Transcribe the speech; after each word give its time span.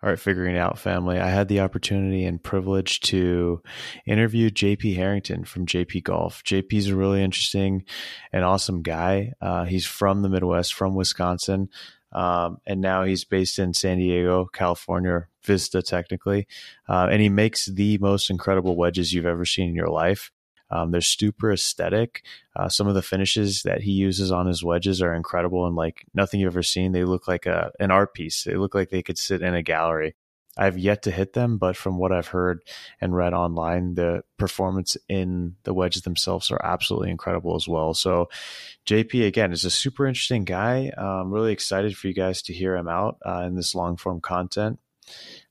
All 0.00 0.08
right, 0.08 0.18
figuring 0.18 0.54
it 0.54 0.58
out 0.60 0.78
family. 0.78 1.18
I 1.18 1.28
had 1.28 1.48
the 1.48 1.58
opportunity 1.58 2.24
and 2.24 2.40
privilege 2.40 3.00
to 3.00 3.60
interview 4.06 4.48
JP 4.48 4.94
Harrington 4.94 5.44
from 5.44 5.66
JP 5.66 6.04
Golf. 6.04 6.44
JP's 6.44 6.86
a 6.86 6.94
really 6.94 7.20
interesting 7.20 7.84
and 8.32 8.44
awesome 8.44 8.82
guy. 8.82 9.32
Uh, 9.40 9.64
he's 9.64 9.86
from 9.86 10.22
the 10.22 10.28
Midwest, 10.28 10.72
from 10.72 10.94
Wisconsin, 10.94 11.68
um, 12.12 12.58
and 12.64 12.80
now 12.80 13.02
he's 13.02 13.24
based 13.24 13.58
in 13.58 13.74
San 13.74 13.98
Diego, 13.98 14.46
California, 14.52 15.26
Vista 15.44 15.82
technically, 15.82 16.46
uh, 16.88 17.08
and 17.10 17.20
he 17.20 17.28
makes 17.28 17.66
the 17.66 17.98
most 17.98 18.30
incredible 18.30 18.76
wedges 18.76 19.12
you've 19.12 19.26
ever 19.26 19.44
seen 19.44 19.70
in 19.70 19.74
your 19.74 19.88
life. 19.88 20.30
Um, 20.70 20.90
they're 20.90 21.00
super 21.00 21.52
aesthetic. 21.52 22.22
Uh, 22.56 22.68
some 22.68 22.88
of 22.88 22.94
the 22.94 23.02
finishes 23.02 23.62
that 23.62 23.82
he 23.82 23.92
uses 23.92 24.30
on 24.32 24.46
his 24.46 24.62
wedges 24.62 25.00
are 25.00 25.14
incredible 25.14 25.66
and 25.66 25.76
like 25.76 26.04
nothing 26.14 26.40
you've 26.40 26.52
ever 26.52 26.62
seen. 26.62 26.92
They 26.92 27.04
look 27.04 27.28
like 27.28 27.46
a, 27.46 27.72
an 27.80 27.90
art 27.90 28.14
piece. 28.14 28.44
They 28.44 28.54
look 28.54 28.74
like 28.74 28.90
they 28.90 29.02
could 29.02 29.18
sit 29.18 29.42
in 29.42 29.54
a 29.54 29.62
gallery. 29.62 30.14
I've 30.58 30.76
yet 30.76 31.02
to 31.02 31.12
hit 31.12 31.34
them, 31.34 31.56
but 31.56 31.76
from 31.76 31.98
what 31.98 32.10
I've 32.10 32.26
heard 32.26 32.64
and 33.00 33.14
read 33.14 33.32
online, 33.32 33.94
the 33.94 34.22
performance 34.38 34.96
in 35.08 35.54
the 35.62 35.72
wedges 35.72 36.02
themselves 36.02 36.50
are 36.50 36.60
absolutely 36.64 37.10
incredible 37.10 37.54
as 37.54 37.68
well. 37.68 37.94
So, 37.94 38.28
JP 38.84 39.24
again 39.24 39.52
is 39.52 39.64
a 39.64 39.70
super 39.70 40.04
interesting 40.04 40.44
guy. 40.44 40.92
I'm 40.98 41.30
really 41.30 41.52
excited 41.52 41.96
for 41.96 42.08
you 42.08 42.14
guys 42.14 42.42
to 42.42 42.52
hear 42.52 42.74
him 42.74 42.88
out 42.88 43.18
uh, 43.24 43.44
in 43.46 43.54
this 43.54 43.74
long 43.74 43.96
form 43.96 44.20
content. 44.20 44.80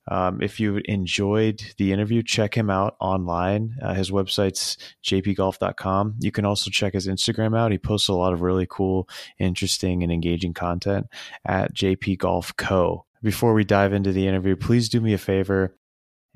Um, 0.07 0.41
if 0.41 0.59
you 0.59 0.81
enjoyed 0.85 1.61
the 1.77 1.91
interview, 1.91 2.23
check 2.23 2.55
him 2.55 2.69
out 2.69 2.95
online. 2.99 3.75
Uh, 3.81 3.93
his 3.93 4.11
website's 4.11 4.77
jpgolf.com. 5.03 6.15
You 6.19 6.31
can 6.31 6.45
also 6.45 6.69
check 6.69 6.93
his 6.93 7.07
Instagram 7.07 7.57
out. 7.57 7.71
He 7.71 7.77
posts 7.77 8.07
a 8.07 8.13
lot 8.13 8.33
of 8.33 8.41
really 8.41 8.67
cool, 8.69 9.09
interesting, 9.39 10.03
and 10.03 10.11
engaging 10.11 10.53
content 10.53 11.07
at 11.45 11.73
JP 11.73 12.19
Golf 12.19 12.55
Co. 12.57 13.05
Before 13.23 13.53
we 13.53 13.63
dive 13.63 13.93
into 13.93 14.11
the 14.11 14.27
interview, 14.27 14.55
please 14.55 14.89
do 14.89 15.01
me 15.01 15.13
a 15.13 15.17
favor 15.17 15.75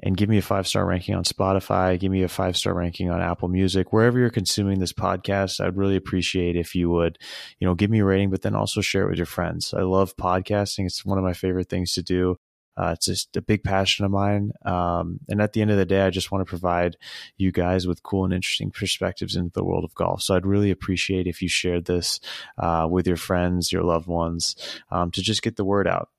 and 0.04 0.18
give 0.18 0.30
me 0.30 0.38
a 0.38 0.42
five 0.42 0.68
star 0.68 0.86
ranking 0.86 1.16
on 1.16 1.24
Spotify. 1.24 2.00
Give 2.00 2.12
me 2.12 2.24
a 2.24 2.28
five 2.28 2.58
star 2.58 2.74
ranking 2.74 3.10
on 3.10 3.22
Apple 3.22 3.48
Music, 3.48 3.94
wherever 3.94 4.18
you're 4.20 4.30
consuming 4.30 4.80
this 4.80 4.94
podcast. 4.94 5.64
I'd 5.64 5.78
really 5.78 5.96
appreciate 5.96 6.56
if 6.56 6.76
you 6.76 6.90
would, 6.90 7.18
you 7.60 7.68
know, 7.68 7.76
give 7.76 7.92
me 7.92 8.00
a 8.00 8.06
rating, 8.06 8.32
but 8.32 8.42
then 8.42 8.56
also 8.56 8.82
share 8.82 9.04
it 9.04 9.10
with 9.10 9.18
your 9.18 9.26
friends. 9.26 9.74
I 9.74 9.82
love 9.82 10.16
podcasting. 10.18 10.86
It's 10.86 11.06
one 11.06 11.18
of 11.18 11.24
my 11.24 11.34
favorite 11.34 11.70
things 11.70 11.94
to 11.94 12.04
do. 12.04 12.38
Uh, 12.78 12.92
it's 12.96 13.06
just 13.06 13.36
a 13.36 13.42
big 13.42 13.64
passion 13.64 14.06
of 14.06 14.12
mine. 14.12 14.52
Um, 14.66 15.20
and 15.30 15.42
at 15.42 15.54
the 15.54 15.62
end 15.62 15.72
of 15.72 15.78
the 15.78 15.86
day, 15.86 16.02
I 16.02 16.10
just 16.10 16.32
want 16.32 16.46
to 16.46 16.50
provide 16.50 16.98
you 17.38 17.52
guys 17.52 17.86
with 17.88 18.04
cool 18.04 18.26
and 18.26 18.34
interesting 18.34 18.72
perspectives 18.72 19.36
into 19.36 19.52
the 19.54 19.64
world 19.64 19.84
of 19.84 19.94
golf. 19.94 20.22
So 20.22 20.36
I'd 20.36 20.46
really 20.46 20.72
appreciate 20.72 21.28
if 21.28 21.42
you 21.42 21.50
shared 21.50 21.86
this 21.86 22.20
uh, 22.58 22.88
with 22.90 23.08
your 23.08 23.18
friends, 23.18 23.72
your 23.72 23.84
loved 23.84 24.08
ones, 24.08 24.56
um, 24.90 25.12
to 25.12 25.22
just 25.22 25.42
get 25.42 25.58
the 25.58 25.66
word 25.66 25.88
out 25.88 26.10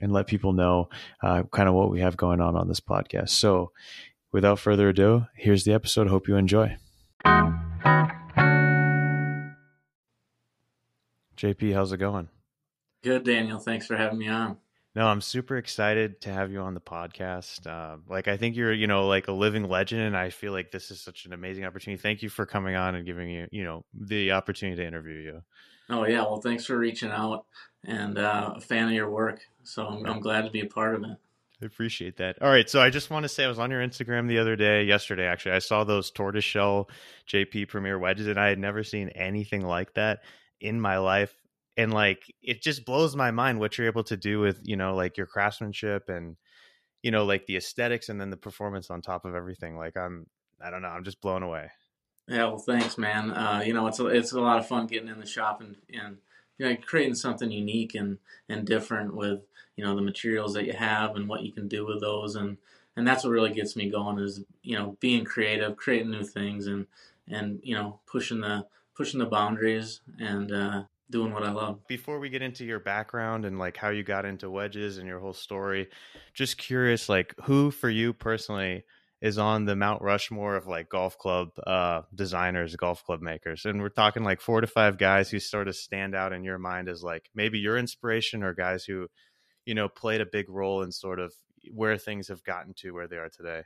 and 0.00 0.12
let 0.12 0.26
people 0.26 0.52
know 0.52 0.88
uh, 1.22 1.42
kind 1.44 1.68
of 1.68 1.74
what 1.74 1.90
we 1.90 2.00
have 2.00 2.16
going 2.16 2.40
on 2.40 2.56
on 2.56 2.68
this 2.68 2.80
podcast. 2.80 3.30
So 3.30 3.72
without 4.32 4.58
further 4.58 4.88
ado, 4.88 5.26
here's 5.36 5.64
the 5.64 5.72
episode. 5.72 6.08
Hope 6.08 6.28
you 6.28 6.36
enjoy. 6.36 6.76
JP, 11.36 11.74
how's 11.74 11.92
it 11.92 11.98
going? 11.98 12.28
Good, 13.02 13.24
Daniel. 13.24 13.58
Thanks 13.58 13.86
for 13.86 13.96
having 13.96 14.18
me 14.18 14.28
on. 14.28 14.58
No, 14.94 15.06
I'm 15.06 15.22
super 15.22 15.56
excited 15.56 16.20
to 16.22 16.32
have 16.32 16.52
you 16.52 16.60
on 16.60 16.74
the 16.74 16.80
podcast. 16.80 17.66
Uh, 17.66 17.96
like, 18.08 18.28
I 18.28 18.36
think 18.36 18.56
you're, 18.56 18.74
you 18.74 18.86
know, 18.86 19.06
like 19.06 19.28
a 19.28 19.32
living 19.32 19.66
legend, 19.66 20.02
and 20.02 20.14
I 20.14 20.28
feel 20.28 20.52
like 20.52 20.70
this 20.70 20.90
is 20.90 21.00
such 21.00 21.24
an 21.24 21.32
amazing 21.32 21.64
opportunity. 21.64 22.00
Thank 22.00 22.22
you 22.22 22.28
for 22.28 22.44
coming 22.44 22.76
on 22.76 22.94
and 22.94 23.06
giving 23.06 23.30
you, 23.30 23.48
you 23.50 23.64
know, 23.64 23.86
the 23.94 24.32
opportunity 24.32 24.82
to 24.82 24.86
interview 24.86 25.14
you. 25.14 25.42
Oh 25.88 26.06
yeah, 26.06 26.20
well, 26.20 26.40
thanks 26.40 26.66
for 26.66 26.76
reaching 26.76 27.10
out, 27.10 27.46
and 27.84 28.18
uh, 28.18 28.54
a 28.56 28.60
fan 28.60 28.88
of 28.88 28.92
your 28.92 29.10
work. 29.10 29.40
So 29.62 29.86
I'm, 29.86 30.04
I'm 30.04 30.20
glad 30.20 30.44
to 30.44 30.50
be 30.50 30.60
a 30.60 30.66
part 30.66 30.94
of 30.94 31.04
it. 31.04 31.16
I 31.62 31.64
appreciate 31.64 32.16
that. 32.18 32.42
All 32.42 32.50
right, 32.50 32.68
so 32.68 32.80
I 32.80 32.90
just 32.90 33.08
want 33.08 33.22
to 33.22 33.28
say 33.28 33.44
I 33.44 33.48
was 33.48 33.58
on 33.58 33.70
your 33.70 33.80
Instagram 33.80 34.28
the 34.28 34.38
other 34.38 34.56
day, 34.56 34.84
yesterday 34.84 35.26
actually. 35.26 35.52
I 35.52 35.60
saw 35.60 35.84
those 35.84 36.10
tortoiseshell 36.10 36.90
JP 37.28 37.68
Premier 37.68 37.98
wedges, 37.98 38.26
and 38.26 38.38
I 38.38 38.48
had 38.48 38.58
never 38.58 38.84
seen 38.84 39.08
anything 39.10 39.62
like 39.62 39.94
that 39.94 40.22
in 40.60 40.80
my 40.80 40.98
life 40.98 41.34
and 41.76 41.92
like 41.92 42.32
it 42.42 42.62
just 42.62 42.84
blows 42.84 43.16
my 43.16 43.30
mind 43.30 43.58
what 43.58 43.76
you're 43.76 43.86
able 43.86 44.04
to 44.04 44.16
do 44.16 44.40
with 44.40 44.60
you 44.62 44.76
know 44.76 44.94
like 44.94 45.16
your 45.16 45.26
craftsmanship 45.26 46.08
and 46.08 46.36
you 47.02 47.10
know 47.10 47.24
like 47.24 47.46
the 47.46 47.56
aesthetics 47.56 48.08
and 48.08 48.20
then 48.20 48.30
the 48.30 48.36
performance 48.36 48.90
on 48.90 49.00
top 49.00 49.24
of 49.24 49.34
everything 49.34 49.76
like 49.76 49.96
i'm 49.96 50.26
i 50.62 50.70
don't 50.70 50.82
know 50.82 50.88
i'm 50.88 51.04
just 51.04 51.20
blown 51.20 51.42
away. 51.42 51.70
Yeah 52.28 52.46
well 52.46 52.58
thanks 52.58 52.98
man. 52.98 53.30
Uh, 53.30 53.62
you 53.64 53.72
know 53.72 53.86
it's 53.86 54.00
a, 54.00 54.06
it's 54.06 54.32
a 54.32 54.40
lot 54.40 54.58
of 54.58 54.66
fun 54.66 54.86
getting 54.86 55.08
in 55.08 55.20
the 55.20 55.26
shop 55.26 55.60
and 55.60 55.76
and 55.92 56.18
you 56.58 56.68
know 56.68 56.76
creating 56.76 57.14
something 57.14 57.50
unique 57.50 57.94
and 57.94 58.18
and 58.48 58.66
different 58.66 59.14
with 59.14 59.40
you 59.76 59.84
know 59.84 59.96
the 59.96 60.02
materials 60.02 60.54
that 60.54 60.66
you 60.66 60.72
have 60.72 61.16
and 61.16 61.28
what 61.28 61.42
you 61.42 61.52
can 61.52 61.68
do 61.68 61.86
with 61.86 62.00
those 62.00 62.36
and 62.36 62.58
and 62.94 63.08
that's 63.08 63.24
what 63.24 63.30
really 63.30 63.52
gets 63.52 63.74
me 63.74 63.90
going 63.90 64.18
is 64.18 64.44
you 64.62 64.76
know 64.76 64.96
being 65.00 65.24
creative 65.24 65.76
creating 65.76 66.10
new 66.10 66.22
things 66.22 66.66
and 66.66 66.86
and 67.28 67.60
you 67.62 67.74
know 67.74 67.98
pushing 68.06 68.40
the 68.40 68.66
pushing 68.94 69.18
the 69.18 69.26
boundaries 69.26 70.00
and 70.20 70.52
uh, 70.52 70.82
doing 71.10 71.32
what 71.32 71.44
I 71.44 71.52
love. 71.52 71.86
Before 71.86 72.18
we 72.18 72.28
get 72.28 72.42
into 72.42 72.64
your 72.64 72.80
background 72.80 73.44
and 73.44 73.58
like 73.58 73.76
how 73.76 73.90
you 73.90 74.02
got 74.02 74.24
into 74.24 74.50
wedges 74.50 74.98
and 74.98 75.06
your 75.06 75.20
whole 75.20 75.32
story, 75.32 75.88
just 76.34 76.58
curious, 76.58 77.08
like 77.08 77.34
who 77.44 77.70
for 77.70 77.90
you 77.90 78.12
personally 78.12 78.84
is 79.20 79.38
on 79.38 79.64
the 79.64 79.76
Mount 79.76 80.02
Rushmore 80.02 80.56
of 80.56 80.66
like 80.66 80.88
golf 80.88 81.16
club 81.16 81.50
uh, 81.64 82.02
designers, 82.12 82.74
golf 82.74 83.04
club 83.04 83.22
makers, 83.22 83.64
and 83.64 83.80
we're 83.80 83.88
talking 83.88 84.24
like 84.24 84.40
four 84.40 84.60
to 84.60 84.66
five 84.66 84.98
guys 84.98 85.30
who 85.30 85.38
sort 85.38 85.68
of 85.68 85.76
stand 85.76 86.14
out 86.14 86.32
in 86.32 86.42
your 86.42 86.58
mind 86.58 86.88
as 86.88 87.04
like 87.04 87.30
maybe 87.34 87.58
your 87.58 87.78
inspiration 87.78 88.42
or 88.42 88.52
guys 88.52 88.84
who, 88.84 89.06
you 89.64 89.74
know, 89.74 89.88
played 89.88 90.20
a 90.20 90.26
big 90.26 90.50
role 90.50 90.82
in 90.82 90.90
sort 90.90 91.20
of 91.20 91.32
where 91.72 91.96
things 91.96 92.28
have 92.28 92.42
gotten 92.42 92.74
to 92.74 92.90
where 92.90 93.06
they 93.06 93.16
are 93.16 93.28
today. 93.28 93.62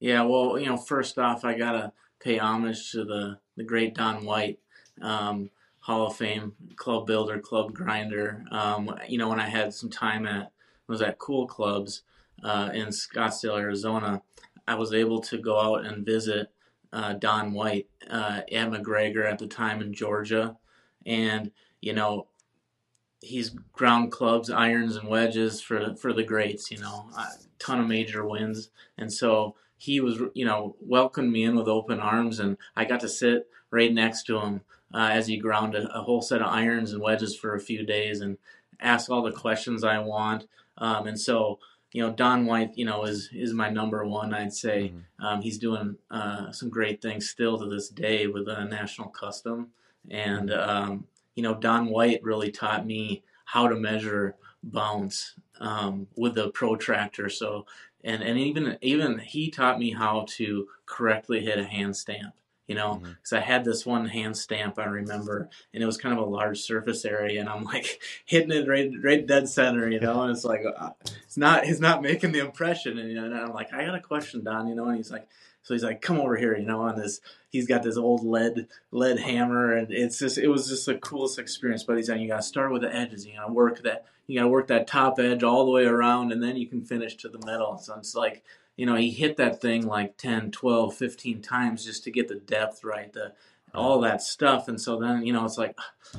Yeah, 0.00 0.22
well, 0.22 0.58
you 0.58 0.66
know, 0.66 0.76
first 0.76 1.16
off, 1.16 1.44
I 1.44 1.56
gotta 1.56 1.92
pay 2.20 2.38
homage 2.38 2.90
to 2.90 3.04
the 3.04 3.38
the 3.56 3.64
great 3.64 3.94
Don 3.94 4.24
White. 4.24 4.58
Um, 5.00 5.50
Hall 5.82 6.06
of 6.06 6.16
Fame 6.16 6.54
club 6.76 7.06
builder, 7.06 7.38
club 7.40 7.74
grinder. 7.74 8.44
Um, 8.52 8.94
you 9.08 9.18
know, 9.18 9.28
when 9.28 9.40
I 9.40 9.48
had 9.48 9.74
some 9.74 9.90
time 9.90 10.26
at 10.26 10.52
was 10.86 11.02
at 11.02 11.18
Cool 11.18 11.46
Clubs 11.46 12.02
uh, 12.42 12.70
in 12.72 12.88
Scottsdale, 12.88 13.58
Arizona, 13.58 14.22
I 14.66 14.76
was 14.76 14.92
able 14.92 15.20
to 15.22 15.38
go 15.38 15.58
out 15.58 15.84
and 15.84 16.06
visit 16.06 16.52
uh, 16.92 17.14
Don 17.14 17.52
White 17.52 17.88
uh, 18.08 18.42
at 18.50 18.70
MacGregor 18.70 19.24
at 19.24 19.38
the 19.38 19.48
time 19.48 19.80
in 19.80 19.92
Georgia, 19.92 20.56
and 21.04 21.50
you 21.80 21.92
know, 21.92 22.28
he's 23.20 23.50
ground 23.72 24.12
clubs, 24.12 24.50
irons, 24.50 24.94
and 24.94 25.08
wedges 25.08 25.60
for 25.60 25.96
for 25.96 26.12
the 26.12 26.22
greats. 26.22 26.70
You 26.70 26.78
know, 26.78 27.08
a 27.18 27.26
ton 27.58 27.80
of 27.80 27.88
major 27.88 28.24
wins, 28.24 28.70
and 28.96 29.12
so 29.12 29.56
he 29.76 29.98
was, 29.98 30.20
you 30.34 30.44
know, 30.44 30.76
welcomed 30.80 31.32
me 31.32 31.42
in 31.42 31.56
with 31.56 31.66
open 31.66 31.98
arms, 31.98 32.38
and 32.38 32.56
I 32.76 32.84
got 32.84 33.00
to 33.00 33.08
sit 33.08 33.48
right 33.72 33.92
next 33.92 34.24
to 34.24 34.38
him 34.38 34.60
uh, 34.94 35.10
as 35.12 35.26
he 35.26 35.36
ground 35.36 35.74
a, 35.74 35.88
a, 35.94 36.02
whole 36.02 36.22
set 36.22 36.42
of 36.42 36.48
irons 36.48 36.92
and 36.92 37.02
wedges 37.02 37.36
for 37.36 37.54
a 37.54 37.60
few 37.60 37.84
days 37.84 38.20
and 38.20 38.38
ask 38.80 39.10
all 39.10 39.22
the 39.22 39.32
questions 39.32 39.84
I 39.84 39.98
want. 39.98 40.46
Um, 40.78 41.06
and 41.06 41.18
so, 41.18 41.58
you 41.92 42.02
know, 42.02 42.12
Don 42.12 42.46
White, 42.46 42.72
you 42.76 42.84
know, 42.84 43.04
is 43.04 43.30
is 43.32 43.52
my 43.52 43.70
number 43.70 44.04
one. 44.04 44.32
I'd 44.32 44.52
say 44.52 44.92
mm-hmm. 44.94 45.24
um, 45.24 45.42
he's 45.42 45.58
doing 45.58 45.96
uh, 46.10 46.52
some 46.52 46.68
great 46.68 47.02
things 47.02 47.28
still 47.28 47.58
to 47.58 47.66
this 47.66 47.88
day 47.88 48.26
with 48.26 48.48
a 48.48 48.64
national 48.64 49.08
custom. 49.08 49.68
And 50.10 50.48
mm-hmm. 50.50 50.70
um, 50.70 51.04
you 51.34 51.42
know, 51.42 51.54
Don 51.54 51.86
White 51.86 52.22
really 52.22 52.50
taught 52.50 52.86
me 52.86 53.22
how 53.44 53.68
to 53.68 53.76
measure 53.76 54.36
bounce 54.62 55.34
um, 55.60 56.06
with 56.16 56.34
the 56.34 56.50
protractor. 56.50 57.28
So, 57.28 57.66
and 58.02 58.22
and 58.22 58.38
even 58.38 58.78
even 58.80 59.18
he 59.18 59.50
taught 59.50 59.78
me 59.78 59.92
how 59.92 60.24
to 60.36 60.68
correctly 60.86 61.40
hit 61.40 61.58
a 61.58 61.64
hand 61.64 61.96
stamp 61.96 62.34
you 62.66 62.74
know, 62.74 62.94
because 62.94 63.14
mm-hmm. 63.30 63.36
I 63.36 63.40
had 63.40 63.64
this 63.64 63.84
one 63.84 64.06
hand 64.06 64.36
stamp 64.36 64.78
I 64.78 64.84
remember, 64.84 65.48
and 65.74 65.82
it 65.82 65.86
was 65.86 65.96
kind 65.96 66.16
of 66.16 66.24
a 66.24 66.30
large 66.30 66.60
surface 66.60 67.04
area, 67.04 67.40
and 67.40 67.48
I'm 67.48 67.64
like 67.74 68.00
hitting 68.24 68.52
it 68.52 68.68
right, 68.68 68.90
right 69.02 69.26
dead 69.26 69.48
center, 69.48 69.88
you 69.90 70.00
know, 70.00 70.22
and 70.22 70.30
it's 70.30 70.44
like 70.44 70.62
uh, 70.64 70.90
it's 71.24 71.36
not, 71.36 71.64
he's 71.64 71.80
not 71.80 72.02
making 72.02 72.32
the 72.32 72.40
impression, 72.40 72.98
and, 72.98 73.08
you 73.08 73.16
know, 73.16 73.24
and 73.24 73.34
I'm 73.34 73.52
like, 73.52 73.72
I 73.72 73.84
got 73.84 73.94
a 73.94 74.00
question, 74.00 74.44
Don, 74.44 74.68
you 74.68 74.74
know, 74.74 74.86
and 74.86 74.96
he's 74.96 75.10
like, 75.10 75.28
so 75.62 75.74
he's 75.74 75.84
like, 75.84 76.02
come 76.02 76.18
over 76.18 76.36
here, 76.36 76.56
you 76.56 76.66
know, 76.66 76.82
on 76.82 76.98
this, 76.98 77.20
he's 77.50 77.68
got 77.68 77.82
this 77.82 77.96
old 77.96 78.24
lead 78.24 78.66
lead 78.90 79.18
hammer, 79.20 79.72
and 79.72 79.92
it's 79.92 80.18
just, 80.18 80.38
it 80.38 80.48
was 80.48 80.68
just 80.68 80.86
the 80.86 80.96
coolest 80.96 81.38
experience. 81.38 81.84
But 81.84 81.96
he's 81.96 82.08
like, 82.08 82.20
you 82.20 82.28
got 82.28 82.38
to 82.38 82.42
start 82.42 82.72
with 82.72 82.82
the 82.82 82.94
edges, 82.94 83.24
you 83.26 83.36
got 83.36 83.46
to 83.46 83.52
work 83.52 83.82
that, 83.84 84.06
you 84.26 84.38
got 84.38 84.44
to 84.44 84.48
work 84.48 84.66
that 84.68 84.88
top 84.88 85.20
edge 85.20 85.44
all 85.44 85.64
the 85.64 85.70
way 85.70 85.84
around, 85.84 86.32
and 86.32 86.42
then 86.42 86.56
you 86.56 86.66
can 86.66 86.84
finish 86.84 87.16
to 87.18 87.28
the 87.28 87.44
middle. 87.46 87.78
So 87.78 87.94
it's 87.94 88.14
like 88.14 88.42
you 88.76 88.86
know, 88.86 88.96
he 88.96 89.10
hit 89.10 89.36
that 89.36 89.60
thing 89.60 89.86
like 89.86 90.16
10, 90.16 90.50
12, 90.50 90.94
15 90.94 91.42
times 91.42 91.84
just 91.84 92.04
to 92.04 92.10
get 92.10 92.28
the 92.28 92.36
depth 92.36 92.84
right, 92.84 93.12
the 93.12 93.32
all 93.74 94.00
that 94.00 94.22
stuff. 94.22 94.68
And 94.68 94.80
so 94.80 94.98
then, 94.98 95.24
you 95.24 95.32
know, 95.32 95.44
it's 95.44 95.58
like, 95.58 95.78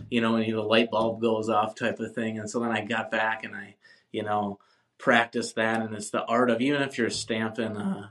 you 0.09 0.21
know, 0.21 0.33
when 0.33 0.49
the 0.49 0.61
light 0.61 0.89
bulb 0.89 1.21
goes 1.21 1.49
off 1.49 1.75
type 1.75 1.99
of 1.99 2.13
thing. 2.13 2.39
And 2.39 2.49
so 2.49 2.59
then 2.59 2.71
I 2.71 2.81
got 2.81 3.11
back 3.11 3.43
and 3.43 3.55
I, 3.55 3.75
you 4.11 4.23
know, 4.23 4.59
practiced 4.97 5.55
that. 5.55 5.81
And 5.81 5.93
it's 5.93 6.09
the 6.09 6.23
art 6.25 6.49
of, 6.49 6.61
even 6.61 6.81
if 6.81 6.97
you're 6.97 7.09
stamping, 7.09 7.77
uh, 7.77 8.09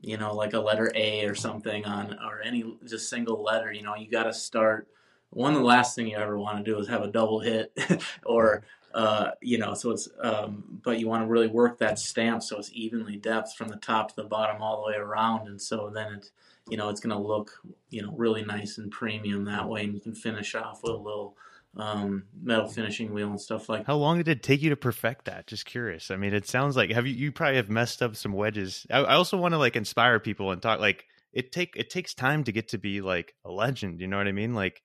you 0.00 0.16
know, 0.16 0.34
like 0.34 0.52
a 0.52 0.60
letter 0.60 0.90
A 0.94 1.26
or 1.26 1.34
something 1.34 1.84
on, 1.84 2.18
or 2.24 2.40
any 2.42 2.64
just 2.84 3.08
single 3.08 3.42
letter, 3.42 3.70
you 3.72 3.82
know, 3.82 3.94
you 3.94 4.10
got 4.10 4.24
to 4.24 4.32
start. 4.32 4.88
One 5.30 5.52
of 5.52 5.60
the 5.60 5.66
last 5.66 5.94
thing 5.94 6.08
you 6.08 6.16
ever 6.16 6.38
want 6.38 6.58
to 6.58 6.70
do 6.70 6.78
is 6.78 6.88
have 6.88 7.02
a 7.02 7.10
double 7.10 7.40
hit 7.40 7.72
or 8.26 8.64
uh, 8.94 9.30
you 9.40 9.58
know, 9.58 9.74
so 9.74 9.90
it's, 9.90 10.08
um, 10.20 10.80
but 10.82 10.98
you 10.98 11.08
want 11.08 11.22
to 11.22 11.28
really 11.28 11.48
work 11.48 11.78
that 11.78 11.98
stamp 11.98 12.42
so 12.42 12.58
it's 12.58 12.70
evenly 12.72 13.16
depth 13.16 13.54
from 13.54 13.68
the 13.68 13.76
top 13.76 14.08
to 14.08 14.16
the 14.16 14.24
bottom 14.24 14.62
all 14.62 14.82
the 14.82 14.90
way 14.90 14.96
around. 14.96 15.48
And 15.48 15.60
so 15.60 15.90
then 15.92 16.14
it, 16.14 16.30
you 16.68 16.76
know, 16.76 16.88
it's 16.88 17.00
going 17.00 17.16
to 17.16 17.22
look, 17.22 17.60
you 17.90 18.02
know, 18.02 18.12
really 18.16 18.44
nice 18.44 18.78
and 18.78 18.90
premium 18.90 19.44
that 19.46 19.68
way. 19.68 19.84
And 19.84 19.94
you 19.94 20.00
can 20.00 20.14
finish 20.14 20.54
off 20.54 20.82
with 20.82 20.92
a 20.92 20.96
little, 20.96 21.36
um, 21.76 22.24
metal 22.42 22.68
finishing 22.68 23.14
wheel 23.14 23.30
and 23.30 23.40
stuff 23.40 23.68
like 23.68 23.86
How 23.86 23.96
long 23.96 24.18
did 24.18 24.28
it 24.28 24.42
take 24.42 24.60
you 24.60 24.70
to 24.70 24.76
perfect 24.76 25.24
that? 25.24 25.46
Just 25.46 25.64
curious. 25.64 26.10
I 26.10 26.16
mean, 26.16 26.34
it 26.34 26.46
sounds 26.46 26.76
like 26.76 26.90
have 26.90 27.06
you 27.06 27.14
you 27.14 27.32
probably 27.32 27.56
have 27.56 27.70
messed 27.70 28.02
up 28.02 28.14
some 28.14 28.32
wedges. 28.32 28.86
I, 28.90 28.98
I 28.98 29.14
also 29.14 29.38
want 29.38 29.54
to 29.54 29.58
like 29.58 29.74
inspire 29.74 30.20
people 30.20 30.50
and 30.50 30.60
talk 30.60 30.80
like 30.80 31.06
it 31.32 31.50
take 31.50 31.74
it 31.76 31.88
takes 31.88 32.12
time 32.12 32.44
to 32.44 32.52
get 32.52 32.68
to 32.68 32.78
be 32.78 33.00
like 33.00 33.34
a 33.44 33.50
legend. 33.50 34.00
You 34.00 34.06
know 34.06 34.18
what 34.18 34.28
I 34.28 34.32
mean? 34.32 34.54
Like 34.54 34.82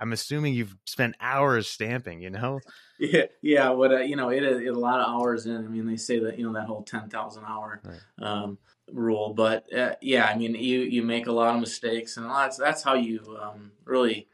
I'm 0.00 0.12
assuming 0.12 0.54
you've 0.54 0.74
spent 0.86 1.14
hours 1.20 1.68
stamping. 1.68 2.20
You 2.20 2.30
know? 2.30 2.60
Yeah, 2.98 3.26
yeah. 3.42 3.68
What 3.70 3.92
uh, 3.92 3.98
you 4.00 4.16
know, 4.16 4.30
it, 4.30 4.42
it 4.42 4.66
a 4.66 4.78
lot 4.78 5.00
of 5.00 5.08
hours 5.08 5.46
in. 5.46 5.56
I 5.56 5.68
mean, 5.68 5.86
they 5.86 5.96
say 5.96 6.18
that 6.20 6.38
you 6.38 6.46
know 6.46 6.54
that 6.54 6.66
whole 6.66 6.82
ten 6.82 7.08
thousand 7.08 7.44
hour 7.46 7.80
Right. 7.84 8.00
um, 8.28 8.58
rule, 8.92 9.32
but 9.34 9.72
uh, 9.72 9.94
yeah, 10.00 10.26
I 10.26 10.36
mean, 10.36 10.54
you 10.54 10.80
you 10.80 11.02
make 11.02 11.26
a 11.26 11.32
lot 11.32 11.54
of 11.54 11.60
mistakes, 11.60 12.16
and 12.16 12.26
that's 12.28 12.56
that's 12.56 12.82
how 12.82 12.94
you 12.94 13.20
um, 13.40 13.72
really. 13.84 14.28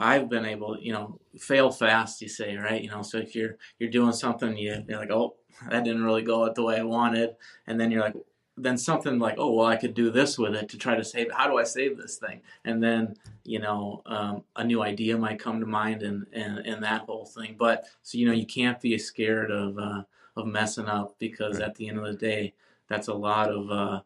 I've 0.00 0.28
been 0.28 0.44
able, 0.44 0.78
you 0.78 0.92
know, 0.92 1.18
fail 1.40 1.72
fast. 1.72 2.22
You 2.22 2.28
say, 2.28 2.56
right? 2.56 2.80
You 2.80 2.88
know, 2.90 3.02
so 3.02 3.18
if 3.18 3.34
you're 3.34 3.56
you're 3.80 3.90
doing 3.90 4.12
something, 4.12 4.56
you, 4.56 4.84
you're 4.86 4.98
like, 4.98 5.10
oh, 5.10 5.34
that 5.68 5.82
didn't 5.82 6.04
really 6.04 6.22
go 6.22 6.44
out 6.44 6.54
the 6.54 6.62
way 6.62 6.78
I 6.78 6.84
wanted, 6.84 7.34
and 7.66 7.80
then 7.80 7.90
you're 7.90 8.02
like, 8.02 8.14
then 8.62 8.76
something 8.78 9.18
like, 9.18 9.36
oh, 9.38 9.52
well, 9.52 9.66
I 9.66 9.76
could 9.76 9.94
do 9.94 10.10
this 10.10 10.38
with 10.38 10.54
it 10.54 10.68
to 10.70 10.78
try 10.78 10.96
to 10.96 11.04
save. 11.04 11.30
How 11.32 11.48
do 11.48 11.58
I 11.58 11.64
save 11.64 11.96
this 11.96 12.16
thing? 12.16 12.42
And 12.64 12.82
then 12.82 13.16
you 13.44 13.58
know, 13.58 14.02
um, 14.04 14.44
a 14.56 14.64
new 14.64 14.82
idea 14.82 15.16
might 15.16 15.40
come 15.40 15.58
to 15.60 15.66
mind, 15.66 16.02
and, 16.02 16.26
and 16.32 16.58
and 16.66 16.82
that 16.82 17.02
whole 17.02 17.24
thing. 17.24 17.56
But 17.58 17.84
so 18.02 18.18
you 18.18 18.26
know, 18.26 18.34
you 18.34 18.46
can't 18.46 18.80
be 18.80 18.96
scared 18.98 19.50
of 19.50 19.78
uh, 19.78 20.02
of 20.36 20.46
messing 20.46 20.86
up 20.86 21.18
because 21.18 21.58
Right. 21.58 21.68
at 21.68 21.74
the 21.76 21.88
end 21.88 21.98
of 21.98 22.04
the 22.04 22.12
day, 22.12 22.54
that's 22.88 23.08
a 23.08 23.14
lot 23.14 23.50
of 23.50 23.70
uh, 23.70 24.00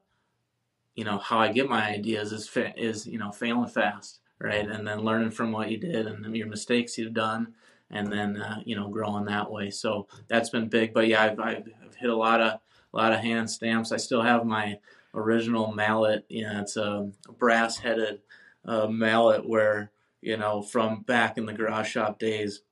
you 0.95 1.05
know 1.05 1.19
how 1.19 1.39
I 1.39 1.53
get 1.53 1.69
my 1.69 1.89
ideas 1.89 2.33
is 2.33 2.49
fa- 2.49 2.75
is 2.77 3.07
you 3.07 3.19
know 3.19 3.33
failing 3.33 3.69
fast, 3.69 4.21
right, 4.39 4.67
and 4.69 4.87
then 4.87 5.01
learning 5.01 5.31
from 5.31 5.53
what 5.53 5.71
you 5.71 5.79
did 5.79 6.07
and 6.07 6.37
your 6.37 6.47
mistakes 6.47 6.99
you've 6.99 7.15
done, 7.15 7.55
and 7.91 8.13
then 8.13 8.37
uh, 8.37 8.61
you 8.65 8.77
know 8.77 8.89
growing 8.89 9.25
that 9.27 9.51
way. 9.51 9.71
So 9.71 10.07
that's 10.29 10.51
been 10.51 10.69
big. 10.69 10.93
But 10.95 11.09
yeah, 11.09 11.23
I've, 11.25 11.41
I've, 11.41 11.69
I've 11.85 11.95
hit 11.95 12.11
a 12.11 12.17
lot 12.17 12.41
of 12.41 12.61
a 12.93 12.97
lot 12.97 13.13
of 13.13 13.21
hand 13.21 13.51
stamps. 13.51 13.93
I 13.93 13.97
still 13.97 14.23
have 14.23 14.45
my 14.45 14.79
original 15.15 15.73
mallet. 15.73 16.25
You 16.29 16.45
know, 16.45 16.61
it's 16.61 16.77
a 16.77 17.11
brass 17.39 17.79
headed 17.79 18.21
uh, 18.65 18.87
mallet 18.87 19.49
where 19.49 19.91
you 20.21 20.37
know 20.37 20.63
from 20.63 21.03
back 21.03 21.39
in 21.39 21.47
the 21.47 21.53
garage 21.53 21.91
shop 21.91 22.19
days. 22.19 22.63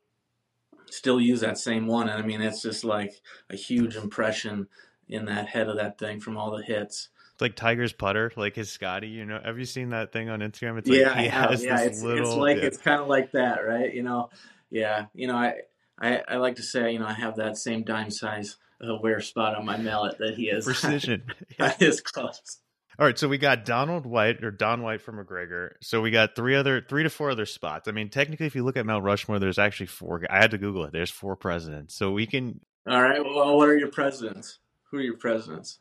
Still 0.91 1.21
use 1.21 1.41
that 1.41 1.57
same 1.57 1.87
one, 1.87 2.09
and 2.09 2.21
I 2.21 2.27
mean 2.27 2.43
it's 2.43 2.63
just 2.63 2.83
like 2.83 3.13
a 3.49 3.57
huge 3.57 3.95
impression 3.95 4.67
in 5.09 5.27
that 5.27 5.49
head 5.49 5.69
of 5.69 5.77
that 5.77 5.99
thing 5.99 6.21
from 6.21 6.37
all 6.37 6.51
the 6.57 6.65
hits. 6.65 7.11
It's 7.33 7.41
like 7.41 7.55
Tiger's 7.55 7.93
putter, 7.93 8.33
like 8.37 8.57
his 8.57 8.71
Scotty. 8.71 9.09
You 9.09 9.25
know, 9.25 9.41
have 9.45 9.59
you 9.59 9.65
seen 9.65 9.91
that 9.91 10.13
thing 10.13 10.29
on 10.29 10.41
Instagram? 10.41 10.79
It's 10.79 10.91
yeah, 10.91 11.09
like 11.11 11.19
he 11.19 11.29
has 11.29 11.65
Yeah, 11.65 11.77
this 11.77 11.87
it's, 11.87 12.03
little. 12.03 12.29
it's 12.29 12.37
like 12.37 12.57
yeah. 12.59 12.65
it's 12.65 12.79
kind 12.79 13.01
of 13.01 13.09
like 13.09 13.33
that, 13.33 13.65
right? 13.67 13.95
You 13.95 14.03
know, 14.03 14.31
yeah. 14.69 15.07
You 15.15 15.29
know, 15.29 15.37
I, 15.37 15.55
I 16.01 16.23
I 16.29 16.37
like 16.37 16.57
to 16.57 16.63
say, 16.63 16.93
you 16.93 16.99
know, 16.99 17.07
I 17.07 17.13
have 17.13 17.37
that 17.37 17.57
same 17.57 17.85
dime 17.85 18.11
size 18.11 18.57
uh, 18.87 18.97
wear 18.97 19.21
spot 19.21 19.57
on 19.57 19.65
my 19.65 19.77
mallet 19.77 20.19
that 20.19 20.35
he 20.35 20.49
has. 20.49 20.65
precision. 20.65 21.25
on 21.61 21.73
his 21.79 22.01
clubs. 22.01 22.61
All 22.99 23.07
right, 23.07 23.19
so 23.19 23.29
we 23.29 23.39
got 23.39 23.65
Donald 23.65 24.05
White 24.05 24.45
or 24.45 24.51
Don 24.51 24.83
White 24.83 25.01
from 25.01 25.17
MacGregor. 25.17 25.77
So 25.81 26.03
we 26.03 26.11
got 26.11 26.37
three 26.37 26.55
other, 26.55 26.83
three 26.87 27.03
to 27.03 27.09
four 27.09 27.31
other 27.31 27.47
spots. 27.47 27.89
I 27.89 27.93
mean, 27.93 28.11
technically, 28.11 28.45
if 28.45 28.55
you 28.55 28.63
look 28.63 28.77
at 28.77 28.85
Mount 28.85 29.05
Rushmore, 29.05 29.39
there's 29.39 29.59
actually 29.59 29.87
four. 29.87 30.21
I 30.29 30.37
had 30.37 30.51
to 30.51 30.59
Google 30.59 30.85
it. 30.85 30.93
There's 30.93 31.11
four 31.11 31.35
presidents. 31.35 31.95
So 31.95 32.11
we 32.11 32.27
can. 32.27 32.61
All 32.87 33.01
right. 33.01 33.25
Well, 33.25 33.57
what 33.57 33.71
are 33.71 33.79
your 33.79 33.91
presidents? 33.91 34.59
Who 34.91 34.99
are 34.99 35.03
your 35.03 35.17
presidents? 35.17 35.79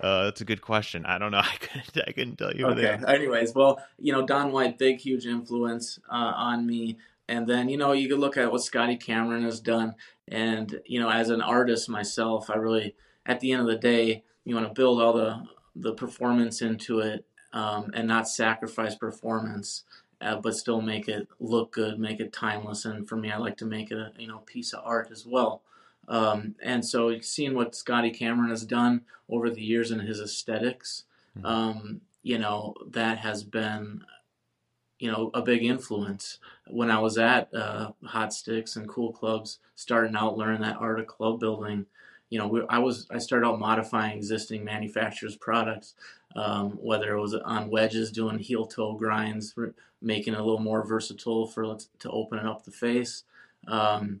Uh, 0.00 0.24
that's 0.24 0.40
a 0.40 0.44
good 0.44 0.60
question. 0.60 1.06
I 1.06 1.18
don't 1.18 1.30
know. 1.30 1.38
I 1.44 1.56
couldn't. 1.60 2.08
I 2.08 2.12
couldn't 2.12 2.36
tell 2.36 2.52
you. 2.52 2.66
Okay. 2.66 2.98
Anyways, 3.06 3.54
well, 3.54 3.80
you 3.98 4.12
know, 4.12 4.26
Don 4.26 4.50
White, 4.50 4.78
big, 4.78 4.98
huge 4.98 5.26
influence 5.26 6.00
uh, 6.10 6.32
on 6.34 6.66
me. 6.66 6.98
And 7.28 7.46
then, 7.46 7.68
you 7.68 7.76
know, 7.76 7.92
you 7.92 8.08
could 8.08 8.18
look 8.18 8.36
at 8.36 8.50
what 8.50 8.62
Scotty 8.62 8.96
Cameron 8.96 9.44
has 9.44 9.60
done. 9.60 9.94
And, 10.28 10.80
you 10.86 10.98
know, 10.98 11.10
as 11.10 11.28
an 11.30 11.42
artist 11.42 11.88
myself, 11.88 12.48
I 12.50 12.56
really, 12.56 12.94
at 13.26 13.40
the 13.40 13.52
end 13.52 13.60
of 13.60 13.68
the 13.68 13.76
day, 13.76 14.24
you 14.44 14.54
want 14.54 14.66
to 14.66 14.72
build 14.72 15.02
all 15.02 15.12
the, 15.12 15.42
the 15.76 15.92
performance 15.92 16.62
into 16.62 17.00
it 17.00 17.26
um, 17.52 17.90
and 17.94 18.08
not 18.08 18.28
sacrifice 18.28 18.94
performance, 18.94 19.84
uh, 20.22 20.36
but 20.36 20.56
still 20.56 20.80
make 20.80 21.08
it 21.08 21.28
look 21.38 21.72
good, 21.72 21.98
make 21.98 22.18
it 22.18 22.32
timeless. 22.32 22.86
And 22.86 23.06
for 23.06 23.16
me, 23.16 23.30
I 23.30 23.36
like 23.36 23.58
to 23.58 23.66
make 23.66 23.90
it 23.90 23.98
a, 23.98 24.12
you 24.18 24.28
know, 24.28 24.38
piece 24.38 24.72
of 24.72 24.80
art 24.84 25.10
as 25.12 25.26
well. 25.26 25.62
Um, 26.08 26.54
and 26.62 26.82
so 26.84 27.20
seeing 27.20 27.54
what 27.54 27.74
Scotty 27.74 28.10
Cameron 28.10 28.48
has 28.48 28.64
done 28.64 29.02
over 29.28 29.50
the 29.50 29.62
years 29.62 29.90
in 29.90 30.00
his 30.00 30.20
aesthetics, 30.20 31.04
Mhm. 31.36 31.44
um, 31.44 32.00
you 32.22 32.38
know, 32.38 32.74
that 32.90 33.18
has 33.18 33.44
been, 33.44 34.02
you 34.98 35.10
know, 35.10 35.30
a 35.34 35.42
big 35.42 35.64
influence. 35.64 36.38
When 36.66 36.90
I 36.90 36.98
was 36.98 37.18
at 37.18 37.52
uh, 37.54 37.92
Hot 38.04 38.32
Sticks 38.32 38.76
and 38.76 38.88
Cool 38.88 39.12
Clubs, 39.12 39.58
starting 39.74 40.16
out 40.16 40.36
learning 40.36 40.62
that 40.62 40.76
art 40.76 41.00
of 41.00 41.06
club 41.06 41.40
building, 41.40 41.86
you 42.30 42.38
know, 42.38 42.66
I 42.68 42.78
was 42.78 43.06
I 43.10 43.18
started 43.18 43.46
out 43.46 43.58
modifying 43.58 44.16
existing 44.16 44.64
manufacturers' 44.64 45.36
products, 45.36 45.94
um, 46.36 46.72
whether 46.72 47.14
it 47.14 47.20
was 47.20 47.34
on 47.34 47.70
wedges, 47.70 48.12
doing 48.12 48.38
heel 48.38 48.66
toe 48.66 48.94
grinds, 48.94 49.54
making 50.02 50.34
it 50.34 50.40
a 50.40 50.44
little 50.44 50.60
more 50.60 50.86
versatile 50.86 51.46
for 51.46 51.78
to 52.00 52.10
open 52.10 52.38
up 52.40 52.64
the 52.64 52.70
face. 52.70 53.24
Um, 53.66 54.20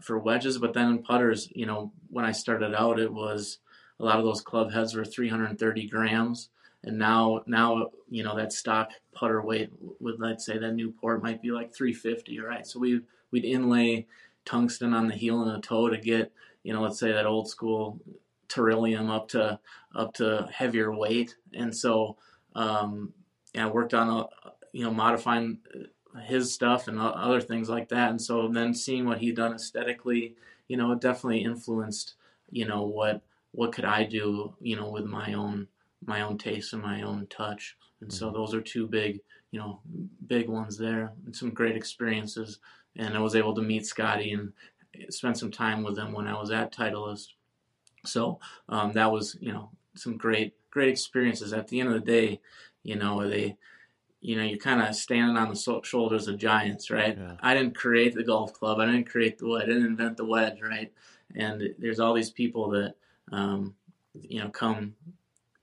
for 0.00 0.18
wedges, 0.18 0.58
but 0.58 0.74
then 0.74 0.88
in 0.88 1.02
putters, 1.02 1.50
you 1.54 1.66
know, 1.66 1.92
when 2.10 2.24
I 2.24 2.32
started 2.32 2.74
out, 2.74 3.00
it 3.00 3.12
was 3.12 3.58
a 3.98 4.04
lot 4.04 4.18
of 4.18 4.24
those 4.24 4.40
club 4.40 4.72
heads 4.72 4.94
were 4.94 5.04
330 5.04 5.88
grams, 5.88 6.50
and 6.84 6.98
now 6.98 7.42
now 7.46 7.88
you 8.08 8.22
know 8.22 8.36
that 8.36 8.52
stock 8.52 8.90
putter 9.12 9.42
weight 9.42 9.70
with 10.00 10.16
let's 10.18 10.46
say 10.46 10.58
that 10.58 10.74
Newport 10.74 11.22
might 11.22 11.42
be 11.42 11.50
like 11.50 11.74
350, 11.74 12.40
right? 12.40 12.66
So 12.66 12.78
we 12.78 13.00
we'd 13.30 13.44
inlay 13.44 14.06
tungsten 14.44 14.94
on 14.94 15.08
the 15.08 15.14
heel 15.14 15.42
and 15.42 15.54
the 15.54 15.66
toe 15.66 15.88
to 15.88 15.98
get 15.98 16.32
you 16.62 16.72
know 16.72 16.82
let's 16.82 16.98
say 16.98 17.12
that 17.12 17.26
old 17.26 17.48
school 17.48 18.00
Teryllium 18.48 19.10
up 19.10 19.28
to 19.28 19.58
up 19.94 20.14
to 20.14 20.48
heavier 20.52 20.94
weight, 20.94 21.36
and 21.54 21.74
so 21.74 22.16
um, 22.54 23.12
yeah, 23.54 23.66
I 23.66 23.70
worked 23.70 23.94
on 23.94 24.08
a 24.08 24.26
you 24.72 24.84
know 24.84 24.92
modifying 24.92 25.58
his 26.24 26.52
stuff 26.52 26.88
and 26.88 26.98
other 26.98 27.40
things 27.40 27.68
like 27.68 27.88
that. 27.90 28.10
And 28.10 28.20
so 28.20 28.48
then 28.48 28.74
seeing 28.74 29.04
what 29.06 29.18
he'd 29.18 29.36
done 29.36 29.54
aesthetically, 29.54 30.36
you 30.66 30.76
know, 30.76 30.92
it 30.92 31.00
definitely 31.00 31.44
influenced, 31.44 32.14
you 32.50 32.66
know, 32.66 32.82
what 32.82 33.22
what 33.52 33.72
could 33.72 33.84
I 33.84 34.04
do, 34.04 34.54
you 34.60 34.76
know, 34.76 34.90
with 34.90 35.04
my 35.04 35.32
own 35.32 35.68
my 36.04 36.22
own 36.22 36.38
taste 36.38 36.72
and 36.72 36.82
my 36.82 37.02
own 37.02 37.26
touch. 37.28 37.76
And 38.00 38.12
so 38.12 38.30
Mhm. 38.30 38.34
those 38.34 38.54
are 38.54 38.60
two 38.60 38.86
big, 38.86 39.20
you 39.50 39.58
know, 39.58 39.80
big 40.26 40.48
ones 40.48 40.76
there 40.78 41.12
and 41.24 41.34
some 41.34 41.50
great 41.50 41.76
experiences. 41.76 42.60
And 42.96 43.14
I 43.14 43.20
was 43.20 43.34
able 43.34 43.54
to 43.54 43.62
meet 43.62 43.86
Scotty 43.86 44.32
and 44.32 44.52
spend 45.10 45.36
some 45.36 45.50
time 45.50 45.82
with 45.82 45.98
him 45.98 46.12
when 46.12 46.26
I 46.26 46.38
was 46.38 46.50
at 46.50 46.72
Titleist. 46.72 47.34
So 48.04 48.40
um, 48.68 48.92
that 48.92 49.10
was, 49.10 49.36
you 49.40 49.52
know, 49.52 49.70
some 49.94 50.16
great 50.16 50.54
great 50.70 50.90
experiences. 50.90 51.52
At 51.52 51.68
the 51.68 51.80
end 51.80 51.88
of 51.88 51.94
the 51.94 52.00
day, 52.00 52.40
you 52.82 52.94
know, 52.96 53.28
they 53.28 53.56
you 54.20 54.36
know, 54.36 54.42
you're 54.42 54.58
kind 54.58 54.82
of 54.82 54.94
standing 54.96 55.36
on 55.36 55.48
the 55.48 55.54
so- 55.54 55.82
shoulders 55.82 56.26
of 56.26 56.38
giants, 56.38 56.90
right? 56.90 57.16
Yeah. 57.16 57.36
I 57.40 57.54
didn't 57.54 57.76
create 57.76 58.14
the 58.14 58.24
golf 58.24 58.52
club. 58.52 58.80
I 58.80 58.86
didn't 58.86 59.08
create 59.08 59.38
the 59.38 59.46
wood. 59.46 59.62
I 59.62 59.66
didn't 59.66 59.86
invent 59.86 60.16
the 60.16 60.24
wedge, 60.24 60.60
right? 60.60 60.92
And 61.36 61.72
there's 61.78 62.00
all 62.00 62.14
these 62.14 62.30
people 62.30 62.70
that, 62.70 62.96
um, 63.30 63.76
you 64.20 64.40
know, 64.40 64.48
come 64.48 64.96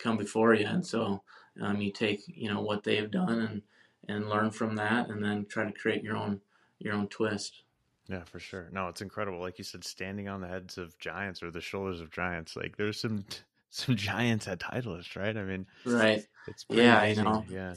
come 0.05 0.17
before 0.17 0.53
you, 0.53 0.65
and 0.65 0.85
so 0.85 1.21
um, 1.61 1.81
you 1.81 1.91
take, 1.91 2.21
you 2.27 2.49
know, 2.53 2.61
what 2.61 2.83
they've 2.83 3.11
done 3.11 3.39
and 3.41 3.61
and 4.07 4.29
learn 4.29 4.51
from 4.51 4.75
that, 4.75 5.09
and 5.09 5.23
then 5.23 5.45
try 5.49 5.65
to 5.65 5.71
create 5.71 6.03
your 6.03 6.15
own 6.15 6.41
your 6.79 6.93
own 6.93 7.07
twist. 7.07 7.63
Yeah, 8.07 8.23
for 8.25 8.39
sure. 8.39 8.69
No, 8.71 8.87
it's 8.87 9.01
incredible. 9.01 9.39
Like 9.39 9.57
you 9.57 9.63
said, 9.63 9.83
standing 9.83 10.27
on 10.27 10.41
the 10.41 10.47
heads 10.47 10.77
of 10.77 10.97
giants 10.99 11.41
or 11.41 11.49
the 11.49 11.61
shoulders 11.61 12.01
of 12.01 12.11
giants. 12.11 12.55
Like 12.55 12.77
there's 12.77 12.99
some 12.99 13.25
some 13.69 13.95
giants 13.95 14.47
at 14.47 14.59
Titleist, 14.59 15.15
right? 15.15 15.35
I 15.35 15.43
mean, 15.43 15.65
Right. 15.85 16.23
it's 16.47 16.63
pretty 16.63 16.83
Yeah, 16.83 16.97
I 16.99 17.05
amazing. 17.07 17.23
know. 17.25 17.45
Yeah. 17.49 17.73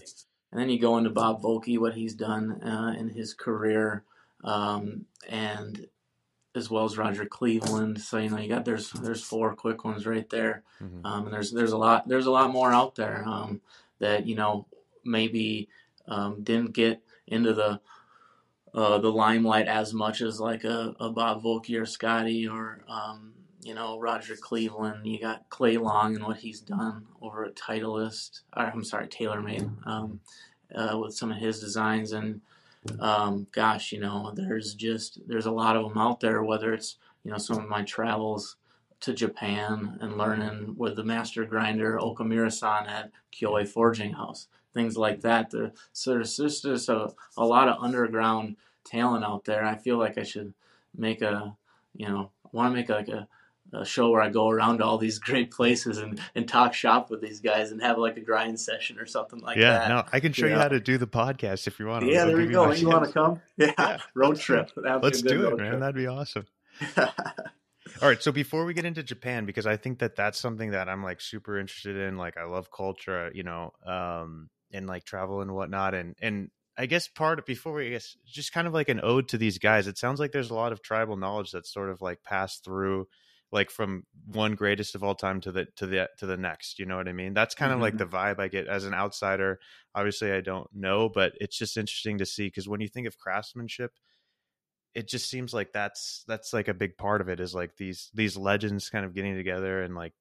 And 0.53 0.61
then 0.61 0.71
you 0.71 0.79
go 0.79 0.97
into 0.99 1.11
Bob 1.11 1.43
Vokey, 1.43 1.79
what 1.79 1.95
he's 1.95 2.15
done 2.15 2.63
uh, 2.63 2.95
in 2.99 3.09
his 3.09 3.35
career, 3.35 4.05
um, 4.45 5.05
and 5.29 5.87
as 6.55 6.71
well 6.71 6.85
as 6.85 6.99
Roger 6.99 7.25
Cleveland. 7.27 8.01
So 8.01 8.19
you 8.19 8.31
know 8.31 8.39
you 8.39 8.49
got 8.49 8.65
there's 8.65 8.91
there's 8.93 9.23
four 9.23 9.55
quick 9.55 9.85
ones 9.85 10.07
right 10.07 10.29
there, 10.31 10.63
Mhm. 10.83 11.01
um, 11.05 11.25
and 11.27 11.33
there's 11.35 11.53
there's 11.53 11.73
a 11.73 11.79
lot 11.79 12.09
there's 12.09 12.27
a 12.27 12.31
lot 12.31 12.51
more 12.51 12.73
out 12.73 12.95
there 12.95 13.23
um, 13.27 13.61
that 13.99 14.27
you 14.27 14.35
know 14.35 14.67
maybe 15.05 15.69
um, 16.07 16.43
didn't 16.43 16.73
get 16.73 17.03
into 17.27 17.53
the 17.53 17.81
uh, 18.75 18.99
the 18.99 19.11
limelight 19.13 19.67
as 19.67 19.95
much 19.95 20.21
as 20.21 20.41
like 20.41 20.65
a, 20.65 20.95
a 21.01 21.11
Bob 21.11 21.43
Vokey 21.43 21.81
or 21.81 21.87
Scotty 21.87 22.47
or 22.47 22.81
um, 22.89 23.33
you 23.63 23.75
know 23.75 23.99
Roger 23.99 24.37
Cleveland. 24.37 25.07
You 25.07 25.21
got 25.21 25.49
Clay 25.51 25.77
Long 25.77 26.15
and 26.17 26.25
what 26.25 26.39
he's 26.39 26.61
done 26.61 27.07
over 27.21 27.45
at 27.45 27.57
Titleist. 27.57 28.41
Or, 28.57 28.65
I'm 28.65 28.85
sorry, 28.85 29.07
TaylorMade 29.09 29.87
um, 29.87 30.21
uh, 30.75 30.99
with 30.99 31.15
some 31.15 31.31
of 31.31 31.39
his 31.39 31.61
designs 31.61 32.13
and 32.13 32.41
um, 33.01 33.47
gosh, 33.53 33.93
you 33.93 34.01
know, 34.01 34.33
there's 34.35 34.75
just 34.75 35.21
there's 35.27 35.47
a 35.47 35.51
lot 35.53 35.77
of 35.77 35.89
them 35.89 35.99
out 35.99 36.21
there. 36.21 36.43
Whether 36.43 36.73
it's 36.73 36.97
you 37.25 37.31
know 37.31 37.39
some 37.39 37.59
of 37.59 37.69
my 37.69 37.83
travels 37.83 38.57
to 39.01 39.15
Japan 39.15 39.99
and 40.01 40.19
learning 40.19 40.75
with 40.77 40.97
the 40.97 41.05
master 41.05 41.45
grinder 41.45 41.99
Okamura-san 42.01 42.87
at 42.87 43.13
Kyoei 43.33 43.67
Forging 43.67 44.15
House, 44.15 44.49
things 44.75 44.97
like 44.97 45.21
that. 45.21 45.51
There, 45.51 45.73
so 45.93 46.15
there's 46.15 46.37
just, 46.37 46.65
a, 46.65 47.13
a 47.37 47.47
lot 47.47 47.69
of 47.69 47.83
underground 47.83 48.57
talent 48.85 49.25
out 49.25 49.45
there. 49.45 49.65
I 49.65 49.77
feel 49.77 49.99
like 49.99 50.19
I 50.19 50.25
should 50.25 50.53
make 50.97 51.23
a, 51.23 51.57
you 51.95 52.09
know, 52.09 52.33
want 52.51 52.73
to 52.73 52.77
make 52.77 52.89
like 52.89 53.09
a, 53.09 53.29
a 53.73 53.85
show 53.85 54.11
where 54.11 54.23
I 54.23 54.31
go 54.31 54.49
around 54.49 54.79
to 54.79 54.85
all 54.85 54.99
these 54.99 55.19
great 55.19 55.51
places 55.51 55.99
and, 55.99 56.21
and 56.35 56.49
talk 56.49 56.75
shop 56.75 57.11
with 57.11 57.21
these 57.21 57.41
guys 57.41 57.71
and 57.71 57.83
have 57.83 57.99
like 57.99 58.17
a 58.17 58.21
grind 58.21 58.59
session 58.61 58.99
or 58.99 59.07
something 59.07 59.41
like 59.41 59.57
yeah, 59.57 59.73
that. 59.73 59.89
Yeah, 59.89 59.95
no, 59.95 60.05
I 60.13 60.21
can 60.21 60.33
show 60.33 60.47
you, 60.47 60.53
know? 60.53 60.59
how 60.59 60.69
to 60.69 60.81
do 60.81 60.99
the 60.99 61.07
podcast 61.07 61.67
if 61.67 61.79
you 61.79 61.87
want. 61.87 62.07
Yeah, 62.07 62.25
there 62.25 62.41
you 62.41 62.51
go. 62.51 62.71
You 62.73 62.89
want 62.89 63.07
to 63.07 63.13
come? 63.13 63.41
Yeah, 63.57 63.73
yeah. 63.77 63.99
road 64.15 64.39
trip. 64.39 64.71
Let's 64.77 65.21
do 65.21 65.49
it, 65.49 65.57
man. 65.57 65.69
Trip. 65.69 65.81
That'd 65.81 65.97
be 65.97 66.07
awesome. 66.07 66.47
All 66.97 68.09
right, 68.09 68.23
so 68.23 68.31
before 68.31 68.65
we 68.65 68.75
get 68.75 68.85
into 68.85 69.03
Japan, 69.03 69.47
because 69.47 69.67
I 69.67 69.77
think 69.77 69.99
that 69.99 70.15
that's 70.15 70.39
something 70.39 70.71
that 70.71 70.89
I'm 70.89 71.03
like 71.03 71.21
super 71.21 71.59
interested 71.59 71.97
in. 71.97 72.17
Like, 72.17 72.37
I 72.37 72.45
love 72.45 72.71
culture, 72.71 73.31
you 73.35 73.43
know, 73.43 73.73
um, 73.85 74.51
and 74.73 74.87
like 74.87 75.05
travel 75.05 75.41
and 75.41 75.55
whatnot. 75.55 75.95
And 75.95 76.15
and 76.21 76.51
I 76.77 76.87
guess 76.87 77.09
part 77.09 77.39
of, 77.41 77.47
before 77.47 77.73
we 77.73 77.89
I 77.89 77.91
guess 77.91 78.17
just 78.25 78.53
kind 78.53 78.69
of 78.69 78.75
like 78.75 78.89
an 78.89 79.01
ode 79.03 79.29
to 79.29 79.39
these 79.39 79.59
guys. 79.59 79.89
It 79.89 79.99
sounds 79.99 80.21
like 80.21 80.31
there's 80.31 80.51
a 80.51 80.55
lot 80.55 80.73
of 80.73 80.83
tribal 80.83 81.17
knowledge 81.17 81.51
that's 81.51 81.73
sort 81.73 81.91
of 81.91 82.01
like 82.01 82.23
passed 82.23 82.65
through, 82.65 83.09
like 83.51 83.71
from 83.71 84.05
one 84.27 84.55
greatest 84.55 84.95
of 84.95 85.03
all 85.03 85.15
time 85.15 85.41
to 85.43 85.53
the 85.53 85.67
to 85.77 85.87
the 85.87 86.09
to 86.19 86.27
the 86.27 86.37
next. 86.37 86.79
You 86.79 86.87
know 86.87 86.97
what 86.97 87.09
I 87.09 87.13
mean? 87.13 87.35
That's 87.35 87.55
kind 87.55 87.71
mm-hmm. 87.71 87.79
of 87.79 87.83
like 87.83 87.95
mm-hmm. 87.95 88.11
the 88.11 88.17
vibe 88.17 88.41
I 88.41 88.49
get 88.49 88.67
as 88.67 88.85
an 88.85 88.95
outsider. 88.95 89.59
Obviously, 89.95 90.33
I 90.33 90.41
don't 90.41 90.69
know, 90.75 91.09
but 91.09 91.33
it's 91.41 91.59
just 91.59 91.77
interesting 91.77 92.19
to 92.19 92.27
see 92.27 92.47
because 92.47 92.69
when 92.69 92.81
you 92.81 92.89
think 92.89 93.07
of 93.07 93.19
craftsmanship 93.19 93.93
it 94.95 95.07
just 95.07 95.31
seems 95.31 95.55
like 95.55 95.73
that's 95.73 96.25
that's 96.27 96.53
like 96.53 96.67
a 96.67 96.75
big 96.75 96.97
part 96.97 97.21
of 97.21 97.29
it 97.29 97.39
is 97.41 97.55
like 97.55 97.77
these 97.77 98.11
these 98.15 98.37
legends 98.37 98.91
kind 98.91 99.05
of 99.05 99.15
getting 99.15 99.37
together 99.37 99.83
and 99.83 99.95
like 99.95 100.13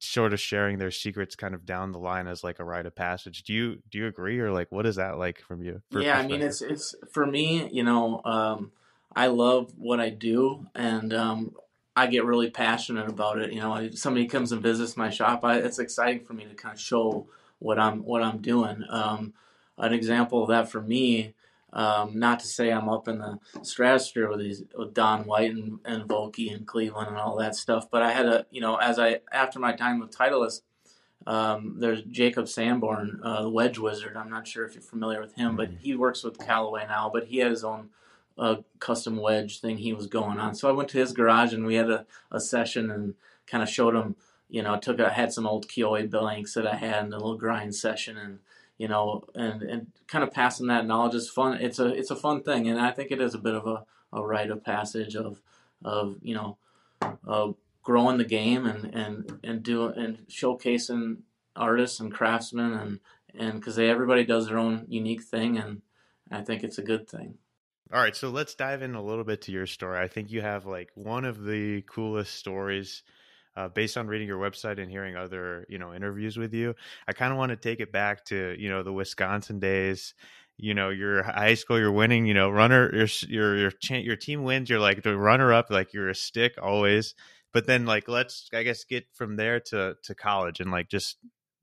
sort 0.00 0.32
of 0.32 0.40
sharing 0.40 0.78
their 0.78 0.90
secrets 0.90 1.36
kind 1.36 1.54
of 1.54 1.64
down 1.64 1.92
the 1.92 1.98
line 1.98 2.26
as 2.26 2.44
like 2.44 2.60
a 2.60 2.64
rite 2.64 2.86
of 2.86 2.94
passage 2.94 3.42
do 3.42 3.52
you 3.52 3.76
do 3.90 3.98
you 3.98 4.06
agree 4.06 4.38
or 4.38 4.52
like 4.52 4.70
what 4.70 4.86
is 4.86 4.96
that 4.96 5.18
like 5.18 5.40
from 5.40 5.62
you 5.62 5.80
yeah 5.90 6.18
i 6.18 6.26
mean 6.26 6.42
it's 6.42 6.60
it's 6.60 6.94
for 7.12 7.26
me 7.26 7.68
you 7.72 7.82
know 7.82 8.20
um 8.24 8.72
i 9.14 9.26
love 9.26 9.72
what 9.76 10.00
i 10.00 10.10
do 10.10 10.66
and 10.74 11.14
um 11.14 11.52
i 11.96 12.06
get 12.06 12.24
really 12.24 12.50
passionate 12.50 13.08
about 13.08 13.38
it 13.38 13.52
you 13.52 13.60
know 13.60 13.74
if 13.76 13.98
somebody 13.98 14.26
comes 14.26 14.52
and 14.52 14.62
visits 14.62 14.96
my 14.96 15.10
shop 15.10 15.44
I, 15.44 15.58
it's 15.58 15.78
exciting 15.78 16.24
for 16.24 16.32
me 16.32 16.44
to 16.44 16.54
kind 16.54 16.74
of 16.74 16.80
show 16.80 17.26
what 17.58 17.78
i'm 17.78 18.04
what 18.04 18.22
i'm 18.22 18.38
doing 18.38 18.84
um 18.88 19.34
an 19.78 19.92
example 19.92 20.42
of 20.42 20.48
that 20.48 20.70
for 20.70 20.80
me 20.80 21.34
um, 21.74 22.20
not 22.20 22.38
to 22.38 22.46
say 22.46 22.70
I'm 22.70 22.88
up 22.88 23.08
in 23.08 23.18
the 23.18 23.38
stratosphere 23.62 24.28
with 24.28 24.38
these 24.38 24.62
with 24.76 24.94
Don 24.94 25.24
White 25.24 25.50
and, 25.50 25.80
and 25.84 26.04
Vokey 26.04 26.54
and 26.54 26.66
Cleveland 26.66 27.08
and 27.08 27.16
all 27.16 27.36
that 27.38 27.56
stuff, 27.56 27.90
but 27.90 28.00
I 28.00 28.12
had 28.12 28.26
a 28.26 28.46
you 28.50 28.60
know 28.60 28.76
as 28.76 28.98
I 28.98 29.20
after 29.32 29.58
my 29.58 29.72
time 29.72 29.98
with 29.98 30.16
Titleist, 30.16 30.60
um, 31.26 31.76
there's 31.80 32.02
Jacob 32.02 32.48
Sanborn, 32.48 33.20
uh, 33.24 33.42
the 33.42 33.50
Wedge 33.50 33.78
Wizard. 33.78 34.16
I'm 34.16 34.30
not 34.30 34.46
sure 34.46 34.64
if 34.64 34.74
you're 34.74 34.82
familiar 34.82 35.20
with 35.20 35.34
him, 35.34 35.56
but 35.56 35.70
mm-hmm. 35.70 35.78
he 35.78 35.96
works 35.96 36.22
with 36.22 36.38
Callaway 36.38 36.86
now. 36.86 37.10
But 37.12 37.26
he 37.26 37.38
had 37.38 37.50
his 37.50 37.64
own 37.64 37.90
uh, 38.38 38.56
custom 38.78 39.16
wedge 39.16 39.60
thing 39.60 39.78
he 39.78 39.92
was 39.92 40.06
going 40.06 40.38
on. 40.38 40.54
So 40.54 40.68
I 40.68 40.72
went 40.72 40.88
to 40.90 40.98
his 40.98 41.12
garage 41.12 41.52
and 41.52 41.66
we 41.66 41.76
had 41.76 41.90
a, 41.90 42.06
a 42.30 42.40
session 42.40 42.90
and 42.90 43.14
kind 43.46 43.62
of 43.62 43.68
showed 43.68 43.94
him. 43.94 44.16
You 44.48 44.62
know, 44.62 44.78
took 44.78 45.00
I 45.00 45.10
had 45.10 45.32
some 45.32 45.46
old 45.46 45.68
Kyoei 45.68 46.08
blanks 46.08 46.54
that 46.54 46.66
I 46.66 46.76
had 46.76 47.06
in 47.06 47.12
a 47.12 47.16
little 47.16 47.36
grind 47.36 47.74
session 47.74 48.16
and 48.16 48.38
you 48.78 48.88
know, 48.88 49.24
and, 49.34 49.62
and 49.62 49.86
kind 50.08 50.24
of 50.24 50.32
passing 50.32 50.66
that 50.66 50.86
knowledge 50.86 51.14
is 51.14 51.30
fun. 51.30 51.58
It's 51.60 51.78
a 51.78 51.86
it's 51.86 52.10
a 52.10 52.16
fun 52.16 52.42
thing, 52.42 52.68
and 52.68 52.80
I 52.80 52.90
think 52.90 53.10
it 53.10 53.20
is 53.20 53.34
a 53.34 53.38
bit 53.38 53.54
of 53.54 53.66
a, 53.66 53.84
a 54.12 54.24
rite 54.24 54.50
of 54.50 54.64
passage 54.64 55.14
of 55.14 55.40
of 55.84 56.16
you 56.22 56.34
know, 56.34 56.58
uh, 57.26 57.52
growing 57.82 58.18
the 58.18 58.24
game 58.24 58.66
and 58.66 58.92
and 58.94 59.38
and 59.44 59.62
do 59.62 59.86
and 59.86 60.26
showcasing 60.28 61.18
artists 61.54 62.00
and 62.00 62.12
craftsmen 62.12 62.72
and 62.72 63.00
and 63.38 63.54
because 63.54 63.78
everybody 63.78 64.24
does 64.24 64.48
their 64.48 64.58
own 64.58 64.86
unique 64.88 65.22
thing, 65.22 65.56
and 65.56 65.82
I 66.30 66.42
think 66.42 66.64
it's 66.64 66.78
a 66.78 66.82
good 66.82 67.08
thing. 67.08 67.38
All 67.92 68.00
right, 68.00 68.16
so 68.16 68.30
let's 68.30 68.54
dive 68.54 68.82
in 68.82 68.94
a 68.94 69.02
little 69.02 69.24
bit 69.24 69.42
to 69.42 69.52
your 69.52 69.66
story. 69.66 69.98
I 70.00 70.08
think 70.08 70.32
you 70.32 70.40
have 70.40 70.64
like 70.64 70.90
one 70.94 71.24
of 71.24 71.44
the 71.44 71.82
coolest 71.82 72.34
stories 72.34 73.02
uh, 73.56 73.68
based 73.68 73.96
on 73.96 74.06
reading 74.08 74.26
your 74.26 74.40
website 74.40 74.80
and 74.80 74.90
hearing 74.90 75.16
other 75.16 75.66
you 75.68 75.78
know 75.78 75.92
interviews 75.92 76.36
with 76.36 76.54
you. 76.54 76.74
I 77.06 77.12
kind 77.12 77.30
of 77.30 77.38
want 77.38 77.50
to 77.50 77.56
take 77.56 77.80
it 77.80 77.92
back 77.92 78.24
to 78.26 78.56
you 78.58 78.70
know 78.70 78.82
the 78.82 78.92
wisconsin 78.92 79.60
days 79.60 80.14
you 80.56 80.72
know 80.72 80.88
your 80.88 81.22
high 81.24 81.54
school 81.54 81.78
you're 81.78 81.92
winning 81.92 82.26
you 82.26 82.34
know 82.34 82.48
runner 82.48 82.90
your 82.94 83.08
your 83.28 83.56
your, 83.58 83.72
your 83.90 84.16
team 84.16 84.44
wins 84.44 84.70
you're 84.70 84.78
like 84.78 85.02
the 85.02 85.16
runner 85.16 85.52
up 85.52 85.68
like 85.70 85.92
you're 85.92 86.08
a 86.08 86.14
stick 86.14 86.54
always. 86.60 87.14
But 87.52 87.66
then 87.66 87.86
like 87.86 88.08
let's 88.08 88.48
i 88.54 88.62
guess 88.62 88.84
get 88.84 89.06
from 89.12 89.36
there 89.36 89.60
to 89.60 89.96
to 90.04 90.14
college 90.14 90.60
and 90.60 90.72
like 90.72 90.88
just 90.88 91.18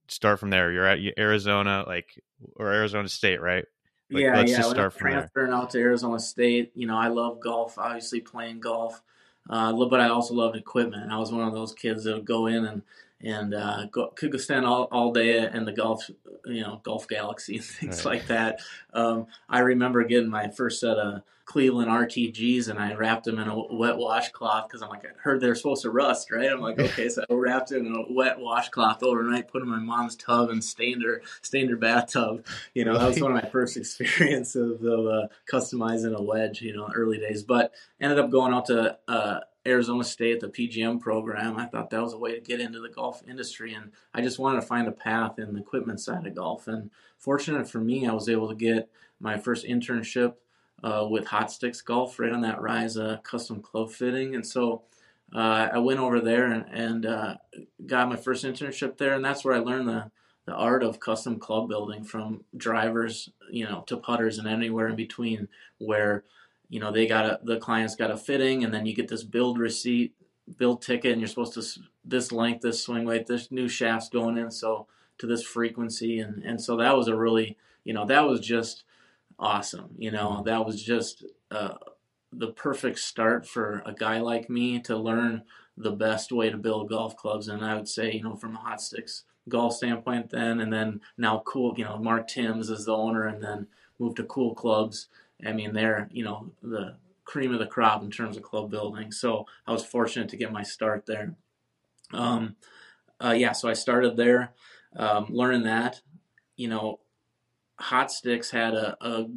start 0.07 0.39
from 0.39 0.51
there. 0.51 0.71
You're 0.71 0.85
at 0.85 0.99
arizona 1.17 1.83
like 1.87 2.21
or 2.55 2.71
arizona 2.71 3.09
state 3.09 3.41
right 3.41 3.65
like, 4.11 4.23
yeah, 4.23 4.37
let's 4.37 4.51
yeah. 4.51 4.57
Just 4.57 4.69
start 4.71 4.93
from 4.93 5.11
transferring 5.11 5.51
there. 5.51 5.59
out 5.59 5.69
to 5.71 5.79
Arizona 5.79 6.19
State, 6.19 6.71
you 6.75 6.87
know, 6.87 6.97
I 6.97 7.07
love 7.07 7.39
golf. 7.39 7.77
Obviously, 7.77 8.21
playing 8.21 8.59
golf. 8.59 9.01
Uh, 9.49 9.73
but 9.85 9.99
I 9.99 10.09
also 10.09 10.33
loved 10.33 10.55
equipment. 10.55 11.11
I 11.11 11.17
was 11.17 11.31
one 11.31 11.47
of 11.47 11.53
those 11.53 11.73
kids 11.73 12.03
that 12.03 12.13
would 12.13 12.25
go 12.25 12.47
in 12.47 12.65
and 12.65 12.81
and 13.23 13.53
uh, 13.53 13.85
go, 13.91 14.07
could 14.07 14.31
go 14.31 14.37
stand 14.37 14.65
all, 14.65 14.87
all 14.91 15.11
day 15.11 15.47
in 15.47 15.65
the 15.65 15.71
golf, 15.71 16.09
you 16.45 16.61
know, 16.61 16.81
golf 16.83 17.07
galaxy 17.07 17.55
and 17.57 17.65
things 17.65 18.05
right. 18.05 18.15
like 18.15 18.27
that. 18.27 18.61
Um, 18.93 19.27
I 19.49 19.59
remember 19.59 20.03
getting 20.03 20.29
my 20.29 20.49
first 20.49 20.79
set 20.79 20.97
of 20.97 21.21
Cleveland 21.51 21.89
RTGs 21.89 22.69
and 22.69 22.79
I 22.79 22.93
wrapped 22.93 23.25
them 23.25 23.37
in 23.37 23.49
a 23.49 23.73
wet 23.73 23.97
washcloth 23.97 24.69
because 24.69 24.81
I'm 24.81 24.89
like, 24.89 25.03
I 25.03 25.09
heard 25.21 25.41
they're 25.41 25.53
supposed 25.53 25.81
to 25.81 25.89
rust, 25.89 26.31
right? 26.31 26.49
I'm 26.49 26.61
like, 26.61 26.79
okay, 26.79 27.09
so 27.09 27.25
I 27.29 27.33
wrapped 27.33 27.73
it 27.73 27.85
in 27.85 27.93
a 27.93 28.13
wet 28.13 28.39
washcloth 28.39 29.03
overnight, 29.03 29.49
put 29.49 29.61
in 29.61 29.67
my 29.67 29.79
mom's 29.79 30.15
tub 30.15 30.49
and 30.49 30.63
stained 30.63 31.03
her, 31.03 31.21
stained 31.41 31.69
her 31.69 31.75
bathtub. 31.75 32.45
You 32.73 32.85
know, 32.85 32.97
that 32.97 33.05
was 33.05 33.19
one 33.19 33.35
of 33.35 33.43
my 33.43 33.49
first 33.49 33.75
experiences 33.75 34.81
of 34.81 35.05
uh, 35.05 35.27
customizing 35.51 36.15
a 36.15 36.21
wedge, 36.21 36.61
you 36.61 36.73
know, 36.73 36.89
early 36.95 37.17
days. 37.17 37.43
But 37.43 37.73
ended 37.99 38.19
up 38.19 38.29
going 38.29 38.53
out 38.53 38.67
to 38.67 38.97
uh, 39.09 39.41
Arizona 39.65 40.03
State, 40.03 40.43
at 40.43 40.53
the 40.53 40.67
PGM 40.67 40.99
program. 40.99 41.57
I 41.57 41.65
thought 41.65 41.89
that 41.91 42.01
was 42.01 42.13
a 42.13 42.17
way 42.17 42.33
to 42.33 42.41
get 42.41 42.59
into 42.59 42.79
the 42.79 42.89
golf 42.89 43.21
industry, 43.27 43.73
and 43.73 43.91
I 44.13 44.21
just 44.21 44.39
wanted 44.39 44.61
to 44.61 44.67
find 44.67 44.87
a 44.87 44.91
path 44.91 45.37
in 45.37 45.53
the 45.53 45.59
equipment 45.59 45.99
side 45.99 46.25
of 46.25 46.35
golf. 46.35 46.67
And 46.67 46.89
fortunate 47.17 47.69
for 47.69 47.79
me, 47.79 48.07
I 48.07 48.13
was 48.13 48.29
able 48.29 48.49
to 48.49 48.55
get 48.55 48.89
my 49.19 49.37
first 49.37 49.65
internship 49.65 50.35
uh, 50.83 51.05
with 51.09 51.27
Hot 51.27 51.51
Sticks 51.51 51.81
Golf 51.81 52.19
right 52.19 52.31
on 52.31 52.41
that 52.41 52.61
rise 52.61 52.97
uh, 52.97 53.17
custom 53.23 53.61
club 53.61 53.91
fitting, 53.91 54.35
and 54.35 54.45
so. 54.45 54.83
Uh, 55.33 55.69
I 55.71 55.77
went 55.77 56.01
over 56.01 56.19
there 56.19 56.51
and, 56.51 56.65
and 56.73 57.05
uh, 57.05 57.35
got 57.85 58.09
my 58.09 58.17
first 58.17 58.43
internship 58.43 58.97
there, 58.97 59.13
and 59.13 59.23
that's 59.23 59.45
where 59.45 59.53
I 59.53 59.59
learned 59.59 59.87
the, 59.87 60.11
the 60.45 60.53
art 60.53 60.83
of 60.83 60.99
custom 60.99 61.39
club 61.39 61.69
building 61.69 62.03
from 62.03 62.43
drivers, 62.57 63.29
you 63.49 63.63
know, 63.63 63.85
to 63.87 63.95
putters 63.95 64.39
and 64.39 64.47
anywhere 64.47 64.89
in 64.89 64.97
between. 64.97 65.47
Where 65.77 66.25
you 66.71 66.79
know 66.79 66.91
they 66.91 67.05
got 67.05 67.25
a 67.25 67.39
the 67.43 67.57
client's 67.57 67.95
got 67.95 68.09
a 68.09 68.17
fitting 68.17 68.63
and 68.63 68.73
then 68.73 68.87
you 68.87 68.95
get 68.95 69.09
this 69.09 69.23
build 69.23 69.59
receipt 69.59 70.15
build 70.57 70.81
ticket 70.81 71.11
and 71.11 71.21
you're 71.21 71.27
supposed 71.27 71.53
to 71.53 71.63
this 72.03 72.31
length 72.31 72.61
this 72.61 72.81
swing 72.81 73.05
weight 73.05 73.27
this 73.27 73.51
new 73.51 73.67
shaft's 73.67 74.09
going 74.09 74.37
in 74.37 74.49
so 74.49 74.87
to 75.19 75.27
this 75.27 75.43
frequency 75.43 76.19
and 76.19 76.43
and 76.43 76.59
so 76.59 76.77
that 76.77 76.97
was 76.97 77.07
a 77.07 77.15
really 77.15 77.57
you 77.83 77.93
know 77.93 78.05
that 78.05 78.27
was 78.27 78.39
just 78.39 78.83
awesome 79.37 79.89
you 79.97 80.11
know? 80.11 80.43
That 80.45 80.65
was 80.65 80.81
just 80.81 81.25
uh, 81.49 81.75
the 82.31 82.51
perfect 82.51 82.99
start 82.99 83.47
for 83.47 83.83
a 83.85 83.93
guy 83.93 84.19
like 84.19 84.49
me 84.49 84.79
to 84.81 84.95
learn 84.95 85.43
the 85.75 85.91
best 85.91 86.31
way 86.31 86.49
to 86.49 86.57
build 86.57 86.89
golf 86.89 87.15
clubs 87.15 87.47
and 87.47 87.63
i 87.63 87.75
would 87.75 87.87
say 87.87 88.11
you 88.11 88.23
know 88.23 88.35
from 88.35 88.55
a 88.55 88.59
hot 88.59 88.81
sticks 88.81 89.23
golf 89.49 89.73
standpoint 89.73 90.29
then 90.29 90.59
and 90.59 90.71
then 90.71 91.01
now 91.17 91.41
cool 91.45 91.73
you 91.77 91.83
know 91.83 91.97
mark 91.97 92.27
timms 92.27 92.69
is 92.69 92.85
the 92.85 92.95
owner 92.95 93.25
and 93.25 93.41
then 93.41 93.67
moved 93.97 94.17
to 94.17 94.23
cool 94.25 94.53
clubs 94.53 95.07
I 95.45 95.53
mean, 95.53 95.74
they're 95.74 96.10
you 96.12 96.24
know 96.24 96.51
the 96.62 96.95
cream 97.24 97.53
of 97.53 97.60
the 97.60 97.67
crop 97.67 98.03
in 98.03 98.12
terms 98.12 98.36
of 98.36 98.43
club 98.43 98.69
building. 98.69 99.12
So 99.12 99.45
I 99.65 99.71
was 99.71 99.86
fortunate 99.86 100.29
to 100.29 100.38
get 100.38 100.51
my 100.51 100.63
start 100.63 101.05
there. 101.05 101.36
Um, 102.13 102.55
uh, 103.24 103.31
yeah, 103.31 103.53
so 103.53 103.69
I 103.69 103.74
started 103.74 104.17
there, 104.17 104.53
um, 104.95 105.27
learning 105.29 105.63
that. 105.63 106.01
You 106.57 106.67
know, 106.67 107.00
Hot 107.79 108.12
Sticks 108.12 108.51
had 108.51 108.74
a, 108.74 108.98
a, 109.01 109.27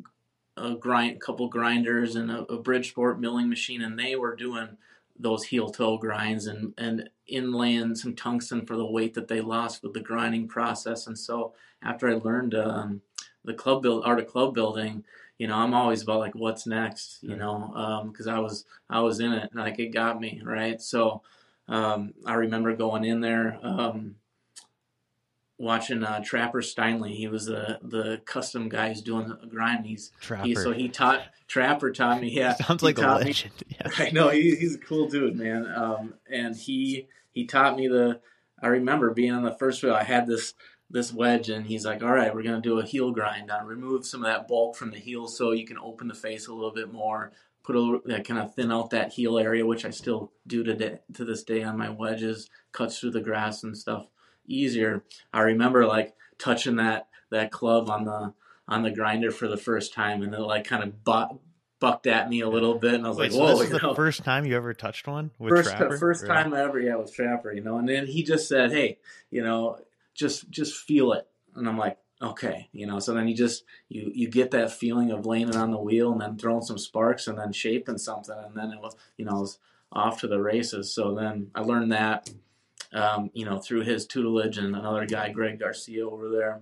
a 0.57 0.75
grind, 0.75 1.21
couple 1.21 1.49
grinders 1.49 2.17
and 2.17 2.31
a, 2.31 2.43
a 2.53 2.59
Bridgeport 2.59 3.21
milling 3.21 3.49
machine, 3.49 3.83
and 3.83 3.99
they 3.99 4.17
were 4.17 4.35
doing 4.35 4.77
those 5.17 5.45
heel 5.45 5.71
toe 5.71 5.97
grinds 5.97 6.47
and 6.47 6.75
and 6.77 7.09
inlaying 7.31 7.97
some 7.97 8.15
tungsten 8.17 8.67
for 8.67 8.77
the 8.77 8.85
weight 8.85 9.15
that 9.15 9.29
they 9.29 9.41
lost 9.41 9.83
with 9.83 9.93
the 9.93 10.01
grinding 10.01 10.49
process. 10.49 11.07
And 11.07 11.19
so 11.19 11.55
after 11.83 12.09
I 12.09 12.15
learned 12.15 12.55
um, 12.55 13.01
the 13.45 13.55
club 13.55 13.83
build 13.83 14.05
art 14.05 14.19
of 14.19 14.27
club 14.27 14.55
building, 14.55 15.05
you 15.39 15.47
know, 15.47 15.57
I'm 15.57 15.75
always 15.75 16.03
about 16.03 16.21
like 16.21 16.35
what's 16.35 16.67
next, 16.67 17.23
you 17.23 17.37
know, 17.37 18.07
because 18.11 18.27
um, 18.27 18.35
I 18.35 18.39
was 18.39 18.65
I 18.89 19.01
was 19.01 19.21
in 19.21 19.33
it, 19.33 19.51
like 19.55 19.79
it 19.79 19.89
got 19.89 20.21
me 20.21 20.41
right. 20.45 20.81
So 20.81 21.23
um, 21.69 22.15
I 22.25 22.35
remember 22.35 22.75
going 22.75 23.05
in 23.05 23.21
there. 23.21 23.59
Um, 23.63 24.17
watching 25.59 26.03
uh, 26.03 26.23
Trapper 26.23 26.61
Steinley. 26.61 27.15
He 27.15 27.29
was 27.29 27.47
the 27.47 27.79
the 27.83 28.21
custom 28.25 28.69
guy 28.69 28.89
who's 28.89 29.03
doing 29.03 29.33
a 29.43 29.47
grind. 29.47 29.87
He's 29.87 30.13
Trapper. 30.21 30.47
he, 30.47 30.55
so 30.55 30.73
he 30.73 30.89
taught 30.89 31.23
Trapper 31.49 31.91
taught 31.93 32.21
me. 32.21 32.31
Yeah, 32.31 32.55
Sounds 32.67 32.83
like 32.83 32.99
a 32.99 33.03
me- 33.03 33.25
legend. 33.25 33.53
Yeah. 33.69 33.89
I 33.99 34.11
know 34.11 34.29
he, 34.31 34.55
he's 34.57 34.75
a 34.77 34.79
cool 34.79 35.09
dude, 35.09 35.37
man. 35.37 35.67
Um, 35.75 36.15
and 36.31 36.57
he 36.57 37.09
he 37.33 37.47
taught 37.47 37.77
me 37.77 37.89
the. 37.89 38.21
I 38.63 38.69
remember 38.69 39.11
being 39.11 39.33
on 39.33 39.43
the 39.43 39.55
first 39.55 39.83
wheel. 39.83 39.95
I 39.95 40.05
had 40.05 40.27
this 40.27 40.55
this 40.95 41.13
wedge, 41.13 41.51
and 41.51 41.67
he's 41.67 41.85
like, 41.85 42.03
"All 42.03 42.13
right, 42.13 42.33
we're 42.35 42.45
gonna 42.45 42.61
do 42.61 42.79
a 42.79 42.85
heel 42.85 43.11
grind 43.11 43.51
on. 43.51 43.67
Remove 43.67 44.07
some 44.07 44.25
of 44.25 44.27
that 44.33 44.47
bulk 44.49 44.77
from 44.77 44.93
the 44.93 44.99
heel, 44.99 45.27
so 45.27 45.51
you 45.51 45.67
can 45.67 45.77
open 45.77 46.07
the 46.09 46.15
face 46.15 46.47
a 46.47 46.55
little 46.55 46.71
bit 46.71 46.93
more. 46.93 47.33
Put 47.65 47.75
a 47.75 47.81
little, 47.81 48.01
that 48.05 48.25
kind 48.27 48.39
of 48.41 48.55
thin 48.55 48.71
out 48.71 48.91
that 48.91 49.13
heel 49.15 49.37
area, 49.37 49.67
which 49.67 49.85
I 49.85 49.91
still 49.91 50.33
do 50.47 50.63
to 50.63 51.01
to 51.15 51.25
this 51.25 51.43
day 51.43 51.63
on 51.65 51.77
my 51.77 51.91
wedges. 51.91 52.49
Cuts 52.73 52.99
through 53.01 53.11
the 53.11 53.21
grass 53.21 53.65
and 53.65 53.77
stuff 53.77 54.07
easier. 54.47 55.03
I 55.33 55.41
remember 55.41 55.85
like 55.85 56.15
touching 56.39 56.77
that 56.77 57.09
that 57.31 57.51
club 57.51 57.91
on 57.91 58.05
the 58.05 58.33
on 58.69 58.83
the 58.83 58.91
grinder 58.91 59.31
for 59.33 59.49
the 59.49 59.57
first 59.57 59.93
time, 59.93 60.23
and 60.23 60.33
it 60.33 60.39
like 60.41 60.65
kind 60.65 60.83
of 60.85 61.03
bu- 61.03 61.39
bucked 61.81 62.07
at 62.07 62.31
me 62.31 62.41
a 62.41 62.49
little 62.49 62.79
bit, 62.79 62.95
and 62.95 63.05
I 63.05 63.09
was 63.09 63.19
Wait, 63.19 63.33
like, 63.33 63.33
so 63.33 63.47
this 63.49 63.61
is 63.67 63.71
the 63.71 63.79
know? 63.79 63.95
first 63.95 64.23
time 64.23 64.47
you 64.47 64.57
ever 64.57 64.73
touched 64.73 65.07
one 65.09 65.33
with 65.41 65.51
first 65.51 65.71
Trapper? 65.71 65.99
first 65.99 66.23
Really? 66.23 66.35
time 66.35 66.55
ever, 66.55 66.79
yeah, 66.81 66.95
with 66.95 67.13
Trapper, 67.13 67.53
you 67.53 67.63
know. 67.63 67.79
And 67.79 67.89
then 67.89 68.07
he 68.07 68.23
just 68.23 68.49
said, 68.49 68.71
"Hey, 68.73 68.99
you 69.31 69.43
know, 69.43 69.79
just 70.15 70.51
just 70.51 70.77
feel 70.77 71.13
it," 71.13 71.29
and 71.55 71.69
I'm 71.69 71.79
like, 71.79 71.99
"Okay," 72.23 72.69
you 72.73 72.87
know. 72.87 72.99
So 72.99 73.15
then 73.15 73.29
you 73.29 73.35
just 73.37 73.65
you 73.89 74.11
you 74.15 74.29
get 74.29 74.51
that 74.53 74.73
feeling 74.73 75.11
of 75.11 75.27
laying 75.27 75.49
it 75.49 75.57
on 75.57 75.71
the 75.71 75.79
wheel 75.79 76.13
and 76.13 76.21
then 76.21 76.37
throwing 76.39 76.63
some 76.63 76.79
sparks 76.79 77.27
and 77.27 77.39
then 77.39 77.53
shaping 77.53 77.99
something, 77.99 78.37
and 78.37 78.57
then 78.57 78.73
it 78.73 78.81
was 78.81 78.97
you 79.17 79.25
know 79.25 79.37
it 79.37 79.41
was 79.41 79.59
off 79.93 80.21
to 80.21 80.27
the 80.29 80.41
races. 80.41 80.93
So 80.93 81.15
then 81.15 81.51
I 81.55 81.61
learned 81.61 81.93
that, 81.93 82.29
um, 82.93 83.31
you 83.33 83.45
know, 83.45 83.59
through 83.59 83.83
his 83.83 84.07
tutelage 84.07 84.59
and 84.59 84.75
another 84.75 85.07
guy, 85.07 85.31
Greg 85.31 85.61
Garcia, 85.61 86.09
over 86.09 86.29
there, 86.29 86.61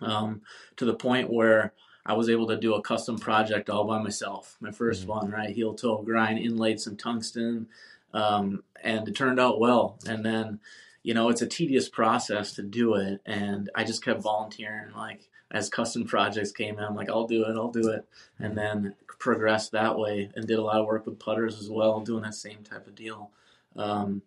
um, 0.00 0.42
to 0.76 0.84
the 0.84 0.94
point 0.94 1.32
where. 1.32 1.72
I 2.06 2.12
was 2.12 2.28
able 2.28 2.46
to 2.48 2.58
do 2.58 2.74
a 2.74 2.82
custom 2.82 3.18
project 3.18 3.70
all 3.70 3.84
by 3.86 3.98
myself. 3.98 4.58
My 4.60 4.70
1st 4.70 5.04
Mhm. 5.04 5.06
one, 5.06 5.30
right? 5.30 5.48
Heel 5.48 5.72
toe 5.72 6.02
grind, 6.02 6.38
inlaid 6.38 6.78
some 6.78 6.98
tungsten, 6.98 7.66
um, 8.12 8.62
and 8.82 9.08
it 9.08 9.16
turned 9.16 9.40
out 9.40 9.58
well. 9.58 9.98
And 10.06 10.22
then, 10.22 10.60
you 11.04 11.14
know, 11.14 11.28
it's 11.28 11.42
a 11.42 11.46
tedious 11.46 11.88
process 11.88 12.54
to 12.54 12.62
do 12.62 12.94
it, 12.94 13.20
and 13.26 13.70
I 13.76 13.84
just 13.84 14.04
kept 14.04 14.22
volunteering. 14.22 14.92
Like 14.96 15.28
as 15.50 15.68
custom 15.68 16.04
projects 16.04 16.50
came 16.50 16.78
in, 16.78 16.84
I'm 16.84 16.96
like, 16.96 17.10
I'll 17.10 17.28
do 17.28 17.44
it, 17.44 17.54
I'll 17.56 17.70
do 17.70 17.90
it, 17.90 18.08
and 18.40 18.56
then 18.58 18.94
progressed 19.06 19.72
that 19.72 19.98
way, 19.98 20.30
and 20.34 20.48
did 20.48 20.58
a 20.58 20.62
lot 20.62 20.80
of 20.80 20.86
work 20.86 21.06
with 21.06 21.20
putters 21.20 21.60
as 21.60 21.70
well, 21.70 22.00
doing 22.00 22.22
that 22.22 22.34
same 22.34 22.64
type 22.64 22.86
of 22.86 22.94
deal. 22.94 23.30
Um, 23.76 24.22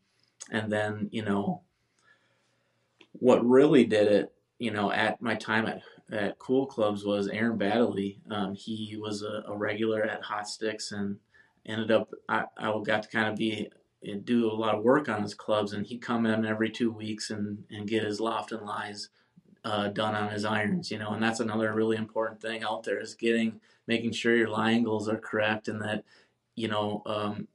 and 0.51 0.71
then, 0.71 1.09
you 1.11 1.25
know, 1.25 1.61
what 3.13 3.45
really 3.45 3.83
did 3.83 4.07
it, 4.07 4.33
you 4.59 4.71
know, 4.71 4.91
at 4.91 5.21
my 5.21 5.35
time 5.35 5.65
at 5.65 5.81
at 6.09 6.39
Cool 6.39 6.67
Clubs 6.67 7.03
was 7.03 7.27
Aaron 7.27 7.57
Baddeley. 7.57 8.17
Um, 8.31 8.55
he 8.55 8.95
was 8.97 9.23
a, 9.23 9.43
a 9.47 9.57
regular 9.57 10.03
at 10.03 10.21
Hot 10.21 10.47
Sticks 10.47 10.91
and 10.93 11.17
ended 11.65 11.91
up 11.91 12.09
I, 12.29 12.45
I 12.57 12.73
got 12.85 13.03
to 13.03 13.09
kind 13.09 13.27
of 13.27 13.35
be 13.35 13.69
and 14.07 14.25
do 14.25 14.49
a 14.49 14.53
lot 14.53 14.75
of 14.75 14.83
work 14.83 15.09
on 15.09 15.21
his 15.21 15.33
clubs 15.33 15.73
and 15.73 15.85
he'd 15.85 16.01
come 16.01 16.25
in 16.25 16.45
every 16.45 16.69
two 16.69 16.91
weeks 16.91 17.29
and, 17.29 17.63
and 17.69 17.87
get 17.87 18.03
his 18.03 18.19
loft 18.19 18.51
and 18.51 18.65
lies 18.65 19.09
uh, 19.63 19.89
done 19.89 20.15
on 20.15 20.29
his 20.29 20.45
irons, 20.45 20.89
you 20.91 20.97
know, 20.97 21.11
and 21.11 21.21
that's 21.21 21.41
another 21.41 21.73
really 21.73 21.97
important 21.97 22.41
thing 22.41 22.63
out 22.63 22.83
there 22.83 22.99
is 22.99 23.15
getting 23.15 23.59
making 23.85 24.11
sure 24.11 24.35
your 24.35 24.49
lie 24.49 24.71
angles 24.71 25.09
are 25.09 25.17
correct 25.17 25.67
and 25.67 25.81
that, 25.81 26.03
you 26.55 26.67
know, 26.67 27.01
um, 27.05 27.47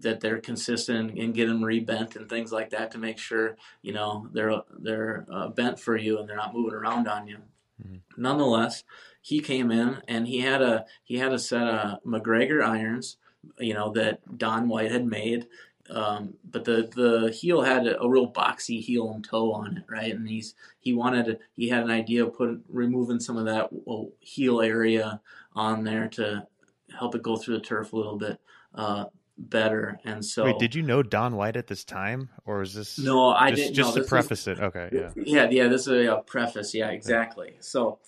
that 0.00 0.20
they're 0.20 0.40
consistent 0.40 1.18
and 1.18 1.34
get 1.34 1.46
them 1.46 1.62
rebent 1.62 2.16
and 2.16 2.28
things 2.28 2.50
like 2.52 2.70
that 2.70 2.90
to 2.90 2.98
make 2.98 3.18
sure 3.18 3.56
you 3.82 3.92
know 3.92 4.28
they're 4.32 4.62
they're 4.78 5.26
uh, 5.30 5.48
bent 5.48 5.78
for 5.78 5.96
you 5.96 6.18
and 6.18 6.28
they're 6.28 6.36
not 6.36 6.54
moving 6.54 6.74
around 6.74 7.06
on 7.06 7.28
you. 7.28 7.38
Mhm. 7.82 8.00
Nonetheless, 8.16 8.84
he 9.20 9.40
came 9.40 9.70
in 9.70 10.02
and 10.08 10.26
he 10.26 10.40
had 10.40 10.62
a 10.62 10.86
he 11.04 11.18
had 11.18 11.32
a 11.32 11.38
set 11.38 11.66
of 11.66 12.04
MacGregor 12.04 12.62
irons, 12.62 13.16
you 13.58 13.74
know 13.74 13.90
that 13.92 14.38
Don 14.38 14.68
White 14.68 14.90
had 14.90 15.06
made. 15.06 15.46
Um, 15.90 16.34
but 16.50 16.64
the 16.64 16.90
the 16.94 17.30
heel 17.30 17.62
had 17.62 17.86
a, 17.86 18.00
a 18.00 18.08
real 18.08 18.32
boxy 18.32 18.80
heel 18.80 19.12
and 19.12 19.22
toe 19.22 19.52
on 19.52 19.76
it, 19.76 19.84
right? 19.88 20.14
And 20.14 20.26
he's 20.26 20.54
he 20.80 20.94
wanted 20.94 21.38
he 21.52 21.68
had 21.68 21.82
an 21.82 21.90
idea 21.90 22.24
of 22.24 22.34
putting 22.34 22.62
removing 22.68 23.20
some 23.20 23.36
of 23.36 23.44
that 23.44 23.70
heel 24.20 24.62
area 24.62 25.20
on 25.54 25.84
there 25.84 26.08
to 26.08 26.46
help 26.98 27.14
it 27.14 27.22
go 27.22 27.36
through 27.36 27.58
the 27.58 27.64
turf 27.64 27.92
a 27.92 27.96
little 27.96 28.16
bit 28.16 28.40
uh, 28.74 29.04
better. 29.36 29.98
And 30.04 30.24
so 30.24 30.44
Wait, 30.44 30.58
did 30.58 30.74
you 30.74 30.82
know 30.82 31.02
Don 31.02 31.36
White 31.36 31.56
at 31.56 31.66
this 31.66 31.84
time, 31.84 32.30
or 32.46 32.62
is 32.62 32.74
this 32.74 32.98
no, 32.98 33.30
I 33.30 33.50
just, 33.50 33.62
didn't. 33.62 33.74
just 33.74 33.96
no, 33.96 34.02
to 34.02 34.08
preface 34.08 34.46
it? 34.46 34.60
Okay, 34.60 34.88
yeah. 34.92 35.10
yeah, 35.16 35.48
yeah. 35.50 35.68
This 35.68 35.82
is 35.86 36.08
a, 36.08 36.22
preface. 36.26 36.74
Yeah, 36.74 36.88
exactly. 36.88 37.56
So, 37.60 37.98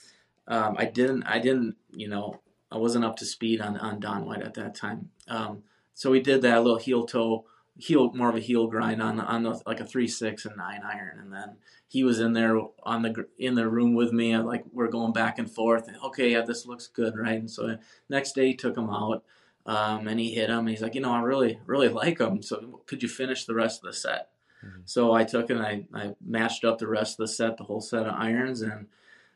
um, 0.48 0.76
I 0.78 0.86
didn't, 0.86 1.24
I 1.24 1.38
didn't, 1.38 1.76
you 1.90 2.08
know, 2.08 2.40
I 2.70 2.78
wasn't 2.78 3.04
up 3.04 3.16
to 3.16 3.24
speed 3.24 3.60
on 3.60 3.76
on 3.76 4.00
Don 4.00 4.24
White 4.24 4.42
at 4.42 4.54
that 4.54 4.74
time. 4.74 5.10
Um, 5.28 5.62
so 5.94 6.10
we 6.10 6.20
did 6.20 6.42
that 6.42 6.62
little 6.62 6.78
heel 6.78 7.04
toe, 7.04 7.46
heel 7.78 8.12
more 8.14 8.28
of 8.28 8.36
a 8.36 8.40
heel 8.40 8.66
grind 8.66 9.02
on 9.02 9.20
on 9.20 9.42
the, 9.42 9.60
like 9.66 9.80
a 9.80 9.86
three 9.86 10.08
six 10.08 10.44
and 10.44 10.56
nine 10.56 10.82
iron, 10.84 11.18
and 11.18 11.32
then 11.32 11.56
he 11.88 12.04
was 12.04 12.20
in 12.20 12.32
there 12.32 12.60
on 12.82 13.02
the 13.02 13.26
in 13.38 13.54
the 13.54 13.68
room 13.68 13.94
with 13.94 14.12
me. 14.12 14.32
and, 14.32 14.46
Like 14.46 14.64
we're 14.72 14.88
going 14.88 15.12
back 15.12 15.38
and 15.38 15.50
forth. 15.50 15.88
And, 15.88 15.96
okay, 16.04 16.32
yeah, 16.32 16.42
this 16.42 16.66
looks 16.66 16.86
good, 16.86 17.16
right? 17.16 17.38
And 17.38 17.50
so 17.50 17.78
next 18.08 18.32
day 18.32 18.48
he 18.48 18.54
took 18.54 18.76
him 18.76 18.90
out. 18.90 19.24
Um, 19.66 20.06
and 20.06 20.20
he 20.20 20.32
hit 20.32 20.48
him. 20.48 20.68
He's 20.68 20.80
like, 20.80 20.94
you 20.94 21.00
know, 21.00 21.12
I 21.12 21.20
really, 21.22 21.58
really 21.66 21.88
like 21.88 22.20
him. 22.20 22.40
So 22.40 22.82
could 22.86 23.02
you 23.02 23.08
finish 23.08 23.44
the 23.46 23.54
rest 23.54 23.82
of 23.82 23.88
the 23.90 23.92
set? 23.92 24.28
Mhm. 24.64 24.82
So 24.84 25.12
I 25.12 25.24
took 25.24 25.50
and 25.50 25.60
I, 25.60 25.88
I 25.92 26.14
matched 26.24 26.64
up 26.64 26.78
the 26.78 26.86
rest 26.86 27.14
of 27.14 27.24
the 27.26 27.32
set, 27.32 27.56
the 27.56 27.64
whole 27.64 27.80
set 27.80 28.06
of 28.06 28.14
irons, 28.14 28.62
and 28.62 28.86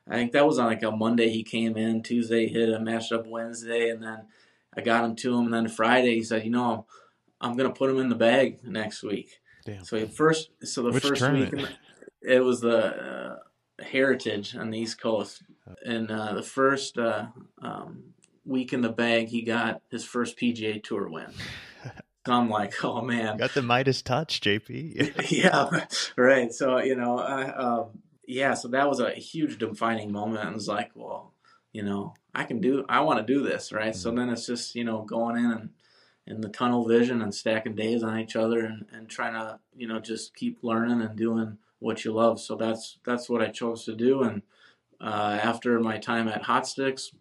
I 0.08 0.14
think 0.14 0.30
that 0.32 0.46
was 0.46 0.58
on 0.58 0.66
like 0.66 0.84
a 0.84 0.92
Monday 0.92 1.30
he 1.30 1.42
came 1.42 1.76
in, 1.76 2.02
Tuesday 2.02 2.46
hit, 2.46 2.68
a 2.68 2.78
matched 2.78 3.12
up 3.12 3.26
Wednesday, 3.26 3.90
and 3.90 4.02
then 4.02 4.26
I 4.76 4.80
got 4.82 5.04
him 5.04 5.16
to 5.16 5.36
him, 5.36 5.46
and 5.46 5.54
then 5.54 5.68
Friday 5.68 6.14
he 6.14 6.22
said, 6.22 6.44
you 6.44 6.50
know, 6.50 6.72
I'm, 6.72 6.82
I'm 7.40 7.56
gonna 7.56 7.70
put 7.72 7.90
him 7.90 7.98
in 7.98 8.08
the 8.08 8.14
bag 8.14 8.62
next 8.64 9.02
week. 9.02 9.40
Damn. 9.64 9.84
So 9.84 9.96
he 9.98 10.06
first, 10.06 10.50
so 10.62 10.82
the 10.82 10.92
Which 10.92 11.02
first 11.02 11.20
tournament? 11.20 11.54
week, 11.54 11.68
it 12.22 12.40
was 12.40 12.60
the 12.60 12.78
uh, 12.78 13.36
Heritage 13.82 14.56
on 14.56 14.70
the 14.70 14.78
East 14.78 15.00
Coast, 15.00 15.42
and 15.84 16.10
uh, 16.10 16.34
the 16.34 16.42
first 16.42 16.98
uh, 16.98 17.26
um, 17.62 18.04
week 18.44 18.72
in 18.72 18.80
the 18.82 18.88
bag, 18.90 19.28
he 19.28 19.42
got 19.42 19.80
his 19.90 20.04
first 20.04 20.36
PGA 20.38 20.82
Tour 20.82 21.08
win. 21.08 21.26
So 22.26 22.34
I'm 22.34 22.50
like, 22.50 22.84
oh 22.84 23.00
man, 23.00 23.38
Got 23.38 23.54
the 23.54 23.62
Midas 23.62 24.02
touch, 24.02 24.42
JP. 24.42 25.30
yeah, 25.32 25.86
right. 26.18 26.52
So 26.52 26.76
you 26.78 26.94
know, 26.94 27.18
I, 27.18 27.44
um, 27.50 27.86
yeah. 28.26 28.52
So 28.52 28.68
that 28.68 28.86
was 28.90 29.00
a 29.00 29.10
huge 29.12 29.58
defining 29.58 30.12
moment, 30.12 30.44
and 30.46 30.54
it's 30.54 30.68
like, 30.68 30.90
well, 30.94 31.32
you 31.72 31.82
know, 31.82 32.12
I 32.34 32.44
can 32.44 32.60
do. 32.60 32.84
I 32.90 33.00
want 33.00 33.26
to 33.26 33.34
do 33.34 33.42
this, 33.42 33.72
right? 33.72 33.96
So 33.96 34.12
Mhm. 34.12 34.16
then 34.16 34.28
it's 34.28 34.46
just 34.46 34.74
you 34.74 34.84
know 34.84 35.00
going 35.00 35.38
in 35.38 35.50
and 35.50 35.70
in 36.26 36.40
the 36.40 36.48
tunnel 36.48 36.86
vision 36.86 37.22
and 37.22 37.34
stacking 37.34 37.74
days 37.74 38.02
on 38.02 38.18
each 38.18 38.36
other 38.36 38.60
and, 38.64 38.86
and 38.92 39.08
trying 39.08 39.34
to 39.34 39.58
you 39.76 39.86
know 39.86 40.00
just 40.00 40.34
keep 40.34 40.58
learning 40.62 41.00
and 41.00 41.16
doing 41.16 41.58
what 41.78 42.04
you 42.04 42.12
love. 42.12 42.40
So 42.40 42.54
that's 42.54 42.98
that's 43.04 43.28
what 43.28 43.42
I 43.42 43.48
chose 43.48 43.84
to 43.84 43.94
do. 43.94 44.22
And 44.22 44.42
uh, 45.00 45.38
after 45.42 45.80
my 45.80 45.98
time 45.98 46.28
at 46.28 46.42
Hot 46.42 46.66
Sticks, 46.66 47.12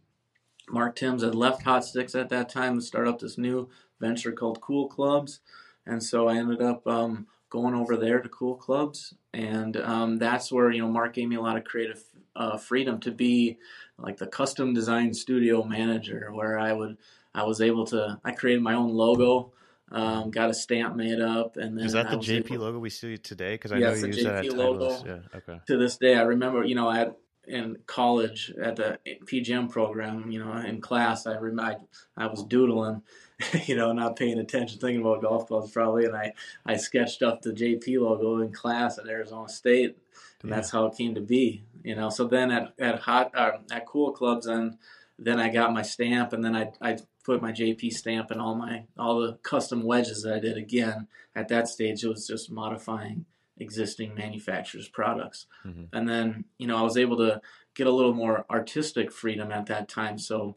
Mark 0.69 0.95
Timms 0.95 1.23
had 1.23 1.33
left 1.33 1.63
Hot 1.63 1.83
Sticks 1.83 2.13
at 2.13 2.29
that 2.29 2.49
time 2.49 2.75
to 2.75 2.81
start 2.81 3.07
up 3.07 3.19
this 3.19 3.37
new 3.37 3.69
venture 3.99 4.31
called 4.31 4.61
Cool 4.61 4.87
Clubs, 4.87 5.39
and 5.85 6.03
so 6.03 6.27
I 6.27 6.37
ended 6.37 6.61
up 6.61 6.85
um, 6.87 7.27
going 7.49 7.73
over 7.73 7.97
there 7.97 8.19
to 8.19 8.29
Cool 8.29 8.55
Clubs, 8.55 9.15
and 9.33 9.75
um, 9.77 10.17
that's 10.17 10.51
where 10.51 10.71
you 10.71 10.81
know 10.81 10.89
Mark 10.89 11.13
gave 11.13 11.27
me 11.27 11.37
a 11.37 11.41
lot 11.41 11.57
of 11.57 11.63
creative 11.63 12.03
uh, 12.35 12.57
freedom 12.57 12.99
to 12.99 13.11
be 13.11 13.57
like 13.97 14.17
the 14.17 14.27
custom 14.27 14.73
design 14.73 15.13
studio 15.13 15.63
manager, 15.63 16.29
where 16.31 16.59
I 16.59 16.73
would 16.73 16.97
I 17.33 17.43
was 17.43 17.61
able 17.61 17.85
to 17.87 18.19
I 18.23 18.31
created 18.31 18.61
my 18.63 18.73
own 18.73 18.89
logo, 18.93 19.51
um, 19.91 20.31
got 20.31 20.49
a 20.49 20.53
stamp 20.53 20.95
made 20.95 21.19
up, 21.21 21.57
and 21.57 21.77
then 21.77 21.85
Is 21.85 21.93
that 21.93 22.09
the 22.09 22.17
JP 22.17 22.51
able- 22.51 22.65
logo 22.65 22.79
we 22.79 22.89
see 22.89 23.17
today? 23.17 23.53
Because 23.53 23.71
I 23.71 23.77
Yeah, 23.77 23.89
know 23.89 23.95
you 23.95 24.07
use 24.07 24.23
that 24.23 24.45
at 24.45 24.53
logo. 24.57 25.03
Yeah. 25.05 25.19
Okay. 25.37 25.59
to 25.67 25.77
this 25.77 25.97
day, 25.97 26.15
I 26.15 26.21
remember, 26.23 26.63
you 26.63 26.75
know, 26.75 26.91
at 26.91 27.15
in 27.47 27.77
college 27.87 28.53
at 28.61 28.75
the 28.75 28.99
PGM 29.25 29.71
program, 29.71 30.29
you 30.29 30.37
know, 30.43 30.53
in 30.57 30.81
class, 30.81 31.25
I 31.25 31.35
rem- 31.37 31.59
I, 31.59 31.77
I 32.15 32.27
was 32.27 32.43
doodling, 32.43 33.01
you 33.65 33.75
know, 33.75 33.91
not 33.91 34.15
paying 34.17 34.37
attention, 34.37 34.79
thinking 34.79 35.01
about 35.01 35.23
golf 35.23 35.47
clubs 35.47 35.71
probably, 35.71 36.05
and 36.05 36.15
I, 36.15 36.33
I 36.63 36.77
sketched 36.77 37.23
up 37.23 37.41
the 37.41 37.51
JP 37.51 38.01
logo 38.01 38.37
in 38.41 38.51
class 38.51 38.99
at 38.99 39.07
Arizona 39.07 39.49
State, 39.49 39.97
and 40.43 40.49
Yeah. 40.51 40.57
that's 40.57 40.69
how 40.69 40.85
it 40.85 40.95
came 40.95 41.15
to 41.15 41.21
be, 41.21 41.63
you 41.83 41.95
know. 41.95 42.09
So 42.11 42.25
then 42.27 42.51
at 42.51 42.73
at 42.77 42.99
hot 42.99 43.31
uh, 43.35 43.57
at 43.71 43.87
cool 43.87 44.11
clubs, 44.11 44.45
and 44.45 44.77
then 45.17 45.39
I 45.39 45.49
got 45.49 45.73
my 45.73 45.81
stamp, 45.81 46.33
and 46.33 46.43
then 46.45 46.55
I 46.55 46.71
I 46.79 46.97
put 47.29 47.43
my 47.43 47.51
JP 47.51 47.91
stamp 47.93 48.31
and 48.31 48.41
all 48.41 48.55
my 48.55 48.85
all 48.97 49.19
the 49.19 49.33
custom 49.43 49.83
wedges 49.83 50.23
that 50.23 50.33
I 50.33 50.39
did 50.39 50.57
again. 50.57 51.07
At 51.35 51.47
that 51.49 51.67
stage, 51.67 52.03
it 52.03 52.07
was 52.07 52.25
just 52.25 52.49
modifying 52.51 53.25
existing 53.59 54.15
manufacturers' 54.15 54.87
products. 54.89 55.45
Mhm. 55.63 55.89
And 55.93 56.09
then, 56.09 56.45
you 56.57 56.65
know, 56.65 56.77
I 56.77 56.81
was 56.81 56.97
able 56.97 57.17
to 57.17 57.39
get 57.75 57.85
a 57.85 57.91
little 57.91 58.13
more 58.15 58.45
artistic 58.49 59.11
freedom 59.11 59.51
at 59.51 59.67
that 59.67 59.87
time. 59.89 60.17
So, 60.17 60.55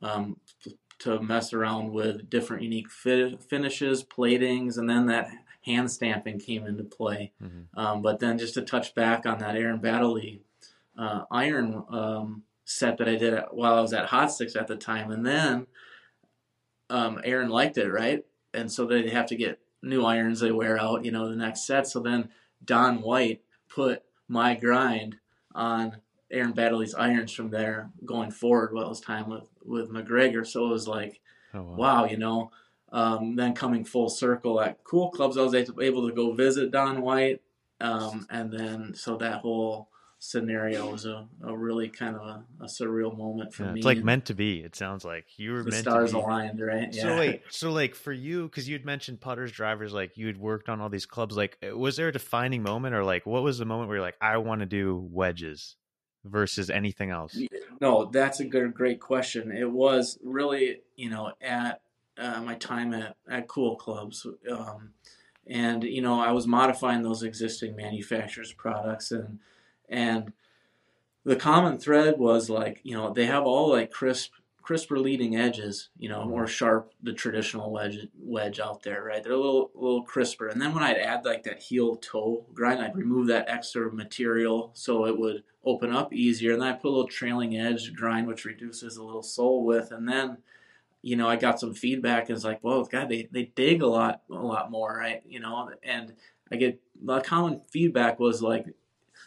um, 0.00 0.38
to 1.00 1.20
mess 1.20 1.52
around 1.52 1.92
with 1.92 2.30
different 2.30 2.62
unique 2.62 2.90
fi- 2.90 3.36
finishes, 3.36 4.02
platings, 4.02 4.78
and 4.78 4.88
then 4.88 5.04
that 5.06 5.28
hand 5.62 5.90
stamping 5.90 6.38
came 6.38 6.64
into 6.66 6.84
play. 6.84 7.32
Mhm. 7.42 7.66
Um, 7.74 8.00
but 8.00 8.18
then 8.20 8.38
just 8.38 8.54
to 8.54 8.62
touch 8.62 8.94
back 8.94 9.26
on 9.26 9.38
that 9.40 9.56
Aaron 9.56 9.80
Baddeley 9.80 10.40
uh, 10.96 11.24
iron 11.30 11.84
um, 11.90 12.44
set 12.64 12.96
that 12.98 13.08
I 13.08 13.16
did 13.16 13.34
at, 13.34 13.52
while 13.52 13.74
I 13.74 13.80
was 13.80 13.92
at 13.92 14.06
Hot 14.06 14.30
Sticks 14.32 14.54
at 14.56 14.68
the 14.68 14.76
time, 14.76 15.10
and 15.10 15.26
then 15.26 15.66
um, 16.90 17.20
Aaron 17.24 17.48
liked 17.48 17.78
it, 17.78 17.90
right? 17.90 18.24
And 18.52 18.70
so 18.70 18.86
they 18.86 19.08
have 19.10 19.26
to 19.26 19.36
get 19.36 19.58
new 19.82 20.04
irons 20.04 20.40
they 20.40 20.52
wear 20.52 20.78
out, 20.78 21.04
you 21.04 21.12
know, 21.12 21.28
the 21.28 21.36
next 21.36 21.66
set. 21.66 21.86
So 21.86 22.00
then 22.00 22.28
Don 22.64 23.00
White 23.02 23.42
put 23.68 24.02
my 24.28 24.54
grind 24.54 25.16
on 25.54 25.96
Aaron 26.30 26.52
Baddeley's 26.52 26.94
irons 26.94 27.32
from 27.32 27.50
there 27.50 27.90
going 28.04 28.30
forward 28.30 28.72
while 28.72 28.88
was 28.88 29.00
time 29.00 29.28
with, 29.28 29.48
with 29.64 29.90
MacGregor. 29.90 30.44
So 30.44 30.66
it 30.66 30.70
was 30.70 30.88
like, 30.88 31.20
Oh, 31.52 31.62
wow. 31.62 31.76
wow, 31.76 32.04
you 32.06 32.16
know. 32.16 32.50
Um, 32.92 33.34
then 33.36 33.54
coming 33.54 33.84
full 33.84 34.08
circle 34.08 34.60
at 34.60 34.82
Cool 34.84 35.10
Clubs, 35.10 35.36
I 35.36 35.42
was 35.42 35.54
able 35.54 36.08
to 36.08 36.14
go 36.14 36.32
visit 36.32 36.70
Don 36.70 37.00
White, 37.02 37.40
um, 37.80 38.24
and 38.30 38.52
then 38.52 38.94
so 38.94 39.16
that 39.16 39.40
whole 39.40 39.88
scenario 40.24 40.90
was 40.90 41.04
a, 41.04 41.26
a 41.44 41.56
really 41.56 41.88
kind 41.88 42.16
of 42.16 42.22
a, 42.22 42.44
a 42.62 42.66
surreal 42.66 43.16
moment 43.16 43.52
for 43.52 43.64
Yeah, 43.64 43.72
me. 43.72 43.80
it's 43.80 43.86
like 43.86 43.96
and 43.98 44.06
meant 44.06 44.24
to 44.26 44.34
be. 44.34 44.60
It 44.60 44.74
sounds 44.74 45.04
like 45.04 45.26
you 45.36 45.52
were 45.52 45.62
the 45.62 45.70
meant 45.70 45.84
stars 45.84 46.10
to 46.10 46.16
be. 46.16 46.22
aligned, 46.22 46.60
right? 46.60 46.94
So 46.94 47.18
wait, 47.18 47.42
so 47.50 47.70
like 47.70 47.94
for 47.94 48.12
you, 48.12 48.44
because 48.44 48.66
you 48.68 48.74
had 48.74 48.86
mentioned 48.86 49.20
putters, 49.20 49.52
drivers, 49.52 49.92
like 49.92 50.16
you 50.16 50.26
had 50.26 50.38
worked 50.38 50.68
on 50.68 50.80
all 50.80 50.88
these 50.88 51.06
clubs. 51.06 51.36
Like, 51.36 51.58
uh, 51.62 51.76
was 51.76 51.96
there 51.96 52.08
a 52.08 52.12
defining 52.12 52.62
moment, 52.62 52.94
or 52.94 53.04
like 53.04 53.26
what 53.26 53.42
was 53.42 53.58
the 53.58 53.66
moment 53.66 53.88
where 53.88 53.98
you're 53.98 54.04
like, 54.04 54.16
I 54.20 54.38
want 54.38 54.60
to 54.60 54.66
do 54.66 55.06
wedges 55.12 55.76
versus 56.24 56.70
anything 56.70 57.10
else? 57.10 57.38
No, 57.80 58.06
that's 58.06 58.40
a 58.40 58.44
good, 58.46 58.72
great 58.72 59.00
question. 59.00 59.52
It 59.52 59.70
was 59.70 60.18
really, 60.22 60.80
you 60.96 61.10
know, 61.10 61.32
at 61.42 61.82
uh, 62.16 62.40
my 62.40 62.54
time 62.54 62.94
at, 62.94 63.16
at 63.28 63.46
Cool 63.46 63.76
Clubs, 63.76 64.26
um, 64.50 64.94
and 65.46 65.84
you 65.84 66.00
know, 66.00 66.18
I 66.18 66.32
was 66.32 66.46
modifying 66.46 67.02
those 67.02 67.22
existing 67.22 67.76
manufacturers' 67.76 68.54
products, 68.54 69.10
and 69.10 69.38
and 69.88 70.32
the 71.24 71.36
common 71.36 71.78
thread 71.78 72.18
was 72.18 72.50
like, 72.50 72.80
you 72.82 72.94
know, 72.94 73.12
they 73.12 73.26
have 73.26 73.44
all 73.44 73.70
like 73.70 73.90
crisp, 73.90 74.32
crisper 74.62 74.98
leading 74.98 75.36
edges, 75.36 75.88
you 75.98 76.08
know, 76.08 76.24
more 76.24 76.42
mm-hmm. 76.42 76.50
sharp 76.50 76.92
the 77.02 77.12
traditional 77.12 77.70
wedge 77.70 77.98
wedge 78.18 78.60
out 78.60 78.82
there, 78.82 79.02
right? 79.02 79.22
They're 79.22 79.32
a 79.32 79.36
little 79.36 79.70
little 79.74 80.02
crisper, 80.02 80.48
and 80.48 80.60
then 80.60 80.74
when 80.74 80.82
I'd 80.82 80.98
add 80.98 81.24
like 81.24 81.44
that 81.44 81.62
heel 81.62 81.96
toe 81.96 82.46
grind, 82.52 82.82
I'd 82.82 82.96
remove 82.96 83.28
that 83.28 83.48
extra 83.48 83.92
material 83.92 84.70
so 84.74 85.06
it 85.06 85.18
would 85.18 85.44
open 85.64 85.94
up 85.94 86.12
easier. 86.12 86.52
And 86.52 86.62
then 86.62 86.68
I 86.68 86.72
put 86.72 86.88
a 86.88 86.90
little 86.90 87.08
trailing 87.08 87.56
edge 87.56 87.94
grind, 87.94 88.26
which 88.26 88.44
reduces 88.44 88.96
a 88.96 89.02
little 89.02 89.22
sole 89.22 89.64
width. 89.64 89.90
And 89.90 90.08
then, 90.08 90.38
you 91.02 91.16
know, 91.16 91.28
I 91.28 91.36
got 91.36 91.60
some 91.60 91.74
feedback. 91.74 92.28
And 92.28 92.36
it's 92.36 92.44
like, 92.44 92.60
whoa, 92.60 92.84
God, 92.84 93.08
they, 93.08 93.28
they 93.32 93.44
dig 93.54 93.82
a 93.82 93.86
lot, 93.86 94.22
a 94.30 94.34
lot 94.34 94.70
more, 94.70 94.96
right? 94.96 95.22
You 95.26 95.40
know, 95.40 95.70
and 95.82 96.14
I 96.50 96.56
get 96.56 96.80
the 97.02 97.20
common 97.20 97.62
feedback 97.70 98.18
was 98.18 98.42
like, 98.42 98.66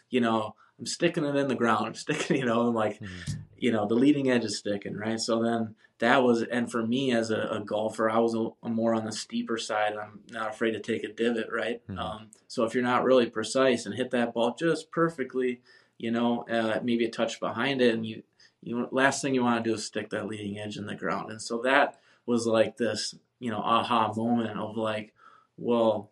you 0.09 0.21
know, 0.21 0.55
I'm 0.79 0.85
sticking 0.85 1.25
it 1.25 1.35
in 1.35 1.47
the 1.47 1.55
ground. 1.55 1.85
I'm 1.87 1.93
sticking, 2.05 2.37
you 2.37 2.45
know, 2.45 2.67
I'm 2.67 2.73
like, 2.75 2.99
Mhm. 3.01 3.37
you 3.57 3.71
know, 3.71 3.87
the 3.87 3.95
leading 3.95 4.29
edge 4.29 4.45
is 4.45 4.57
sticking, 4.57 4.95
right? 4.95 5.19
So 5.19 5.41
then 5.41 5.75
that 5.99 6.23
was, 6.23 6.43
and 6.43 6.71
for 6.71 6.85
me 6.85 7.11
as 7.11 7.31
a, 7.31 7.47
a 7.53 7.59
golfer, 7.59 8.07
I 8.09 8.19
was 8.19 8.35
a, 8.35 8.49
a 8.63 8.69
more 8.69 8.93
on 8.93 9.05
the 9.05 9.11
steeper 9.11 9.57
side. 9.57 9.95
I'm 9.95 10.19
not 10.31 10.51
afraid 10.51 10.71
to 10.73 10.79
take 10.79 11.03
a 11.03 11.11
divot, 11.11 11.47
right? 11.51 11.81
Mhm. 11.87 11.97
Um, 11.97 12.27
so 12.47 12.63
if 12.65 12.73
you're 12.75 12.83
not 12.83 13.03
really 13.03 13.25
precise 13.27 13.85
and 13.87 13.95
hit 13.95 14.11
that 14.11 14.33
ball 14.33 14.55
just 14.59 14.91
perfectly, 14.91 15.61
you 15.97 16.11
know, 16.11 16.43
uh, 16.43 16.79
maybe 16.83 17.05
a 17.05 17.09
touch 17.09 17.39
behind 17.39 17.81
it, 17.81 17.95
and 17.95 18.05
you, 18.05 18.21
you 18.61 18.87
last 18.91 19.21
thing 19.23 19.33
you 19.33 19.43
want 19.43 19.63
to 19.63 19.67
do 19.69 19.73
is 19.75 19.85
stick 19.85 20.11
that 20.11 20.27
leading 20.27 20.59
edge 20.59 20.77
in 20.77 20.85
the 20.85 20.93
ground. 20.95 21.31
And 21.31 21.41
so 21.41 21.59
that 21.63 21.99
was 22.27 22.45
like 22.45 22.77
this, 22.77 23.15
you 23.39 23.49
know, 23.49 23.57
aha 23.59 24.13
moment 24.15 24.59
of 24.59 24.77
like, 24.77 25.13
well, 25.57 26.11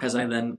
as 0.00 0.16
I 0.16 0.26
then 0.26 0.58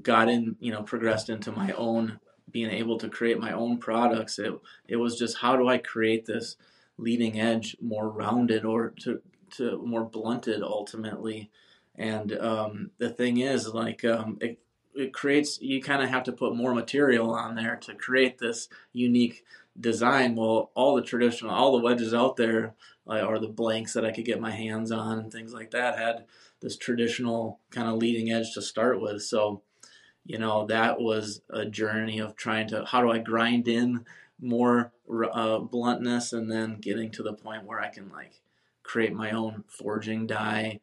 got 0.00 0.28
in, 0.28 0.56
you 0.60 0.72
know, 0.72 0.82
progressed 0.82 1.30
into 1.30 1.52
my 1.52 1.72
own 1.72 2.20
being 2.50 2.70
able 2.70 2.98
to 2.98 3.08
create 3.08 3.40
my 3.40 3.52
own 3.52 3.78
products, 3.78 4.38
it 4.38 4.52
it 4.88 4.96
was 4.96 5.18
just 5.18 5.38
how 5.38 5.56
do 5.56 5.68
I 5.68 5.78
create 5.78 6.26
this 6.26 6.56
leading 6.98 7.38
edge 7.40 7.76
more 7.80 8.08
rounded 8.08 8.64
or 8.64 8.90
to 9.02 9.20
to 9.56 9.82
more 9.84 10.04
blunted 10.04 10.62
ultimately. 10.62 11.50
And 11.96 12.32
um, 12.32 12.90
the 12.98 13.10
thing 13.10 13.38
is, 13.38 13.68
like, 13.68 14.04
um, 14.04 14.38
it 14.40 14.58
it 14.94 15.12
creates 15.12 15.60
you 15.60 15.82
kind 15.82 16.02
of 16.02 16.08
have 16.08 16.24
to 16.24 16.32
put 16.32 16.56
more 16.56 16.74
material 16.74 17.30
on 17.30 17.54
there 17.54 17.76
to 17.76 17.94
create 17.94 18.38
this 18.38 18.68
unique 18.92 19.44
design. 19.78 20.34
Well, 20.34 20.70
all 20.74 20.94
the 20.94 21.02
traditional, 21.02 21.52
all 21.52 21.72
the 21.72 21.82
wedges 21.82 22.14
out 22.14 22.36
there, 22.36 22.74
uh, 23.06 23.20
or 23.20 23.38
the 23.38 23.48
blanks 23.48 23.92
that 23.92 24.04
I 24.04 24.12
could 24.12 24.24
get 24.24 24.40
my 24.40 24.50
hands 24.50 24.90
on 24.90 25.18
and 25.18 25.32
things 25.32 25.52
like 25.52 25.72
that, 25.72 25.98
had 25.98 26.24
this 26.60 26.76
traditional 26.76 27.60
kind 27.70 27.88
of 27.88 27.96
leading 27.96 28.30
edge 28.30 28.52
to 28.54 28.62
start 28.62 29.00
with. 29.00 29.22
So, 29.22 29.62
you 30.26 30.38
know, 30.38 30.66
that 30.66 31.00
was 31.00 31.40
a 31.50 31.64
journey 31.64 32.18
of 32.18 32.36
trying 32.36 32.68
to 32.68 32.84
how 32.84 33.00
do 33.00 33.10
I 33.10 33.18
grind 33.18 33.68
in 33.68 34.04
more 34.40 34.92
uh, 35.32 35.58
bluntness 35.58 36.32
and 36.32 36.50
then 36.50 36.78
getting 36.80 37.10
to 37.12 37.22
the 37.22 37.32
point 37.32 37.64
where 37.64 37.80
I 37.80 37.88
can 37.88 38.10
like 38.10 38.40
create 38.82 39.12
my 39.12 39.30
own 39.30 39.64
forging 39.68 40.26
die 40.26 40.80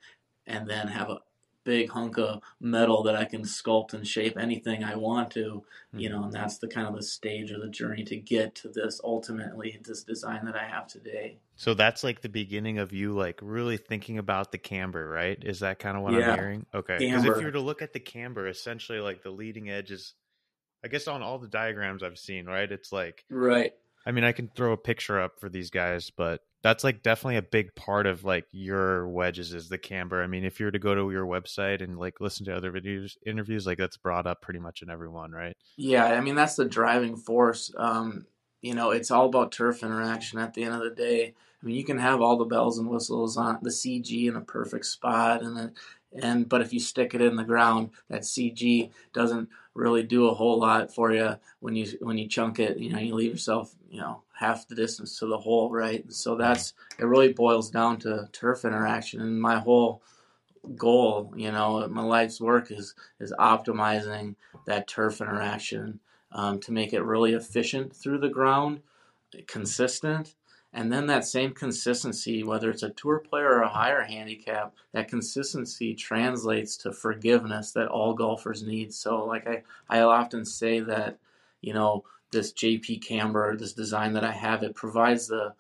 and 0.48 0.70
then 0.70 0.88
have 0.88 1.10
a 1.10 1.20
big 1.64 1.90
hunk 1.90 2.18
of 2.18 2.42
metal 2.60 3.04
that 3.04 3.16
I 3.16 3.26
can 3.26 3.44
sculpt 3.44 3.94
and 3.94 4.06
shape 4.06 4.38
anything 4.38 4.84
I 4.84 4.96
want 4.96 5.32
to, 5.32 5.64
you 5.94 6.10
know, 6.10 6.24
and 6.24 6.34
that's 6.34 6.58
the 6.58 6.68
kind 6.68 6.88
of 6.88 6.96
the 6.96 7.04
stage 7.04 7.52
of 7.52 7.62
the 7.62 7.70
journey 7.70 8.04
to 8.06 8.18
get 8.18 8.56
to 8.56 8.70
this 8.70 9.00
ultimately 9.04 9.80
this 9.84 10.04
design 10.04 10.46
that 10.46 10.56
I 10.56 10.66
have 10.66 10.88
today. 10.88 11.38
So 11.64 11.74
that's 11.74 12.04
like 12.04 12.20
the 12.20 12.28
beginning 12.28 12.78
of 12.80 12.92
you 12.92 13.14
like 13.14 13.40
really 13.42 13.78
thinking 13.78 14.18
about 14.18 14.52
the 14.52 14.58
camber, 14.58 15.08
right? 15.08 15.42
Is 15.42 15.62
that 15.62 15.80
kind 15.80 15.96
of 15.96 16.04
what 16.04 16.14
Yeah. 16.14 16.32
I'm 16.32 16.36
hearing? 16.36 16.66
Okay. 16.76 16.98
Because 16.98 17.24
if 17.24 17.40
you 17.40 17.46
were 17.46 17.54
to 17.54 17.62
look 17.62 17.82
at 17.82 17.94
the 17.94 18.02
camber, 18.02 18.50
essentially 18.50 19.00
like 19.00 19.24
the 19.24 19.30
leading 19.32 19.70
edge 19.70 19.90
is, 19.90 20.14
I 20.84 20.90
guess 20.90 21.08
on 21.08 21.22
all 21.22 21.40
the 21.40 21.48
diagrams 21.48 22.04
I've 22.04 22.20
seen, 22.20 22.48
right? 22.48 22.70
It's 22.70 22.92
like, 22.92 23.24
Right. 23.30 23.72
I 24.06 24.12
mean, 24.12 24.26
I 24.26 24.34
can 24.34 24.50
throw 24.50 24.74
a 24.74 24.78
picture 24.78 25.22
up 25.22 25.40
for 25.40 25.48
these 25.48 25.70
guys, 25.70 26.10
but 26.10 26.42
that's 26.64 26.84
like 26.84 27.02
definitely 27.02 27.38
a 27.38 27.42
big 27.42 27.74
part 27.76 28.08
of 28.08 28.26
like 28.26 28.44
your 28.52 29.08
wedges 29.08 29.54
is 29.54 29.70
the 29.70 29.78
camber. 29.78 30.22
I 30.22 30.28
mean, 30.28 30.44
if 30.44 30.60
you 30.60 30.66
were 30.66 30.72
to 30.74 30.80
go 30.80 30.94
to 30.94 31.12
your 31.12 31.26
website 31.26 31.82
and 31.82 31.98
like 31.98 32.20
listen 32.20 32.46
to 32.48 32.56
other 32.58 32.74
videos, 32.74 33.14
interviews, 33.26 33.66
like 33.66 33.78
that's 33.78 33.96
brought 33.96 34.28
up 34.28 34.42
pretty 34.42 34.60
much 34.60 34.82
in 34.82 34.90
everyone, 34.90 35.32
right? 35.32 35.56
Yeah, 35.78 36.08
I 36.08 36.20
mean 36.20 36.36
that's 36.36 36.56
the 36.56 36.66
driving 36.66 37.16
force. 37.16 37.74
Um, 37.78 38.26
you 38.64 38.74
know, 38.74 38.92
it's 38.92 39.12
all 39.12 39.26
about 39.26 39.52
turf 39.52 39.84
interaction 39.84 40.40
at 40.40 40.54
the 40.54 40.64
end 40.64 40.74
of 40.74 40.82
the 40.82 40.90
day. 40.90 41.34
I 41.62 41.66
mean, 41.66 41.76
you 41.76 41.84
can 41.84 41.98
have 41.98 42.22
all 42.22 42.38
the 42.38 42.46
bells 42.46 42.80
and 42.80 42.90
whistles 42.90 43.36
on 43.36 43.60
the 43.62 43.70
CG 43.70 44.28
in 44.28 44.38
a 44.38 44.42
perfect 44.42 44.86
spot, 44.86 45.44
and 45.44 45.58
then, 45.58 45.74
and 46.22 46.48
but 46.48 46.62
if 46.62 46.72
you 46.72 46.80
stick 46.80 47.14
it 47.14 47.22
in 47.22 47.36
the 47.36 47.44
ground, 47.44 47.90
that 48.10 48.22
CG 48.22 48.90
doesn't 49.14 49.50
really 49.74 50.04
do 50.04 50.28
a 50.28 50.34
whole 50.34 50.60
lot 50.60 50.96
for 50.96 51.12
you 51.12 51.38
when 51.60 51.76
you 51.76 51.88
when 52.00 52.18
you 52.18 52.28
chunk 52.28 52.58
it. 52.58 52.78
You 52.78 52.92
know, 52.92 53.00
you 53.00 53.14
leave 53.14 53.32
yourself 53.32 53.76
you 53.90 54.00
know 54.00 54.22
half 54.34 54.66
the 54.68 54.76
distance 54.76 55.20
to 55.20 55.26
the 55.26 55.38
hole, 55.38 55.70
right? 55.70 56.10
So 56.12 56.36
that's 56.38 56.74
it. 56.98 57.06
Really 57.06 57.34
boils 57.34 57.70
down 57.70 58.00
to 58.00 58.30
turf 58.32 58.64
interaction, 58.64 59.20
and 59.20 59.42
my 59.42 59.60
whole 59.60 60.02
goal, 60.78 61.34
you 61.36 61.52
know, 61.52 61.86
my 61.90 62.04
life's 62.04 62.40
work 62.40 62.72
is 62.72 62.96
is 63.20 63.34
optimizing 63.38 64.36
that 64.68 64.88
turf 64.88 65.20
interaction 65.20 66.00
um, 66.34 66.60
to 66.60 66.72
make 66.72 66.94
it 66.94 67.04
really 67.04 67.34
efficient 67.34 67.96
through 67.96 68.20
the 68.20 68.30
ground, 68.30 68.82
consistent, 69.48 70.36
and 70.74 70.92
then 70.92 71.06
that 71.06 71.26
same 71.26 71.54
consistency, 71.54 72.44
whether 72.44 72.72
it's 72.72 72.82
a 72.82 72.90
tour 72.90 73.20
player 73.20 73.48
or 73.48 73.62
a 73.62 73.70
higher 73.70 74.02
handicap, 74.02 74.74
that 74.92 75.08
consistency 75.08 75.94
translates 75.94 76.76
to 76.78 76.92
forgiveness 76.92 77.72
that 77.74 77.88
all 77.88 78.16
golfers 78.16 78.64
need. 78.64 78.92
So, 78.92 79.24
like 79.24 79.48
I, 79.48 79.62
I 79.88 80.00
often 80.00 80.46
say 80.46 80.80
that, 80.80 81.20
you 81.62 81.74
know, 81.74 82.04
this 82.32 82.52
JP 82.52 83.04
camber, 83.04 83.56
this 83.56 83.74
design 83.74 84.14
that 84.14 84.24
I 84.24 84.32
have, 84.32 84.64
it 84.64 84.76
provides 84.76 85.28
the 85.28 85.54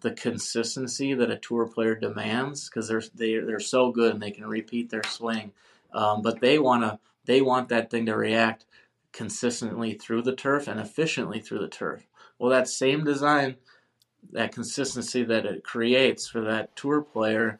the 0.00 0.12
consistency 0.12 1.12
that 1.12 1.30
a 1.30 1.36
tour 1.38 1.66
player 1.66 1.96
demands 1.96 2.68
because 2.68 2.86
they're 2.86 3.02
they, 3.14 3.38
they're 3.38 3.58
so 3.58 3.90
good 3.90 4.12
and 4.12 4.22
they 4.22 4.30
can 4.30 4.46
repeat 4.46 4.90
their 4.90 5.02
swing, 5.02 5.50
um, 5.92 6.20
but 6.20 6.40
they 6.40 6.58
want 6.58 6.82
to 6.82 6.98
they 7.24 7.40
want 7.40 7.70
that 7.70 7.90
thing 7.90 8.04
to 8.06 8.14
react 8.14 8.66
consistently 9.12 9.94
through 9.94 10.22
the 10.22 10.34
turf 10.34 10.68
and 10.68 10.78
efficiently 10.80 11.40
through 11.40 11.60
the 11.60 11.68
turf. 11.68 12.06
Well, 12.38 12.50
that 12.50 12.68
same 12.68 13.04
design, 13.04 13.56
that 14.32 14.52
consistency 14.52 15.24
that 15.24 15.46
it 15.46 15.64
creates 15.64 16.28
for 16.28 16.40
that 16.42 16.76
tour 16.76 17.02
player, 17.02 17.58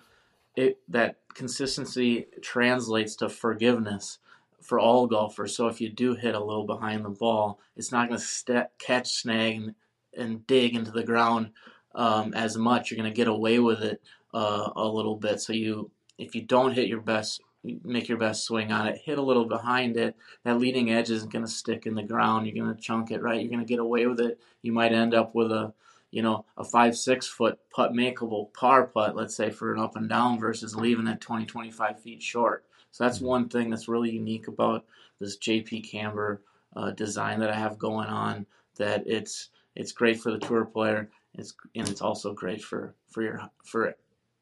it 0.57 0.79
that 0.89 1.17
consistency 1.35 2.27
translates 2.43 3.17
to 3.17 3.29
forgiveness 3.29 4.19
for 4.61 4.79
all 4.79 5.07
golfers. 5.07 5.57
So 5.57 5.69
if 5.69 5.81
you 5.81 5.89
do 5.89 6.15
hit 6.15 6.35
a 6.35 6.45
little 6.45 6.67
behind 6.67 7.05
the 7.05 7.11
ball, 7.11 7.61
it's 7.77 7.93
not 7.93 8.09
going 8.09 8.21
to 8.21 8.27
st- 8.27 8.67
catch, 8.79 9.13
snag, 9.13 9.75
and, 10.17 10.47
dig 10.47 10.75
into 10.75 10.91
the 10.91 11.05
ground 11.05 11.53
um, 11.95 12.35
as 12.35 12.57
much. 12.57 12.91
You're 12.91 12.99
going 12.99 13.11
to 13.11 13.17
get 13.17 13.29
away 13.29 13.61
with 13.61 13.81
it 13.83 14.03
uh, 14.35 14.71
a 14.75 14.87
little 14.87 15.17
bit. 15.17 15.41
So 15.41 15.53
you, 15.53 15.91
if 16.19 16.35
you 16.35 16.43
don't 16.43 16.75
hit 16.75 16.89
your 16.89 17.01
best, 17.01 17.41
make 17.65 18.09
your 18.09 18.19
best 18.19 18.45
swing 18.45 18.73
on 18.73 18.87
it, 18.87 19.01
hit 19.05 19.19
a 19.19 19.23
little 19.23 19.45
behind 19.45 19.97
it. 19.97 20.17
That 20.45 20.59
leading 20.59 20.91
edge 20.91 21.11
isn't 21.11 21.33
going 21.33 21.45
to 21.45 21.51
stick 21.51 21.87
in 21.87 21.95
the 21.95 22.03
ground. 22.03 22.47
You're 22.47 22.65
going 22.65 22.75
to 22.75 22.81
chunk 22.81 23.11
it 23.11 23.23
right. 23.23 23.41
You're 23.41 23.51
going 23.51 23.65
to 23.65 23.67
get 23.67 23.81
away 23.81 24.07
with 24.07 24.21
it. 24.21 24.41
You 24.63 24.73
might 24.73 24.93
end 24.93 25.15
up 25.15 25.35
with 25.35 25.51
a, 25.51 25.73
you 26.11 26.23
know, 26.23 26.45
a 26.57 26.65
five, 26.65 26.97
six 26.97 27.27
foot 27.27 27.59
putt 27.71 27.93
makeable 27.93 28.53
par 28.53 28.87
putt, 28.87 29.17
let's 29.17 29.35
say 29.35 29.51
for 29.51 29.73
an 29.73 29.81
up 29.81 29.97
and 29.97 30.09
down 30.09 30.39
versus 30.39 30.77
leaving 30.77 31.07
it 31.07 31.21
20, 31.21 31.47
25 31.47 32.01
feet 32.01 32.23
short. 32.23 32.65
So 32.91 33.05
that's 33.05 33.21
one 33.21 33.49
thing 33.49 33.71
that's 33.71 33.89
really 33.89 34.11
unique 34.11 34.49
about 34.49 34.85
this 35.21 35.37
JP 35.37 35.91
Camber 35.91 36.41
uh, 36.75 36.91
design 36.93 37.41
that 37.41 37.51
I 37.51 37.57
have 37.59 37.79
going 37.79 38.09
on. 38.09 38.47
That 38.77 39.05
it's 39.07 39.51
it's 39.75 39.93
great 39.93 40.21
for 40.21 40.31
the 40.31 40.39
tour 40.39 40.65
player. 40.65 41.11
It's 41.35 41.55
and 41.75 41.89
it's 41.89 42.01
also 42.01 42.33
great 42.33 42.63
for 42.63 42.95
for 43.09 43.23
your 43.23 43.51
for 43.65 43.97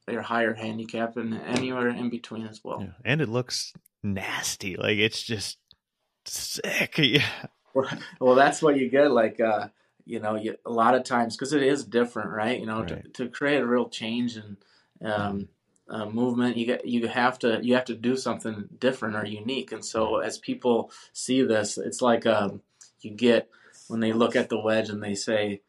your 0.09 0.23
higher 0.23 0.55
handicap 0.55 1.17
and 1.17 1.35
anywhere 1.35 1.89
in 1.89 2.11
between 2.11 2.47
as 2.47 2.63
well. 2.63 2.81
Yeah. 2.81 2.93
And 3.05 3.21
it 3.21 3.29
looks 3.29 3.73
nasty. 4.03 4.77
Like 4.77 4.99
it's 4.99 5.23
just 5.23 5.59
sick. 6.25 6.99
Yeah. 6.99 7.27
Well, 8.19 8.37
that's 8.37 8.63
what 8.63 8.79
you 8.79 8.89
get. 8.89 9.11
Like 9.11 9.39
uh, 9.39 9.69
you 10.07 10.19
know, 10.19 10.37
you, 10.37 10.57
a 10.65 10.71
lot 10.71 10.95
of 10.95 11.05
times 11.05 11.37
because 11.37 11.53
it 11.53 11.63
is 11.63 11.85
different, 11.85 12.31
right? 12.31 12.59
You 12.59 12.65
know, 12.65 12.81
right. 12.81 13.13
To, 13.15 13.25
to 13.25 13.29
create 13.29 13.61
a 13.61 13.67
real 13.67 13.91
change 13.91 14.37
and 14.37 14.57
um, 15.03 15.49
uh, 15.89 16.07
movement, 16.07 16.57
you 16.57 16.65
get 16.65 16.87
you 16.87 17.07
have 17.07 17.39
to 17.41 17.61
you 17.63 17.75
have 17.75 17.85
to 17.87 17.95
do 17.95 18.17
something 18.17 18.69
different 18.79 19.17
or 19.17 19.27
unique. 19.27 19.73
And 19.73 19.85
so 19.85 20.21
as 20.21 20.39
people 20.39 20.91
see 21.13 21.43
this, 21.43 21.77
it's 21.77 22.01
like 22.01 22.25
um, 22.25 22.63
you 23.01 23.11
get 23.11 23.51
when 23.89 24.01
they 24.01 24.13
look 24.13 24.37
at 24.37 24.49
the 24.49 24.59
wedge 24.59 24.89
and 24.89 25.03
they 25.03 25.15
say 25.15 25.61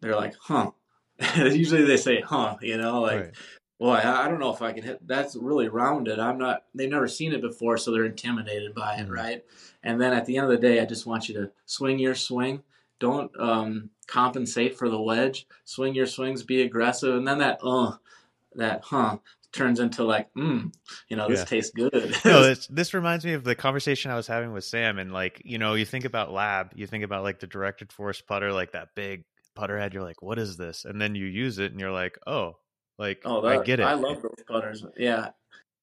they're 0.00 0.16
like, 0.16 0.34
"Huh." 0.38 0.72
Usually 1.36 1.84
they 1.84 1.96
say, 1.96 2.20
"Huh," 2.20 2.56
you 2.60 2.76
know, 2.76 3.00
like. 3.00 3.20
Right. 3.20 3.34
Well, 3.80 3.92
I, 3.92 4.26
I, 4.26 4.28
don't 4.28 4.38
know 4.38 4.52
if 4.52 4.62
I 4.62 4.72
can 4.72 4.84
hit. 4.84 5.06
That's 5.08 5.34
really 5.34 5.68
rounded. 5.68 6.20
I'm 6.20 6.38
not. 6.38 6.64
They've 6.74 6.88
never 6.88 7.08
seen 7.08 7.32
it 7.32 7.40
before, 7.40 7.78
so 7.78 7.90
they're 7.90 8.04
intimidated 8.04 8.74
by 8.74 8.96
it, 8.96 9.04
mm-hmm. 9.04 9.12
right? 9.12 9.44
And 9.82 10.00
then 10.00 10.12
at 10.12 10.26
the 10.26 10.36
end 10.36 10.44
of 10.44 10.50
the 10.52 10.58
day, 10.58 10.80
I 10.80 10.84
just 10.84 11.06
want 11.06 11.28
you 11.28 11.34
to 11.34 11.50
swing 11.64 11.98
your 11.98 12.14
swing 12.14 12.62
don't 13.00 13.32
um, 13.40 13.90
compensate 14.06 14.78
for 14.78 14.88
the 14.88 15.00
wedge. 15.00 15.48
Swing 15.64 15.94
your 15.94 16.06
swings, 16.06 16.44
be 16.44 16.62
aggressive, 16.62 17.16
and 17.16 17.26
then 17.26 17.38
that 17.38 17.58
uh, 17.64 17.96
that 18.54 18.82
huh 18.84 19.18
turns 19.52 19.80
into 19.80 20.04
like, 20.04 20.32
mm, 20.34 20.72
you 21.08 21.16
know, 21.16 21.28
this 21.28 21.40
yeah. 21.40 21.44
tastes 21.44 21.72
good. 21.72 22.14
no, 22.24 22.42
this, 22.44 22.68
this 22.68 22.94
reminds 22.94 23.24
me 23.24 23.32
of 23.32 23.42
the 23.42 23.56
conversation 23.56 24.12
I 24.12 24.16
was 24.16 24.28
having 24.28 24.52
with 24.52 24.64
Sam, 24.64 24.98
and 25.00 25.12
like, 25.12 25.42
you 25.44 25.58
know, 25.58 25.74
you 25.74 25.84
think 25.84 26.04
about 26.04 26.30
lab, 26.30 26.70
you 26.76 26.86
think 26.86 27.02
about 27.02 27.24
like 27.24 27.40
the 27.40 27.48
directed 27.48 27.92
force 27.92 28.20
putter, 28.20 28.52
like 28.52 28.72
that 28.72 28.94
big 28.94 29.24
putter 29.56 29.78
head. 29.78 29.92
You're 29.92 30.04
like, 30.04 30.22
what 30.22 30.38
is 30.38 30.56
this? 30.56 30.84
And 30.84 31.00
then 31.00 31.16
you 31.16 31.24
use 31.24 31.58
it, 31.58 31.72
and 31.72 31.80
you're 31.80 31.90
like, 31.90 32.18
oh, 32.26 32.58
like 33.00 33.22
oh, 33.24 33.40
that, 33.40 33.48
I 33.48 33.64
get 33.64 33.80
it. 33.80 33.84
I 33.84 33.94
love 33.94 34.20
those 34.20 34.44
putters. 34.46 34.84
Yeah. 34.96 35.30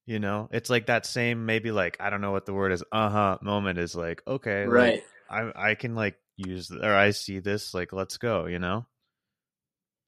You 0.05 0.19
know, 0.19 0.47
it's 0.51 0.69
like 0.69 0.85
that 0.85 1.05
same 1.05 1.47
maybe 1.47 1.71
like 1.71 1.97
I 1.99 2.11
don't 2.11 2.21
know 2.21 2.31
what 2.31 2.45
the 2.45 2.53
word 2.53 2.71
is. 2.71 2.83
Uh 2.91 3.09
huh. 3.09 3.37
Moment 3.41 3.79
is 3.79 3.95
like 3.95 4.21
okay, 4.27 4.65
right. 4.65 5.03
Like, 5.29 5.53
I 5.55 5.71
I 5.71 5.75
can 5.75 5.95
like 5.95 6.15
use 6.37 6.71
or 6.71 6.93
I 6.93 7.09
see 7.09 7.39
this, 7.39 7.73
like 7.73 7.91
let's 7.91 8.17
go, 8.17 8.45
you 8.45 8.59
know? 8.59 8.85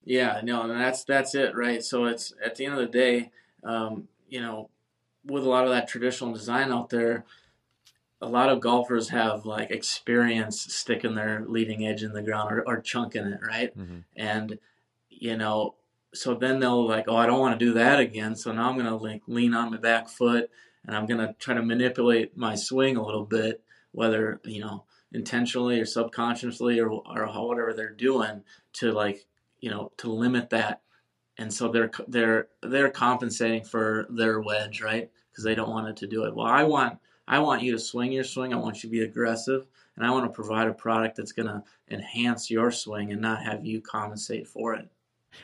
Yeah, 0.06 0.40
no, 0.44 0.62
and 0.62 0.80
that's 0.80 1.04
that's 1.04 1.34
it, 1.34 1.56
right? 1.56 1.84
So 1.84 2.06
it's 2.06 2.32
at 2.46 2.56
the 2.56 2.66
end 2.66 2.76
of 2.76 2.80
the 2.80 2.86
day, 2.86 3.32
um, 3.64 4.08
you 4.30 4.40
know, 4.40 4.70
with 5.26 5.44
a 5.44 5.50
lot 5.50 5.66
of 5.66 5.72
that 5.72 5.88
traditional 5.88 6.32
design 6.32 6.72
out 6.72 6.90
there, 6.90 7.26
a 8.22 8.28
lot 8.28 8.50
of 8.50 8.62
golfers 8.62 9.10
have 9.10 9.46
like 9.46 9.72
experience 9.72 10.62
sticking 10.62 11.16
their 11.16 11.44
leading 11.48 11.86
edge 11.86 12.04
in 12.04 12.14
the 12.14 12.22
ground 12.22 12.52
or, 12.52 12.64
or 12.68 12.80
chunking 12.80 13.26
it, 13.26 13.40
right? 13.42 13.76
Mm-hmm. 13.78 14.00
And 14.16 14.60
you 15.10 15.36
know, 15.36 15.76
so 16.14 16.34
then 16.34 16.60
they'll 16.60 16.88
like, 16.88 17.06
oh, 17.08 17.16
I 17.16 17.26
don't 17.26 17.40
want 17.40 17.60
to 17.60 17.66
do 17.66 17.74
that 17.74 18.00
again. 18.00 18.36
So 18.36 18.52
now 18.52 18.70
I'm 18.70 18.78
gonna 18.78 18.98
like 18.98 19.22
lean 19.28 19.54
on 19.54 19.72
my 19.72 19.78
back 19.78 20.10
foot 20.10 20.50
and 20.86 20.96
I'm 20.96 21.06
gonna 21.06 21.36
try 21.40 21.54
to 21.54 21.62
manipulate 21.62 22.36
my 22.36 22.56
swing 22.56 22.98
a 22.98 23.06
little 23.06 23.26
bit, 23.26 23.62
whether 23.92 24.42
you 24.44 24.62
know 24.62 24.86
intentionally 25.12 25.80
or 25.80 25.86
subconsciously 25.86 26.80
or, 26.80 26.90
or 26.90 27.48
whatever 27.48 27.74
they're 27.74 27.94
doing 27.94 28.44
to 28.74 28.92
like 28.92 29.26
you 29.60 29.70
know 29.70 29.92
to 29.98 30.12
limit 30.12 30.50
that. 30.50 30.82
And 31.38 31.54
so 31.54 31.70
they're 31.70 31.92
they're 32.08 32.48
they're 32.62 32.90
compensating 32.90 33.64
for 33.64 34.08
their 34.10 34.40
wedge 34.40 34.82
right? 34.82 35.10
Because 35.32 35.44
they 35.44 35.56
don't 35.56 35.70
want 35.70 35.90
it 35.90 35.98
to 35.98 36.08
do 36.08 36.26
it. 36.26 36.36
Well 36.36 36.48
i 36.48 36.64
want 36.64 37.00
i 37.28 37.40
want 37.40 37.62
you 37.62 37.72
to 37.74 37.80
swing 37.80 38.12
your 38.12 38.24
swing. 38.24 38.54
I 38.54 38.58
want 38.58 38.78
you 38.78 38.90
to 38.90 38.92
be 38.92 39.04
aggressive 39.04 39.68
and 39.96 40.06
i 40.06 40.12
want 40.12 40.26
to 40.26 40.36
provide 40.36 40.68
a 40.68 40.74
product 40.74 41.18
that's 41.18 41.34
going 41.34 41.48
to 41.48 41.64
enhance 41.90 42.50
your 42.50 42.72
swing 42.72 43.12
and 43.12 43.22
not 43.22 43.44
have 43.44 43.66
you 43.66 43.82
compensate 43.82 44.48
for 44.48 44.74
it 44.74 44.90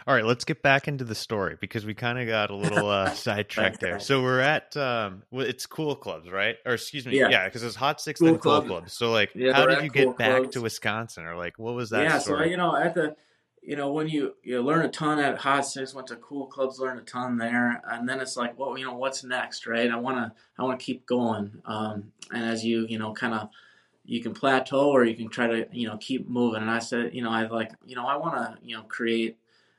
all 0.07 0.13
right, 0.13 0.25
let's 0.25 0.45
get 0.45 0.61
back 0.61 0.87
into 0.87 1.03
the 1.03 1.15
story 1.15 1.57
because 1.59 1.85
we 1.85 1.93
kind 1.93 2.19
of 2.19 2.27
got 2.27 2.49
a 2.49 2.55
little 2.55 2.89
uh, 2.89 3.09
sidetracked 3.13 3.79
there. 3.79 3.99
So 3.99 4.21
we're 4.21 4.39
at 4.39 4.75
um, 4.77 5.23
well, 5.31 5.45
it's 5.45 5.65
Cool 5.65 5.95
Clubs, 5.95 6.29
right? 6.29 6.57
Or 6.65 6.73
excuse 6.73 7.05
me, 7.05 7.19
yeah, 7.19 7.45
because 7.45 7.61
yeah, 7.61 7.67
it's 7.67 7.75
Hot 7.75 8.01
Sticks 8.01 8.19
cool 8.19 8.31
then 8.31 8.39
Cool 8.39 8.61
Clubs. 8.61 8.93
So 8.93 9.11
like, 9.11 9.31
yeah, 9.35 9.53
how 9.53 9.65
did 9.65 9.83
you 9.83 9.89
cool 9.89 10.11
get 10.11 10.17
back 10.17 10.37
clubs. 10.37 10.53
to 10.53 10.61
Wisconsin, 10.61 11.25
or 11.25 11.35
like, 11.35 11.57
what 11.57 11.73
was 11.73 11.89
that? 11.89 12.03
Yeah, 12.03 12.19
story? 12.19 12.45
so 12.45 12.49
you 12.51 12.57
know, 12.57 12.75
at 12.75 12.93
the 12.93 13.15
you 13.61 13.75
know 13.75 13.91
when 13.91 14.07
you 14.07 14.35
you 14.43 14.61
learn 14.61 14.85
a 14.85 14.89
ton 14.89 15.19
at 15.19 15.37
Hot 15.39 15.65
Sticks, 15.65 15.93
went 15.93 16.07
to 16.07 16.15
Cool 16.17 16.47
Clubs, 16.47 16.79
learned 16.79 16.99
a 16.99 17.03
ton 17.03 17.37
there, 17.37 17.81
and 17.89 18.07
then 18.07 18.19
it's 18.19 18.37
like, 18.37 18.57
well, 18.59 18.77
you 18.77 18.85
know, 18.85 18.95
what's 18.95 19.23
next, 19.23 19.67
right? 19.67 19.89
I 19.89 19.95
want 19.95 20.17
to 20.17 20.31
I 20.57 20.63
want 20.63 20.79
to 20.79 20.85
keep 20.85 21.05
going, 21.05 21.61
um, 21.65 22.11
and 22.31 22.43
as 22.43 22.63
you 22.63 22.85
you 22.87 22.99
know 22.99 23.13
kind 23.13 23.33
of 23.33 23.49
you 24.07 24.21
can 24.21 24.33
plateau 24.33 24.89
or 24.91 25.03
you 25.03 25.15
can 25.15 25.29
try 25.29 25.47
to 25.47 25.67
you 25.71 25.87
know 25.87 25.97
keep 25.97 26.29
moving 26.29 26.61
and 26.61 26.71
i 26.71 26.79
said 26.79 27.13
you 27.13 27.23
know 27.23 27.31
i 27.31 27.45
like 27.47 27.71
you 27.85 27.95
know 27.95 28.05
i 28.05 28.15
want 28.15 28.35
to 28.35 28.55
you 28.63 28.75
know 28.75 28.83
create 28.83 29.37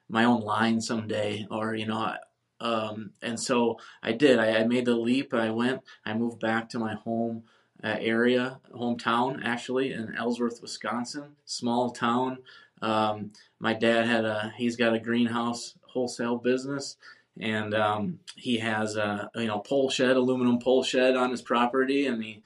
my 0.08 0.24
own 0.24 0.40
line 0.40 0.80
someday 0.80 1.46
or 1.50 1.74
you 1.74 1.86
know 1.86 2.14
um, 2.60 3.10
and 3.22 3.38
so 3.38 3.78
i 4.02 4.12
did. 4.12 4.38
I, 4.38 4.60
I, 4.60 4.64
made 4.64 4.86
the 4.86 4.96
leap. 4.96 5.34
I 5.34 5.50
went 5.50 5.82
i 6.04 6.14
moved 6.14 6.40
back 6.40 6.68
to 6.70 6.78
my 6.78 6.94
home 6.94 7.44
uh, 7.84 7.96
area 8.00 8.58
hometown 8.74 9.44
actually 9.44 9.92
in 9.92 10.14
ellsworth 10.16 10.62
wisconsin 10.62 11.36
small 11.44 11.90
town. 11.90 12.38
Um, 12.82 13.32
my 13.58 13.74
dad 13.74 14.06
had 14.06 14.24
a 14.24 14.52
he's 14.56 14.76
got 14.76 14.94
a 14.94 14.98
greenhouse 14.98 15.74
wholesale 15.82 16.36
business 16.36 16.96
and 17.40 17.74
um, 17.74 18.18
he 18.36 18.58
has 18.58 18.96
a 18.96 19.30
you 19.34 19.46
know 19.46 19.58
pole 19.58 19.90
shed 19.90 20.16
aluminum 20.16 20.58
pole 20.58 20.82
shed 20.82 21.16
on 21.16 21.30
his 21.30 21.42
property 21.42 22.06
and 22.06 22.22
he 22.22 22.42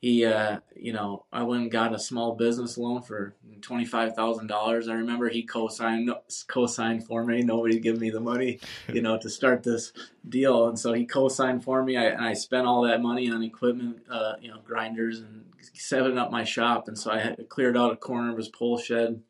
he, 0.00 0.24
uh, 0.24 0.60
you 0.74 0.94
know, 0.94 1.26
I 1.30 1.42
went 1.42 1.62
and 1.62 1.70
got 1.70 1.94
a 1.94 1.98
small 1.98 2.34
business 2.34 2.78
loan 2.78 3.02
for 3.02 3.34
twenty 3.60 3.84
five 3.84 4.14
thousand 4.14 4.46
dollars. 4.46 4.88
I 4.88 4.94
remember 4.94 5.28
he 5.28 5.42
co-signed 5.42 6.10
co-signed 6.48 7.04
for 7.06 7.22
me. 7.22 7.42
Nobody 7.42 7.78
give 7.78 8.00
me 8.00 8.08
the 8.08 8.20
money, 8.20 8.60
you 8.92 9.02
know, 9.02 9.18
to 9.18 9.28
start 9.28 9.62
this 9.62 9.92
deal, 10.26 10.68
and 10.68 10.78
so 10.78 10.94
he 10.94 11.04
co-signed 11.04 11.62
for 11.62 11.82
me. 11.82 11.98
I, 11.98 12.04
and 12.04 12.24
I 12.24 12.32
spent 12.32 12.66
all 12.66 12.82
that 12.82 13.02
money 13.02 13.30
on 13.30 13.42
equipment, 13.42 13.98
uh, 14.10 14.34
you 14.40 14.50
know, 14.50 14.60
grinders 14.64 15.20
and 15.20 15.44
setting 15.74 16.16
up 16.16 16.30
my 16.30 16.44
shop. 16.44 16.88
And 16.88 16.98
so 16.98 17.10
I 17.10 17.18
had 17.18 17.48
cleared 17.50 17.76
out 17.76 17.92
a 17.92 17.96
corner 17.96 18.30
of 18.30 18.38
his 18.38 18.48
pole 18.48 18.78
shed, 18.78 19.22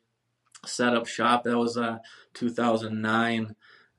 set 0.65 0.95
up 0.95 1.05
shop. 1.05 1.43
That 1.43 1.57
was 1.57 1.77
uh, 1.77 1.97
2009 2.33 3.55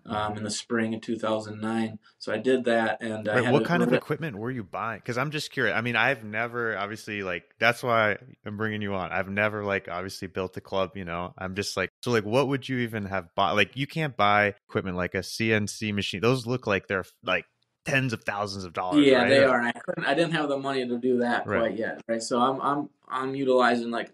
um, 0.07 0.37
in 0.37 0.45
the 0.45 0.51
spring 0.51 0.95
of 0.95 1.01
2009. 1.01 1.99
So 2.19 2.33
I 2.33 2.39
did 2.39 2.65
that, 2.65 3.03
and 3.03 3.27
right, 3.27 3.53
what 3.53 3.65
kind 3.65 3.83
of 3.83 3.93
equipment 3.93 4.37
were 4.37 4.51
you 4.51 4.65
buying? 4.65 4.99
Because 4.99 5.19
I'm 5.19 5.31
just 5.31 5.51
curious. 5.51 5.77
I 5.77 5.81
mean, 5.81 5.97
I've 5.97 6.25
never 6.25 6.77
obviously 6.77 7.23
like 7.23 7.45
that's 7.59 7.83
why 7.83 8.17
I'm 8.45 8.57
bringing 8.57 8.83
you 8.83 8.95
on. 8.95 9.13
I've 9.13 9.29
never 9.29 9.65
like 9.65 9.89
obviously 9.89 10.29
built 10.29 10.57
a 10.57 10.61
club. 10.61 10.93
You 10.97 11.05
know, 11.05 11.35
I'm 11.39 11.55
just 11.55 11.77
like 11.77 11.91
so 12.03 12.11
like 12.11 12.25
what 12.25 12.49
would 12.49 12.69
you 12.69 12.79
even 12.79 13.07
have 13.07 13.35
bought? 13.35 13.57
Like 13.57 13.77
you 13.77 13.87
can't 13.87 14.17
buy 14.17 14.55
equipment 14.69 14.97
like 14.97 15.15
a 15.15 15.19
CNC 15.19 15.95
machine. 15.95 16.21
Those 16.21 16.47
look 16.47 16.67
like 16.67 16.89
they're 16.89 17.05
like 17.25 17.45
tens 17.85 18.13
of 18.13 18.25
thousands 18.25 18.65
of 18.65 18.73
dollars. 18.73 19.05
Yeah, 19.05 19.23
right? 19.23 19.29
they 19.29 19.45
are. 19.45 19.59
And 19.59 19.69
I 19.69 19.73
couldn't. 19.73 20.05
I 20.05 20.15
didn't 20.15 20.33
have 20.33 20.49
the 20.49 20.59
money 20.59 20.87
to 20.87 20.99
do 20.99 21.19
that 21.19 21.47
right. 21.47 21.61
quite 21.61 21.79
yet. 21.79 22.01
Right. 22.09 22.23
So 22.23 22.41
I'm 22.41 22.61
I'm 22.61 22.91
I'm 23.09 23.35
utilizing 23.35 23.91
like 23.91 24.13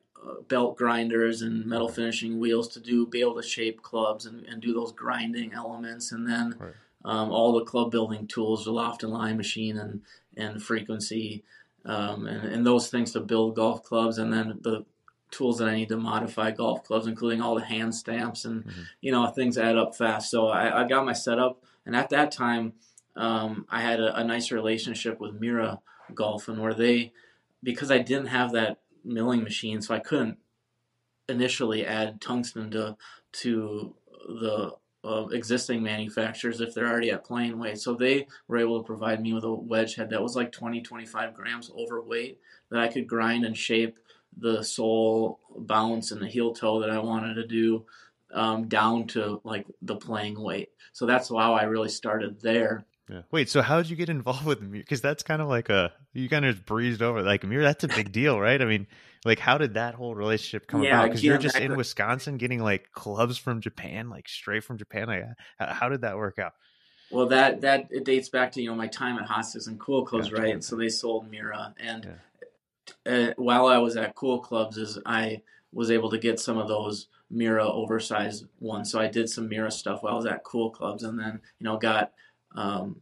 belt 0.48 0.76
grinders 0.76 1.42
and 1.42 1.66
metal 1.66 1.88
finishing 1.88 2.38
wheels 2.38 2.68
to 2.68 2.80
do 2.80 3.06
be 3.06 3.20
able 3.20 3.40
to 3.40 3.46
shape 3.46 3.82
clubs 3.82 4.26
and, 4.26 4.44
and 4.46 4.60
do 4.60 4.72
those 4.72 4.92
grinding 4.92 5.52
elements 5.52 6.12
and 6.12 6.28
then 6.28 6.56
right. 6.58 6.72
um, 7.04 7.30
all 7.30 7.52
the 7.52 7.64
club 7.64 7.90
building 7.90 8.26
tools 8.26 8.64
the 8.64 8.70
loft 8.70 9.02
and 9.02 9.12
lie 9.12 9.32
machine 9.32 9.78
and 9.78 10.02
and 10.36 10.62
frequency 10.62 11.42
um, 11.84 12.26
and, 12.26 12.52
and 12.52 12.66
those 12.66 12.88
things 12.88 13.12
to 13.12 13.20
build 13.20 13.56
golf 13.56 13.82
clubs 13.82 14.18
and 14.18 14.32
then 14.32 14.58
the 14.62 14.84
tools 15.30 15.58
that 15.58 15.68
I 15.68 15.74
need 15.74 15.90
to 15.90 15.96
modify 15.96 16.50
golf 16.50 16.84
clubs 16.84 17.06
including 17.06 17.40
all 17.40 17.54
the 17.54 17.64
hand 17.64 17.94
stamps 17.94 18.44
and 18.44 18.64
mm-hmm. 18.64 18.82
you 19.00 19.12
know 19.12 19.26
things 19.26 19.58
add 19.58 19.76
up 19.76 19.94
fast 19.94 20.30
so 20.30 20.48
I, 20.48 20.82
I, 20.84 20.88
got 20.88 21.04
my 21.04 21.12
setup 21.12 21.62
and 21.84 21.94
at 21.94 22.10
that 22.10 22.32
time 22.32 22.72
um, 23.16 23.66
I 23.68 23.80
had 23.80 24.00
a, 24.00 24.16
a 24.16 24.24
nice 24.24 24.50
relationship 24.50 25.20
with 25.20 25.40
Miura 25.40 25.80
Golf 26.14 26.48
and 26.48 26.60
where 26.60 26.74
they 26.74 27.12
because 27.62 27.90
I 27.90 27.98
didn't 27.98 28.28
have 28.28 28.52
that 28.52 28.78
milling 29.04 29.42
machine, 29.42 29.80
so 29.82 29.94
I 29.94 30.00
couldn't 30.00 30.38
initially 31.28 31.84
add 31.84 32.20
tungsten 32.20 32.70
to 32.70 32.96
to 33.30 33.94
the 34.26 34.72
uh, 35.04 35.26
existing 35.28 35.82
manufacturers 35.82 36.60
if 36.60 36.74
they're 36.74 36.88
already 36.88 37.10
at 37.10 37.24
playing 37.24 37.58
weight. 37.58 37.78
So 37.78 37.94
they 37.94 38.26
were 38.46 38.58
able 38.58 38.80
to 38.80 38.86
provide 38.86 39.20
me 39.20 39.32
with 39.32 39.44
a 39.44 39.52
wedge 39.52 39.94
head 39.94 40.10
that 40.10 40.22
was 40.22 40.36
like 40.36 40.52
20, 40.52 40.82
25 40.82 41.34
grams 41.34 41.70
overweight 41.70 42.38
that 42.70 42.80
I 42.80 42.88
could 42.88 43.06
grind 43.06 43.44
and 43.44 43.56
shape 43.56 43.98
the 44.36 44.62
sole 44.62 45.40
bounce 45.56 46.10
and 46.10 46.20
the 46.20 46.26
heel 46.26 46.52
toe 46.52 46.80
that 46.80 46.90
I 46.90 46.98
wanted 46.98 47.34
to 47.34 47.46
do 47.46 47.84
um, 48.32 48.68
down 48.68 49.06
to 49.08 49.40
like 49.44 49.66
the 49.82 49.96
playing 49.96 50.40
weight. 50.40 50.70
So 50.92 51.06
that's 51.06 51.28
how 51.28 51.54
I 51.54 51.64
really 51.64 51.88
started 51.88 52.40
there. 52.40 52.84
Yeah. 53.08 53.22
Wait, 53.30 53.48
so 53.48 53.62
how 53.62 53.78
did 53.78 53.88
you 53.90 53.96
get 53.96 54.08
involved 54.08 54.44
with 54.44 54.60
Miura? 54.60 54.78
Because 54.80 55.00
that's 55.00 55.22
kind 55.22 55.40
of 55.40 55.48
like 55.48 55.68
a 55.70 55.92
you 56.12 56.28
kind 56.28 56.44
of 56.44 56.66
breezed 56.66 57.02
over 57.02 57.22
like 57.22 57.44
Miura. 57.44 57.64
That's 57.64 57.84
a 57.84 57.88
big 57.88 58.12
deal, 58.12 58.38
right? 58.38 58.60
I 58.60 58.64
mean, 58.64 58.86
Like, 59.24 59.38
how 59.38 59.58
did 59.58 59.74
that 59.74 59.94
whole 59.94 60.14
relationship 60.14 60.66
come 60.66 60.82
Yeah, 60.82 60.96
about? 60.98 61.08
Because 61.08 61.24
you're 61.24 61.38
just 61.38 61.56
in 61.56 61.74
Wisconsin 61.76 62.36
getting 62.36 62.60
like 62.62 62.92
clubs 62.92 63.38
from 63.38 63.60
Japan, 63.60 64.10
like 64.10 64.28
straight 64.28 64.64
from 64.64 64.78
Japan. 64.78 65.08
Like, 65.08 65.24
how, 65.58 65.66
how 65.66 65.88
did 65.88 66.02
that 66.02 66.16
work 66.16 66.38
out? 66.38 66.52
Well, 67.10 67.26
that 67.28 67.62
that 67.62 67.88
it 67.90 68.04
dates 68.04 68.28
back 68.28 68.52
to 68.52 68.62
you 68.62 68.68
know 68.68 68.76
my 68.76 68.86
time 68.86 69.18
at 69.18 69.26
Hot 69.26 69.46
Sticks 69.46 69.66
and 69.66 69.80
Cool 69.80 70.04
Clubs, 70.04 70.28
Gotcha. 70.28 70.42
right? 70.42 70.52
And 70.52 70.62
so 70.64 70.76
they 70.76 70.88
sold 70.88 71.30
Miura, 71.30 71.74
and 71.80 72.06
uh, 73.06 73.32
while 73.36 73.66
I 73.66 73.78
was 73.78 73.96
at 73.96 74.14
Cool 74.14 74.40
Clubs, 74.40 74.76
is 74.76 74.98
I 75.06 75.42
was 75.72 75.90
able 75.90 76.10
to 76.10 76.18
get 76.18 76.40
some 76.40 76.58
of 76.58 76.68
those 76.68 77.08
Miura 77.30 77.66
oversized 77.66 78.46
ones. 78.60 78.90
So 78.90 79.00
I 79.00 79.06
did 79.08 79.28
some 79.28 79.48
Miura 79.48 79.70
stuff 79.70 80.02
while 80.02 80.14
I 80.14 80.16
was 80.16 80.26
at 80.26 80.44
Cool 80.44 80.70
Clubs, 80.70 81.02
and 81.02 81.18
then 81.18 81.40
you 81.58 81.64
know 81.64 81.76
got 81.76 82.12
um, 82.54 83.00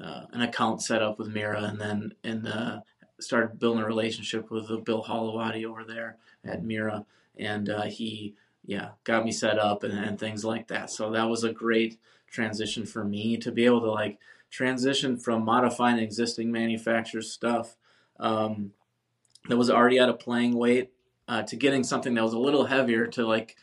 uh, 0.00 0.22
an 0.32 0.42
account 0.42 0.82
set 0.82 1.02
up 1.02 1.18
with 1.18 1.28
Miura, 1.28 1.62
and 1.64 1.80
then 1.80 2.14
and 2.24 2.46
uh, 2.46 2.80
started 3.20 3.58
building 3.58 3.82
a 3.82 3.86
relationship 3.86 4.50
with 4.50 4.68
Bill 4.84 5.04
Holowati 5.04 5.64
over 5.64 5.84
there 5.84 6.16
at 6.44 6.64
Miura, 6.64 7.04
and 7.38 7.68
uh, 7.68 7.84
he 7.84 8.34
yeah 8.64 8.90
got 9.04 9.24
me 9.24 9.32
set 9.32 9.58
up 9.58 9.82
and, 9.84 9.98
and 9.98 10.18
things 10.18 10.44
like 10.44 10.68
that. 10.68 10.90
So 10.90 11.10
that 11.12 11.28
was 11.28 11.44
a 11.44 11.52
great 11.52 11.98
transition 12.30 12.84
for 12.84 13.04
me 13.04 13.36
to 13.38 13.52
be 13.52 13.64
able 13.64 13.80
to 13.80 13.90
like 13.90 14.18
transition 14.50 15.16
from 15.16 15.44
modifying 15.44 15.98
existing 15.98 16.52
manufacturer's 16.52 17.32
stuff 17.32 17.76
um, 18.18 18.72
that 19.48 19.56
was 19.56 19.70
already 19.70 19.98
at 19.98 20.08
a 20.08 20.14
playing 20.14 20.56
weight 20.56 20.92
uh, 21.28 21.42
to 21.42 21.56
getting 21.56 21.84
something 21.84 22.14
that 22.14 22.22
was 22.22 22.32
a 22.32 22.38
little 22.38 22.64
heavier 22.64 23.06
to 23.06 23.26
like 23.26 23.56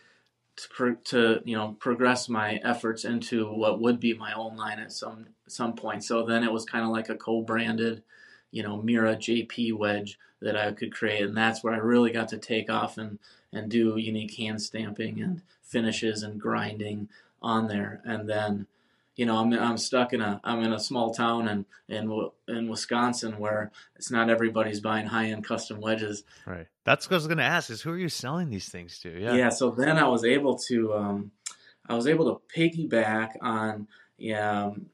to, 0.55 0.69
pro- 0.69 0.95
to 0.95 1.41
you 1.45 1.55
know 1.55 1.75
progress 1.79 2.29
my 2.29 2.59
efforts 2.63 3.05
into 3.05 3.51
what 3.51 3.81
would 3.81 3.99
be 3.99 4.13
my 4.13 4.33
own 4.33 4.55
line 4.55 4.79
at 4.79 4.91
some 4.91 5.27
some 5.47 5.73
point. 5.73 6.03
So 6.03 6.25
then 6.25 6.43
it 6.43 6.51
was 6.51 6.65
kind 6.65 6.83
of 6.83 6.91
like 6.91 7.09
a 7.09 7.15
co-branded, 7.15 8.03
you 8.51 8.63
know, 8.63 8.81
Miura 8.81 9.15
JP 9.15 9.77
wedge 9.77 10.19
that 10.41 10.57
I 10.57 10.71
could 10.71 10.93
create, 10.93 11.23
and 11.23 11.37
that's 11.37 11.63
where 11.63 11.73
I 11.73 11.77
really 11.77 12.11
got 12.11 12.29
to 12.29 12.37
take 12.37 12.69
off 12.69 12.97
and 12.97 13.19
and 13.51 13.69
do 13.69 13.97
unique 13.97 14.35
hand 14.35 14.61
stamping 14.61 15.21
and 15.21 15.41
finishes 15.61 16.23
and 16.23 16.39
grinding 16.39 17.09
on 17.41 17.67
there, 17.67 18.01
and 18.03 18.29
then. 18.29 18.67
You 19.15 19.25
know, 19.27 19.37
I'm, 19.37 19.53
I'm 19.53 19.77
stuck 19.77 20.11
in 20.13 20.21
a 20.21 20.41
I'm 20.43 20.61
in 20.63 20.73
a 20.73 20.79
small 20.79 21.13
town 21.13 21.47
in 21.47 21.65
in 21.87 22.29
in 22.47 22.67
Wisconsin 22.67 23.37
where 23.37 23.71
it's 23.95 24.09
not 24.09 24.29
everybody's 24.29 24.79
buying 24.79 25.05
high 25.05 25.27
end 25.27 25.45
custom 25.45 25.79
wedges. 25.81 26.23
Right. 26.47 26.67
That's 26.83 27.07
what 27.07 27.13
I 27.13 27.17
was 27.17 27.27
going 27.27 27.37
to 27.37 27.43
ask 27.43 27.69
is 27.69 27.81
who 27.81 27.91
are 27.91 27.97
you 27.97 28.09
selling 28.09 28.49
these 28.49 28.69
things 28.69 28.99
to? 28.99 29.09
Yeah. 29.09 29.35
Yeah. 29.35 29.49
so 29.49 29.69
then 29.71 29.97
I 29.97 30.07
was 30.07 30.23
able 30.25 30.57
to, 30.67 30.93
um, 30.95 31.31
I 31.87 31.93
was 31.95 32.07
able 32.07 32.25
to 32.33 32.41
piggyback 32.59 33.31
on, 33.41 33.87
yeah, 34.17 34.65
um, 34.65 34.87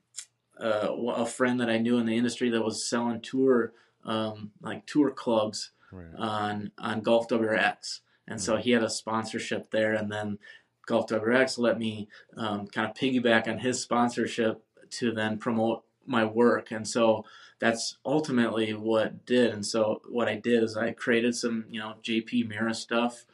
uh, 0.60 0.92
a 1.16 1.26
friend 1.26 1.62
that 1.62 1.70
I 1.70 1.78
knew 1.78 1.98
in 2.00 2.06
the 2.06 2.18
industry 2.18 2.50
that 2.50 2.62
was 2.62 2.86
selling 2.86 3.22
tour, 3.22 3.72
um, 4.04 4.52
like 4.62 4.86
tour 4.86 5.12
clubs 5.12 5.72
Right. 5.92 6.14
on 6.18 6.72
on 6.78 7.02
Golf 7.02 7.28
WRX, 7.30 8.02
and 8.28 8.40
so 8.40 8.58
he 8.58 8.72
had 8.72 8.84
a 8.84 8.90
sponsorship 8.92 9.72
there, 9.72 9.94
and 9.96 10.12
then 10.12 10.38
Golf 10.90 11.08
WRX 11.08 11.60
let 11.60 11.78
me 11.78 12.08
um, 12.36 12.66
kind 12.66 12.90
of 12.90 12.96
piggyback 12.96 13.48
on 13.48 13.60
his 13.60 13.80
sponsorship 13.80 14.64
to 14.90 15.12
then 15.12 15.38
promote 15.38 15.84
my 16.08 16.26
work, 16.26 16.72
and 16.72 16.88
so 16.88 17.26
that's 17.60 17.98
ultimately 18.04 18.74
what 18.74 19.24
did. 19.28 19.54
And 19.54 19.64
so 19.64 20.02
what 20.10 20.28
I 20.28 20.36
did 20.36 20.64
is 20.64 20.76
I 20.76 20.92
created 20.94 21.36
some 21.36 21.66
you 21.70 21.80
know 21.80 21.94
JP 22.04 22.50
Miura 22.50 22.74
stuff. 22.74 23.26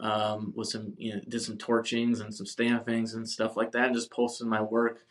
Um, 0.00 0.52
with 0.56 0.66
some, 0.66 0.94
you 0.96 1.14
know, 1.14 1.20
did 1.28 1.42
some 1.42 1.58
torchings 1.58 2.18
and 2.18 2.34
some 2.34 2.46
stampings 2.46 3.14
and 3.14 3.28
stuff 3.28 3.56
like 3.56 3.70
that, 3.72 3.86
and 3.86 3.94
just 3.94 4.10
posted 4.10 4.48
my 4.48 4.60
work 4.60 5.04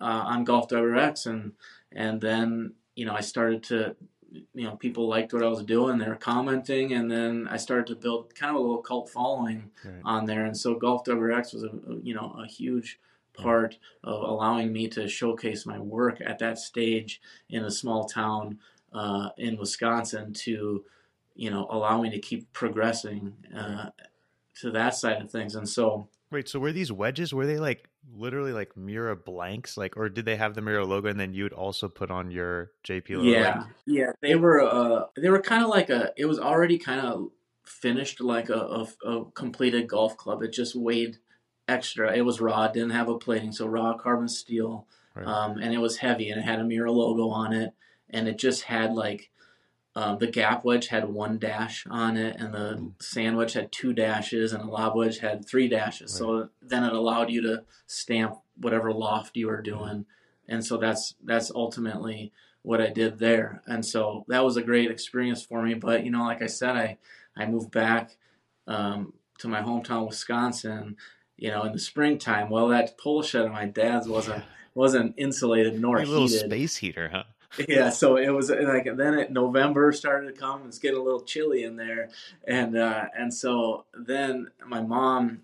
uh, 0.00 0.04
on 0.04 0.42
Golf 0.42 0.68
WRX, 0.68 1.26
and 1.26 1.52
and 1.92 2.20
then 2.20 2.72
you 2.96 3.04
know 3.04 3.14
I 3.14 3.20
started 3.20 3.62
to 3.64 3.94
you 4.32 4.64
know 4.64 4.76
people 4.76 5.08
liked 5.08 5.32
what 5.32 5.42
I 5.42 5.48
was 5.48 5.62
doing. 5.62 5.98
They 5.98 6.08
were 6.08 6.16
commenting, 6.16 6.92
and 6.92 7.10
then 7.10 7.48
I 7.50 7.56
started 7.56 7.86
to 7.88 7.94
build 7.96 8.34
kind 8.34 8.50
of 8.50 8.56
a 8.56 8.60
little 8.60 8.82
cult 8.82 9.10
following 9.10 9.70
Right. 9.84 9.94
on 10.04 10.26
there. 10.26 10.44
And 10.44 10.56
so 10.56 10.74
Golf 10.74 11.04
WRX 11.04 11.54
was 11.54 11.62
a 11.64 11.68
a, 11.68 11.96
you 12.02 12.14
know 12.14 12.36
a 12.42 12.46
huge 12.46 12.98
part 13.34 13.76
of 14.02 14.22
allowing 14.22 14.72
me 14.72 14.88
to 14.88 15.06
showcase 15.08 15.66
my 15.66 15.78
work 15.78 16.20
at 16.24 16.38
that 16.38 16.58
stage 16.58 17.20
in 17.50 17.64
a 17.64 17.70
small 17.70 18.04
town 18.06 18.58
uh, 18.92 19.28
in 19.36 19.56
Wisconsin 19.58 20.32
to 20.32 20.84
you 21.34 21.50
know 21.50 21.66
allow 21.70 22.00
me 22.00 22.10
to 22.10 22.18
keep 22.18 22.52
progressing 22.52 23.34
uh, 23.56 23.90
to 24.60 24.70
that 24.70 24.94
side 24.94 25.20
of 25.22 25.30
things. 25.30 25.54
And 25.54 25.68
so 25.68 26.08
Wait, 26.30 26.48
so 26.48 26.58
were 26.58 26.72
these 26.72 26.90
wedges, 26.90 27.32
were 27.32 27.46
they 27.46 27.58
like 27.58 27.88
literally 28.14 28.52
like 28.52 28.76
Miura 28.76 29.16
blanks? 29.16 29.76
Like, 29.76 29.96
or 29.96 30.08
did 30.08 30.24
they 30.24 30.36
have 30.36 30.54
the 30.54 30.62
Miura 30.62 30.84
logo 30.84 31.08
and 31.08 31.18
then 31.18 31.34
you 31.34 31.44
would 31.44 31.52
also 31.52 31.88
put 31.88 32.10
on 32.10 32.30
your 32.30 32.72
JP 32.86 33.10
logo? 33.18 33.28
Yeah, 33.28 33.64
yeah, 33.86 34.12
they 34.22 34.34
were. 34.34 34.62
Uh, 34.62 35.06
they 35.16 35.30
were 35.30 35.40
kind 35.40 35.62
of 35.62 35.68
like 35.70 35.90
a. 35.90 36.12
It 36.16 36.26
was 36.26 36.38
already 36.38 36.78
kind 36.78 37.00
of 37.00 37.28
finished 37.64 38.20
like 38.20 38.48
a, 38.48 38.54
a, 39.04 39.08
a 39.08 39.24
completed 39.32 39.88
golf 39.88 40.16
club. 40.16 40.42
It 40.42 40.52
just 40.52 40.74
weighed 40.76 41.16
extra. 41.68 42.14
It 42.16 42.22
was 42.22 42.40
raw. 42.40 42.64
It 42.64 42.72
didn't 42.74 42.90
have 42.90 43.08
a 43.08 43.18
plating, 43.18 43.52
so 43.52 43.66
raw 43.66 43.96
carbon 43.96 44.28
steel, 44.28 44.86
Right. 45.14 45.26
um, 45.26 45.58
and 45.58 45.72
it 45.74 45.78
was 45.78 45.96
heavy, 45.96 46.30
and 46.30 46.40
it 46.40 46.44
had 46.44 46.60
a 46.60 46.64
Miura 46.64 46.92
logo 46.92 47.28
on 47.28 47.52
it, 47.52 47.72
and 48.10 48.28
it 48.28 48.38
just 48.38 48.62
had 48.62 48.92
like. 48.92 49.30
Um, 49.96 50.18
the 50.18 50.26
gap 50.26 50.62
wedge 50.62 50.88
had 50.88 51.08
one 51.08 51.38
dash 51.38 51.86
on 51.88 52.18
it, 52.18 52.36
and 52.38 52.52
the 52.52 52.92
sand 53.00 53.38
wedge 53.38 53.54
had 53.54 53.72
two 53.72 53.94
dashes, 53.94 54.52
and 54.52 54.62
the 54.62 54.70
lob 54.70 54.94
wedge 54.94 55.20
had 55.20 55.48
three 55.48 55.68
dashes. 55.68 56.12
So 56.12 56.50
then 56.60 56.84
it 56.84 56.92
allowed 56.92 57.30
you 57.30 57.40
to 57.40 57.64
stamp 57.86 58.36
whatever 58.58 58.92
loft 58.92 59.38
you 59.38 59.46
were 59.46 59.62
doing, 59.62 60.04
and 60.46 60.62
so 60.62 60.76
that's 60.76 61.14
that's 61.24 61.50
ultimately 61.50 62.30
what 62.60 62.82
I 62.82 62.88
did 62.88 63.18
there. 63.18 63.62
And 63.66 63.86
so 63.86 64.26
that 64.28 64.44
was 64.44 64.58
a 64.58 64.62
great 64.62 64.90
experience 64.90 65.42
for 65.42 65.62
me. 65.62 65.72
But 65.72 66.04
you 66.04 66.10
know, 66.10 66.24
like 66.24 66.42
I 66.42 66.46
said, 66.46 66.76
I 66.76 66.98
I 67.34 67.46
moved 67.46 67.70
back 67.70 68.18
um, 68.66 69.14
to 69.38 69.48
my 69.48 69.62
hometown, 69.62 70.06
Wisconsin. 70.06 70.98
You 71.38 71.50
know, 71.50 71.64
in 71.64 71.72
the 71.72 71.78
springtime. 71.78 72.50
Well, 72.50 72.68
that 72.68 72.98
pole 72.98 73.22
shed 73.22 73.46
of 73.46 73.52
my 73.52 73.64
dad's 73.64 74.06
wasn't 74.08 74.44
wasn't 74.74 75.14
insulated 75.16 75.80
nor 75.80 75.96
a 75.96 76.04
little 76.04 76.28
heated. 76.28 76.50
space 76.50 76.76
heater, 76.76 77.08
huh? 77.10 77.24
Yeah, 77.68 77.90
so 77.90 78.16
it 78.16 78.30
was 78.30 78.50
like 78.50 78.88
then 78.96 79.14
it, 79.14 79.30
November 79.30 79.92
started 79.92 80.34
to 80.34 80.38
come. 80.38 80.62
It's 80.66 80.78
getting 80.78 80.98
a 80.98 81.02
little 81.02 81.22
chilly 81.22 81.64
in 81.64 81.76
there, 81.76 82.10
and 82.46 82.76
uh, 82.76 83.06
and 83.16 83.32
so 83.32 83.84
then 83.94 84.50
my 84.66 84.80
mom 84.82 85.40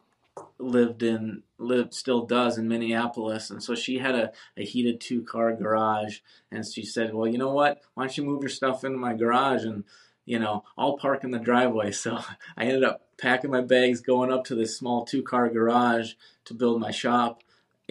lived 0.59 1.03
in 1.03 1.43
lived 1.59 1.95
still 1.95 2.27
does 2.27 2.59
in 2.59 2.69
Minneapolis, 2.69 3.51
and 3.51 3.63
so 3.63 3.75
she 3.75 3.99
had 3.99 4.15
a, 4.15 4.33
a 4.57 4.65
heated 4.65 5.01
two 5.01 5.23
car 5.23 5.55
garage, 5.55 6.19
and 6.51 6.67
she 6.67 6.85
said, 6.85 7.15
well, 7.15 7.31
you 7.31 7.39
know 7.39 7.53
what? 7.53 7.81
Why 7.95 8.05
don't 8.05 8.17
you 8.17 8.25
move 8.25 8.43
your 8.43 8.51
stuff 8.51 8.85
into 8.85 8.99
my 8.99 9.15
garage 9.15 9.65
and 9.65 9.85
you 10.25 10.39
know 10.39 10.65
I'll 10.77 10.97
park 10.97 11.25
in 11.25 11.31
the 11.31 11.39
driveway. 11.39 11.93
So 12.03 12.19
I 12.57 12.65
ended 12.65 12.85
up 12.85 13.03
packing 13.19 13.51
my 13.51 13.61
bags, 13.63 14.01
going 14.01 14.33
up 14.33 14.45
to 14.47 14.55
this 14.55 14.77
small 14.77 15.05
two 15.05 15.23
car 15.23 15.49
garage 15.49 16.15
to 16.47 16.55
build 16.55 16.81
my 16.81 16.91
shop 16.91 17.43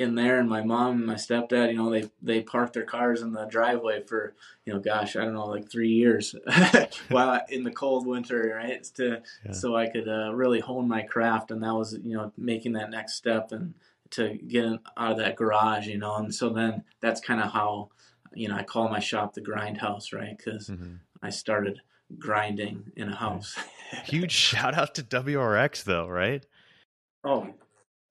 in 0.02 0.16
there 0.16 0.40
and 0.40 0.50
my 0.50 0.62
mom 0.64 0.98
and 0.98 1.06
my 1.06 1.16
stepdad 1.16 1.72
you 1.72 1.78
know 1.78 1.90
they 1.90 2.10
they 2.22 2.42
parked 2.42 2.74
their 2.74 2.84
cars 2.84 3.22
in 3.22 3.32
the 3.32 3.46
driveway 3.46 4.02
for 4.02 4.34
you 4.66 4.74
know 4.74 4.80
gosh 4.80 5.16
i 5.16 5.24
don't 5.24 5.34
know 5.34 5.46
like 5.46 5.70
three 5.72 5.90
years 5.92 6.36
while 7.10 7.40
in 7.50 7.64
the 7.64 7.72
cold 7.72 8.06
winter 8.06 8.54
right 8.56 8.84
to 8.96 9.22
Yeah. 9.46 9.52
so 9.52 9.76
i 9.76 9.88
could 9.88 10.08
uh, 10.08 10.34
really 10.34 10.60
hone 10.60 10.88
my 10.88 11.02
craft 11.04 11.52
and 11.52 11.62
that 11.64 11.74
was 11.74 11.94
you 12.04 12.16
know 12.18 12.32
making 12.38 12.74
that 12.74 12.90
next 12.90 13.14
step 13.16 13.52
and 13.52 13.74
to 14.12 14.34
get 14.48 14.66
out 14.98 15.12
of 15.14 15.18
that 15.18 15.36
garage 15.38 15.88
you 15.88 15.98
know 15.98 16.16
and 16.18 16.34
so 16.34 16.50
then 16.50 16.84
that's 17.00 17.22
kind 17.22 17.40
of 17.42 17.52
how 17.52 17.90
you 18.34 18.48
know 18.50 18.56
i 18.56 18.64
call 18.64 18.90
my 18.90 19.00
shop 19.00 19.34
the 19.34 19.42
grind 19.42 19.78
house 19.78 20.12
right 20.14 20.38
because 20.38 20.70
Mhm. 20.70 21.00
i 21.22 21.30
started 21.30 21.82
grinding 22.20 22.92
in 22.98 23.08
a 23.10 23.16
house 23.16 23.58
Huge 24.06 24.32
shout 24.50 24.74
out 24.74 24.96
to 24.96 25.04
WRX 25.04 25.84
though, 25.84 26.08
right? 26.08 26.46
oh 27.24 27.48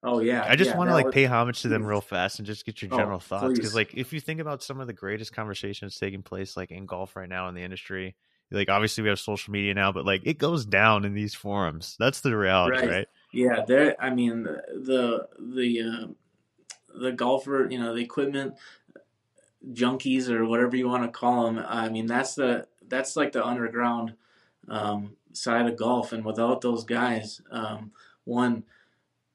oh 0.02 0.20
yeah 0.20 0.46
I 0.48 0.56
just 0.56 0.70
yeah, 0.70 0.76
want 0.76 0.88
to 0.88 0.94
like 0.94 1.06
was- 1.06 1.14
pay 1.14 1.24
homage 1.26 1.62
to 1.62 1.68
them 1.68 1.84
real 1.84 2.00
fast 2.00 2.38
and 2.38 2.46
just 2.46 2.64
get 2.64 2.82
your 2.82 2.90
Oh, 2.90 2.96
general 2.96 3.20
thoughts 3.20 3.54
because 3.54 3.74
like 3.74 3.94
if 3.94 4.12
you 4.12 4.20
think 4.20 4.40
about 4.40 4.62
some 4.62 4.80
of 4.80 4.86
the 4.86 4.92
greatest 4.92 5.32
conversations 5.32 5.96
taking 5.98 6.22
place 6.22 6.56
like 6.56 6.70
in 6.70 6.86
golf 6.86 7.16
right 7.16 7.28
now 7.28 7.48
in 7.48 7.54
the 7.54 7.62
industry, 7.62 8.16
like 8.50 8.68
obviously 8.68 9.02
we 9.02 9.08
have 9.10 9.20
social 9.20 9.52
media 9.52 9.74
now, 9.74 9.92
but 9.92 10.04
like 10.06 10.22
it 10.24 10.38
goes 10.38 10.64
down 10.64 11.04
in 11.04 11.14
these 11.14 11.34
forums. 11.34 11.96
That's 11.98 12.20
the 12.20 12.36
reality, 12.36 12.78
Right. 12.78 12.88
right? 12.88 13.08
Yeah, 13.32 13.64
there. 13.64 13.94
I 14.02 14.10
mean, 14.10 14.42
the 14.42 15.28
the 15.38 15.80
uh, 15.82 16.98
the 16.98 17.12
golfer, 17.12 17.68
you 17.70 17.78
know, 17.78 17.94
the 17.94 18.02
equipment 18.02 18.54
junkies 19.72 20.28
or 20.28 20.44
whatever 20.46 20.76
you 20.76 20.88
want 20.88 21.04
to 21.04 21.10
call 21.10 21.44
them. 21.44 21.64
I 21.66 21.88
mean, 21.88 22.06
that's 22.06 22.34
the 22.34 22.66
that's 22.88 23.16
like 23.16 23.32
the 23.32 23.44
underground 23.44 24.14
um, 24.68 25.16
side 25.32 25.66
of 25.66 25.76
golf, 25.76 26.12
and 26.12 26.24
without 26.24 26.60
those 26.60 26.84
guys, 26.84 27.40
um, 27.50 27.92
one, 28.24 28.64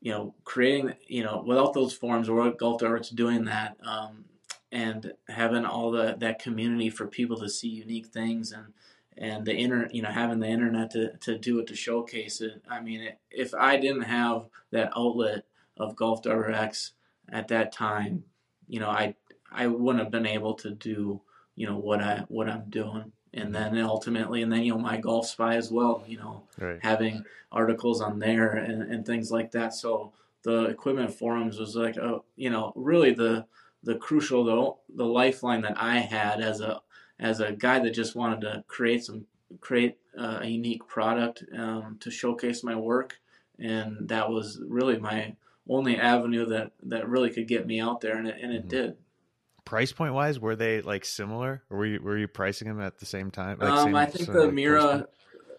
you 0.06 0.12
know, 0.12 0.36
creating, 0.44 0.93
you 1.08 1.24
know, 1.24 1.43
without 1.43 1.74
those 1.74 1.91
forums 1.91 2.30
or 2.30 2.51
Golf 2.51 2.80
Direct's 2.80 3.10
doing 3.10 3.45
that, 3.45 3.76
um, 3.84 4.26
and 4.72 5.14
having 5.28 5.66
all 5.66 5.89
the 5.89 6.16
that 6.20 6.38
community 6.38 6.91
for 6.91 7.08
people 7.08 7.39
to 7.39 7.49
see 7.49 7.70
unique 7.70 8.06
things 8.06 8.51
and 8.51 8.68
and 9.18 9.47
the 9.47 9.56
inter 9.56 9.89
you 9.91 10.03
know 10.03 10.10
having 10.10 10.39
the 10.39 10.47
internet 10.47 10.91
to, 10.91 11.18
to 11.22 11.39
do 11.39 11.58
it 11.58 11.66
to 11.66 11.76
showcase 11.76 12.39
it. 12.39 12.62
I 12.70 12.82
mean 12.82 13.01
it, 13.01 13.20
if 13.32 13.56
i 13.56 13.78
didn't 13.78 14.03
have 14.03 14.45
that 14.70 14.91
outlet 14.95 15.45
of 15.76 15.95
golf 15.95 16.22
WRX 16.22 16.91
at 17.32 17.47
that 17.47 17.72
time 17.72 18.26
you 18.68 18.80
know 18.80 18.89
i 18.89 19.16
i 19.51 19.66
wouldn't 19.66 20.03
have 20.03 20.12
been 20.12 20.28
able 20.28 20.53
to 20.56 20.70
do 20.70 21.22
you 21.56 21.66
know 21.66 21.78
what 21.78 22.01
i 22.01 22.26
what 22.28 22.47
i'm 22.47 22.70
doing 22.70 23.12
and 23.36 23.54
then 23.54 23.78
ultimately, 23.78 24.42
and 24.42 24.52
then 24.52 24.64
you 24.64 24.76
know 24.76 24.84
MyGolfSpy 24.84 25.56
as 25.56 25.72
well. 25.72 26.04
You 26.08 26.18
know, 26.18 26.44
Right. 26.58 26.80
having 26.82 27.26
articles 27.52 28.02
on 28.02 28.20
there 28.20 28.50
and, 28.52 28.82
and 28.82 29.06
things 29.06 29.32
like 29.32 29.52
that. 29.52 29.74
So 29.74 30.14
the 30.44 30.66
equipment 30.66 31.14
forums 31.14 31.60
was 31.60 31.76
like, 31.76 31.98
a, 31.98 32.20
you 32.36 32.50
know, 32.50 32.72
really 32.76 33.12
the 33.14 33.46
the 33.84 33.96
crucial 33.96 34.44
the 34.44 34.96
the 35.04 35.06
lifeline 35.06 35.62
that 35.62 35.76
I 35.78 35.98
had 36.00 36.42
as 36.42 36.62
a 36.62 36.82
as 37.20 37.40
a 37.40 37.52
guy 37.52 37.80
that 37.80 37.92
just 37.92 38.16
wanted 38.16 38.42
to 38.42 38.64
create 38.68 39.04
some 39.04 39.26
create 39.62 39.98
uh, 40.18 40.40
a 40.42 40.48
unique 40.48 40.88
product 40.88 41.44
um, 41.58 41.98
to 42.00 42.10
showcase 42.10 42.64
my 42.64 42.76
work, 42.76 43.20
and 43.60 44.10
that 44.10 44.30
was 44.30 44.60
really 44.68 44.98
my 44.98 45.36
only 45.70 45.98
avenue 45.98 46.46
that 46.46 46.72
that 46.84 47.08
really 47.08 47.30
could 47.30 47.48
get 47.48 47.68
me 47.68 47.80
out 47.80 48.02
there, 48.02 48.18
and 48.18 48.28
it 48.28 48.38
and 48.42 48.54
it 48.54 48.66
Mhm. 48.66 48.70
did. 48.70 48.98
Price 49.66 49.91
point 49.91 50.13
wise, 50.13 50.39
were 50.39 50.55
they 50.55 50.82
like 50.82 51.03
similar, 51.05 51.63
or 51.70 51.78
were 51.80 51.86
you 51.86 51.99
were 52.01 52.18
you 52.18 52.28
pricing 52.28 52.68
them 52.68 52.80
at 52.80 52.99
the 52.99 53.05
same 53.05 53.32
time? 53.32 53.57
Like, 53.59 53.72
Um, 53.72 53.86
same- 53.86 53.95
I 53.95 54.05
think 54.05 54.26
so, 54.28 54.34
the 54.34 54.45
like, 54.45 54.53
Miura, 54.53 55.07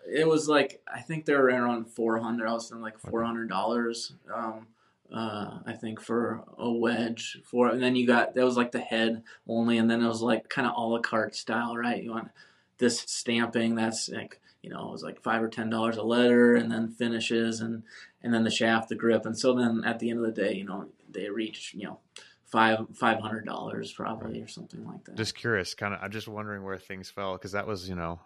it 0.09 0.27
was 0.29 0.49
like 0.49 0.81
I 0.93 1.01
think 1.01 1.25
they 1.25 1.35
were 1.35 1.47
around 1.47 1.87
four 1.89 2.19
hundred. 2.19 2.47
I 2.49 2.53
was 2.53 2.67
spending 2.67 2.83
like 2.85 2.99
four 2.99 3.25
hundred 3.25 3.49
dollars. 3.49 4.13
Um, 4.33 4.69
uh, 5.13 5.59
I 5.67 5.73
think 5.73 6.01
for 6.01 6.43
a 6.59 6.71
wedge 6.71 7.39
for, 7.45 7.69
and 7.69 7.83
then 7.83 7.95
you 7.97 8.07
got 8.07 8.35
that 8.35 8.45
was 8.45 8.57
like 8.57 8.73
the 8.73 8.81
head 8.81 9.23
only, 9.49 9.77
and 9.79 9.91
then 9.91 10.03
it 10.03 10.09
was 10.09 10.23
like 10.23 10.49
kind 10.49 10.67
of 10.69 10.75
a 10.77 10.81
la 10.81 10.99
carte 11.01 11.35
style, 11.35 11.77
right? 11.77 12.03
You 12.03 12.11
want 12.13 12.31
this 12.79 13.01
stamping 13.01 13.75
that's 13.75 14.09
like 14.09 14.41
you 14.63 14.71
know 14.71 14.89
it 14.89 14.93
was 14.93 15.03
like 15.03 15.21
five 15.21 15.43
or 15.43 15.49
ten 15.49 15.69
dollars 15.69 15.97
a 15.97 16.03
letter, 16.05 16.55
and 16.55 16.71
then 16.71 16.89
finishes, 16.89 17.61
and 17.61 17.83
and 18.23 18.33
then 18.33 18.45
the 18.45 18.51
shaft, 18.51 18.89
the 18.89 18.95
grip, 18.95 19.27
and 19.27 19.37
so 19.37 19.53
then 19.55 19.83
at 19.85 19.99
the 19.99 20.11
end 20.11 20.25
of 20.25 20.27
the 20.33 20.43
day, 20.43 20.55
you 20.55 20.65
know 20.65 20.87
they 21.11 21.29
reach 21.29 21.73
you 21.75 21.85
know 21.87 21.99
five 22.47 22.79
five 22.95 23.21
hundred 23.21 23.45
dollars 23.45 23.93
probably 23.93 24.41
or 24.41 24.49
something 24.49 24.85
like 24.87 25.05
that. 25.05 25.17
Just 25.17 25.35
curious, 25.35 25.75
kind 25.75 25.95
of. 25.95 26.01
I'm 26.03 26.11
just 26.11 26.29
wondering 26.29 26.65
where 26.65 26.79
things 26.79 27.11
fell 27.11 27.35
because 27.35 27.53
that 27.53 27.67
was, 27.67 27.89
you 27.89 27.95
know, 27.95 28.21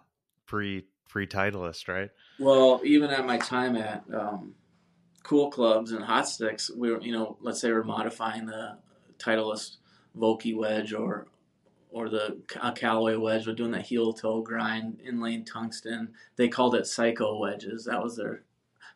pre 0.47 0.87
pre 1.09 1.27
Titleist, 1.27 1.89
right? 1.89 2.11
Well, 2.39 2.81
even 2.85 3.11
at 3.11 3.27
my 3.27 3.39
time 3.39 3.77
at 3.77 4.05
um, 4.15 4.55
Cool 5.23 5.51
Clubs 5.51 5.93
and 5.93 6.05
Hot 6.05 6.29
Sticks, 6.29 6.71
we 6.71 6.91
were, 6.91 7.01
you 7.01 7.13
know, 7.13 7.37
let's 7.41 7.61
say 7.61 7.73
we're 7.73 7.83
modifying 7.83 8.47
the 8.47 8.79
Titleist 9.19 9.77
Vokey 10.17 10.57
wedge 10.57 10.93
or 10.93 11.27
or 11.93 12.09
the 12.09 12.39
uh, 12.61 12.73
Callaway 12.73 13.17
wedge. 13.17 13.47
We're 13.47 13.55
doing 13.55 13.73
that 13.73 13.87
heel 13.87 14.13
toe 14.13 14.43
grind, 14.43 15.01
inlane 15.05 15.45
tungsten. 15.45 16.15
They 16.37 16.49
called 16.49 16.75
it 16.75 16.87
Psycho 16.87 17.39
wedges. 17.39 17.87
That 17.87 18.03
was 18.03 18.17
their 18.17 18.45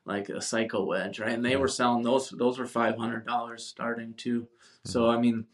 like 0.04 0.28
a 0.28 0.40
Psycho 0.40 0.84
wedge, 0.84 1.18
right? 1.18 1.32
And 1.32 1.44
they 1.44 1.56
were 1.56 1.68
selling 1.68 2.04
those. 2.04 2.30
Those 2.30 2.58
were 2.58 2.66
five 2.66 2.96
hundred 2.96 3.26
dollars 3.26 3.64
starting 3.64 4.14
too. 4.14 4.48
So 4.84 5.08
I 5.08 5.18
mean, 5.18 5.46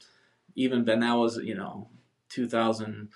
even 0.55 0.85
then 0.85 1.01
that 1.01 1.14
was 1.14 1.39
you 1.39 1.55
know, 1.55 1.89
two 2.28 2.49
thousand 2.49 3.09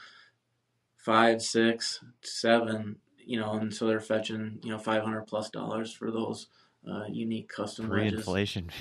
five, 0.96 1.42
six, 1.42 2.00
seven, 2.22 2.96
you 3.18 3.38
know, 3.38 3.52
and 3.54 3.74
so 3.74 3.86
they're 3.86 4.00
fetching 4.00 4.58
you 4.62 4.70
know 4.70 4.78
five 4.78 5.02
hundred 5.02 5.26
plus 5.26 5.50
dollars 5.50 5.92
for 5.92 6.10
those 6.10 6.48
uh, 6.90 7.04
unique 7.08 7.48
custom 7.48 7.88
pre-inflation. 7.88 8.70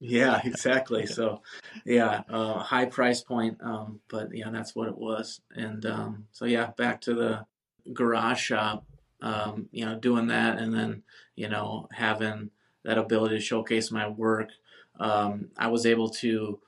Yeah, 0.00 0.40
exactly. 0.44 1.06
So, 1.06 1.40
yeah, 1.86 2.22
uh, 2.28 2.58
high 2.58 2.84
price 2.84 3.22
point, 3.22 3.56
um, 3.62 4.00
but 4.08 4.28
yeah, 4.34 4.50
that's 4.50 4.74
what 4.74 4.88
it 4.88 4.98
was. 4.98 5.40
And 5.54 5.86
um, 5.86 6.26
so, 6.30 6.44
yeah, 6.44 6.72
back 6.76 7.00
to 7.02 7.14
the 7.14 7.46
garage 7.92 8.40
shop, 8.40 8.84
um, 9.22 9.68
you 9.72 9.86
know, 9.86 9.98
doing 9.98 10.26
that, 10.26 10.58
and 10.58 10.74
then 10.74 11.04
you 11.36 11.48
know 11.48 11.88
having 11.92 12.50
that 12.84 12.98
ability 12.98 13.36
to 13.36 13.40
showcase 13.40 13.90
my 13.90 14.06
work. 14.06 14.50
Um, 14.98 15.48
I 15.56 15.68
was 15.68 15.86
able 15.86 16.08
to. 16.10 16.60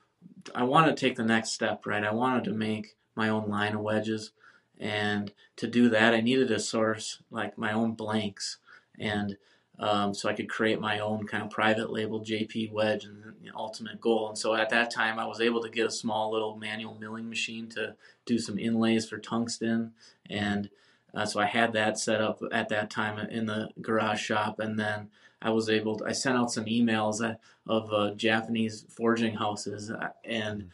I 0.55 0.63
wanted 0.63 0.95
to 0.95 1.05
take 1.05 1.15
the 1.17 1.23
next 1.23 1.51
step, 1.51 1.85
right? 1.85 2.03
I 2.03 2.13
wanted 2.13 2.45
to 2.45 2.51
make 2.51 2.95
my 3.15 3.29
own 3.29 3.49
line 3.49 3.75
of 3.75 3.81
wedges, 3.81 4.31
and 4.79 5.31
to 5.57 5.67
do 5.67 5.89
that, 5.89 6.13
I 6.13 6.21
needed 6.21 6.47
to 6.49 6.59
source 6.59 7.21
like 7.29 7.57
my 7.57 7.73
own 7.73 7.93
blanks, 7.93 8.57
and 8.99 9.37
um, 9.79 10.13
so 10.13 10.27
I 10.29 10.33
could 10.33 10.49
create 10.49 10.79
my 10.79 10.99
own 10.99 11.27
kind 11.27 11.43
of 11.43 11.49
private 11.49 11.91
label 11.91 12.21
JP 12.21 12.71
wedge 12.71 13.05
and 13.05 13.35
you 13.41 13.51
know, 13.51 13.57
ultimate 13.57 14.01
goal. 14.01 14.29
And 14.29 14.37
so 14.37 14.55
at 14.55 14.69
that 14.69 14.89
time, 14.89 15.19
I 15.19 15.25
was 15.25 15.39
able 15.39 15.61
to 15.61 15.69
get 15.69 15.85
a 15.85 15.91
small 15.91 16.31
little 16.31 16.57
manual 16.57 16.97
milling 16.99 17.29
machine 17.29 17.67
to 17.69 17.95
do 18.25 18.39
some 18.39 18.57
inlays 18.57 19.07
for 19.07 19.17
tungsten, 19.17 19.93
and 20.29 20.69
uh, 21.13 21.25
so 21.25 21.39
I 21.39 21.45
had 21.45 21.73
that 21.73 21.99
set 21.99 22.21
up 22.21 22.41
at 22.51 22.69
that 22.69 22.89
time 22.89 23.17
in 23.17 23.45
the 23.45 23.69
garage 23.81 24.21
shop, 24.21 24.59
and 24.59 24.79
then 24.79 25.09
I 25.41 25.51
was 25.51 25.69
able. 25.69 25.97
To, 25.97 26.05
I 26.05 26.11
sent 26.11 26.37
out 26.37 26.51
some 26.51 26.65
emails 26.65 27.23
uh, 27.23 27.35
of 27.67 27.93
uh, 27.93 28.11
Japanese 28.15 28.85
forging 28.89 29.35
houses, 29.35 29.91
uh, 29.91 30.09
and 30.23 30.71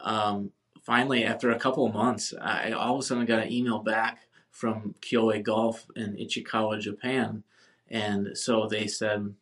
um, 0.00 0.50
finally, 0.82 1.24
after 1.24 1.50
a 1.50 1.58
couple 1.58 1.86
of 1.86 1.94
months, 1.94 2.34
I 2.40 2.72
all 2.72 2.94
of 2.94 3.00
a 3.00 3.02
sudden 3.02 3.24
got 3.26 3.44
an 3.44 3.52
email 3.52 3.78
back 3.78 4.28
from 4.50 4.94
Kyoei 5.00 5.42
Golf 5.42 5.86
in 5.96 6.16
Ichikawa, 6.16 6.80
Japan 6.80 7.42
and 7.90 8.36
so 8.36 8.66
they 8.66 8.86
said, 8.86 9.34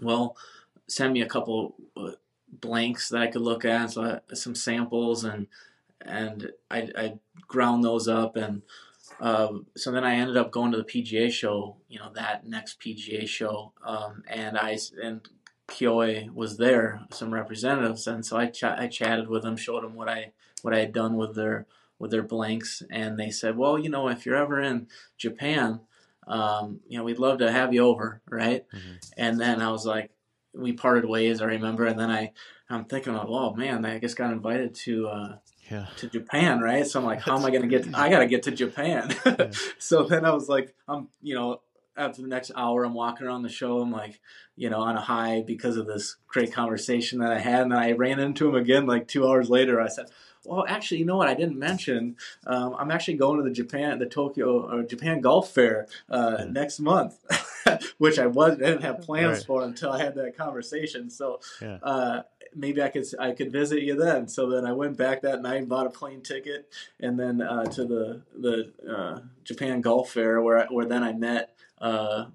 well, 0.00 0.36
send 0.86 1.12
me 1.12 1.22
a 1.22 1.28
couple 1.28 1.74
uh, 1.96 2.12
blanks 2.60 3.08
that 3.10 3.22
I 3.22 3.26
could 3.26 3.42
look 3.42 3.64
at, 3.64 3.92
so 3.92 4.02
I, 4.02 4.34
some 4.34 4.54
samples, 4.54 5.24
and 5.24 5.46
and 6.00 6.50
I, 6.70 6.90
I 6.96 7.18
ground 7.46 7.84
those 7.84 8.08
up, 8.08 8.36
and 8.36 8.62
um, 9.20 9.66
so 9.76 9.90
then 9.90 10.04
I 10.04 10.14
ended 10.16 10.36
up 10.36 10.50
going 10.50 10.70
to 10.72 10.78
the 10.78 10.84
PGA 10.84 11.30
show, 11.32 11.76
you 11.88 11.98
know, 11.98 12.10
that 12.14 12.46
next 12.46 12.80
PGA 12.80 13.26
show, 13.26 13.72
um, 13.84 14.22
and 14.28 14.56
I 14.56 14.78
and 15.02 15.28
Kyoei 15.68 16.32
was 16.32 16.56
there, 16.56 17.00
some 17.10 17.34
representatives, 17.34 18.06
and 18.06 18.24
so 18.24 18.36
I 18.36 18.46
ch- 18.46 18.64
I 18.64 18.86
chatted 18.86 19.28
with 19.28 19.42
them, 19.42 19.56
showed 19.56 19.82
them 19.82 19.94
what 19.94 20.08
I 20.08 20.32
what 20.62 20.74
I 20.74 20.78
had 20.78 20.92
done 20.92 21.16
with 21.16 21.34
their 21.34 21.66
with 21.98 22.10
their 22.12 22.22
blanks, 22.22 22.82
and 22.90 23.18
they 23.18 23.30
said, 23.30 23.56
well, 23.56 23.78
you 23.78 23.90
know, 23.90 24.08
if 24.08 24.24
you're 24.24 24.36
ever 24.36 24.60
in 24.62 24.86
Japan, 25.16 25.80
um, 26.28 26.80
you 26.88 26.96
know, 26.96 27.04
we'd 27.04 27.18
love 27.18 27.38
to 27.38 27.50
have 27.50 27.74
you 27.74 27.84
over, 27.84 28.22
right? 28.30 28.64
Mhm. 28.72 29.10
And 29.16 29.40
then 29.40 29.60
I 29.60 29.72
was 29.72 29.84
like, 29.84 30.10
we 30.54 30.72
parted 30.72 31.04
ways, 31.06 31.42
I 31.42 31.46
remember, 31.46 31.86
and 31.86 31.98
then 31.98 32.10
I 32.10 32.32
I'm 32.70 32.84
thinking, 32.84 33.16
oh 33.16 33.54
man, 33.54 33.84
I 33.84 33.98
just 33.98 34.16
got 34.16 34.30
invited 34.32 34.74
to. 34.86 35.08
Uh, 35.08 35.36
Yeah. 35.70 35.86
to 35.98 36.08
Japan, 36.08 36.60
right? 36.60 36.86
So 36.86 36.98
I'm 37.00 37.06
like, 37.06 37.20
how 37.20 37.36
am 37.38 37.44
I 37.44 37.50
going 37.50 37.62
to 37.62 37.68
get? 37.68 37.94
I 37.94 38.08
got 38.08 38.20
to 38.20 38.26
get 38.26 38.42
to 38.44 38.50
Japan. 38.50 39.14
Yeah. 39.26 39.50
so 39.78 40.02
then 40.04 40.24
I 40.24 40.30
was 40.32 40.48
like, 40.48 40.74
I'm, 40.88 41.08
you 41.22 41.34
know, 41.34 41.60
after 41.96 42.22
the 42.22 42.28
next 42.28 42.52
hour, 42.56 42.84
I'm 42.84 42.94
walking 42.94 43.26
around 43.26 43.42
the 43.42 43.48
show. 43.48 43.80
I'm 43.80 43.90
like, 43.92 44.20
you 44.56 44.70
know, 44.70 44.80
on 44.80 44.96
a 44.96 45.00
high 45.00 45.42
because 45.46 45.76
of 45.76 45.86
this 45.86 46.16
great 46.28 46.52
conversation 46.52 47.18
that 47.20 47.32
I 47.32 47.38
had, 47.40 47.62
and 47.62 47.72
then 47.72 47.78
I 47.78 47.92
ran 47.92 48.20
into 48.20 48.48
him 48.48 48.54
again 48.54 48.86
like 48.86 49.08
two 49.08 49.26
hours 49.28 49.50
later. 49.50 49.80
I 49.80 49.88
said, 49.88 50.06
well, 50.44 50.64
actually, 50.68 50.98
you 50.98 51.04
know 51.04 51.16
what? 51.16 51.28
I 51.28 51.34
didn't 51.34 51.58
mention. 51.58 52.16
Um, 52.46 52.74
I'm 52.78 52.90
actually 52.92 53.14
going 53.18 53.36
to 53.38 53.42
the 53.42 53.50
Japan, 53.54 53.98
the 53.98 54.06
Tokyo 54.06 54.70
or 54.72 54.82
Japan 54.84 55.20
Golf 55.20 55.50
Fair 55.50 55.86
uh, 56.08 56.36
Yeah. 56.38 56.44
next 56.46 56.78
month, 56.80 57.18
which 57.98 58.18
I 58.18 58.26
was 58.26 58.52
I 58.52 58.56
didn't 58.56 58.82
have 58.82 59.00
plans 59.02 59.38
Right. 59.38 59.46
for 59.46 59.62
until 59.64 59.90
I 59.92 59.98
had 59.98 60.14
that 60.14 60.36
conversation. 60.36 61.10
So 61.10 61.40
Yeah. 61.60 61.78
uh, 61.82 62.22
maybe 62.54 62.82
I 62.82 62.88
could 62.88 63.04
I 63.18 63.32
could 63.32 63.52
visit 63.52 63.82
you 63.82 63.96
then. 63.96 64.28
So 64.28 64.48
then 64.48 64.66
I 64.66 64.72
went 64.72 64.96
back 64.96 65.22
that 65.22 65.42
night 65.42 65.58
and 65.58 65.68
bought 65.68 65.86
a 65.86 65.90
plane 65.90 66.22
ticket, 66.22 66.72
and 67.00 67.18
then 67.18 67.40
uh, 67.40 67.64
to 67.64 67.84
the 67.84 68.22
the 68.36 68.72
uh, 68.88 69.20
Japan 69.44 69.80
Golf 69.80 70.10
Fair 70.10 70.40
where 70.40 70.66
where 70.66 70.86
then 70.86 71.02
I 71.02 71.12
met 71.12 71.54
uh, 71.80 72.26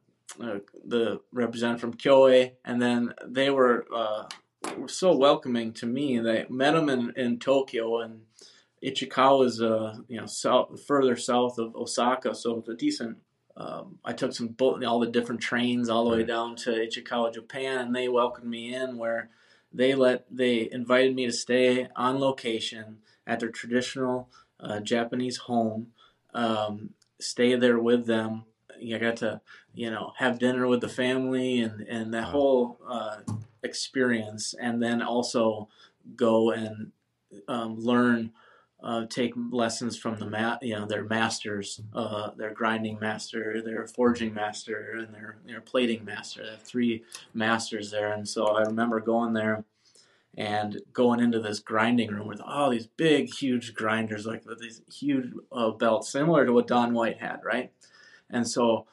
uh, 0.42 0.60
the 0.86 1.22
representative 1.32 1.82
from 1.82 1.96
Kyoei, 1.96 2.54
and 2.66 2.82
then 2.82 3.14
they 3.26 3.50
were 3.50 3.86
uh, 3.94 4.26
were 4.78 4.88
so 4.88 5.16
welcoming 5.16 5.74
to 5.74 5.86
me. 5.86 6.20
They 6.20 6.46
met 6.50 6.72
them 6.74 6.90
in, 6.90 7.14
in 7.16 7.40
Tokyo 7.40 8.00
and. 8.00 8.22
Ichikawa 8.86 9.46
is, 9.46 9.62
uh, 9.62 9.96
you 10.10 10.20
know, 10.20 10.26
south, 10.26 10.86
further 10.86 11.16
south 11.16 11.58
of 11.58 11.74
Osaka, 11.74 12.36
so 12.36 12.58
it's 12.58 12.68
a 12.68 12.76
decent 12.76 13.18
um, 13.56 14.00
I 14.04 14.14
took 14.14 14.34
some 14.34 14.56
all 14.60 15.00
the 15.00 15.12
different 15.12 15.42
trains 15.42 15.90
all 15.90 16.10
the 16.10 16.18
way 16.18 16.24
down 16.24 16.56
to 16.58 16.72
Ichikawa, 16.72 17.34
Japan, 17.34 17.80
and 17.80 17.96
they 17.96 18.08
welcomed 18.08 18.50
me 18.50 18.74
in 18.74 18.98
where 18.98 19.30
they 19.74 19.96
let 19.96 20.26
they 20.30 20.70
invited 20.72 21.16
me 21.16 21.26
to 21.26 21.32
stay 21.32 21.88
on 21.96 22.20
location 22.20 23.00
at 23.26 23.40
their 23.40 23.50
traditional 23.50 24.30
uh, 24.60 24.80
Japanese 24.80 25.38
home, 25.38 25.88
um, 26.34 26.92
stay 27.20 27.56
there 27.56 27.80
with 27.80 28.06
them. 28.06 28.46
I 28.82 28.98
got 28.98 29.18
to 29.18 29.42
you 29.74 29.90
know 29.90 30.14
have 30.18 30.40
dinner 30.40 30.68
with 30.68 30.82
the 30.82 30.90
family 30.90 31.62
and 31.62 31.82
and 31.82 32.14
that 32.14 32.26
Wow. 32.26 32.32
whole 32.32 32.80
uh, 32.88 33.18
experience, 33.64 34.54
and 34.60 34.82
then 34.82 35.02
also 35.02 35.70
go 36.16 36.52
and 36.52 36.92
um, 37.48 37.80
learn 37.80 38.32
uh, 38.84 39.06
take 39.06 39.34
lessons 39.52 39.98
from 39.98 40.18
the 40.18 40.58
you 40.62 40.76
know 40.76 40.86
their 40.86 41.06
masters, 41.06 41.82
uh, 41.94 42.32
their 42.36 42.52
grinding 42.52 43.00
master, 43.00 43.62
their 43.64 43.88
forging 43.88 44.34
master, 44.34 44.98
and 44.98 45.14
their 45.14 45.38
their 45.46 45.62
plating 45.62 46.04
master. 46.04 46.44
They 46.44 46.52
have 46.52 46.62
three 46.62 47.04
masters 47.34 47.92
there, 47.92 48.12
and 48.12 48.28
so 48.28 48.46
I 48.48 48.64
remember 48.64 49.00
going 49.00 49.34
there 49.34 49.64
and 50.36 50.82
going 50.92 51.20
into 51.20 51.40
this 51.40 51.60
grinding 51.60 52.10
room 52.12 52.28
with 52.28 52.42
all 52.42 52.72
these 52.72 52.88
big, 52.88 53.32
huge 53.32 53.74
grinders, 53.74 54.26
like 54.26 54.44
these 54.60 54.82
huge 54.92 55.32
uh, 55.52 55.70
belts, 55.70 56.10
similar 56.10 56.46
to 56.46 56.52
what 56.52 56.68
Don 56.68 56.94
White 56.94 57.20
had, 57.20 57.40
right? 57.46 57.72
And 58.30 58.48
so 58.48 58.88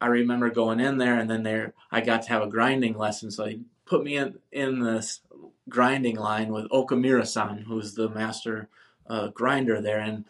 I 0.00 0.06
remember 0.06 0.50
going 0.50 0.78
in 0.78 0.98
there, 0.98 1.18
and 1.18 1.28
then 1.28 1.42
there 1.42 1.74
I 1.90 2.02
got 2.02 2.22
to 2.22 2.28
have 2.28 2.42
a 2.42 2.48
grinding 2.48 2.96
lesson. 2.96 3.32
So 3.32 3.44
they 3.44 3.60
put 3.84 4.04
me 4.04 4.16
in 4.16 4.38
in 4.52 4.78
this 4.80 5.22
grinding 5.68 6.16
line 6.16 6.52
with 6.52 6.70
Okamura-san, 6.70 7.64
who's 7.66 7.94
the 7.94 8.08
master 8.08 8.68
uh, 9.08 9.28
grinder 9.28 9.80
there, 9.80 10.00
and 10.00 10.24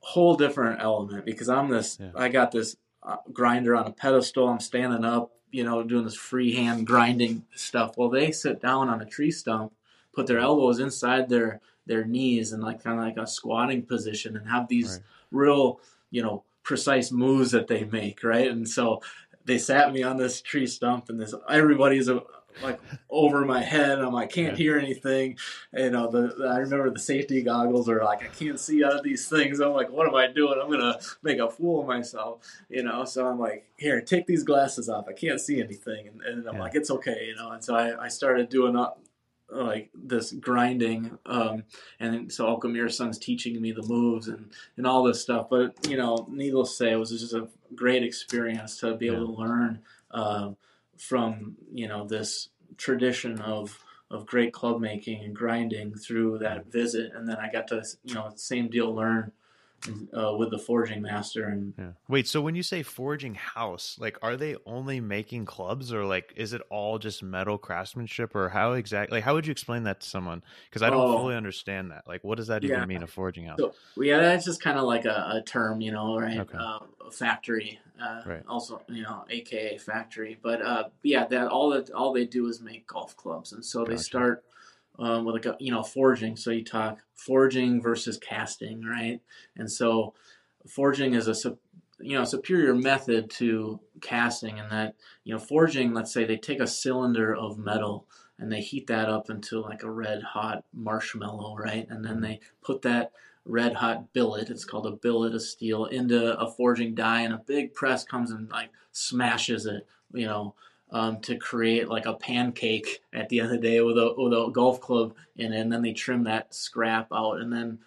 whole 0.00 0.36
different 0.36 0.80
element 0.80 1.24
because 1.24 1.48
I'm 1.48 1.68
this. 1.68 1.98
Yeah. 2.00 2.10
I 2.14 2.28
got 2.28 2.52
this 2.52 2.76
uh, 3.02 3.16
grinder 3.32 3.76
on 3.76 3.86
a 3.86 3.92
pedestal. 3.92 4.48
I'm 4.48 4.60
standing 4.60 5.04
up, 5.04 5.32
you 5.50 5.64
know, 5.64 5.82
doing 5.82 6.04
this 6.04 6.14
freehand 6.16 6.86
grinding 6.86 7.44
stuff. 7.54 7.96
Well, 7.96 8.08
they 8.08 8.32
sit 8.32 8.60
down 8.60 8.88
on 8.88 9.00
a 9.00 9.06
tree 9.06 9.30
stump, 9.30 9.72
put 10.12 10.26
their 10.26 10.38
elbows 10.38 10.80
inside 10.80 11.28
their 11.28 11.60
their 11.86 12.04
knees 12.04 12.52
and 12.52 12.62
like 12.62 12.82
kind 12.82 12.98
of 12.98 13.04
like 13.04 13.16
a 13.16 13.26
squatting 13.26 13.82
position 13.82 14.36
and 14.36 14.48
have 14.48 14.68
these 14.68 14.92
Right. 14.92 15.02
real, 15.32 15.80
you 16.10 16.22
know, 16.22 16.44
precise 16.62 17.10
moves 17.10 17.50
that 17.50 17.66
they 17.66 17.84
make, 17.84 18.22
right? 18.22 18.48
And 18.48 18.68
so 18.68 19.02
they 19.44 19.58
sat 19.58 19.92
me 19.92 20.04
on 20.04 20.16
this 20.16 20.40
tree 20.40 20.68
stump 20.68 21.08
and 21.08 21.20
this 21.20 21.34
everybody's 21.50 22.08
uh, 22.08 22.20
like 22.60 22.80
over 23.08 23.44
my 23.44 23.62
head. 23.62 23.98
I'm 23.98 24.12
like 24.12 24.30
can't 24.30 24.56
hear 24.56 24.78
anything. 24.78 25.38
You 25.72 25.90
know, 25.90 26.10
the, 26.10 26.34
the- 26.36 26.48
I 26.48 26.58
remember 26.58 26.90
the 26.90 26.98
safety 27.00 27.42
goggles 27.42 27.88
are 27.88 28.02
like 28.04 28.22
I 28.22 28.28
can't 28.28 28.58
see 28.60 28.84
out 28.84 28.94
of 28.96 29.02
these 29.02 29.28
things. 29.28 29.60
I'm 29.60 29.72
like, 29.72 29.90
what 29.90 30.06
am 30.08 30.14
I 30.14 30.26
doing? 30.26 30.58
I'm 30.62 30.70
gonna 30.70 30.98
make 31.22 31.38
a 31.38 31.50
fool 31.50 31.80
of 31.82 31.86
myself. 31.86 32.40
You 32.68 32.82
know, 32.82 33.04
so 33.04 33.26
I'm 33.26 33.38
like, 33.38 33.70
here, 33.76 34.00
take 34.00 34.26
these 34.26 34.42
glasses 34.44 34.88
off. 34.88 35.06
I 35.08 35.12
can't 35.12 35.40
see 35.40 35.60
anything, 35.60 36.08
and, 36.08 36.22
and 36.22 36.48
I'm 36.48 36.54
Yeah. 36.56 36.60
like, 36.62 36.74
it's 36.74 36.90
okay. 36.90 37.26
You 37.28 37.36
know, 37.36 37.50
and 37.52 37.62
so 37.64 37.74
I, 37.74 38.04
I 38.04 38.08
started 38.08 38.48
doing 38.48 38.76
uh, 38.76 38.90
like 39.54 39.90
this 39.94 40.32
grinding 40.32 41.18
um 41.26 41.62
and 42.00 42.32
so 42.32 42.46
Okamura-san's 42.46 43.18
teaching 43.18 43.60
me 43.60 43.70
the 43.70 43.82
moves 43.82 44.28
and 44.28 44.50
and 44.78 44.86
all 44.86 45.02
this 45.02 45.20
stuff 45.20 45.48
but 45.50 45.74
you 45.86 45.98
know 45.98 46.26
needless 46.30 46.70
to 46.70 46.76
say 46.76 46.92
it 46.92 46.96
was 46.96 47.10
just 47.10 47.34
a 47.34 47.46
great 47.74 48.02
experience 48.02 48.78
to 48.80 48.94
be 48.94 49.08
able 49.08 49.26
to 49.26 49.32
learn 49.42 49.80
um 50.12 50.56
from 51.02 51.56
you 51.72 51.88
know 51.88 52.06
this 52.06 52.48
tradition 52.76 53.40
of 53.40 53.78
of 54.10 54.26
great 54.26 54.52
club 54.52 54.80
making 54.80 55.24
and 55.24 55.34
grinding 55.34 55.94
through 55.94 56.38
that 56.38 56.70
visit. 56.70 57.12
And 57.14 57.28
then 57.28 57.36
I 57.36 57.50
got 57.50 57.66
to 57.68 57.82
you 58.04 58.14
know 58.14 58.30
same 58.36 58.68
deal 58.68 58.94
learn 58.94 59.32
uh, 60.16 60.36
with 60.36 60.50
the 60.50 60.58
forging 60.58 61.02
master 61.02 61.48
and 61.48 61.74
Yeah. 61.78 61.92
Wait, 62.08 62.28
so 62.28 62.40
when 62.40 62.54
you 62.54 62.62
say 62.62 62.82
forging 62.82 63.34
house, 63.34 63.96
like 63.98 64.18
are 64.22 64.36
they 64.36 64.56
only 64.66 65.00
making 65.00 65.44
clubs 65.44 65.92
or 65.92 66.04
like 66.04 66.32
is 66.36 66.52
it 66.52 66.62
all 66.70 66.98
just 66.98 67.22
metal 67.22 67.58
craftsmanship 67.58 68.34
or 68.34 68.48
how 68.48 68.72
exactly 68.72 69.16
like 69.18 69.24
how 69.24 69.34
would 69.34 69.46
you 69.46 69.50
explain 69.52 69.84
that 69.84 70.00
to 70.00 70.08
someone? 70.08 70.42
Because 70.68 70.82
I 70.82 70.90
don't 70.90 71.02
Oh. 71.02 71.16
fully 71.16 71.34
understand 71.34 71.90
that. 71.90 72.06
Like 72.06 72.22
what 72.22 72.36
does 72.36 72.46
that 72.48 72.64
even 72.64 72.86
mean 72.86 73.02
a 73.02 73.06
forging 73.06 73.46
house? 73.46 73.58
So, 73.58 73.74
yeah, 73.96 74.18
that's 74.20 74.44
just 74.44 74.62
kind 74.62 74.78
of 74.78 74.84
like 74.84 75.04
a, 75.04 75.32
a 75.36 75.42
term, 75.42 75.80
you 75.80 75.92
know, 75.92 76.18
right? 76.18 76.38
Okay. 76.38 76.58
Uh, 76.58 76.78
a 77.06 77.10
factory, 77.10 77.78
uh, 78.00 78.22
Right. 78.24 78.42
also, 78.48 78.82
you 78.88 79.02
know, 79.02 79.24
AKA 79.28 79.78
factory. 79.78 80.38
But 80.40 80.62
uh, 80.62 80.88
yeah, 81.02 81.26
that 81.26 81.48
all 81.48 81.70
that 81.70 81.90
all 81.90 82.12
they 82.12 82.26
do 82.26 82.46
is 82.46 82.60
make 82.60 82.86
golf 82.86 83.16
clubs, 83.16 83.52
and 83.52 83.64
so 83.64 83.84
they 83.84 83.96
start 83.96 84.44
um, 84.98 85.24
with 85.24 85.34
like 85.34 85.46
a 85.46 85.56
you 85.58 85.72
know 85.72 85.82
forging. 85.82 86.36
So 86.36 86.50
you 86.50 86.64
talk 86.64 86.98
forging 87.14 87.80
versus 87.80 88.18
casting, 88.18 88.84
right? 88.84 89.20
And 89.56 89.70
so 89.70 90.14
forging 90.68 91.14
is 91.14 91.28
a 91.28 91.56
you 92.00 92.18
know 92.18 92.24
superior 92.24 92.74
method 92.74 93.30
to 93.30 93.80
casting 94.00 94.58
in 94.58 94.68
that 94.68 94.94
you 95.24 95.32
know 95.32 95.40
forging. 95.40 95.94
Let's 95.94 96.12
say 96.12 96.24
they 96.24 96.36
take 96.36 96.60
a 96.60 96.66
cylinder 96.66 97.34
of 97.34 97.58
metal 97.58 98.06
and 98.38 98.50
they 98.50 98.60
heat 98.60 98.88
that 98.88 99.08
up 99.08 99.30
into 99.30 99.60
like 99.60 99.82
a 99.82 99.90
red 99.90 100.22
hot 100.22 100.64
marshmallow, 100.74 101.56
right? 101.56 101.86
And 101.88 102.04
then 102.04 102.20
they 102.20 102.40
put 102.60 102.82
that 102.82 103.12
red 103.44 103.74
hot 103.74 104.12
billet, 104.12 104.50
it's 104.50 104.64
called 104.64 104.86
a 104.86 104.92
billet 104.92 105.34
of 105.34 105.42
steel, 105.42 105.86
into 105.86 106.38
a 106.38 106.50
forging 106.50 106.94
die, 106.94 107.22
and 107.22 107.34
a 107.34 107.38
big 107.38 107.74
press 107.74 108.04
comes 108.04 108.30
and 108.30 108.50
like 108.50 108.70
smashes 108.92 109.66
it, 109.66 109.86
you 110.12 110.26
know, 110.26 110.54
um, 110.92 111.20
to 111.22 111.36
create 111.36 111.88
like 111.88 112.06
a 112.06 112.14
pancake 112.14 113.02
at 113.12 113.28
the 113.30 113.40
end 113.40 113.46
of 113.46 113.52
the 113.52 113.68
day 113.68 113.80
with 113.80 113.96
a 113.96 114.14
with 114.16 114.32
a 114.32 114.50
golf 114.52 114.80
club 114.80 115.14
in 115.34 115.52
it, 115.52 115.60
and 115.60 115.72
then 115.72 115.82
they 115.82 115.92
trim 115.92 116.24
that 116.24 116.54
scrap 116.54 117.08
out, 117.12 117.40
and 117.40 117.52
then 117.52 117.78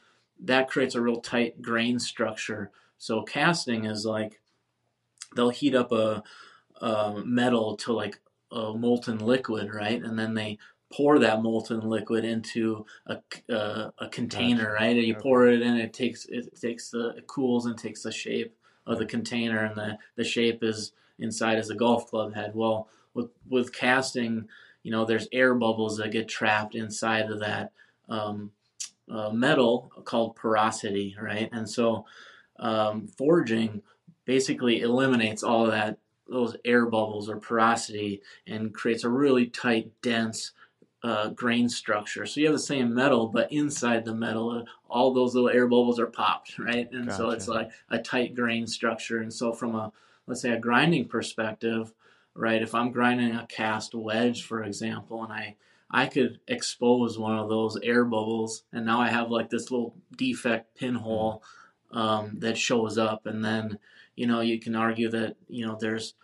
that 0.44 0.70
creates 0.70 0.96
a 0.96 1.02
real 1.02 1.22
tight 1.22 1.62
grain 1.62 2.00
structure. 2.00 2.72
So 2.98 3.22
casting 3.22 3.86
is 3.86 4.06
like 4.06 4.42
they'll 5.36 5.50
heat 5.50 5.76
up 5.76 5.92
a, 5.92 6.24
a 6.82 7.22
metal 7.24 7.78
to 7.78 7.94
like 7.94 8.20
a 8.52 8.74
molten 8.74 9.20
liquid, 9.20 9.74
right? 9.74 10.02
And 10.02 10.18
then 10.18 10.34
they 10.34 10.58
pour 10.92 11.20
that 11.20 11.42
molten 11.42 11.82
liquid 11.82 12.26
into 12.26 12.86
a, 13.06 13.18
uh, 13.54 13.92
a 14.00 14.08
container, 14.10 14.64
Gotcha. 14.64 14.74
right? 14.74 14.96
And 14.96 15.06
you 15.06 15.16
pour 15.16 15.48
it 15.48 15.62
in, 15.62 15.78
it 15.78 15.94
takes 15.94 16.26
it 16.26 16.60
takes 16.60 16.90
the 16.90 17.10
it 17.18 17.28
cools 17.28 17.68
and 17.68 17.78
takes 17.78 18.02
the 18.04 18.12
shape 18.12 18.56
of 18.88 18.98
the 18.98 19.06
container, 19.06 19.64
and 19.64 19.76
the 19.76 19.98
the 20.16 20.24
shape 20.24 20.64
is 20.64 20.92
inside 21.20 21.58
as 21.58 21.70
a 21.70 21.76
golf 21.76 22.10
club 22.10 22.34
head. 22.34 22.52
Well, 22.54 22.88
with 23.14 23.30
with 23.50 23.74
casting, 23.74 24.48
you 24.84 24.92
know, 24.92 25.06
there's 25.06 25.28
air 25.32 25.56
bubbles 25.56 25.98
that 25.98 26.12
get 26.12 26.28
trapped 26.28 26.76
inside 26.76 27.32
of 27.32 27.40
that 27.40 27.72
um, 28.10 28.52
uh, 29.10 29.30
metal 29.30 29.92
called 30.04 30.36
porosity, 30.36 31.16
right? 31.20 31.50
And 31.52 31.70
so 31.70 32.06
um, 32.60 33.08
forging 33.08 33.82
basically 34.26 34.82
eliminates 34.82 35.44
all 35.44 35.66
of 35.66 35.72
that 35.72 35.98
those 36.28 36.56
air 36.66 36.86
bubbles 36.88 37.30
or 37.30 37.38
porosity 37.38 38.22
and 38.48 38.74
creates 38.74 39.04
a 39.04 39.10
really 39.10 39.46
tight, 39.46 39.92
dense 40.02 40.54
uh, 41.04 41.30
grain 41.30 41.70
structure. 41.70 42.26
So 42.26 42.40
you 42.40 42.48
have 42.48 42.56
the 42.56 42.60
same 42.60 42.96
metal, 42.96 43.28
but 43.28 43.52
inside 43.52 44.06
the 44.06 44.16
metal, 44.16 44.50
uh, 44.50 44.64
all 44.90 45.14
those 45.14 45.36
little 45.36 45.52
air 45.52 45.68
bubbles 45.68 46.00
are 46.00 46.08
popped, 46.08 46.58
right? 46.58 46.92
And 46.92 47.12
so 47.12 47.30
it's 47.30 47.48
like 47.48 47.70
a 47.92 48.00
tight 48.00 48.34
grain 48.34 48.66
structure. 48.66 49.20
And 49.20 49.32
so 49.32 49.54
from 49.54 49.76
a 49.76 49.92
let's 50.28 50.42
say 50.42 50.52
a 50.52 50.60
grinding 50.60 51.08
perspective, 51.08 51.94
right? 52.34 52.62
If 52.62 52.76
I'm 52.76 52.92
grinding 52.92 53.36
a 53.36 53.48
cast 53.48 53.94
wedge, 53.94 54.44
for 54.44 54.64
example, 54.64 55.24
and 55.24 55.34
I 55.34 55.56
I 55.90 56.08
could 56.08 56.40
expose 56.48 57.18
one 57.18 57.38
of 57.38 57.50
those 57.50 57.78
air 57.84 58.04
bubbles, 58.06 58.64
and 58.74 58.86
now 58.86 59.00
I 59.00 59.10
have 59.10 59.30
like 59.30 59.50
this 59.50 59.72
little 59.72 59.96
defect 60.18 60.76
pinhole 60.76 61.44
um, 61.92 62.40
that 62.40 62.58
shows 62.58 62.98
up, 62.98 63.26
and 63.26 63.44
then 63.44 63.80
you 64.16 64.28
know 64.28 64.42
you 64.42 64.60
can 64.60 64.76
argue 64.76 65.10
that 65.10 65.36
you 65.48 65.66
know 65.66 65.78
there's 65.80 66.16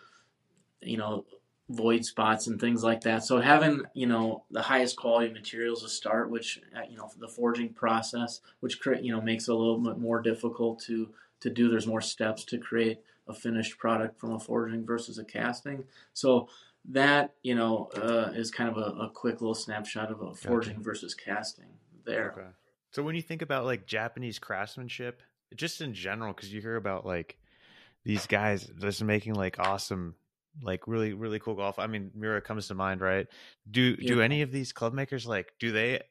you 0.81 0.97
know 0.97 1.25
void 1.69 2.03
spots 2.03 2.47
and 2.47 2.59
things 2.59 2.83
like 2.83 3.01
that. 3.01 3.23
So 3.23 3.39
having 3.39 3.83
you 3.93 4.07
know 4.07 4.43
the 4.51 4.61
highest 4.61 4.97
quality 4.97 5.31
materials 5.31 5.83
to 5.83 5.89
start, 5.89 6.29
which 6.29 6.59
uh, 6.75 6.81
you 6.89 6.97
know 6.97 7.09
the 7.17 7.27
forging 7.27 7.73
process, 7.73 8.41
which 8.59 8.79
you 9.01 9.11
know 9.11 9.21
makes 9.21 9.47
it 9.47 9.51
a 9.51 9.55
little 9.55 9.79
bit 9.79 9.97
more 9.97 10.21
difficult 10.21 10.79
to 10.81 11.09
to 11.41 11.49
do. 11.49 11.69
There's 11.69 11.87
more 11.87 12.01
steps 12.01 12.43
to 12.45 12.57
create 12.57 12.99
a 13.27 13.33
finished 13.33 13.77
product 13.77 14.19
from 14.19 14.33
a 14.33 14.39
forging 14.39 14.85
versus 14.85 15.17
a 15.17 15.23
casting. 15.23 15.85
So 16.13 16.49
that 16.89 17.35
you 17.43 17.55
know 17.55 17.89
uh, 17.95 18.31
is 18.33 18.51
kind 18.51 18.69
of 18.69 18.77
a, 18.77 19.03
a 19.03 19.09
quick 19.09 19.41
little 19.41 19.55
snapshot 19.55 20.11
of 20.11 20.21
a 20.21 20.33
forging 20.33 20.81
versus 20.81 21.13
casting 21.13 21.69
there. 22.05 22.33
Okay. 22.37 22.47
So 22.91 23.03
when 23.03 23.15
you 23.15 23.21
think 23.21 23.41
about 23.41 23.65
like 23.65 23.85
Japanese 23.85 24.39
craftsmanship, 24.39 25.21
just 25.55 25.81
in 25.81 25.93
general, 25.93 26.33
because 26.33 26.53
you 26.53 26.61
hear 26.61 26.75
about 26.75 27.05
like 27.05 27.37
these 28.03 28.27
guys 28.27 28.69
just 28.79 29.03
making 29.03 29.35
like 29.35 29.59
awesome, 29.59 30.15
like 30.61 30.87
really 30.87 31.13
really 31.13 31.39
cool 31.39 31.55
golf. 31.55 31.79
I 31.79 31.87
mean, 31.87 32.11
Miura 32.15 32.41
comes 32.41 32.67
to 32.67 32.73
mind, 32.73 33.01
right? 33.01 33.27
Do 33.69 33.95
do 33.95 34.21
any 34.21 34.41
of 34.41 34.51
these 34.51 34.73
club 34.73 34.93
makers 34.93 35.25
like 35.25 35.53
do 35.59 35.71
they 35.71 36.01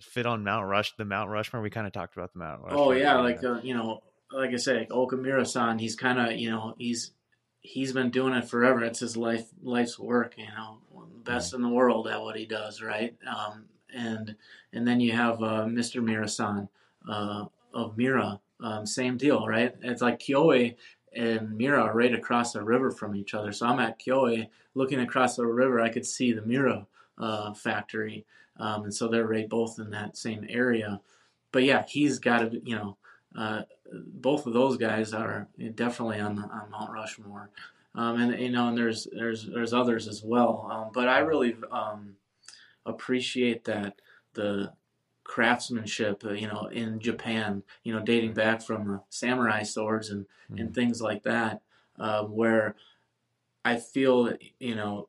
fit 0.00 0.26
on 0.26 0.44
Mount 0.44 0.68
Rush? 0.68 0.94
The 0.96 1.04
Mount 1.04 1.30
Rushmore. 1.30 1.62
We 1.62 1.70
kind 1.70 1.86
of 1.86 1.92
talked 1.92 2.16
about 2.16 2.32
the 2.32 2.38
Mount 2.38 2.62
Rushmore. 2.62 2.84
Oh 2.84 2.92
yeah, 2.92 3.14
yeah. 3.14 3.20
like 3.20 3.42
uh, 3.42 3.60
you 3.62 3.74
know, 3.74 4.00
like 4.32 4.50
I 4.50 4.56
say, 4.56 4.78
like 4.78 4.90
Okamura-san, 4.90 5.78
he's 5.78 5.96
kind 5.96 6.18
of 6.18 6.38
you 6.38 6.50
know 6.50 6.74
he's 6.78 7.12
he's 7.60 7.92
been 7.92 8.10
doing 8.10 8.34
it 8.34 8.48
forever. 8.48 8.82
It's 8.82 9.00
his 9.00 9.16
life 9.16 9.46
life's 9.62 9.98
work. 9.98 10.34
You 10.36 10.46
know, 10.46 10.78
One 10.90 11.04
of 11.04 11.12
the 11.12 11.30
best 11.30 11.54
in 11.54 11.62
the 11.62 11.68
world 11.68 12.08
at 12.08 12.20
what 12.20 12.36
he 12.36 12.46
does, 12.46 12.82
right? 12.82 13.16
Um, 13.26 13.64
and 13.94 14.36
and 14.72 14.86
then 14.86 15.00
you 15.00 15.12
have 15.12 15.42
uh, 15.42 15.64
Mr. 15.66 16.02
Miura-san 16.02 16.68
uh, 17.08 17.44
of 17.74 17.96
Miura, 17.96 18.40
um, 18.62 18.86
same 18.86 19.16
deal, 19.16 19.46
right? 19.46 19.74
It's 19.82 20.02
like 20.02 20.18
Kyoei 20.18 20.76
and 21.14 21.56
Miura 21.56 21.82
are 21.82 21.94
right 21.94 22.14
across 22.14 22.52
the 22.52 22.62
river 22.62 22.90
from 22.90 23.14
each 23.14 23.34
other. 23.34 23.52
So 23.52 23.66
I'm 23.66 23.80
at 23.80 24.00
Kyoei, 24.00 24.48
looking 24.74 25.00
across 25.00 25.36
the 25.36 25.46
river, 25.46 25.80
I 25.80 25.90
could 25.90 26.06
see 26.06 26.32
the 26.32 26.42
Miura 26.42 26.86
uh, 27.18 27.52
factory, 27.52 28.24
um, 28.58 28.84
and 28.84 28.94
so 28.94 29.08
they're 29.08 29.26
right 29.26 29.48
both 29.48 29.78
in 29.78 29.90
that 29.90 30.16
same 30.16 30.46
area. 30.48 31.00
But 31.50 31.64
yeah, 31.64 31.84
he's 31.86 32.18
got 32.18 32.38
to, 32.38 32.60
you 32.64 32.76
know, 32.76 32.96
uh, 33.36 33.62
both 33.92 34.46
of 34.46 34.52
those 34.52 34.76
guys 34.76 35.12
are 35.12 35.48
definitely 35.74 36.20
on 36.20 36.38
on 36.38 36.70
Mount 36.70 36.92
Rushmore, 36.92 37.50
um, 37.94 38.20
and 38.20 38.40
you 38.40 38.50
know, 38.50 38.68
and 38.68 38.76
there's 38.78 39.06
there's 39.12 39.46
there's 39.46 39.72
others 39.72 40.08
as 40.08 40.22
well. 40.22 40.68
Um, 40.70 40.90
but 40.92 41.08
I 41.08 41.18
really 41.20 41.56
um, 41.70 42.16
appreciate 42.86 43.64
that 43.64 44.00
the 44.34 44.72
craftsmanship, 45.24 46.24
uh, 46.24 46.32
you 46.32 46.46
know, 46.46 46.66
in 46.66 47.00
Japan, 47.00 47.62
you 47.84 47.94
know, 47.94 48.00
dating 48.00 48.34
back 48.34 48.62
from 48.62 48.86
the 48.86 49.00
samurai 49.10 49.62
swords 49.62 50.10
and 50.10 50.26
and 50.56 50.74
things 50.74 51.00
like 51.00 51.22
that, 51.22 51.62
uh, 51.98 52.24
where 52.24 52.76
I 53.64 53.76
feel 53.76 54.34
you 54.58 54.74
know, 54.74 55.08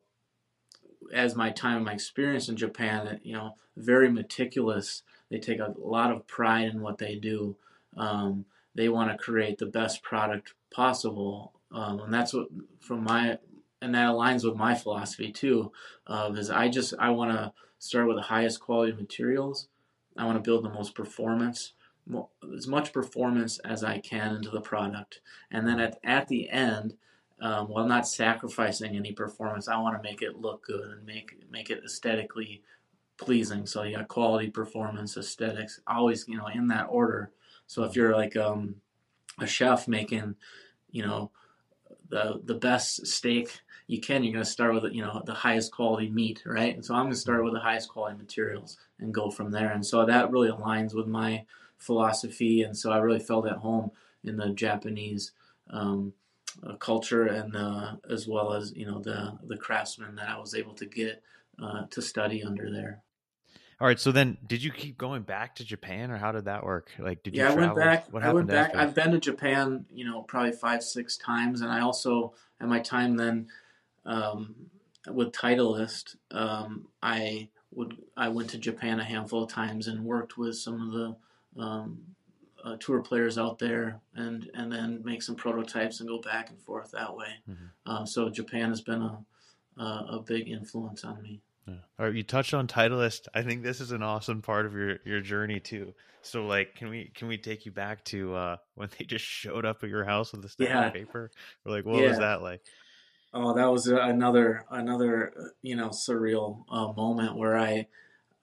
as 1.13 1.35
my 1.35 1.51
time 1.51 1.77
and 1.77 1.85
my 1.85 1.93
experience 1.93 2.49
in 2.49 2.57
Japan, 2.57 3.19
you 3.23 3.33
know, 3.33 3.55
very 3.75 4.09
meticulous. 4.09 5.03
They 5.29 5.39
take 5.39 5.59
a 5.59 5.73
lot 5.77 6.11
of 6.11 6.27
pride 6.27 6.67
in 6.67 6.81
what 6.81 6.99
they 6.99 7.15
do. 7.15 7.55
Um, 7.97 8.45
they 8.75 8.89
want 8.89 9.11
to 9.11 9.23
create 9.23 9.57
the 9.57 9.65
best 9.65 10.01
product 10.01 10.53
possible, 10.71 11.53
um, 11.71 11.99
and 11.99 12.13
that's 12.13 12.33
what 12.33 12.47
from 12.79 13.03
my 13.03 13.37
and 13.81 13.93
that 13.95 14.07
aligns 14.07 14.45
with 14.45 14.55
my 14.55 14.73
philosophy 14.73 15.31
too. 15.31 15.71
Uh, 16.07 16.33
is 16.35 16.49
I 16.49 16.69
just 16.69 16.93
I 16.99 17.09
want 17.11 17.31
to 17.31 17.53
start 17.79 18.07
with 18.07 18.17
the 18.17 18.23
highest 18.23 18.61
quality 18.61 18.93
materials. 18.93 19.67
I 20.17 20.25
want 20.25 20.37
to 20.37 20.47
build 20.49 20.63
the 20.63 20.69
most 20.69 20.95
performance 20.95 21.73
as 22.55 22.67
much 22.67 22.91
performance 22.91 23.59
as 23.59 23.83
I 23.83 23.99
can 23.99 24.35
into 24.35 24.49
the 24.49 24.61
product, 24.61 25.21
and 25.51 25.67
then 25.67 25.79
at 25.79 25.99
at 26.03 26.27
the 26.27 26.49
end, 26.49 26.95
um, 27.41 27.67
while 27.67 27.87
not 27.87 28.07
sacrificing 28.07 28.95
any 28.95 29.11
performance, 29.11 29.67
I 29.67 29.77
want 29.77 30.01
to 30.01 30.09
make 30.09 30.21
it 30.21 30.39
look 30.39 30.65
good 30.65 30.89
and 30.89 31.05
make 31.05 31.43
make 31.49 31.69
it 31.69 31.83
aesthetically 31.83 32.63
pleasing. 33.17 33.65
So 33.65 33.83
you 33.83 33.97
got 33.97 34.07
quality, 34.07 34.49
performance, 34.49 35.17
aesthetics, 35.17 35.79
always 35.87 36.27
you 36.27 36.37
know 36.37 36.47
in 36.47 36.67
that 36.67 36.87
order. 36.89 37.31
So 37.67 37.83
if 37.83 37.95
you're 37.95 38.15
like 38.15 38.35
um, 38.35 38.75
a 39.39 39.47
chef 39.47 39.87
making, 39.87 40.35
you 40.91 41.05
know, 41.05 41.31
the 42.09 42.41
the 42.43 42.55
best 42.55 43.07
steak 43.07 43.49
you 43.87 43.99
can, 43.99 44.23
you're 44.23 44.33
going 44.33 44.45
to 44.45 44.49
start 44.49 44.73
with 44.73 44.93
you 44.93 45.01
know 45.01 45.21
the 45.25 45.33
highest 45.33 45.71
quality 45.71 46.09
meat, 46.09 46.43
right? 46.45 46.73
And 46.73 46.85
so 46.85 46.93
I'm 46.93 47.03
going 47.03 47.13
to 47.13 47.19
start 47.19 47.43
with 47.43 47.53
the 47.53 47.59
highest 47.59 47.89
quality 47.89 48.17
materials 48.17 48.77
and 48.99 49.13
go 49.13 49.29
from 49.29 49.51
there. 49.51 49.71
And 49.71 49.85
so 49.85 50.05
that 50.05 50.31
really 50.31 50.49
aligns 50.49 50.93
with 50.93 51.07
my 51.07 51.45
philosophy, 51.77 52.61
and 52.61 52.77
so 52.77 52.91
I 52.91 52.97
really 52.97 53.19
felt 53.19 53.47
at 53.47 53.57
home 53.57 53.91
in 54.23 54.37
the 54.37 54.49
Japanese 54.49 55.31
um, 55.69 56.13
uh, 56.65 56.75
culture, 56.75 57.25
and 57.25 57.55
uh, 57.55 57.95
as 58.09 58.27
well 58.27 58.53
as 58.53 58.73
you 58.75 58.85
know 58.85 58.99
the 58.99 59.37
the 59.43 59.57
craftsmen 59.57 60.15
that 60.15 60.29
I 60.29 60.39
was 60.39 60.55
able 60.55 60.73
to 60.75 60.85
get 60.85 61.21
uh, 61.61 61.83
to 61.89 62.01
study 62.01 62.43
under 62.43 62.71
there. 62.71 63.01
All 63.79 63.87
right. 63.87 63.99
So 63.99 64.11
then, 64.11 64.37
did 64.45 64.63
you 64.63 64.71
keep 64.71 64.97
going 64.97 65.23
back 65.23 65.55
to 65.55 65.65
Japan, 65.65 66.11
or 66.11 66.17
how 66.17 66.31
did 66.31 66.45
that 66.45 66.63
work? 66.63 66.91
Like, 66.99 67.23
did 67.23 67.35
you? 67.35 67.43
Yeah? 67.43 67.51
I 67.51 67.55
went 67.55 67.75
back. 67.75 68.11
What 68.11 68.23
I 68.23 68.31
went 68.31 68.47
back. 68.47 68.67
after? 68.69 68.79
I've 68.79 68.95
been 68.95 69.11
to 69.11 69.19
Japan, 69.19 69.85
you 69.91 70.05
know, 70.05 70.21
probably 70.23 70.51
five, 70.51 70.83
six 70.83 71.17
times, 71.17 71.61
and 71.61 71.71
I 71.71 71.81
also 71.81 72.33
at 72.59 72.67
my 72.67 72.79
time 72.79 73.17
then 73.17 73.47
um, 74.05 74.55
with 75.11 75.31
Titleist, 75.31 76.15
um, 76.31 76.87
I 77.01 77.49
would 77.71 77.97
I 78.15 78.29
went 78.29 78.49
to 78.51 78.57
Japan 78.57 78.99
a 78.99 79.03
handful 79.03 79.43
of 79.43 79.49
times 79.49 79.87
and 79.87 80.05
worked 80.05 80.37
with 80.37 80.57
some 80.57 80.81
of 80.81 80.91
the 80.93 81.61
um, 81.61 81.99
uh, 82.63 82.77
tour 82.79 83.01
players 83.01 83.37
out 83.37 83.59
there, 83.59 83.99
and 84.15 84.49
and 84.53 84.71
then 84.71 85.01
make 85.03 85.21
some 85.21 85.35
prototypes 85.35 85.99
and 85.99 86.07
go 86.09 86.19
back 86.19 86.49
and 86.49 86.61
forth 86.61 86.91
that 86.91 87.15
way. 87.15 87.35
Mhm. 87.49 87.69
Um, 87.85 88.05
so 88.07 88.29
Japan 88.29 88.69
has 88.69 88.81
been 88.81 89.01
a 89.01 89.17
a, 89.77 89.83
a 89.83 90.23
big 90.25 90.49
influence 90.49 91.03
on 91.03 91.21
me. 91.21 91.41
Yeah. 91.67 91.75
All 91.97 92.05
right, 92.05 92.15
you 92.15 92.23
touched 92.23 92.53
on 92.53 92.67
Titleist. 92.67 93.27
I 93.33 93.41
think 93.41 93.63
this 93.63 93.79
is 93.79 93.91
an 93.91 94.03
awesome 94.03 94.41
part 94.41 94.65
of 94.65 94.73
your 94.73 94.97
your 95.05 95.21
journey 95.21 95.59
too. 95.59 95.93
So, 96.21 96.45
like, 96.45 96.75
can 96.75 96.89
we 96.89 97.11
can 97.15 97.27
we 97.27 97.37
take 97.37 97.65
you 97.65 97.71
back 97.71 98.03
to 98.05 98.35
uh, 98.35 98.57
when 98.75 98.89
they 98.97 99.05
just 99.05 99.25
showed 99.25 99.65
up 99.65 99.83
at 99.83 99.89
your 99.89 100.03
house 100.03 100.33
with 100.33 100.43
a 100.45 100.49
stack 100.49 100.69
Yeah. 100.69 100.87
of 100.87 100.93
paper? 100.93 101.31
Or 101.65 101.71
like, 101.71 101.85
what 101.85 102.03
was 102.03 102.17
that 102.19 102.41
like? 102.41 102.61
Oh, 103.33 103.53
that 103.55 103.71
was 103.71 103.87
another 103.87 104.65
another 104.69 105.33
uh, 105.37 105.43
you 105.61 105.75
know 105.75 105.89
surreal 105.89 106.65
uh, 106.69 106.91
moment 106.93 107.35
where 107.35 107.57
I 107.57 107.87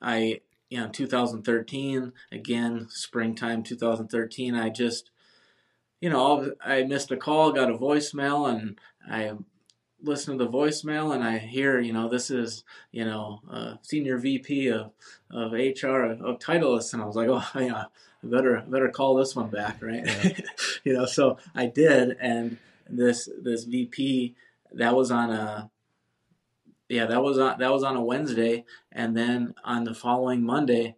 I 0.01 0.41
you 0.69 0.79
know 0.79 0.89
2013 0.89 2.11
again 2.31 2.87
springtime 2.89 3.63
2013 3.63 4.55
I 4.55 4.69
just 4.69 5.11
you 6.01 6.09
know 6.09 6.53
I 6.63 6.83
missed 6.83 7.11
a 7.11 7.17
call 7.17 7.51
got 7.53 7.69
a 7.71 7.77
voicemail 7.77 8.49
and 8.49 8.79
I 9.09 9.31
listened 10.03 10.39
to 10.39 10.45
the 10.45 10.51
voicemail 10.51 11.13
and 11.13 11.23
I 11.23 11.37
hear 11.37 11.79
you 11.79 11.93
know 11.93 12.09
this 12.09 12.29
is 12.29 12.63
you 12.91 13.05
know 13.05 13.41
uh, 13.49 13.75
senior 13.81 14.17
VP 14.17 14.67
of 14.67 14.91
of 15.29 15.53
HR 15.53 16.03
of 16.03 16.39
Titleist 16.39 16.93
and 16.93 17.01
I 17.01 17.05
was 17.05 17.15
like 17.15 17.29
oh 17.29 17.45
yeah 17.59 17.85
I 18.23 18.27
better 18.27 18.63
better 18.67 18.89
call 18.89 19.15
this 19.15 19.35
one 19.35 19.49
back 19.49 19.81
right? 19.81 20.07
You 20.83 20.93
know 20.93 21.05
so 21.05 21.37
I 21.53 21.67
did 21.67 22.17
and 22.19 22.57
this 22.89 23.29
this 23.41 23.63
VP 23.65 24.35
that 24.73 24.95
was 24.95 25.11
on 25.11 25.31
a 25.31 25.69
yeah 26.89 27.05
that 27.05 27.21
was 27.21 27.37
on 27.37 27.59
that 27.59 27.71
was 27.71 27.83
on 27.83 27.95
a 27.95 28.03
Wednesday 28.03 28.65
and 28.91 29.15
then 29.15 29.53
on 29.63 29.83
the 29.83 29.93
following 29.93 30.43
Monday 30.43 30.95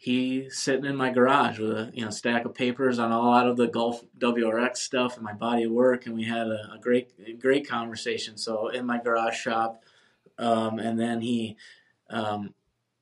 he 0.00 0.48
sitting 0.48 0.86
in 0.86 0.96
my 0.96 1.10
garage 1.10 1.58
with 1.58 1.72
a 1.72 1.90
you 1.92 2.02
know 2.02 2.10
stack 2.10 2.46
of 2.46 2.54
papers 2.54 2.98
on 2.98 3.12
a 3.12 3.18
lot 3.18 3.46
of 3.46 3.58
the 3.58 3.66
Golf 3.66 4.02
WRX 4.18 4.78
stuff 4.78 5.16
and 5.16 5.22
my 5.22 5.34
body 5.34 5.64
of 5.64 5.72
work 5.72 6.06
and 6.06 6.14
we 6.14 6.24
had 6.24 6.46
a, 6.46 6.72
a 6.74 6.78
great 6.80 7.38
great 7.38 7.68
conversation. 7.68 8.38
So 8.38 8.68
in 8.68 8.86
my 8.86 8.98
garage 8.98 9.36
shop 9.36 9.84
um, 10.38 10.78
and 10.78 10.98
then 10.98 11.20
he 11.20 11.58
um, 12.08 12.54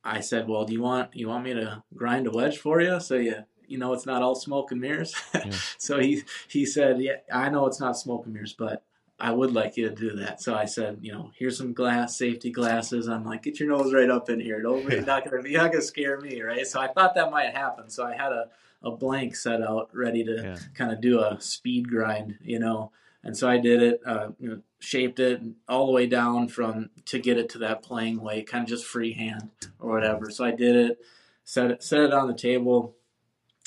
I 0.03 0.19
said 0.19 0.49
well 0.49 0.65
do 0.65 0.73
you 0.73 0.81
want 0.81 1.15
you 1.15 1.29
want 1.29 1.45
me 1.45 1.53
to 1.53 1.81
grind 1.95 2.27
a 2.27 2.31
wedge 2.31 2.57
for 2.57 2.81
you? 2.81 2.99
So 2.99 3.15
you 3.15 3.45
you 3.65 3.77
know 3.77 3.93
it's 3.93 4.05
not 4.05 4.21
all 4.21 4.35
smoke 4.35 4.73
and 4.73 4.81
mirrors. 4.81 5.15
Yeah. 5.33 5.51
so 5.77 5.99
he 5.99 6.23
he 6.49 6.65
said 6.65 6.99
yeah 6.99 7.19
I 7.33 7.47
know 7.47 7.65
it's 7.65 7.79
not 7.79 7.97
smoke 7.97 8.25
and 8.25 8.33
mirrors 8.33 8.51
but 8.51 8.83
I 9.19 9.31
would 9.31 9.51
like 9.53 9.75
you 9.77 9.89
to 9.89 9.95
do 9.95 10.15
that. 10.17 10.41
So 10.41 10.55
I 10.55 10.65
said, 10.65 10.99
you 11.01 11.11
know, 11.11 11.31
here's 11.37 11.57
some 11.57 11.73
glass 11.73 12.17
safety 12.17 12.51
glasses. 12.51 13.07
I'm 13.09 13.25
like, 13.25 13.43
get 13.43 13.59
your 13.59 13.69
nose 13.69 13.93
right 13.93 14.09
up 14.09 14.29
in 14.29 14.39
here. 14.39 14.61
Don't 14.61 14.89
you're 14.89 15.01
not 15.01 15.25
gonna 15.29 15.47
you're 15.47 15.61
not 15.61 15.71
gonna 15.71 15.81
scare 15.83 16.19
me, 16.19 16.41
right? 16.41 16.65
So 16.65 16.79
I 16.79 16.87
thought 16.87 17.15
that 17.15 17.29
might 17.31 17.53
happen. 17.53 17.89
So 17.89 18.05
I 18.05 18.15
had 18.15 18.31
a, 18.31 18.47
a 18.81 18.91
blank 18.91 19.35
set 19.35 19.61
out 19.61 19.89
ready 19.93 20.23
to 20.23 20.35
Yeah. 20.35 20.57
kind 20.73 20.91
of 20.91 21.01
do 21.01 21.19
a 21.19 21.37
speed 21.41 21.89
grind, 21.89 22.37
you 22.41 22.59
know. 22.59 22.91
And 23.21 23.35
so 23.35 23.49
I 23.49 23.57
did 23.57 23.83
it, 23.83 23.99
uh, 24.05 24.29
you 24.39 24.49
know, 24.49 24.61
shaped 24.79 25.19
it 25.19 25.41
all 25.67 25.85
the 25.87 25.91
way 25.91 26.07
down 26.07 26.47
from 26.47 26.89
to 27.07 27.19
get 27.19 27.37
it 27.37 27.49
to 27.49 27.57
that 27.57 27.81
playing 27.83 28.21
weight, 28.21 28.47
kind 28.47 28.63
of 28.63 28.69
just 28.69 28.85
freehand 28.85 29.49
or 29.79 29.91
whatever. 29.91 30.29
So 30.31 30.45
I 30.45 30.51
did 30.51 30.77
it, 30.77 30.99
set 31.43 31.69
it 31.71 31.83
set 31.83 31.99
it 31.99 32.13
on 32.13 32.27
the 32.29 32.33
table, 32.33 32.95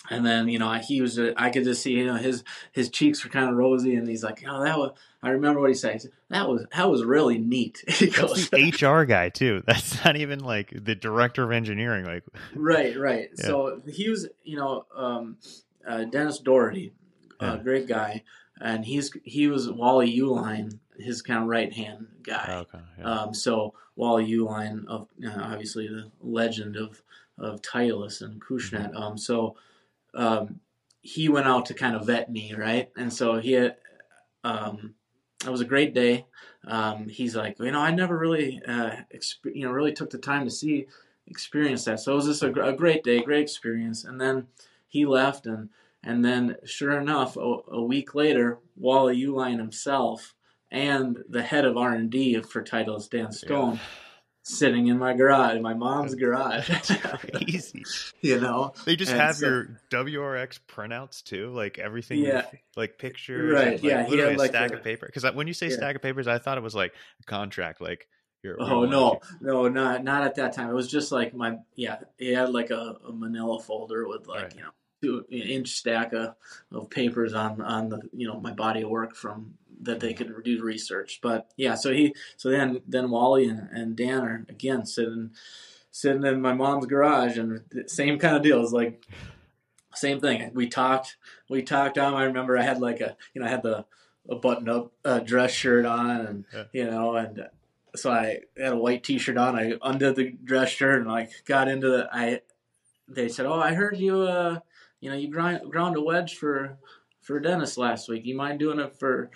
and 0.08 0.24
then 0.24 0.48
you 0.48 0.58
know 0.58 0.68
I, 0.68 0.78
he 0.78 1.02
was 1.02 1.18
I 1.36 1.50
could 1.50 1.64
just 1.64 1.82
see 1.82 1.92
you 1.92 2.06
know 2.06 2.14
his 2.16 2.42
his 2.72 2.88
cheeks 2.88 3.22
were 3.22 3.30
kind 3.30 3.50
of 3.50 3.56
rosy, 3.56 3.94
and 3.94 4.08
he's 4.08 4.24
like, 4.24 4.42
oh 4.48 4.62
that 4.64 4.78
was 4.78 4.92
I 5.24 5.30
remember 5.30 5.60
what 5.60 5.70
he 5.70 5.74
said. 5.74 5.92
He 5.92 5.98
said, 6.00 6.10
that 6.30 6.48
was 6.48 6.66
that 6.74 6.90
was 6.90 7.04
really 7.04 7.38
neat. 7.38 7.84
He 7.88 8.08
goes, 8.10 8.48
That's 8.48 8.78
the 8.80 8.86
HR 8.86 9.04
guy 9.04 9.28
too. 9.28 9.62
That's 9.66 10.04
not 10.04 10.16
even 10.16 10.40
like 10.40 10.72
the 10.74 10.94
director 10.94 11.44
of 11.44 11.52
engineering. 11.52 12.04
Like, 12.04 12.24
right, 12.54 12.96
right. 12.98 13.28
Yeah. 13.38 13.44
So 13.46 13.82
he 13.88 14.08
was, 14.10 14.28
you 14.42 14.56
know, 14.56 14.86
um, 14.94 15.36
uh, 15.86 16.04
Dennis 16.04 16.38
Doherty, 16.38 16.92
Yeah. 17.40 17.54
a 17.54 17.58
great 17.58 17.86
guy, 17.86 18.24
and 18.60 18.84
he's 18.84 19.12
he 19.24 19.46
was 19.46 19.70
Wally 19.70 20.12
Uihlein, 20.18 20.78
his 20.98 21.22
kind 21.22 21.42
of 21.42 21.48
right 21.48 21.72
hand 21.72 22.08
guy. 22.22 22.64
okay, 22.68 22.84
yeah. 22.98 23.04
Um, 23.04 23.34
so 23.34 23.74
Wally 23.94 24.26
Uihlein, 24.28 24.86
of 24.86 25.06
uh, 25.24 25.30
obviously 25.40 25.86
the 25.86 26.10
legend 26.20 26.76
of 26.76 27.02
of 27.38 27.62
Titleist 27.62 28.22
and 28.22 28.40
Acushnet. 28.42 28.94
Um, 28.94 29.16
so 29.18 29.56
um, 30.14 30.60
he 31.00 31.28
went 31.28 31.46
out 31.46 31.66
to 31.66 31.74
kind 31.74 31.94
of 31.96 32.06
vet 32.06 32.30
me, 32.30 32.54
right? 32.54 32.90
And 32.96 33.12
so 33.12 33.36
he 33.38 33.52
had, 33.52 33.76
um, 34.44 34.94
it 35.44 35.50
was 35.50 35.60
a 35.60 35.66
great 35.66 35.94
day. 35.94 36.26
Um, 36.66 37.08
he's 37.08 37.34
like, 37.34 37.58
you 37.58 37.70
know, 37.72 37.80
I 37.80 37.90
never 37.90 38.16
really, 38.16 38.60
uh, 38.66 38.96
exp- 39.14 39.54
you 39.54 39.64
know, 39.64 39.72
really 39.72 39.92
took 39.92 40.10
the 40.10 40.18
time 40.18 40.44
to 40.44 40.50
see, 40.50 40.86
experience 41.26 41.84
that. 41.84 42.00
So 42.00 42.12
it 42.12 42.16
was 42.16 42.26
just 42.26 42.42
a, 42.42 42.50
gr- 42.50 42.62
a 42.62 42.72
great 42.72 43.02
day, 43.02 43.20
great 43.22 43.42
experience. 43.42 44.04
And 44.04 44.20
then 44.20 44.46
he 44.86 45.06
left, 45.06 45.46
and 45.46 45.70
and 46.04 46.24
then 46.24 46.56
sure 46.64 46.98
enough, 47.00 47.36
a, 47.36 47.58
a 47.68 47.82
week 47.82 48.14
later, 48.14 48.58
Wally 48.76 49.20
Uihlein 49.20 49.58
himself 49.58 50.34
and 50.70 51.22
the 51.28 51.42
head 51.42 51.64
of 51.64 51.76
R 51.76 51.92
and 51.94 52.10
D 52.10 52.40
for 52.42 52.62
Titleist, 52.62 53.10
Dan 53.10 53.32
Stone, 53.32 53.80
sitting 54.42 54.88
in 54.88 54.98
my 54.98 55.14
garage, 55.14 55.60
my 55.60 55.74
mom's 55.74 56.14
garage. 56.14 56.68
Crazy. 57.32 57.84
you 58.20 58.40
know, 58.40 58.72
They 58.84 58.96
just 58.96 59.12
And 59.12 59.20
have 59.20 59.36
so- 59.36 59.46
your 59.46 59.80
WRX 59.90 60.58
printouts 60.68 61.22
too, 61.22 61.50
like 61.50 61.78
everything. 61.78 62.18
Yeah. 62.20 62.46
like 62.76 62.98
pictures. 62.98 63.52
Right, 63.52 63.62
and, 63.68 63.72
like, 63.74 63.82
yeah, 63.82 64.04
he 64.04 64.10
Literally 64.10 64.30
had, 64.32 64.36
a 64.36 64.38
like, 64.38 64.50
stack 64.50 64.70
the- 64.70 64.76
of 64.78 64.84
paper. 64.84 65.06
Because 65.06 65.32
when 65.34 65.46
you 65.46 65.54
say 65.54 65.68
Yeah. 65.68 65.76
stack 65.76 65.96
of 65.96 66.02
papers, 66.02 66.26
I 66.26 66.38
thought 66.38 66.58
it 66.58 66.62
was 66.64 66.74
like 66.74 66.92
a 67.20 67.24
contract. 67.24 67.80
Like. 67.80 68.08
Oh 68.58 68.84
no, 68.86 69.20
no, 69.40 69.68
not 69.68 70.02
not 70.02 70.24
at 70.24 70.34
that 70.34 70.52
time. 70.52 70.68
It 70.68 70.72
was 70.74 70.90
just 70.90 71.12
like 71.12 71.32
my 71.32 71.58
yeah. 71.76 71.98
He 72.18 72.32
had 72.32 72.50
like 72.50 72.70
a, 72.72 72.96
a 73.06 73.12
Manila 73.12 73.60
folder 73.62 74.08
with 74.08 74.26
like 74.26 74.42
Right. 74.42 74.54
you 74.56 74.62
know 74.62 74.70
two 75.00 75.24
inch 75.30 75.68
stack 75.68 76.12
of, 76.12 76.34
of 76.72 76.90
papers 76.90 77.34
on 77.34 77.60
on 77.60 77.88
the 77.88 78.00
you 78.12 78.26
know 78.26 78.40
my 78.40 78.50
body 78.52 78.82
of 78.82 78.90
work 78.90 79.14
from 79.14 79.54
that 79.82 80.00
they 80.00 80.14
could 80.14 80.32
do 80.44 80.62
research. 80.62 81.20
But 81.22 81.50
yeah, 81.56 81.74
so 81.74 81.92
he 81.92 82.14
so 82.36 82.50
then 82.50 82.80
then 82.86 83.10
Wally 83.10 83.46
and, 83.46 83.68
and 83.72 83.96
Dan 83.96 84.20
are 84.24 84.46
again 84.48 84.86
sitting 84.86 85.30
sitting 85.90 86.24
in 86.24 86.40
my 86.40 86.54
mom's 86.54 86.86
garage 86.86 87.36
and 87.36 87.62
same 87.86 88.18
kind 88.18 88.36
of 88.36 88.42
deal. 88.42 88.64
It 88.64 88.72
like 88.72 89.04
same 89.94 90.20
thing. 90.20 90.50
We 90.54 90.68
talked 90.68 91.16
we 91.50 91.62
talked 91.62 91.98
on. 91.98 92.14
I 92.14 92.24
remember 92.24 92.56
I 92.56 92.62
had 92.62 92.80
like 92.80 93.00
a 93.00 93.16
you 93.34 93.40
know 93.40 93.46
I 93.46 93.50
had 93.50 93.62
the 93.62 93.84
a 94.28 94.36
button 94.36 94.68
up 94.68 94.92
uh, 95.04 95.18
dress 95.18 95.50
shirt 95.50 95.84
on 95.84 96.10
and 96.20 96.44
Yeah. 96.54 96.64
you 96.72 96.84
know 96.90 97.16
and 97.16 97.48
so 97.94 98.10
I 98.10 98.38
had 98.56 98.72
a 98.72 98.76
white 98.76 99.02
T-shirt 99.04 99.36
on. 99.36 99.58
I 99.58 99.74
undid 99.82 100.16
the 100.16 100.30
dress 100.30 100.70
shirt 100.70 101.00
and 101.00 101.10
like 101.10 101.30
got 101.44 101.68
into 101.68 101.90
the. 101.90 102.08
I 102.10 102.40
they 103.08 103.28
said, 103.28 103.44
"Oh, 103.44 103.60
I 103.60 103.74
heard 103.74 103.98
you. 103.98 104.22
Uh, 104.22 104.60
you 105.00 105.10
know, 105.10 105.16
you 105.16 105.28
grind, 105.28 105.70
ground 105.70 105.96
a 105.96 106.00
wedge 106.00 106.36
for 106.36 106.78
for 107.20 107.38
Dennis 107.38 107.76
last 107.76 108.08
week. 108.08 108.24
You 108.24 108.34
mind 108.34 108.60
doing 108.60 108.78
it 108.78 108.96
for 108.98 109.30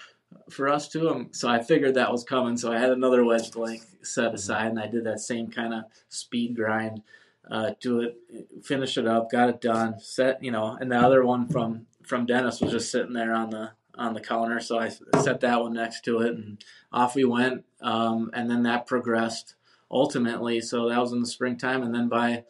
for 0.51 0.69
us 0.69 0.89
too?" 0.89 1.09
Um, 1.09 1.29
so 1.33 1.49
I 1.49 1.63
figured 1.63 1.95
that 1.95 2.13
was 2.13 2.25
coming. 2.25 2.57
So 2.57 2.73
I 2.73 2.79
had 2.79 2.91
another 2.91 3.25
wedge 3.25 3.53
blank 3.53 3.83
set 4.03 4.35
aside, 4.35 4.69
and 4.69 4.81
I 4.81 4.87
did 4.87 5.05
that 5.05 5.21
same 5.21 5.51
kind 5.51 5.75
of 5.75 5.85
speed 6.09 6.57
grind. 6.57 7.03
Uh, 7.49 7.73
do 7.81 8.01
it, 8.01 8.19
finish 8.65 8.99
it 8.99 9.07
up, 9.07 9.31
got 9.31 9.49
it 9.49 9.61
done, 9.61 10.01
set. 10.01 10.43
You 10.43 10.51
know, 10.51 10.77
and 10.81 10.91
the 10.91 10.97
other 10.97 11.25
one 11.25 11.49
from 11.49 11.87
from 12.05 12.27
Dennis 12.27 12.61
was 12.61 12.73
just 12.73 12.91
sitting 12.91 13.13
there 13.13 13.35
on 13.35 13.51
the 13.51 13.73
on 13.97 14.15
the 14.15 14.21
counter. 14.21 14.61
So 14.61 14.79
I 14.79 14.89
set 14.89 15.41
that 15.41 15.61
one 15.61 15.73
next 15.73 16.03
to 16.05 16.21
it, 16.21 16.35
and 16.35 16.63
off 16.93 17.15
we 17.15 17.25
went. 17.25 17.65
Um, 17.81 18.31
and 18.35 18.51
then 18.51 18.63
that 18.65 18.87
progressed 18.87 19.55
ultimately. 19.91 20.61
So 20.61 20.89
that 20.89 21.01
was 21.01 21.13
in 21.13 21.21
the 21.21 21.27
springtime, 21.27 21.83
and 21.83 21.95
then 21.95 22.09
by 22.09 22.45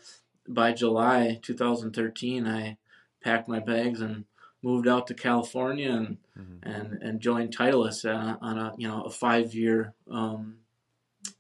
by 0.48 0.72
July 0.72 1.40
2013, 1.42 2.46
I 2.46 2.78
packed 3.20 3.48
my 3.48 3.58
bags 3.58 4.00
and 4.00 4.24
moved 4.66 4.88
out 4.88 5.06
to 5.06 5.14
California 5.14 5.90
and 5.92 6.18
Mm-hmm. 6.38 6.68
and 6.68 7.02
and 7.02 7.20
joined 7.20 7.56
Titleist 7.56 8.04
on 8.04 8.28
a, 8.28 8.38
on 8.42 8.58
a 8.58 8.74
you 8.76 8.86
know 8.86 9.04
a 9.04 9.10
five 9.10 9.54
year 9.54 9.94
um, 10.10 10.56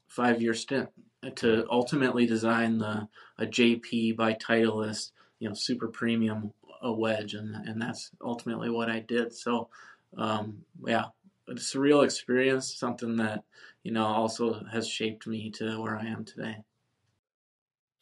five 0.08 0.40
year 0.40 0.54
stint 0.54 0.88
to 1.36 1.66
ultimately 1.70 2.24
design 2.26 2.78
the 2.78 3.06
a 3.38 3.44
JP 3.44 4.16
by 4.16 4.32
Titleist 4.32 5.10
you 5.38 5.48
know 5.48 5.54
super 5.54 5.88
premium 5.88 6.52
a 6.80 6.90
wedge 6.90 7.34
and 7.34 7.54
and 7.54 7.80
that's 7.82 8.10
ultimately 8.22 8.70
what 8.70 8.88
I 8.88 9.00
did. 9.00 9.34
So 9.34 9.68
um, 10.16 10.64
yeah, 10.86 11.06
a 11.46 11.52
surreal 11.54 12.04
experience, 12.04 12.74
something 12.74 13.16
that 13.16 13.44
you 13.82 13.92
know 13.92 14.06
also 14.06 14.64
has 14.72 14.88
shaped 14.88 15.26
me 15.26 15.50
to 15.52 15.78
where 15.82 15.98
I 15.98 16.06
am 16.06 16.24
today. 16.24 16.64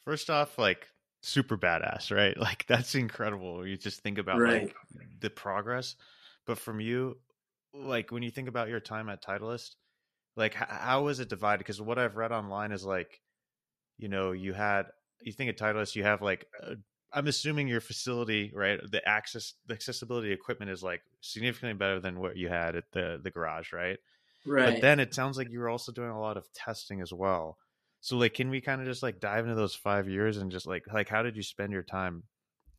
First 0.04 0.30
off, 0.30 0.58
like 0.58 0.90
super 1.24 1.56
badass, 1.56 2.14
right? 2.14 2.36
Like 2.40 2.66
that's 2.66 2.94
incredible. 2.94 3.66
You 3.66 3.76
just 3.76 4.00
think 4.02 4.18
about 4.18 4.44
Right. 4.44 4.46
like 4.46 4.76
the 5.20 5.30
progress. 5.30 5.96
But 6.46 6.58
from 6.58 6.80
you, 6.80 7.20
like 7.72 8.12
when 8.12 8.22
you 8.22 8.30
think 8.30 8.48
about 8.48 8.68
your 8.68 8.80
time 8.80 9.08
at 9.08 9.22
Titleist, 9.22 9.76
like 10.36 10.54
h- 10.56 10.68
how 10.68 11.04
was 11.04 11.20
it 11.20 11.28
divided? 11.30 11.58
Because 11.60 11.80
what 11.82 11.98
I've 11.98 12.16
read 12.16 12.32
online 12.32 12.72
is 12.72 12.84
like, 12.84 13.22
you 13.98 14.08
know, 14.08 14.32
you 14.32 14.52
had 14.52 14.86
you 15.22 15.32
think 15.32 15.50
at 15.50 15.58
Titleist 15.58 15.94
you 15.96 16.02
have 16.04 16.22
like 16.22 16.46
uh, 16.62 16.74
I'm 17.12 17.28
assuming 17.28 17.68
your 17.68 17.80
facility, 17.80 18.52
right? 18.54 18.80
The 18.90 19.06
access, 19.08 19.54
the 19.66 19.74
accessibility 19.74 20.32
equipment 20.32 20.70
is 20.70 20.82
like 20.82 21.02
significantly 21.20 21.74
better 21.78 22.00
than 22.00 22.20
what 22.20 22.36
you 22.36 22.48
had 22.48 22.76
at 22.76 22.92
the 22.92 23.20
the 23.22 23.30
garage, 23.30 23.72
right? 23.72 23.98
Right. 24.46 24.74
But 24.74 24.80
then 24.80 25.00
it 25.00 25.14
sounds 25.14 25.38
like 25.38 25.50
you 25.50 25.60
were 25.60 25.68
also 25.70 25.92
doing 25.92 26.10
a 26.10 26.20
lot 26.20 26.36
of 26.36 26.52
testing 26.52 27.00
as 27.00 27.12
well. 27.12 27.58
So 28.04 28.18
like, 28.18 28.34
can 28.34 28.50
we 28.50 28.60
kind 28.60 28.82
of 28.82 28.86
just 28.86 29.02
like 29.02 29.18
dive 29.18 29.44
into 29.44 29.54
those 29.54 29.74
five 29.74 30.10
years 30.10 30.36
and 30.36 30.52
just 30.52 30.66
like 30.66 30.84
like 30.92 31.08
how 31.08 31.22
did 31.22 31.38
you 31.38 31.42
spend 31.42 31.72
your 31.72 31.82
time? 31.82 32.24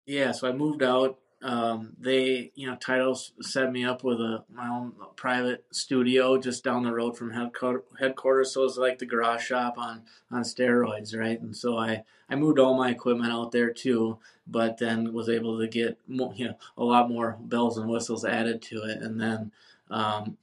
Yeah, 0.05 0.31
so 0.33 0.47
I 0.47 0.51
moved 0.51 0.83
out. 0.83 1.17
Um, 1.41 1.93
they, 1.99 2.51
you 2.53 2.67
know, 2.67 2.75
Titleist 2.75 3.31
set 3.41 3.71
me 3.71 3.83
up 3.83 4.03
with 4.03 4.21
a 4.21 4.43
my 4.53 4.69
own 4.69 4.93
private 5.15 5.65
studio 5.71 6.37
just 6.37 6.63
down 6.63 6.83
the 6.83 6.93
road 6.93 7.17
from 7.17 7.31
headquarters. 7.31 7.81
headquarters 7.99 8.53
so 8.53 8.61
it 8.61 8.65
was 8.65 8.77
like 8.77 8.99
the 8.99 9.07
garage 9.07 9.43
shop 9.43 9.79
on 9.79 10.03
on 10.29 10.43
steroids, 10.43 11.17
right? 11.17 11.41
And 11.41 11.57
so 11.57 11.75
I 11.75 12.03
I 12.29 12.35
moved 12.35 12.59
all 12.59 12.77
my 12.77 12.91
equipment 12.91 13.33
out 13.33 13.51
there 13.51 13.73
too, 13.73 14.19
but 14.45 14.77
then 14.77 15.11
was 15.11 15.27
able 15.27 15.57
to 15.57 15.67
get 15.67 15.97
more, 16.07 16.35
you 16.35 16.49
know 16.49 16.57
a 16.77 16.83
lot 16.83 17.09
more 17.09 17.35
bells 17.39 17.79
and 17.79 17.89
whistles 17.89 18.25
added 18.25 18.61
to 18.61 18.83
it, 18.83 19.01
and 19.01 19.19
then 19.19 19.51
um, 19.89 20.37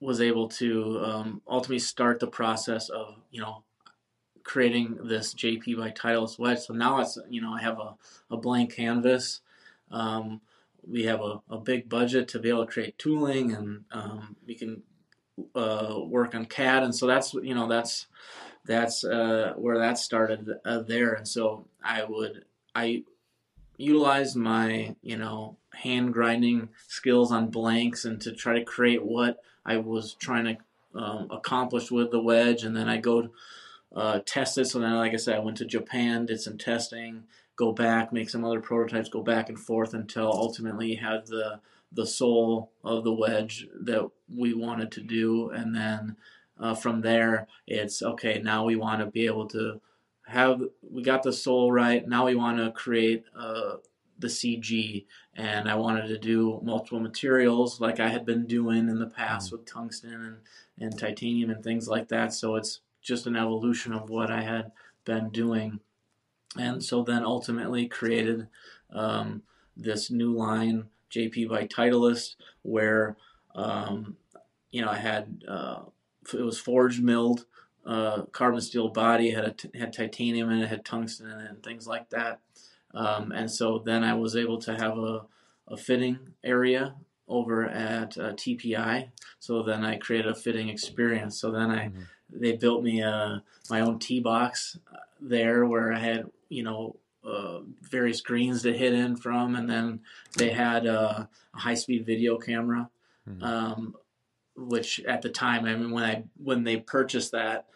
was 0.00 0.20
able 0.20 0.48
to 0.48 1.00
um, 1.04 1.42
ultimately 1.48 1.78
start 1.78 2.20
the 2.20 2.26
process 2.26 2.88
of 2.88 3.16
you 3.30 3.40
know 3.40 3.62
creating 4.44 4.98
this 5.04 5.34
JP 5.34 5.76
by 5.76 5.90
Titleist 5.90 6.38
wedge. 6.38 6.60
So 6.60 6.74
now 6.74 7.00
it's 7.00 7.18
you 7.28 7.40
know 7.40 7.52
I 7.52 7.60
have 7.60 7.78
a, 7.78 7.94
a 8.30 8.36
blank 8.36 8.74
canvas. 8.74 9.40
Um, 9.90 10.40
we 10.86 11.04
have 11.04 11.20
a, 11.20 11.40
a 11.50 11.58
big 11.58 11.88
budget 11.88 12.28
to 12.28 12.38
be 12.38 12.48
able 12.48 12.64
to 12.64 12.72
create 12.72 12.98
tooling, 12.98 13.52
and 13.52 13.84
um, 13.92 14.36
we 14.46 14.54
can 14.54 14.82
uh, 15.54 15.96
work 16.04 16.34
on 16.34 16.46
CAD, 16.46 16.82
and 16.82 16.94
so 16.94 17.06
that's 17.06 17.34
you 17.34 17.54
know 17.54 17.68
that's 17.68 18.06
that's 18.64 19.04
uh, 19.04 19.54
where 19.56 19.78
that 19.78 19.98
started 19.98 20.48
uh, 20.64 20.80
there. 20.80 21.12
And 21.12 21.26
so 21.26 21.66
I 21.82 22.04
would 22.04 22.44
I 22.74 23.02
utilize 23.76 24.34
my 24.36 24.94
you 25.02 25.16
know 25.16 25.56
hand 25.82 26.12
grinding 26.12 26.68
skills 26.86 27.32
on 27.32 27.50
blanks 27.50 28.04
and 28.04 28.20
to 28.20 28.32
try 28.32 28.58
to 28.58 28.64
create 28.64 29.04
what 29.04 29.42
I 29.64 29.76
was 29.76 30.14
trying 30.14 30.44
to 30.44 30.56
um, 30.98 31.28
accomplish 31.30 31.90
with 31.90 32.10
the 32.10 32.20
wedge, 32.20 32.64
and 32.64 32.76
then 32.76 32.88
I 32.88 32.96
go 32.98 33.28
uh, 33.94 34.20
test 34.24 34.58
it. 34.58 34.66
So 34.66 34.78
then, 34.78 34.94
like 34.94 35.12
I 35.12 35.16
said, 35.16 35.36
I 35.36 35.40
went 35.40 35.58
to 35.58 35.64
Japan, 35.64 36.26
did 36.26 36.40
some 36.40 36.58
testing, 36.58 37.24
go 37.56 37.72
back, 37.72 38.12
make 38.12 38.30
some 38.30 38.44
other 38.44 38.60
prototypes, 38.60 39.08
go 39.08 39.22
back 39.22 39.48
and 39.48 39.58
forth 39.58 39.94
until 39.94 40.32
ultimately 40.32 40.94
had 40.96 41.26
the 41.26 41.60
the 41.90 42.06
sole 42.06 42.70
of 42.84 43.02
the 43.04 43.12
wedge 43.12 43.66
that 43.80 44.10
we 44.34 44.52
wanted 44.52 44.92
to 44.92 45.00
do, 45.00 45.50
and 45.50 45.74
then 45.74 46.16
uh, 46.60 46.74
from 46.74 47.00
there, 47.00 47.46
it's 47.66 48.02
okay. 48.02 48.40
Now 48.42 48.64
we 48.64 48.76
want 48.76 49.00
to 49.00 49.06
be 49.06 49.26
able 49.26 49.48
to 49.48 49.80
have 50.26 50.60
we 50.82 51.02
got 51.02 51.22
the 51.22 51.32
sole 51.32 51.72
right. 51.72 52.06
Now 52.06 52.26
we 52.26 52.34
want 52.34 52.58
to 52.58 52.70
create 52.70 53.24
uh, 53.36 53.76
the 54.18 54.28
CG, 54.28 55.06
and 55.34 55.68
I 55.68 55.74
wanted 55.74 56.08
to 56.08 56.18
do 56.18 56.60
multiple 56.62 57.00
materials 57.00 57.80
like 57.80 58.00
I 58.00 58.08
had 58.08 58.26
been 58.26 58.46
doing 58.46 58.88
in 58.88 58.98
the 58.98 59.06
past 59.06 59.52
with 59.52 59.64
tungsten 59.64 60.12
and, 60.12 60.36
and 60.80 60.98
titanium 60.98 61.50
and 61.50 61.62
things 61.62 61.88
like 61.88 62.08
that. 62.08 62.32
So 62.32 62.56
it's 62.56 62.80
just 63.02 63.26
an 63.26 63.36
evolution 63.36 63.92
of 63.92 64.10
what 64.10 64.30
I 64.30 64.42
had 64.42 64.72
been 65.04 65.30
doing. 65.30 65.80
And 66.58 66.82
so 66.82 67.02
then 67.02 67.24
ultimately 67.24 67.86
created 67.86 68.48
um, 68.92 69.42
this 69.76 70.10
new 70.10 70.32
line, 70.32 70.86
JP 71.10 71.48
by 71.48 71.66
Titleist, 71.66 72.36
where 72.62 73.16
um, 73.54 74.16
you 74.70 74.82
know 74.82 74.90
I 74.90 74.96
had 74.96 75.44
uh, 75.46 75.80
it 76.32 76.42
was 76.42 76.58
forged 76.58 77.02
milled 77.02 77.44
uh, 77.86 78.22
carbon 78.32 78.60
steel 78.60 78.88
body, 78.88 79.30
had 79.30 79.44
a 79.44 79.52
t- 79.52 79.70
had 79.78 79.92
titanium 79.92 80.50
in 80.50 80.60
it, 80.60 80.68
had 80.68 80.84
tungsten 80.84 81.30
in 81.30 81.40
it, 81.40 81.50
and 81.50 81.62
things 81.62 81.86
like 81.86 82.10
that. 82.10 82.40
Um, 82.94 83.32
and 83.32 83.50
so 83.50 83.78
then 83.78 84.02
I 84.04 84.14
was 84.14 84.36
able 84.36 84.58
to 84.58 84.74
have 84.74 84.98
a, 84.98 85.26
a 85.68 85.76
fitting 85.76 86.18
area 86.42 86.94
over 87.28 87.66
at 87.66 88.16
uh, 88.16 88.32
TPI. 88.32 89.10
So 89.38 89.62
then 89.62 89.84
I 89.84 89.96
created 89.96 90.30
a 90.30 90.34
fitting 90.34 90.68
experience. 90.68 91.38
So 91.38 91.50
then 91.50 91.70
I 91.70 91.88
Mhm. 91.88 92.06
they 92.30 92.56
built 92.56 92.82
me 92.82 93.00
a, 93.00 93.42
my 93.70 93.80
own 93.80 93.98
tee 93.98 94.20
box 94.20 94.78
uh, 94.92 94.98
there 95.20 95.64
where 95.66 95.92
I 95.92 95.98
had 95.98 96.30
you 96.48 96.62
know 96.62 96.96
uh, 97.24 97.60
various 97.82 98.20
greens 98.22 98.62
to 98.62 98.76
hit 98.76 98.94
in 98.94 99.16
from, 99.16 99.56
and 99.56 99.68
then 99.68 100.00
they 100.36 100.50
had 100.50 100.86
uh, 100.86 101.26
a 101.54 101.58
high 101.58 101.74
speed 101.74 102.06
video 102.06 102.38
camera, 102.38 102.88
Mhm. 103.28 103.42
um, 103.42 103.96
which 104.56 105.00
at 105.00 105.20
the 105.22 105.28
time 105.28 105.66
I 105.66 105.74
mean 105.74 105.90
when 105.90 106.04
I 106.04 106.24
when 106.42 106.64
they 106.64 106.78
purchased 106.78 107.32
that. 107.32 107.66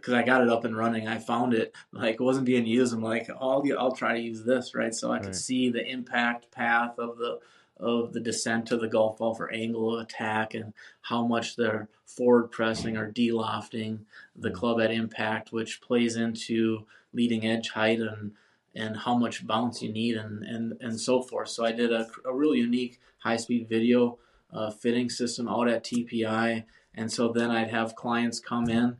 Because 0.00 0.14
I 0.14 0.22
got 0.22 0.42
it 0.42 0.48
up 0.48 0.64
and 0.64 0.76
running, 0.76 1.08
I 1.08 1.18
found 1.18 1.54
it 1.54 1.74
like 1.92 2.14
it 2.14 2.20
wasn't 2.20 2.46
being 2.46 2.66
used. 2.66 2.94
I'm 2.94 3.02
like, 3.02 3.28
I'll 3.30 3.62
I'll 3.78 3.92
try 3.92 4.14
to 4.14 4.20
use 4.20 4.44
this, 4.44 4.74
right? 4.74 4.94
So 4.94 5.10
I 5.10 5.16
Right. 5.16 5.24
could 5.24 5.36
see 5.36 5.70
the 5.70 5.84
impact 5.86 6.50
path 6.50 6.98
of 6.98 7.18
the 7.18 7.40
of 7.80 8.12
the 8.12 8.20
descent 8.20 8.66
to 8.66 8.76
the 8.76 8.88
golf 8.88 9.18
ball 9.18 9.34
for 9.34 9.52
angle 9.52 9.94
of 9.94 10.00
attack 10.02 10.52
and 10.54 10.72
how 11.02 11.24
much 11.24 11.54
they're 11.54 11.88
forward 12.06 12.50
pressing 12.50 12.96
or 12.96 13.12
delofting 13.12 14.00
the 14.34 14.50
Mhm. 14.50 14.54
club 14.54 14.80
at 14.80 14.90
impact, 14.90 15.52
which 15.52 15.80
plays 15.80 16.16
into 16.16 16.86
leading 17.12 17.46
edge 17.46 17.70
height 17.70 18.00
and 18.00 18.32
and 18.74 18.96
how 18.98 19.16
much 19.16 19.46
bounce 19.46 19.82
you 19.82 19.92
need 19.92 20.16
and 20.16 20.42
and, 20.44 20.76
and 20.80 21.00
so 21.00 21.22
forth. 21.22 21.48
So 21.48 21.64
I 21.64 21.72
did 21.72 21.92
a, 21.92 22.08
a 22.24 22.34
really 22.34 22.58
unique 22.58 23.00
high 23.18 23.36
speed 23.36 23.68
video 23.68 24.18
uh, 24.52 24.70
fitting 24.70 25.10
system 25.10 25.48
out 25.48 25.68
at 25.68 25.84
TPI, 25.84 26.64
and 26.94 27.12
so 27.12 27.28
then 27.32 27.50
I'd 27.50 27.70
have 27.70 27.94
clients 27.96 28.40
come 28.40 28.68
in, 28.68 28.96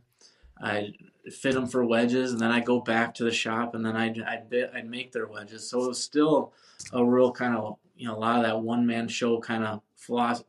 I'd 0.61 0.93
fit 1.31 1.53
them 1.53 1.67
for 1.67 1.83
wedges, 1.85 2.31
and 2.31 2.39
then 2.41 2.51
I'd 2.51 2.65
go 2.65 2.79
back 2.79 3.13
to 3.15 3.23
the 3.23 3.31
shop, 3.31 3.75
and 3.75 3.85
then 3.85 3.95
I'd 3.95 4.21
I'd, 4.21 4.53
I'd 4.73 4.89
make 4.89 5.11
their 5.11 5.27
wedges. 5.27 5.69
So 5.69 5.83
it 5.83 5.87
was 5.87 6.03
still 6.03 6.53
a 6.93 7.03
real 7.03 7.31
kind 7.31 7.55
of 7.55 7.77
you 7.95 8.07
know 8.07 8.15
a 8.15 8.19
lot 8.19 8.37
of 8.37 8.43
that 8.43 8.61
one 8.61 8.85
man 8.85 9.07
show 9.07 9.39
kind 9.39 9.63
of 9.65 9.81
philosophy. 9.95 10.45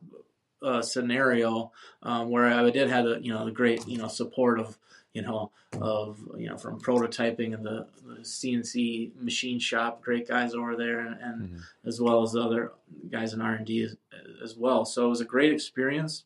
Uh, 0.63 0.79
scenario 0.79 1.71
um, 2.03 2.29
where 2.29 2.45
I 2.45 2.69
did 2.69 2.87
have 2.87 3.03
the 3.05 3.19
you 3.19 3.33
know 3.33 3.45
the 3.45 3.51
great 3.51 3.87
you 3.87 3.97
know 3.97 4.07
support 4.07 4.59
of 4.59 4.77
you 5.11 5.23
know 5.23 5.49
of 5.81 6.19
you 6.37 6.49
know 6.49 6.55
from 6.55 6.79
prototyping 6.79 7.55
and 7.55 7.65
the, 7.65 7.87
the 8.05 8.17
CNC 8.21 9.15
machine 9.19 9.57
shop, 9.57 10.03
great 10.03 10.27
guys 10.27 10.53
over 10.53 10.75
there, 10.75 10.99
and, 10.99 11.17
and 11.19 11.49
Mhm. 11.49 11.59
as 11.83 11.99
well 11.99 12.21
as 12.21 12.33
the 12.33 12.41
other 12.41 12.73
guys 13.09 13.33
in 13.33 13.41
R 13.41 13.53
and 13.55 13.65
D 13.65 13.81
as, 13.81 13.97
as 14.43 14.55
well. 14.55 14.85
So 14.85 15.07
it 15.07 15.09
was 15.09 15.19
a 15.21 15.25
great 15.25 15.51
experience. 15.51 16.25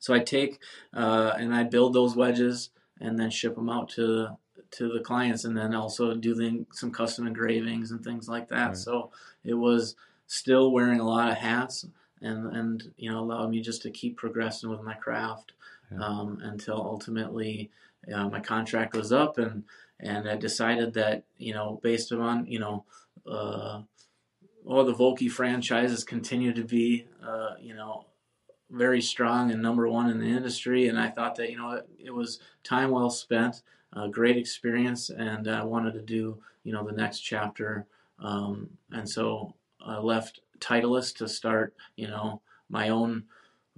So 0.00 0.12
I 0.14 0.18
take 0.18 0.58
uh, 0.92 1.34
and 1.38 1.54
I 1.54 1.62
build 1.62 1.94
those 1.94 2.16
wedges 2.16 2.70
and 3.00 3.18
then 3.18 3.30
ship 3.30 3.54
them 3.54 3.68
out 3.70 3.88
to 3.90 4.06
the 4.06 4.36
to 4.70 4.92
the 4.92 5.00
clients, 5.00 5.44
and 5.44 5.56
then 5.56 5.74
also 5.74 6.14
doing 6.14 6.66
some 6.72 6.90
custom 6.90 7.26
engravings 7.26 7.90
and 7.90 8.04
things 8.04 8.28
like 8.28 8.48
that. 8.48 8.66
Right. 8.68 8.76
So 8.76 9.10
it 9.44 9.54
was 9.54 9.96
still 10.26 10.72
wearing 10.72 11.00
a 11.00 11.06
lot 11.08 11.30
of 11.30 11.36
hats, 11.38 11.86
and 12.20 12.54
and 12.56 12.92
you 12.96 13.10
know 13.10 13.20
allowed 13.20 13.50
me 13.50 13.60
just 13.60 13.82
to 13.82 13.90
keep 13.90 14.16
progressing 14.16 14.70
with 14.70 14.82
my 14.82 14.94
craft 14.94 15.52
Yeah. 15.90 15.98
um, 16.04 16.40
until 16.42 16.76
ultimately 16.76 17.70
uh, 18.12 18.28
my 18.28 18.40
contract 18.40 18.94
was 18.94 19.12
up, 19.12 19.38
and 19.38 19.64
and 20.00 20.28
I 20.28 20.36
decided 20.36 20.94
that 20.94 21.24
you 21.38 21.54
know 21.54 21.80
based 21.82 22.12
on 22.12 22.46
you 22.46 22.58
know. 22.58 22.84
Uh, 23.26 23.82
well, 24.64 24.84
the 24.84 24.92
Vokey 24.94 25.30
franchises 25.30 26.04
continue 26.04 26.52
to 26.52 26.62
be, 26.62 27.06
uh, 27.26 27.54
you 27.60 27.74
know, 27.74 28.04
very 28.70 29.00
strong 29.00 29.50
and 29.50 29.62
number 29.62 29.88
one 29.88 30.10
in 30.10 30.18
the 30.18 30.26
industry. 30.26 30.88
And 30.88 30.98
I 30.98 31.08
thought 31.08 31.34
that, 31.36 31.50
you 31.50 31.56
know, 31.56 31.72
it, 31.72 31.88
it 31.98 32.14
was 32.14 32.40
time 32.64 32.90
well 32.90 33.10
spent, 33.10 33.62
a 33.94 34.08
great 34.08 34.36
experience, 34.36 35.10
and 35.10 35.48
I 35.48 35.64
wanted 35.64 35.94
to 35.94 36.02
do, 36.02 36.38
you 36.64 36.72
know, 36.72 36.84
the 36.84 36.92
next 36.92 37.20
chapter. 37.20 37.86
Um, 38.18 38.68
and 38.92 39.08
so 39.08 39.54
I 39.84 39.98
left 39.98 40.40
Titleist 40.60 41.16
to 41.18 41.28
start, 41.28 41.74
you 41.96 42.08
know, 42.08 42.42
my 42.68 42.90
own 42.90 43.24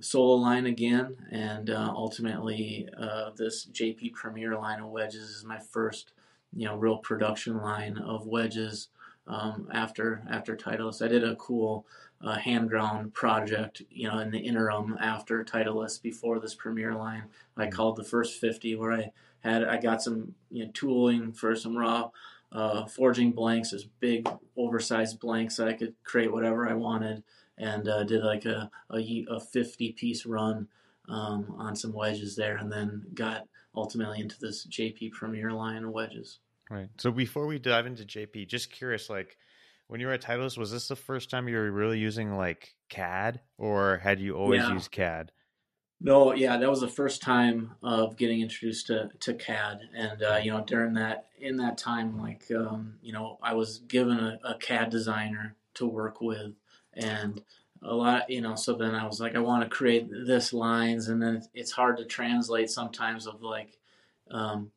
solo 0.00 0.34
line 0.34 0.66
again. 0.66 1.16
And 1.30 1.70
uh, 1.70 1.92
ultimately, 1.94 2.88
uh, 2.98 3.30
this 3.36 3.66
JP 3.66 4.14
Premier 4.14 4.56
line 4.56 4.80
of 4.80 4.88
wedges 4.88 5.30
is 5.30 5.44
my 5.44 5.58
first, 5.58 6.12
you 6.52 6.66
know, 6.66 6.76
real 6.76 6.98
production 6.98 7.58
line 7.58 7.98
of 7.98 8.26
wedges 8.26 8.88
um, 9.26 9.68
after 9.72 10.22
after 10.30 10.56
Titleist. 10.56 11.04
I 11.04 11.08
did 11.08 11.24
a 11.24 11.36
cool 11.36 11.86
uh, 12.22 12.36
hand 12.36 12.68
ground 12.68 13.14
project, 13.14 13.82
you 13.90 14.08
know, 14.08 14.18
in 14.18 14.30
the 14.30 14.38
interim 14.38 14.96
after 15.00 15.42
Titleist 15.44 16.02
before 16.02 16.38
this 16.38 16.54
Premier 16.54 16.94
line. 16.94 17.24
I 17.56 17.64
mm-hmm. 17.64 17.72
called 17.72 17.96
the 17.96 18.04
first 18.04 18.40
50 18.40 18.74
where 18.76 18.92
I 18.92 19.12
had 19.40 19.64
I 19.64 19.78
got 19.78 20.02
some 20.02 20.34
you 20.50 20.64
know, 20.64 20.70
tooling 20.74 21.32
for 21.32 21.56
some 21.56 21.76
raw 21.76 22.10
uh, 22.52 22.84
forging 22.86 23.32
blanks, 23.32 23.72
as 23.72 23.84
big 23.84 24.28
oversized 24.56 25.20
blanks 25.20 25.56
that 25.56 25.68
I 25.68 25.72
could 25.72 25.94
create 26.04 26.32
whatever 26.32 26.68
I 26.68 26.74
wanted, 26.74 27.22
and 27.56 27.88
uh, 27.88 28.02
did 28.04 28.24
like 28.24 28.44
a, 28.44 28.70
a, 28.90 29.26
a 29.30 29.40
50 29.40 29.92
piece 29.92 30.26
run 30.26 30.68
um, 31.08 31.54
on 31.58 31.76
some 31.76 31.92
wedges 31.92 32.36
there, 32.36 32.56
and 32.56 32.70
then 32.70 33.06
got 33.14 33.46
ultimately 33.74 34.20
into 34.20 34.38
this 34.40 34.66
JP 34.66 35.12
Premier 35.12 35.52
line 35.52 35.84
of 35.84 35.92
wedges. 35.92 36.40
Right. 36.70 36.88
So 36.98 37.10
before 37.10 37.46
we 37.46 37.58
dive 37.58 37.86
into 37.86 38.04
JP, 38.04 38.48
just 38.48 38.70
curious, 38.70 39.10
like 39.10 39.36
when 39.90 40.00
you 40.00 40.06
were 40.06 40.12
at 40.12 40.22
Titleist, 40.22 40.56
was 40.56 40.70
this 40.70 40.86
the 40.86 40.94
first 40.94 41.30
time 41.30 41.48
you 41.48 41.56
were 41.56 41.70
really 41.70 41.98
using 41.98 42.36
like 42.36 42.76
CAD, 42.88 43.40
or 43.58 43.98
had 43.98 44.20
you 44.20 44.36
always 44.36 44.62
yeah. 44.62 44.72
used 44.72 44.92
CAD? 44.92 45.32
No, 46.00 46.32
yeah, 46.32 46.56
that 46.56 46.70
was 46.70 46.80
the 46.80 46.88
first 46.88 47.20
time 47.20 47.72
of 47.82 48.16
getting 48.16 48.40
introduced 48.40 48.86
to, 48.86 49.10
to 49.18 49.34
CAD, 49.34 49.80
and 49.92 50.22
uh, 50.22 50.40
you 50.42 50.52
know, 50.52 50.62
during 50.64 50.94
that 50.94 51.26
in 51.40 51.56
that 51.56 51.76
time, 51.76 52.16
like 52.20 52.44
um, 52.52 52.94
you 53.02 53.12
know, 53.12 53.38
I 53.42 53.54
was 53.54 53.78
given 53.78 54.20
a, 54.20 54.38
a 54.44 54.54
CAD 54.54 54.90
designer 54.90 55.56
to 55.74 55.86
work 55.86 56.20
with, 56.20 56.52
and 56.94 57.42
a 57.82 57.92
lot, 57.92 58.30
you 58.30 58.42
know, 58.42 58.54
so 58.54 58.74
then 58.74 58.94
I 58.94 59.06
was 59.06 59.20
like, 59.20 59.34
I 59.34 59.40
want 59.40 59.64
to 59.64 59.68
create 59.68 60.08
this 60.08 60.52
lines, 60.52 61.08
and 61.08 61.20
then 61.20 61.42
it's 61.52 61.72
hard 61.72 61.96
to 61.96 62.04
translate 62.04 62.70
sometimes 62.70 63.26
of 63.26 63.42
like, 63.42 63.76
um, 64.30 64.70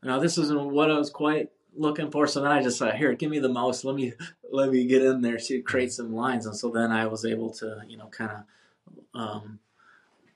now 0.00 0.20
this 0.20 0.38
isn't 0.38 0.70
what 0.70 0.92
I 0.92 0.96
was 0.96 1.10
quite 1.10 1.48
looking 1.76 2.10
for. 2.10 2.26
So 2.26 2.40
then 2.40 2.52
I 2.52 2.62
just 2.62 2.78
said, 2.78 2.96
here, 2.96 3.12
give 3.14 3.30
me 3.30 3.38
the 3.38 3.48
mouse. 3.48 3.84
Let 3.84 3.94
me 3.94 4.12
let 4.50 4.70
me 4.70 4.86
get 4.86 5.02
in 5.02 5.22
there 5.22 5.38
to 5.38 5.62
create 5.62 5.92
some 5.92 6.14
lines. 6.14 6.46
And 6.46 6.56
so 6.56 6.70
then 6.70 6.90
I 6.90 7.06
was 7.06 7.24
able 7.24 7.50
to, 7.54 7.82
you 7.86 7.96
know, 7.96 8.06
kind 8.06 8.30
of 8.32 9.20
um, 9.20 9.58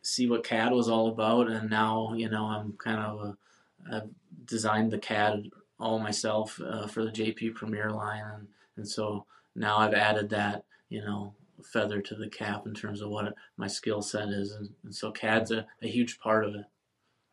see 0.03 0.28
what 0.28 0.45
CAD 0.45 0.72
was 0.72 0.89
all 0.89 1.09
about. 1.09 1.51
And 1.51 1.70
now, 1.70 2.14
you 2.14 2.28
know, 2.28 2.45
I'm 2.45 2.72
kind 2.72 3.01
of 3.01 3.20
a, 3.20 3.37
I've 3.93 4.11
designed 4.47 4.91
the 4.91 4.99
CAD 4.99 5.51
all 5.78 5.99
myself 5.99 6.61
uh, 6.64 6.87
for 6.87 7.05
the 7.05 7.11
JP 7.11 7.55
Premier 7.55 7.91
line, 7.91 8.24
and 8.35 8.49
and 8.76 8.89
so 8.89 9.26
now 9.55 9.78
I've 9.78 9.95
added 9.95 10.30
that, 10.30 10.64
you 10.89 11.01
know, 11.01 11.35
feather 11.62 12.01
to 12.01 12.14
the 12.14 12.28
cap 12.28 12.66
in 12.66 12.74
terms 12.74 13.01
of 13.01 13.11
what 13.11 13.35
my 13.57 13.66
skill 13.66 14.03
set 14.03 14.28
is, 14.28 14.53
and, 14.53 14.70
and 14.85 14.95
so 14.95 15.11
CAD's 15.11 15.51
a, 15.51 15.66
a 15.82 15.89
huge 15.89 16.18
part 16.18 16.45
of 16.45 16.55
it. 16.55 16.64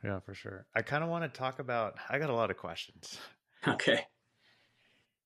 Yeah, 0.03 0.19
for 0.19 0.33
sure. 0.33 0.65
I 0.75 0.81
kind 0.81 1.03
of 1.03 1.09
want 1.09 1.31
to 1.31 1.39
talk 1.39 1.59
about. 1.59 1.95
I 2.09 2.17
got 2.17 2.29
a 2.29 2.35
lot 2.35 2.51
of 2.51 2.57
questions. 2.57 3.19
Okay. 3.68 4.05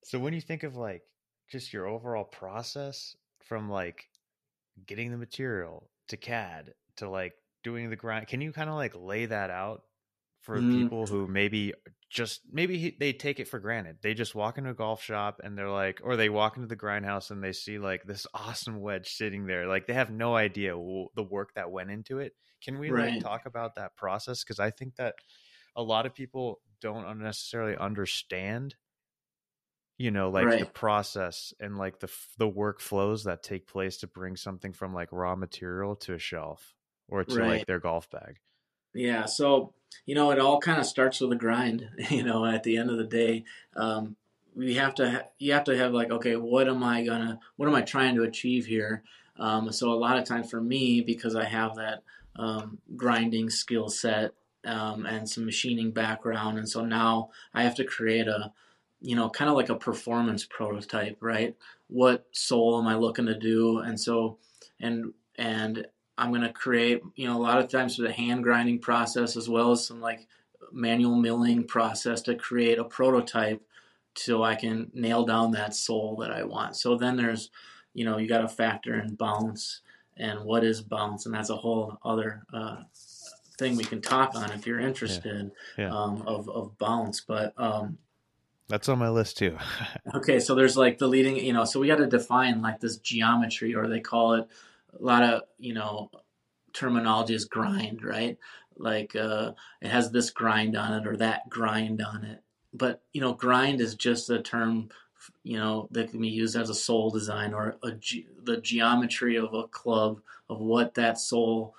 So 0.04 0.18
when 0.18 0.34
you 0.34 0.40
think 0.40 0.62
of 0.62 0.76
like 0.76 1.02
just 1.50 1.72
your 1.72 1.86
overall 1.86 2.24
process 2.24 3.16
from 3.44 3.70
like 3.70 4.04
getting 4.86 5.10
the 5.10 5.16
material 5.16 5.88
to 6.08 6.16
CAD 6.16 6.74
to 6.98 7.08
like 7.08 7.32
doing 7.64 7.90
the 7.90 7.96
grind, 7.96 8.28
can 8.28 8.40
you 8.40 8.52
kind 8.52 8.68
of 8.68 8.76
like 8.76 8.94
lay 8.94 9.26
that 9.26 9.50
out 9.50 9.82
for 10.46 10.58
mm. 10.60 10.70
people 10.70 11.06
who 11.06 11.26
maybe 11.26 11.74
just 12.08 12.42
maybe 12.52 12.96
they 13.00 13.12
take 13.12 13.40
it 13.40 13.48
for 13.48 13.58
granted. 13.58 13.96
They 14.00 14.14
just 14.14 14.34
walk 14.34 14.58
into 14.58 14.70
a 14.70 14.74
golf 14.74 15.02
shop 15.02 15.40
and 15.42 15.58
they're 15.58 15.68
like, 15.68 16.00
or 16.04 16.16
they 16.16 16.28
walk 16.28 16.56
into 16.56 16.68
the 16.68 16.76
grindhouse 16.76 17.32
and 17.32 17.42
they 17.42 17.52
see 17.52 17.80
like 17.80 18.04
this 18.04 18.28
awesome 18.32 18.80
wedge 18.80 19.08
sitting 19.08 19.46
there. 19.46 19.66
Like 19.66 19.88
they 19.88 19.94
have 19.94 20.10
no 20.10 20.36
idea 20.36 20.70
the 20.70 21.22
work 21.28 21.54
that 21.56 21.72
went 21.72 21.90
into 21.90 22.20
it. 22.20 22.32
Can 22.62 22.78
we 22.78 22.90
right. 22.90 23.14
like 23.14 23.22
talk 23.22 23.46
about 23.46 23.74
that 23.74 23.96
process? 23.96 24.44
Because 24.44 24.60
I 24.60 24.70
think 24.70 24.94
that 24.96 25.16
a 25.74 25.82
lot 25.82 26.06
of 26.06 26.14
people 26.14 26.60
don't 26.80 27.18
necessarily 27.18 27.76
understand 27.76 28.74
you 29.98 30.10
know 30.10 30.28
like 30.30 30.46
right. 30.46 30.60
the 30.60 30.66
process 30.66 31.54
and 31.60 31.78
like 31.78 32.00
the 32.00 32.10
the 32.38 32.48
workflows 32.48 33.24
that 33.24 33.42
take 33.42 33.66
place 33.66 33.98
to 33.98 34.06
bring 34.06 34.36
something 34.36 34.72
from 34.72 34.94
like 34.94 35.08
raw 35.12 35.34
material 35.34 35.96
to 35.96 36.14
a 36.14 36.18
shelf 36.18 36.74
or 37.08 37.24
to 37.24 37.38
right. 37.38 37.48
like 37.48 37.66
their 37.66 37.80
golf 37.80 38.10
bag 38.10 38.38
yeah 38.94 39.24
so 39.24 39.72
you 40.04 40.14
know 40.14 40.30
it 40.30 40.38
all 40.38 40.60
kind 40.60 40.78
of 40.78 40.86
starts 40.86 41.20
with 41.20 41.32
a 41.32 41.36
grind 41.36 41.88
you 42.10 42.22
know 42.22 42.44
at 42.44 42.62
the 42.62 42.76
end 42.76 42.90
of 42.90 42.98
the 42.98 43.04
day 43.04 43.44
um, 43.76 44.16
we 44.54 44.74
have 44.74 44.94
to 44.94 45.10
ha- 45.10 45.28
you 45.38 45.52
have 45.52 45.64
to 45.64 45.76
have 45.76 45.92
like 45.92 46.10
okay 46.10 46.36
what 46.36 46.68
am 46.68 46.82
i 46.82 47.02
gonna 47.02 47.38
what 47.56 47.68
am 47.68 47.74
i 47.74 47.82
trying 47.82 48.14
to 48.14 48.22
achieve 48.22 48.66
here 48.66 49.02
um, 49.38 49.70
so 49.70 49.92
a 49.92 49.94
lot 49.94 50.18
of 50.18 50.24
times 50.24 50.50
for 50.50 50.60
me 50.60 51.00
because 51.00 51.34
i 51.34 51.44
have 51.44 51.76
that 51.76 52.02
um, 52.36 52.78
grinding 52.96 53.48
skill 53.48 53.88
set 53.88 54.32
um, 54.66 55.06
and 55.06 55.28
some 55.28 55.46
machining 55.46 55.92
background, 55.92 56.58
and 56.58 56.68
so 56.68 56.84
now 56.84 57.30
I 57.54 57.62
have 57.62 57.74
to 57.76 57.84
create 57.84 58.28
a, 58.28 58.52
you 59.00 59.16
know, 59.16 59.30
kind 59.30 59.50
of 59.50 59.56
like 59.56 59.68
a 59.68 59.76
performance 59.76 60.44
prototype, 60.44 61.18
right? 61.20 61.56
What 61.88 62.26
sole 62.32 62.78
am 62.80 62.88
I 62.88 62.96
looking 62.96 63.26
to 63.26 63.38
do? 63.38 63.78
And 63.78 63.98
so, 63.98 64.38
and 64.80 65.12
and 65.36 65.86
I'm 66.18 66.30
going 66.30 66.42
to 66.42 66.52
create, 66.52 67.02
you 67.14 67.26
know, 67.26 67.36
a 67.36 67.42
lot 67.42 67.58
of 67.58 67.68
times 67.68 67.96
for 67.96 68.02
the 68.02 68.12
hand 68.12 68.42
grinding 68.42 68.80
process 68.80 69.36
as 69.36 69.48
well 69.48 69.72
as 69.72 69.86
some 69.86 70.00
like 70.00 70.26
manual 70.72 71.16
milling 71.16 71.64
process 71.64 72.22
to 72.22 72.34
create 72.34 72.78
a 72.78 72.84
prototype 72.84 73.62
so 74.16 74.42
I 74.42 74.54
can 74.54 74.90
nail 74.94 75.24
down 75.24 75.52
that 75.52 75.74
sole 75.74 76.16
that 76.16 76.30
I 76.30 76.44
want. 76.44 76.76
So 76.76 76.96
then 76.96 77.16
there's, 77.16 77.50
you 77.92 78.04
know, 78.04 78.16
you 78.18 78.28
got 78.28 78.40
to 78.40 78.48
factor 78.48 78.98
in 78.98 79.14
bounce 79.14 79.80
and 80.16 80.44
what 80.44 80.64
is 80.64 80.80
bounce, 80.80 81.26
and 81.26 81.34
that's 81.34 81.50
a 81.50 81.56
whole 81.56 81.98
other 82.02 82.42
uh, 82.52 82.76
thing 83.58 83.76
we 83.76 83.84
can 83.84 84.00
talk 84.00 84.34
on 84.34 84.52
if 84.52 84.66
you're 84.66 84.80
interested 84.80 85.50
yeah. 85.78 85.84
Yeah. 85.86 85.94
Um, 85.94 86.22
of 86.26 86.48
of 86.48 86.78
bounce. 86.78 87.20
But 87.20 87.54
um, 87.56 87.98
that's 88.68 88.88
on 88.88 88.98
my 88.98 89.08
list 89.08 89.38
too. 89.38 89.56
okay, 90.14 90.40
so 90.40 90.54
there's 90.54 90.76
like 90.76 90.98
the 90.98 91.06
leading, 91.06 91.36
you 91.36 91.52
know, 91.52 91.64
so 91.64 91.80
we 91.80 91.86
got 91.86 91.96
to 91.96 92.06
define 92.06 92.62
like 92.62 92.80
this 92.80 92.96
geometry, 92.98 93.74
or 93.74 93.88
they 93.88 94.00
call 94.00 94.34
it 94.34 94.48
a 94.98 95.02
lot 95.02 95.22
of 95.22 95.42
you 95.58 95.74
know 95.74 96.10
terminology 96.72 97.34
is 97.34 97.44
grind, 97.44 98.04
right? 98.04 98.38
Like 98.76 99.16
uh, 99.16 99.52
it 99.80 99.88
has 99.88 100.10
this 100.10 100.30
grind 100.30 100.76
on 100.76 100.92
it 100.92 101.06
or 101.06 101.16
that 101.16 101.48
grind 101.48 102.02
on 102.02 102.24
it. 102.24 102.42
But 102.72 103.02
you 103.12 103.20
know, 103.20 103.32
grind 103.32 103.80
is 103.80 103.94
just 103.94 104.30
a 104.30 104.42
term 104.42 104.90
you 105.42 105.58
know 105.58 105.88
that 105.90 106.10
can 106.10 106.20
be 106.20 106.28
used 106.28 106.56
as 106.56 106.70
a 106.70 106.74
sole 106.74 107.10
design 107.10 107.54
or 107.54 107.76
a, 107.82 107.92
the 108.44 108.60
geometry 108.62 109.36
of 109.36 109.54
a 109.54 109.66
club 109.68 110.20
of 110.48 110.60
what 110.60 110.94
that 110.94 111.18
sole 111.18 111.74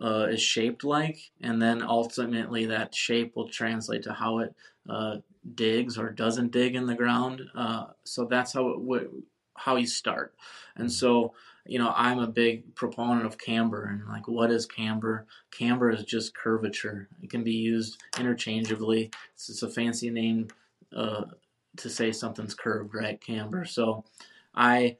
uh, 0.00 0.26
is 0.30 0.42
shaped 0.42 0.84
like, 0.84 1.18
and 1.40 1.60
then 1.60 1.82
ultimately 1.82 2.66
that 2.66 2.94
shape 2.94 3.36
will 3.36 3.48
translate 3.48 4.02
to 4.02 4.12
how 4.12 4.38
it 4.38 4.54
uh, 4.88 5.16
digs 5.54 5.98
or 5.98 6.10
doesn't 6.10 6.52
dig 6.52 6.74
in 6.74 6.86
the 6.86 6.94
ground. 6.94 7.42
Uh, 7.54 7.86
so 8.04 8.24
that's 8.24 8.52
how 8.52 8.68
it 8.70 8.78
w- 8.78 9.22
how 9.56 9.76
you 9.76 9.86
start. 9.86 10.34
And 10.76 10.90
so, 10.90 11.32
you 11.64 11.78
know, 11.78 11.92
I'm 11.96 12.18
a 12.18 12.26
big 12.26 12.74
proponent 12.74 13.24
of 13.24 13.38
camber. 13.38 13.84
And 13.84 14.06
like, 14.08 14.26
what 14.26 14.50
is 14.50 14.66
camber? 14.66 15.26
Camber 15.50 15.90
is 15.90 16.04
just 16.04 16.34
curvature. 16.34 17.08
It 17.22 17.30
can 17.30 17.44
be 17.44 17.52
used 17.52 18.02
interchangeably. 18.18 19.10
It's 19.34 19.46
just 19.46 19.62
a 19.62 19.68
fancy 19.68 20.10
name 20.10 20.48
uh, 20.94 21.26
to 21.76 21.88
say 21.88 22.12
something's 22.12 22.54
curved, 22.54 22.94
right? 22.94 23.20
Camber. 23.20 23.64
So, 23.64 24.04
I, 24.54 24.96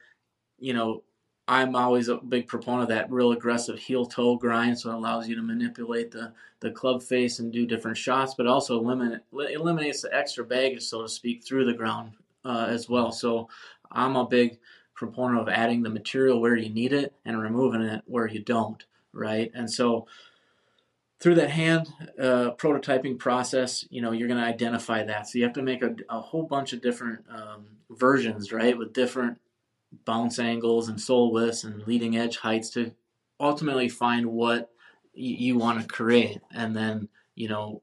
you 0.59 0.73
know, 0.73 1.03
I'm 1.47 1.77
always 1.77 2.09
a 2.09 2.17
big 2.17 2.47
proponent 2.47 2.85
of 2.85 2.89
that 2.89 3.11
real 3.11 3.33
aggressive 3.33 3.79
heel 3.79 4.07
toe 4.07 4.37
grind, 4.37 4.79
so 4.79 4.91
it 4.91 4.95
allows 4.95 5.29
you 5.29 5.37
to 5.37 5.43
manipulate 5.43 6.11
the, 6.11 6.33
the 6.61 6.71
club 6.71 7.03
face 7.03 7.39
and 7.39 7.53
do 7.53 7.67
different 7.67 7.99
shots, 7.99 8.35
but 8.35 8.47
also 8.47 8.79
eliminate, 8.79 9.21
eliminates 9.33 10.03
the 10.03 10.15
extra 10.15 10.45
baggage, 10.45 10.83
so 10.83 11.03
to 11.03 11.09
speak, 11.09 11.45
through 11.45 11.67
the 11.67 11.75
ground 11.75 12.13
uh, 12.47 12.67
as 12.71 12.89
well. 12.89 13.13
So 13.13 13.49
I'm 13.93 14.17
a 14.17 14.27
big 14.27 14.59
proponent 14.95 15.41
of 15.41 15.49
adding 15.49 15.83
the 15.83 15.91
material 15.91 16.41
where 16.41 16.57
you 16.57 16.71
need 16.71 16.93
it 16.93 17.13
and 17.27 17.41
removing 17.41 17.83
it 17.83 18.03
where 18.07 18.27
you 18.27 18.41
don't, 18.41 18.83
right? 19.13 19.51
And 19.55 19.71
so 19.71 20.07
through 21.21 21.35
that 21.35 21.51
hand 21.51 21.89
uh, 22.19 22.53
prototyping 22.57 23.19
process, 23.19 23.85
you 23.91 24.01
know, 24.01 24.13
you're 24.13 24.29
going 24.29 24.41
to 24.41 24.47
identify 24.47 25.03
that. 25.03 25.29
So 25.29 25.39
you 25.39 25.45
have 25.45 25.55
to 25.55 25.63
make 25.63 25.83
a, 25.83 25.95
a 26.09 26.21
whole 26.21 26.45
bunch 26.45 26.73
of 26.73 26.81
different 26.81 27.25
um, 27.29 27.67
versions, 27.91 28.53
right, 28.53 28.77
with 28.77 28.93
different 28.95 29.39
bounce 30.05 30.39
angles 30.39 30.89
and 30.89 31.01
sole 31.01 31.33
widths 31.33 31.65
and 31.65 31.87
leading 31.87 32.17
edge 32.17 32.39
heights 32.39 32.71
to 32.71 32.93
ultimately 33.41 33.89
find 33.89 34.27
what 34.27 34.71
you 35.13 35.57
want 35.57 35.81
to 35.81 35.87
create. 35.87 36.41
And 36.53 36.75
then, 36.75 37.09
you 37.35 37.49
know, 37.49 37.83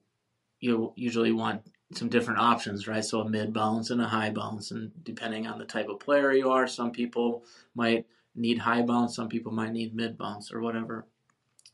you 0.60 0.94
usually 0.96 1.32
want 1.32 1.62
some 1.94 2.10
different 2.10 2.40
options, 2.40 2.88
right? 2.88 3.04
So 3.04 3.22
a 3.22 3.30
mid 3.30 3.54
bounce 3.54 3.90
and 3.90 4.02
a 4.02 4.08
high 4.08 4.30
bounce. 4.30 4.72
And 4.72 4.92
depending 5.04 5.48
on 5.48 5.60
the 5.60 5.66
type 5.66 5.90
of 5.90 6.00
player 6.00 6.32
you 6.32 6.50
are, 6.52 6.68
some 6.68 6.92
people 6.92 7.44
might 7.76 8.06
need 8.36 8.60
high 8.60 8.82
bounce, 8.82 9.16
some 9.16 9.28
people 9.28 9.52
might 9.52 9.74
need 9.74 9.94
mid 9.94 10.18
bounce 10.18 10.54
or 10.54 10.62
whatever. 10.62 11.06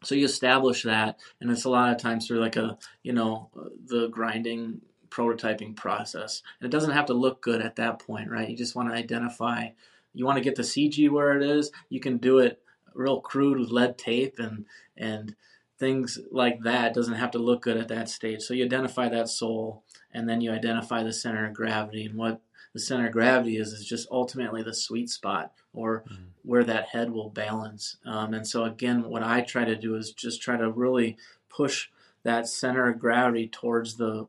So 0.03 0.15
you 0.15 0.25
establish 0.25 0.83
that, 0.83 1.17
and 1.41 1.49
it's 1.49 1.65
a 1.65 1.69
lot 1.69 1.91
of 1.91 1.99
times 1.99 2.27
through 2.27 2.39
like 2.39 2.55
a, 2.55 2.77
you 3.01 3.13
know, 3.13 3.49
the 3.85 4.07
grinding 4.09 4.81
prototyping 5.09 5.75
process. 5.75 6.43
And 6.59 6.67
it 6.67 6.71
doesn't 6.71 6.91
have 6.91 7.07
to 7.07 7.13
look 7.13 7.41
good 7.41 7.61
at 7.61 7.77
that 7.77 7.99
point, 7.99 8.29
right? 8.29 8.49
You 8.49 8.55
just 8.55 8.75
want 8.75 8.89
to 8.89 8.95
identify 8.95 9.69
you 10.17 10.25
want 10.25 10.37
to 10.37 10.43
get 10.43 10.55
the 10.55 10.63
CG 10.63 11.09
where 11.09 11.37
it 11.37 11.43
is, 11.43 11.71
you 11.89 11.99
can 11.99 12.17
do 12.17 12.39
it 12.39 12.61
real 12.93 13.21
crude 13.21 13.59
with 13.59 13.69
lead 13.69 13.97
tape 13.97 14.39
and 14.39 14.65
and 14.97 15.35
things 15.77 16.19
like 16.31 16.61
that. 16.63 16.87
It 16.87 16.93
doesn't 16.95 17.13
have 17.13 17.31
to 17.31 17.37
look 17.37 17.61
good 17.61 17.77
at 17.77 17.89
that 17.89 18.09
stage. 18.09 18.41
So 18.41 18.55
you 18.55 18.65
identify 18.65 19.09
that 19.09 19.29
soul, 19.29 19.83
and 20.11 20.27
then 20.27 20.41
you 20.41 20.51
identify 20.51 21.03
the 21.03 21.13
center 21.13 21.45
of 21.45 21.53
gravity 21.53 22.05
and 22.05 22.15
what 22.15 22.41
the 22.73 22.79
center 22.79 23.07
of 23.07 23.13
gravity 23.13 23.57
is 23.57 23.73
is 23.73 23.85
just 23.85 24.07
ultimately 24.11 24.63
the 24.63 24.73
sweet 24.73 25.09
spot 25.09 25.51
or 25.73 26.01
mm-hmm. 26.01 26.23
where 26.43 26.63
that 26.63 26.89
head 26.89 27.11
will 27.11 27.29
balance. 27.29 27.97
Um, 28.05 28.33
and 28.33 28.47
so 28.47 28.63
again, 28.63 29.03
what 29.03 29.23
I 29.23 29.41
try 29.41 29.65
to 29.65 29.75
do 29.75 29.95
is 29.95 30.11
just 30.11 30.41
try 30.41 30.57
to 30.57 30.69
really 30.69 31.17
push 31.49 31.89
that 32.23 32.47
center 32.47 32.89
of 32.89 32.99
gravity 32.99 33.47
towards 33.47 33.95
the 33.95 34.27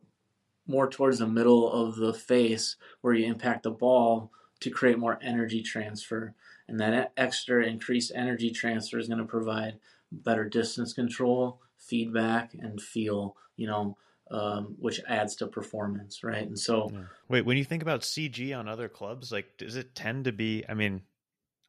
more 0.66 0.89
towards 0.89 1.18
the 1.18 1.26
middle 1.26 1.70
of 1.70 1.97
the 1.97 2.12
face 2.12 2.76
where 3.01 3.14
you 3.14 3.26
impact 3.26 3.62
the 3.62 3.70
ball 3.70 4.30
to 4.61 4.70
create 4.70 4.98
more 4.98 5.18
energy 5.22 5.62
transfer. 5.62 6.34
And 6.66 6.80
that 6.80 7.12
extra 7.16 7.64
increased 7.64 8.12
energy 8.14 8.50
transfer 8.50 8.98
is 8.98 9.09
going 9.09 9.18
to 9.18 9.24
provide 9.24 9.78
better 10.12 10.44
distance 10.44 10.92
control, 10.92 11.61
feedback, 11.78 12.54
and 12.54 12.80
feel, 12.80 13.36
you 13.56 13.66
know, 13.66 13.96
um, 14.30 14.76
which 14.78 15.00
adds 15.09 15.36
to 15.36 15.46
performance, 15.46 16.22
right? 16.22 16.46
And 16.46 16.59
so, 16.59 16.90
yeah. 16.92 17.00
wait, 17.28 17.46
when 17.46 17.56
you 17.56 17.64
think 17.64 17.82
about 17.82 18.02
CG 18.02 18.56
on 18.56 18.68
other 18.68 18.88
clubs, 18.88 19.32
like, 19.32 19.56
does 19.56 19.76
it 19.76 19.94
tend 19.94 20.24
to 20.24 20.32
be? 20.32 20.64
I 20.68 20.74
mean, 20.74 21.02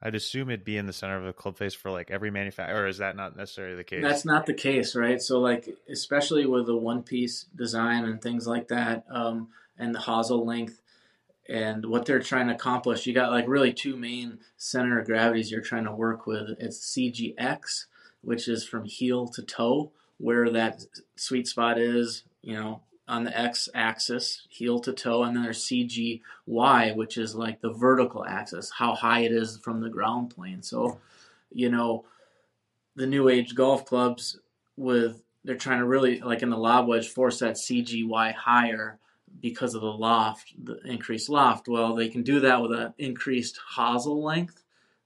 I'd 0.02 0.16
assume 0.16 0.50
it'd 0.50 0.66
be 0.66 0.78
in 0.78 0.86
the 0.86 0.94
center 0.94 1.18
of 1.18 1.26
the 1.26 1.34
club 1.34 1.58
face 1.58 1.74
for 1.74 1.92
like 1.92 2.12
every 2.12 2.32
manufacturer, 2.32 2.84
or 2.84 2.88
is 2.88 2.98
that 3.00 3.16
not 3.16 3.36
necessarily 3.36 3.76
the 3.76 3.84
case? 3.84 4.02
That's 4.02 4.26
not 4.26 4.46
the 4.46 4.54
case, 4.54 4.96
right? 4.96 5.22
So, 5.22 5.40
like, 5.40 5.78
especially 5.90 6.46
with 6.46 6.66
the 6.68 6.76
one 6.76 7.04
piece 7.04 7.46
design 7.56 8.06
and 8.06 8.22
things 8.22 8.48
like 8.48 8.70
that, 8.70 9.06
um, 9.10 9.50
and 9.78 9.94
the 9.94 10.00
hosel 10.00 10.46
length, 10.46 10.82
and 11.50 11.84
what 11.86 12.06
they're 12.06 12.22
trying 12.22 12.48
to 12.48 12.54
accomplish, 12.54 13.08
you 13.08 13.14
got 13.14 13.32
like 13.32 13.48
really 13.48 13.74
two 13.74 13.98
main 13.98 14.38
center 14.56 15.00
of 15.00 15.08
gravities 15.08 15.50
you're 15.50 15.62
trying 15.62 15.86
to 15.86 15.92
work 15.92 16.28
with. 16.28 16.50
It's 16.60 16.96
CGX, 16.96 17.86
which 18.22 18.48
is 18.48 18.64
from 18.64 18.86
heel 18.86 19.28
to 19.30 19.42
toe, 19.42 19.92
where 20.18 20.52
that 20.52 20.84
sweet 21.16 21.48
spot 21.48 21.80
is, 21.80 22.24
you 22.44 22.54
know, 22.54 22.82
on 23.08 23.24
the 23.24 23.36
x 23.36 23.68
axis, 23.74 24.46
heel 24.50 24.80
to 24.80 24.94
toe, 24.94 25.24
and 25.24 25.36
then 25.36 25.42
there's 25.42 25.66
CGY, 25.66 26.96
which 26.96 27.18
is 27.18 27.34
like 27.34 27.62
the 27.62 27.74
vertical 27.74 28.24
axis, 28.24 28.72
how 28.78 28.94
high 28.94 29.22
it 29.22 29.32
is 29.32 29.58
from 29.58 29.82
the 29.82 29.90
ground 29.90 30.30
plane. 30.30 30.62
So, 30.62 31.00
you 31.52 31.70
know, 31.70 32.06
the 32.96 33.08
new 33.08 33.28
age 33.28 33.56
golf 33.56 33.86
clubs 33.86 34.40
with 34.78 35.24
they're 35.44 35.56
trying 35.56 35.80
to 35.80 35.86
really 35.86 36.20
like 36.20 36.44
in 36.44 36.52
the 36.52 36.58
lob 36.58 36.88
wedge 36.88 37.10
force 37.10 37.40
that 37.40 37.56
CGY 37.56 38.36
higher 38.36 39.00
because 39.40 39.74
of 39.74 39.82
the 39.82 39.88
loft, 39.88 40.54
the 40.64 40.80
increased 40.86 41.30
loft. 41.30 41.68
Well, 41.68 41.96
they 41.96 42.10
can 42.10 42.24
do 42.24 42.40
that 42.42 42.62
with 42.62 42.72
an 42.72 42.94
increased 42.98 43.60
hosel 43.76 44.24
length, 44.24 44.64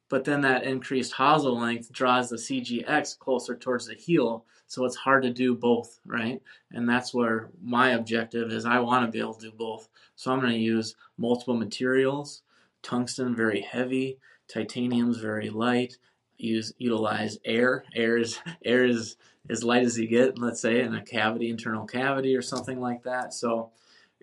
but 0.10 0.26
then 0.26 0.42
that 0.42 0.64
increased 0.64 1.14
hosel 1.14 1.60
length 1.60 1.92
draws 1.92 2.30
the 2.30 2.38
CGX 2.38 3.18
closer 3.20 3.56
towards 3.56 3.88
the 3.88 3.96
heel, 3.96 4.46
so 4.68 4.86
it's 4.86 4.96
hard 4.96 5.24
to 5.24 5.30
do 5.30 5.56
both, 5.56 6.00
right? 6.06 6.42
And 6.72 6.90
that's 6.90 7.14
where 7.14 7.52
my 7.62 7.92
objective 7.92 8.52
is. 8.52 8.66
I 8.66 8.80
want 8.80 9.06
to 9.06 9.12
be 9.12 9.20
able 9.20 9.36
to 9.36 9.52
do 9.52 9.56
both. 9.56 9.88
So 10.16 10.32
I'm 10.32 10.40
going 10.40 10.54
to 10.54 10.58
use 10.58 10.96
multiple 11.18 11.56
materials, 11.56 12.42
tungsten 12.82 13.36
very 13.36 13.62
heavy, 13.62 14.18
titanium's 14.48 15.18
very 15.18 15.50
light. 15.50 15.98
Use 16.38 16.74
utilize 16.78 17.38
air. 17.46 17.86
Air 17.96 18.18
is 18.18 18.40
air 18.66 18.86
is 18.86 19.16
as 19.50 19.64
light 19.64 19.84
as 19.84 19.98
you 19.98 20.08
get. 20.08 20.40
Let's 20.40 20.62
say 20.62 20.82
in 20.82 20.96
a 20.96 21.04
cavity, 21.04 21.50
internal 21.50 21.86
cavity, 21.86 22.36
or 22.36 22.42
something 22.42 22.82
like 22.82 23.04
that. 23.04 23.34
So 23.34 23.72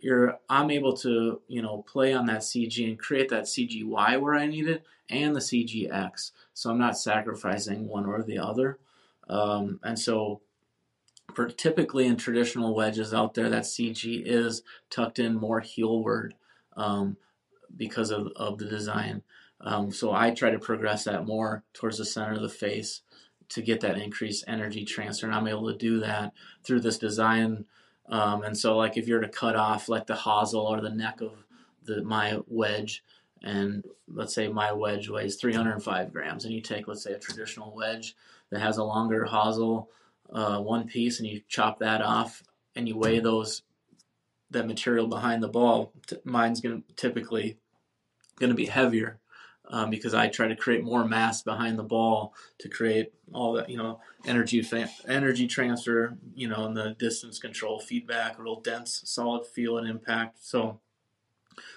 you're 0.03 0.39
I'm 0.49 0.71
able 0.71 0.97
to 0.99 1.41
you 1.49 1.63
know 1.63 1.83
play 1.83 2.13
on 2.13 2.27
that 2.27 2.41
CG 2.41 2.87
and 2.87 2.99
create 2.99 3.29
that 3.31 3.45
CGY 3.45 4.21
where 4.21 4.35
I 4.35 4.47
need 4.47 4.69
it 4.69 4.85
and 5.09 5.35
the 5.35 5.41
CGX. 5.41 6.31
So 6.55 6.71
I'm 6.71 6.79
not 6.79 6.99
sacrificing 6.99 7.89
one 7.89 8.07
or 8.07 8.23
the 8.23 8.39
other. 8.39 8.79
Um, 9.29 9.81
and 9.83 9.99
so 9.99 10.41
for 11.35 11.49
typically 11.49 12.07
in 12.07 12.17
traditional 12.17 12.75
wedges 12.75 13.15
out 13.15 13.35
there, 13.35 13.49
that 13.49 13.63
CG 13.63 14.23
is 14.25 14.63
tucked 14.89 15.19
in 15.19 15.35
more 15.35 15.61
heelward 15.61 16.33
um, 16.77 17.17
because 17.77 18.11
of, 18.11 18.29
of 18.37 18.59
the 18.59 18.67
design. 18.67 19.23
Um, 19.61 19.93
so 19.93 20.13
I 20.13 20.31
try 20.31 20.51
to 20.51 20.59
progress 20.59 21.05
that 21.05 21.27
more 21.27 21.63
towards 21.73 21.99
the 21.99 22.05
center 22.05 22.33
of 22.33 22.43
the 22.43 22.49
face 22.49 23.03
to 23.51 23.63
get 23.63 23.81
that 23.81 23.99
increased 23.99 24.45
energy 24.47 24.85
transfer. 24.85 25.27
And 25.27 25.35
I'm 25.35 25.49
able 25.49 25.71
to 25.71 25.77
do 25.77 26.01
that 26.01 26.33
through 26.65 26.81
this 26.81 26.99
design 26.99 27.67
um, 28.11 28.43
and 28.43 28.57
so, 28.57 28.77
like 28.77 28.97
if 28.97 29.07
you're 29.07 29.21
to 29.21 29.29
cut 29.29 29.57
off 29.57 29.89
like 29.89 30.07
the 30.07 30.15
hosel 30.15 30.63
or 30.63 30.81
the 30.81 30.91
neck 30.91 31.21
of 31.21 31.45
the 31.85 32.03
my 32.03 32.39
wedge, 32.49 33.05
and 33.43 33.85
let's 34.09 34.35
say 34.35 34.49
my 34.49 34.73
wedge 34.73 35.09
weighs 35.09 35.37
305 35.37 36.13
grams, 36.13 36.45
and 36.45 36.53
you 36.53 36.61
take 36.61 36.89
let's 36.89 37.05
say 37.05 37.13
a 37.13 37.19
traditional 37.19 37.75
wedge 37.75 38.17
that 38.51 38.61
has 38.61 38.79
a 38.79 38.85
longer 38.85 39.25
hosel, 39.25 39.87
uh, 40.33 40.59
one 40.59 40.89
piece, 40.89 41.21
and 41.21 41.29
you 41.29 41.41
chop 41.49 41.79
that 41.79 42.03
off, 42.03 42.43
and 42.75 42.89
you 42.89 42.99
weigh 42.99 43.21
those 43.21 43.63
that 44.51 44.67
material 44.67 45.07
behind 45.07 45.41
the 45.41 45.49
ball. 45.49 45.93
T- 46.09 46.17
mine's 46.25 46.61
to 46.61 46.83
typically 46.97 47.59
to 48.41 48.55
be 48.55 48.67
heavier 48.67 49.20
um, 49.71 49.89
because 49.89 50.15
I 50.15 50.29
try 50.29 50.49
to 50.49 50.57
create 50.57 50.85
more 50.85 51.05
mass 51.05 51.43
behind 51.43 51.79
the 51.79 51.85
ball 51.85 52.35
to 52.59 52.69
create 52.69 53.13
all 53.33 53.53
that 53.55 53.71
you 53.71 53.79
know 53.79 54.01
energy 54.27 54.63
fa- 54.63 54.91
energy 55.09 55.47
transfer, 55.47 56.19
you 56.35 56.49
know, 56.49 56.67
and 56.67 56.77
the 56.77 56.97
distance 56.99 57.39
control, 57.39 57.81
feedback, 57.81 58.39
a 58.39 58.43
real 58.43 58.61
dense, 58.61 59.03
solid 59.05 59.47
feel 59.47 59.79
and 59.79 59.89
impact. 59.89 60.39
So 60.45 60.81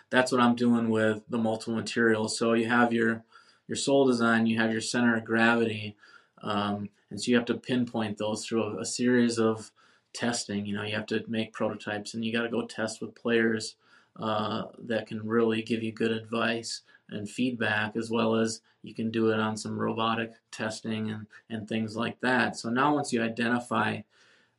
that's 0.10 0.32
what 0.32 0.42
I'm 0.42 0.56
doing 0.56 0.90
with 0.90 1.22
the 1.30 1.38
multiple 1.38 1.76
materials. 1.76 2.38
So 2.38 2.54
you 2.54 2.68
have 2.68 2.92
your 2.92 3.24
your 3.68 3.78
sole 3.78 4.06
design, 4.06 4.48
you 4.48 4.60
have 4.60 4.72
your 4.72 4.82
center 4.82 5.16
of 5.16 5.24
gravity, 5.24 5.96
um, 6.42 6.90
and 7.10 7.22
so 7.22 7.30
you 7.30 7.38
have 7.38 7.46
to 7.46 7.54
pinpoint 7.54 8.18
those 8.18 8.46
through 8.46 8.64
a, 8.64 8.82
a 8.82 8.86
series 8.86 9.38
of 9.38 9.72
testing. 10.14 10.66
You 10.66 10.76
know, 10.76 10.84
you 10.84 10.96
have 10.96 11.06
to 11.08 11.24
make 11.28 11.54
prototypes, 11.54 12.16
and 12.16 12.26
you 12.26 12.34
got 12.34 12.42
to 12.42 12.50
go 12.50 12.66
test 12.66 13.02
with 13.02 13.16
players 13.16 13.76
uh, 14.20 14.64
that 14.80 15.08
can 15.08 15.26
really 15.26 15.62
give 15.62 15.84
you 15.84 15.92
good 15.92 16.12
advice 16.12 16.82
and 17.14 17.30
feedback 17.30 17.96
as 17.96 18.10
well 18.10 18.36
as 18.36 18.62
you 18.82 18.94
can 18.94 19.12
do 19.12 19.32
it 19.32 19.40
on 19.40 19.56
some 19.56 19.80
robotic 19.80 20.34
testing 20.52 21.10
and, 21.10 21.28
and 21.50 21.68
things 21.68 21.96
like 21.96 22.20
that. 22.22 22.58
So 22.58 22.70
now 22.70 22.96
once 22.96 23.14
you 23.14 23.24
identify 23.24 24.02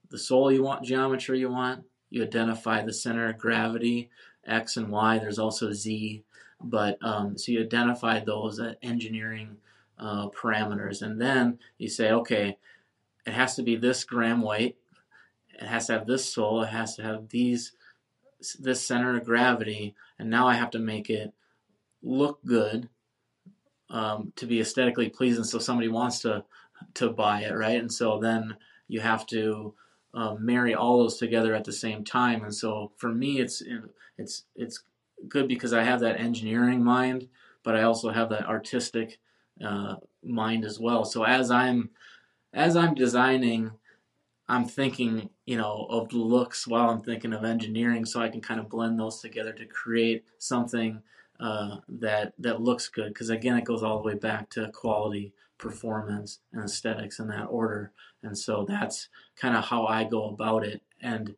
the 0.08 0.18
sole 0.18 0.50
you 0.50 0.62
want, 0.62 0.84
geometry 0.84 1.38
you 1.38 1.50
want, 1.50 1.84
you 2.10 2.22
identify 2.22 2.82
the 2.82 2.92
center 2.92 3.28
of 3.28 3.38
gravity, 3.38 4.10
X 4.46 4.76
and 4.76 4.88
Y, 4.88 5.18
there's 5.18 5.38
also 5.38 5.72
Z, 5.72 6.22
but 6.62 6.98
um, 7.02 7.36
so 7.36 7.52
you 7.52 7.60
identify 7.60 8.20
those 8.20 8.60
engineering 8.82 9.56
uh, 9.98 10.28
parameters 10.28 11.02
and 11.02 11.20
then 11.20 11.58
you 11.78 11.88
say, 11.88 12.10
okay, 12.10 12.56
it 13.26 13.32
has 13.32 13.56
to 13.56 13.62
be 13.62 13.76
this 13.76 14.04
gram 14.04 14.42
weight, 14.42 14.76
it 15.54 15.66
has 15.66 15.86
to 15.86 15.94
have 15.94 16.06
this 16.06 16.32
sole, 16.32 16.62
it 16.62 16.68
has 16.68 16.96
to 16.96 17.02
have 17.02 17.28
these 17.28 17.72
this 18.58 18.86
center 18.86 19.16
of 19.16 19.24
gravity, 19.24 19.94
and 20.18 20.28
now 20.28 20.46
I 20.46 20.54
have 20.54 20.70
to 20.72 20.78
make 20.78 21.08
it 21.08 21.32
look 22.04 22.44
good 22.44 22.88
um, 23.90 24.32
to 24.36 24.46
be 24.46 24.60
aesthetically 24.60 25.08
pleasing 25.08 25.44
so 25.44 25.58
somebody 25.58 25.88
wants 25.88 26.20
to 26.20 26.44
to 26.94 27.10
buy 27.10 27.42
it 27.42 27.52
right? 27.52 27.80
And 27.80 27.92
so 27.92 28.18
then 28.18 28.56
you 28.88 29.00
have 29.00 29.26
to 29.26 29.74
um, 30.12 30.44
marry 30.44 30.74
all 30.74 30.98
those 30.98 31.18
together 31.18 31.54
at 31.54 31.64
the 31.64 31.72
same 31.72 32.04
time. 32.04 32.44
And 32.44 32.54
so 32.54 32.92
for 32.96 33.12
me 33.12 33.40
it's 33.40 33.62
it's 34.18 34.44
it's 34.54 34.84
good 35.28 35.48
because 35.48 35.72
i 35.72 35.82
have 35.82 36.00
that 36.00 36.20
engineering 36.20 36.84
mind 36.84 37.26
but 37.62 37.74
i 37.74 37.82
also 37.82 38.10
have 38.10 38.28
that 38.28 38.46
artistic 38.46 39.18
uh, 39.64 39.94
mind 40.22 40.64
as 40.64 40.78
well. 40.78 41.04
So 41.04 41.24
as 41.24 41.50
i'm 41.50 41.90
as 42.52 42.76
i'm 42.76 42.94
designing 42.94 43.72
i'm 44.48 44.64
thinking 44.64 45.28
you 45.46 45.56
know 45.56 45.86
of 45.90 46.08
the 46.08 46.16
looks 46.16 46.66
while 46.66 46.88
i'm 46.90 47.00
thinking 47.00 47.32
of 47.32 47.44
engineering 47.44 48.04
so 48.04 48.20
i 48.20 48.28
can 48.28 48.40
kind 48.40 48.60
of 48.60 48.68
blend 48.68 48.98
those 48.98 49.20
together 49.20 49.52
to 49.52 49.66
create 49.66 50.24
something 50.38 51.02
uh, 51.40 51.78
that 51.88 52.34
that 52.38 52.60
looks 52.60 52.88
good. 52.88 53.08
Because 53.08 53.30
again 53.30 53.56
it 53.56 53.64
goes 53.64 53.82
all 53.82 53.98
the 53.98 54.06
way 54.06 54.14
back 54.14 54.50
to 54.50 54.70
quality 54.70 55.32
performance 55.58 56.40
and 56.52 56.64
aesthetics 56.64 57.18
in 57.18 57.28
that 57.28 57.44
order. 57.44 57.92
And 58.22 58.36
so 58.36 58.64
that's 58.66 59.08
kind 59.36 59.56
of 59.56 59.64
how 59.64 59.86
i 59.86 60.04
go 60.04 60.28
about 60.28 60.64
it. 60.64 60.82
And 61.00 61.34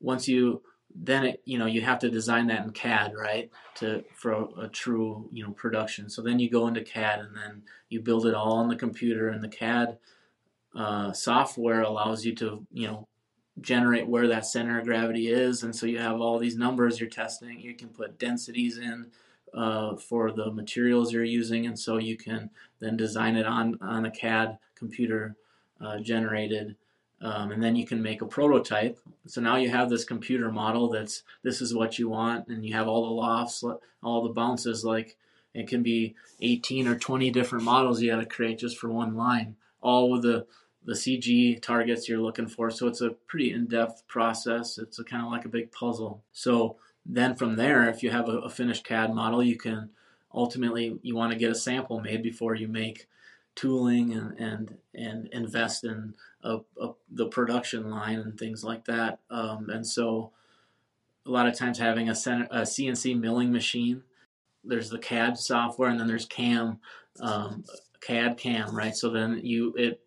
once 0.00 0.28
you 0.28 0.62
then 0.96 1.24
it 1.24 1.42
you 1.44 1.58
know 1.58 1.66
you 1.66 1.80
have 1.80 1.98
to 1.98 2.10
design 2.10 2.46
that 2.46 2.64
in 2.64 2.70
cad 2.70 3.14
right? 3.16 3.50
To 3.76 4.04
for 4.14 4.32
a, 4.32 4.44
a 4.62 4.68
true 4.68 5.28
you 5.32 5.44
know 5.44 5.52
production. 5.52 6.08
So 6.08 6.22
then 6.22 6.38
you 6.38 6.50
go 6.50 6.66
into 6.66 6.82
cad 6.82 7.20
and 7.20 7.36
then 7.36 7.62
you 7.88 8.00
build 8.00 8.26
it 8.26 8.34
all 8.34 8.54
on 8.54 8.68
the 8.68 8.76
computer. 8.76 9.28
And 9.28 9.42
the 9.42 9.48
cad 9.48 9.98
uh, 10.74 11.12
software 11.12 11.82
allows 11.82 12.24
you 12.24 12.34
to 12.36 12.66
you 12.72 12.86
know 12.86 13.08
generate 13.60 14.06
where 14.06 14.28
that 14.28 14.46
center 14.46 14.78
of 14.78 14.84
gravity 14.84 15.28
is. 15.28 15.62
And 15.62 15.74
so 15.74 15.86
you 15.86 15.98
have 15.98 16.20
all 16.20 16.38
these 16.38 16.56
numbers 16.56 17.00
you're 17.00 17.08
testing. 17.08 17.60
You 17.60 17.74
can 17.74 17.88
put 17.88 18.18
densities 18.18 18.78
in 18.78 19.10
uh, 19.52 19.96
for 19.96 20.32
the 20.32 20.50
materials 20.50 21.12
you're 21.12 21.24
using. 21.24 21.66
And 21.66 21.78
so 21.78 21.98
you 21.98 22.16
can 22.16 22.50
then 22.80 22.96
design 22.96 23.36
it 23.36 23.46
on, 23.46 23.78
on 23.80 24.04
a 24.04 24.10
CAD 24.10 24.58
computer 24.74 25.36
uh, 25.80 25.98
generated. 26.00 26.76
Um, 27.20 27.52
and 27.52 27.62
then 27.62 27.76
you 27.76 27.86
can 27.86 28.02
make 28.02 28.20
a 28.20 28.26
prototype. 28.26 28.98
So 29.26 29.40
now 29.40 29.56
you 29.56 29.70
have 29.70 29.88
this 29.88 30.04
computer 30.04 30.50
model 30.50 30.90
that's 30.90 31.22
this 31.42 31.60
is 31.60 31.74
what 31.74 31.98
you 31.98 32.08
want, 32.08 32.48
and 32.48 32.66
you 32.66 32.74
have 32.74 32.86
all 32.86 33.06
the 33.06 33.14
lofts, 33.14 33.64
all 34.02 34.22
the 34.22 34.34
bounces. 34.34 34.84
Like 34.84 35.16
it 35.54 35.68
can 35.68 35.82
be 35.82 36.16
18 36.42 36.86
or 36.86 36.98
20 36.98 37.30
different 37.30 37.64
models 37.64 38.02
you 38.02 38.10
got 38.10 38.20
to 38.20 38.26
create 38.26 38.58
just 38.58 38.76
for 38.76 38.90
one 38.90 39.16
line, 39.16 39.56
all 39.80 40.10
with 40.10 40.22
the 40.22 40.46
the 40.84 40.92
CG 40.92 41.60
targets 41.62 42.08
you're 42.08 42.20
looking 42.20 42.48
for. 42.48 42.70
So 42.70 42.86
it's 42.86 43.00
a 43.00 43.10
pretty 43.26 43.52
in-depth 43.52 44.06
process. 44.06 44.78
It's 44.78 45.00
kind 45.04 45.24
of 45.24 45.32
like 45.32 45.44
a 45.44 45.48
big 45.50 45.72
puzzle. 45.72 46.22
So 46.32 46.76
then 47.06 47.34
from 47.34 47.56
there, 47.56 47.88
if 47.88 48.02
you 48.02 48.10
have 48.10 48.28
a, 48.28 48.38
a 48.38 48.50
finished 48.50 48.84
CAD 48.84 49.14
model, 49.14 49.42
you 49.42 49.56
can 49.56 49.90
ultimately 50.32 50.98
you 51.02 51.14
want 51.14 51.32
to 51.32 51.38
get 51.38 51.50
a 51.50 51.54
sample 51.54 52.00
made 52.00 52.22
before 52.22 52.54
you 52.54 52.68
make 52.68 53.06
tooling 53.54 54.12
and 54.12 54.38
and, 54.38 54.76
and 54.94 55.28
invest 55.28 55.84
in 55.84 56.14
a, 56.42 56.58
a, 56.80 56.90
the 57.10 57.26
production 57.26 57.90
line 57.90 58.18
and 58.18 58.38
things 58.38 58.64
like 58.64 58.84
that. 58.86 59.20
Um, 59.30 59.70
and 59.70 59.86
so, 59.86 60.32
a 61.26 61.30
lot 61.30 61.46
of 61.46 61.56
times 61.56 61.78
having 61.78 62.08
a, 62.08 62.12
a, 62.12 62.62
CNC 62.62 63.18
milling 63.18 63.50
machine, 63.50 64.02
there's 64.62 64.90
the 64.90 64.98
CAD 64.98 65.38
software, 65.38 65.88
and 65.88 65.98
then 65.98 66.06
there's 66.06 66.26
CAM, 66.26 66.80
um, 67.20 67.64
CAD 68.02 68.36
CAM, 68.36 68.76
right? 68.76 68.94
So 68.94 69.08
then 69.08 69.40
you 69.42 69.74
it 69.76 70.00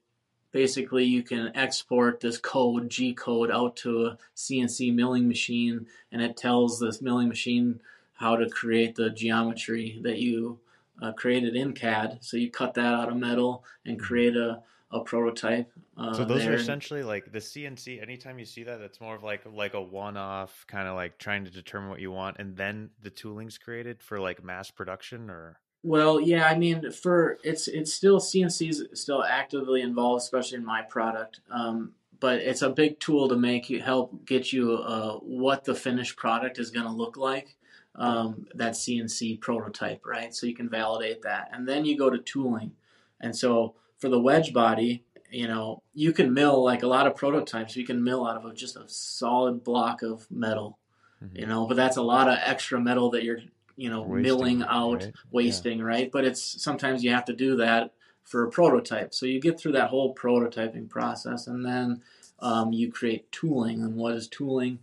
basically 0.51 1.05
you 1.05 1.23
can 1.23 1.51
export 1.55 2.19
this 2.19 2.37
code 2.37 2.89
G 2.89 3.13
code 3.13 3.51
out 3.51 3.75
to 3.77 4.05
a 4.05 4.17
CNC 4.35 4.93
milling 4.93 5.27
machine, 5.27 5.87
and 6.11 6.21
it 6.21 6.37
tells 6.37 6.79
this 6.79 7.01
milling 7.01 7.27
machine 7.27 7.81
how 8.13 8.35
to 8.35 8.49
create 8.49 8.95
the 8.95 9.09
geometry 9.09 9.99
that 10.03 10.17
you 10.17 10.59
uh, 11.01 11.11
created 11.13 11.55
in 11.55 11.73
CAD. 11.73 12.19
So 12.21 12.37
you 12.37 12.49
cut 12.49 12.73
that 12.75 12.93
out 12.93 13.09
of 13.09 13.17
metal 13.17 13.63
and 13.85 13.97
mm-hmm. 13.97 14.05
create 14.05 14.35
a, 14.35 14.61
a 14.91 15.01
prototype. 15.01 15.71
Uh, 15.95 16.13
so 16.13 16.25
those 16.25 16.43
there. 16.43 16.53
are 16.53 16.55
essentially 16.55 17.03
like 17.03 17.31
the 17.31 17.39
CNC. 17.39 18.01
Anytime 18.01 18.39
you 18.39 18.45
see 18.45 18.63
that, 18.63 18.79
that's 18.79 19.01
more 19.01 19.15
of 19.15 19.23
like 19.23 19.41
like 19.51 19.73
a 19.73 19.81
one-off 19.81 20.65
kind 20.67 20.87
of 20.87 20.95
like 20.95 21.17
trying 21.17 21.45
to 21.45 21.51
determine 21.51 21.89
what 21.89 21.99
you 21.99 22.11
want, 22.11 22.37
and 22.39 22.55
then 22.55 22.89
the 23.01 23.09
tooling's 23.09 23.57
created 23.57 24.01
for 24.01 24.19
like 24.19 24.43
mass 24.43 24.71
production, 24.71 25.29
or 25.29 25.59
well, 25.87 26.19
yeah, 26.19 26.45
I 26.45 26.57
mean, 26.57 26.91
for 26.91 27.37
it's 27.43 27.69
it's 27.69 27.93
still 27.93 28.19
CNC 28.19 28.69
is 28.69 28.83
still 28.93 29.23
actively 29.23 29.81
involved, 29.81 30.21
especially 30.21 30.57
in 30.57 30.65
my 30.65 30.81
product. 30.81 31.39
Um, 31.49 31.93
but 32.19 32.39
it's 32.39 32.61
a 32.61 32.69
big 32.69 32.99
tool 32.99 33.29
to 33.29 33.37
make 33.37 33.69
you 33.69 33.81
help 33.81 34.25
get 34.25 34.51
you 34.51 34.73
uh, 34.73 35.13
what 35.19 35.63
the 35.63 35.73
finished 35.73 36.17
product 36.17 36.59
is 36.59 36.71
going 36.71 36.85
to 36.85 36.91
look 36.91 37.15
like 37.15 37.55
um, 37.95 38.47
that 38.55 38.73
CNC 38.73 39.39
prototype, 39.39 40.05
right? 40.05 40.35
So 40.35 40.45
you 40.45 40.55
can 40.55 40.69
validate 40.69 41.21
that. 41.21 41.49
And 41.53 41.65
then 41.65 41.85
you 41.85 41.97
go 41.97 42.09
to 42.09 42.17
tooling. 42.17 42.73
And 43.21 43.33
so 43.35 43.75
for 43.97 44.09
the 44.09 44.19
wedge 44.19 44.51
body, 44.51 45.05
you 45.31 45.47
know, 45.47 45.83
you 45.93 46.11
can 46.11 46.33
mill 46.33 46.63
like 46.63 46.83
a 46.83 46.87
lot 46.87 47.07
of 47.07 47.15
prototypes, 47.15 47.77
you 47.77 47.85
can 47.85 48.03
mill 48.03 48.27
out 48.27 48.35
of 48.35 48.45
a, 48.45 48.53
just 48.53 48.75
a 48.75 48.87
solid 48.87 49.63
block 49.63 50.01
of 50.01 50.29
metal, 50.31 50.79
mm-hmm. 51.23 51.37
you 51.37 51.45
know, 51.45 51.65
but 51.65 51.77
that's 51.77 51.97
a 51.97 52.01
lot 52.01 52.27
of 52.27 52.39
extra 52.43 52.79
metal 52.81 53.11
that 53.11 53.23
you're, 53.23 53.39
you 53.77 53.89
know, 53.89 54.01
wasting, 54.01 54.23
milling 54.23 54.63
out, 54.63 55.03
right? 55.03 55.13
wasting, 55.31 55.77
yeah. 55.79 55.85
right? 55.85 56.11
But 56.11 56.25
it's 56.25 56.61
sometimes 56.61 57.03
you 57.03 57.11
have 57.11 57.25
to 57.25 57.33
do 57.33 57.55
that 57.57 57.93
for 58.23 58.43
a 58.43 58.49
prototype. 58.49 59.13
So 59.13 59.25
you 59.25 59.39
get 59.39 59.57
through 59.57 59.71
that 59.73 59.89
whole 59.89 60.13
prototyping 60.13 60.89
process 60.89 61.47
and 61.47 61.65
then 61.65 62.01
um, 62.39 62.73
you 62.73 62.91
create 62.91 63.31
tooling. 63.31 63.81
And 63.81 63.95
what 63.95 64.15
is 64.15 64.27
tooling? 64.27 64.79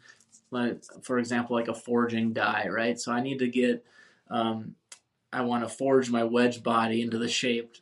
like 0.55 0.82
for 1.03 1.18
example, 1.18 1.57
like 1.57 1.68
a 1.68 1.74
forging 1.74 2.32
die, 2.32 2.68
right? 2.70 2.99
So 2.99 3.12
I 3.12 3.20
need 3.20 3.40
to 3.40 3.49
get, 3.49 3.84
um, 4.30 4.76
I 5.32 5.42
want 5.42 5.64
to 5.64 5.68
forge 5.68 6.11
my 6.11 6.22
wedge 6.22 6.62
body 6.62 7.03
into 7.03 7.18
the 7.18 7.28
shape, 7.28 7.74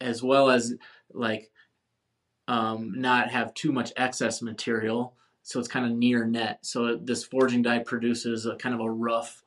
as 0.00 0.22
well 0.22 0.48
as 0.48 0.74
like 1.12 1.50
um, 2.48 2.94
not 2.96 3.30
have 3.30 3.52
too 3.52 3.72
much 3.72 3.92
excess 3.96 4.40
material, 4.40 5.14
so 5.42 5.60
it's 5.60 5.68
kind 5.68 5.84
of 5.84 5.92
near 5.92 6.24
net. 6.24 6.60
So 6.62 6.96
this 6.96 7.24
forging 7.24 7.62
die 7.62 7.80
produces 7.80 8.46
a 8.46 8.56
kind 8.56 8.74
of 8.74 8.80
a 8.80 8.90
rough 8.90 9.42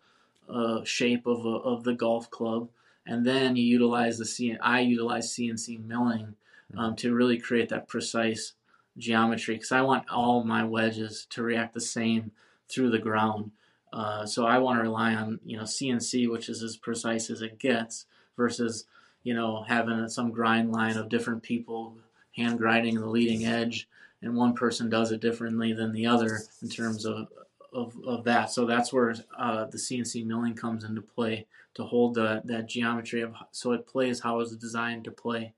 uh, 0.51 0.83
shape 0.83 1.25
of 1.25 1.45
a, 1.45 1.49
of 1.49 1.83
the 1.83 1.93
golf 1.93 2.29
club, 2.29 2.69
and 3.05 3.25
then 3.25 3.55
you 3.55 3.63
utilize 3.63 4.17
the 4.17 4.25
C. 4.25 4.55
I 4.61 4.81
utilize 4.81 5.33
CNC 5.33 5.85
milling 5.85 6.35
um, 6.77 6.95
to 6.97 7.13
really 7.13 7.39
create 7.39 7.69
that 7.69 7.87
precise 7.87 8.53
geometry 8.97 9.55
because 9.55 9.71
I 9.71 9.81
want 9.81 10.09
all 10.09 10.43
my 10.43 10.63
wedges 10.63 11.25
to 11.31 11.43
react 11.43 11.73
the 11.73 11.81
same 11.81 12.31
through 12.69 12.91
the 12.91 12.99
ground. 12.99 13.51
Uh, 13.93 14.25
so 14.25 14.45
I 14.45 14.57
want 14.59 14.79
to 14.79 14.83
rely 14.83 15.13
on 15.13 15.39
you 15.45 15.57
know 15.57 15.63
CNC, 15.63 16.29
which 16.29 16.49
is 16.49 16.63
as 16.63 16.77
precise 16.77 17.29
as 17.29 17.41
it 17.41 17.59
gets, 17.59 18.05
versus 18.37 18.85
you 19.23 19.33
know 19.33 19.63
having 19.67 20.07
some 20.09 20.31
grind 20.31 20.71
line 20.71 20.97
of 20.97 21.09
different 21.09 21.43
people 21.43 21.95
hand 22.35 22.57
grinding 22.57 22.95
the 22.95 23.09
leading 23.09 23.45
edge, 23.45 23.87
and 24.21 24.35
one 24.35 24.53
person 24.53 24.89
does 24.89 25.11
it 25.11 25.21
differently 25.21 25.73
than 25.73 25.91
the 25.91 26.05
other 26.05 26.39
in 26.61 26.69
terms 26.69 27.05
of 27.05 27.27
of, 27.73 27.95
of 28.05 28.23
that. 28.25 28.51
So 28.51 28.65
that's 28.65 28.91
where 28.91 29.15
uh, 29.37 29.65
the 29.65 29.77
CNC 29.77 30.25
milling 30.25 30.55
comes 30.55 30.83
into 30.83 31.01
play 31.01 31.47
to 31.73 31.83
hold 31.83 32.15
the, 32.15 32.41
that 32.45 32.67
geometry 32.67 33.21
of 33.21 33.33
so 33.51 33.71
it 33.71 33.87
plays 33.87 34.19
how 34.19 34.39
it's 34.39 34.55
designed 34.55 35.05
to 35.05 35.11
play. 35.11 35.53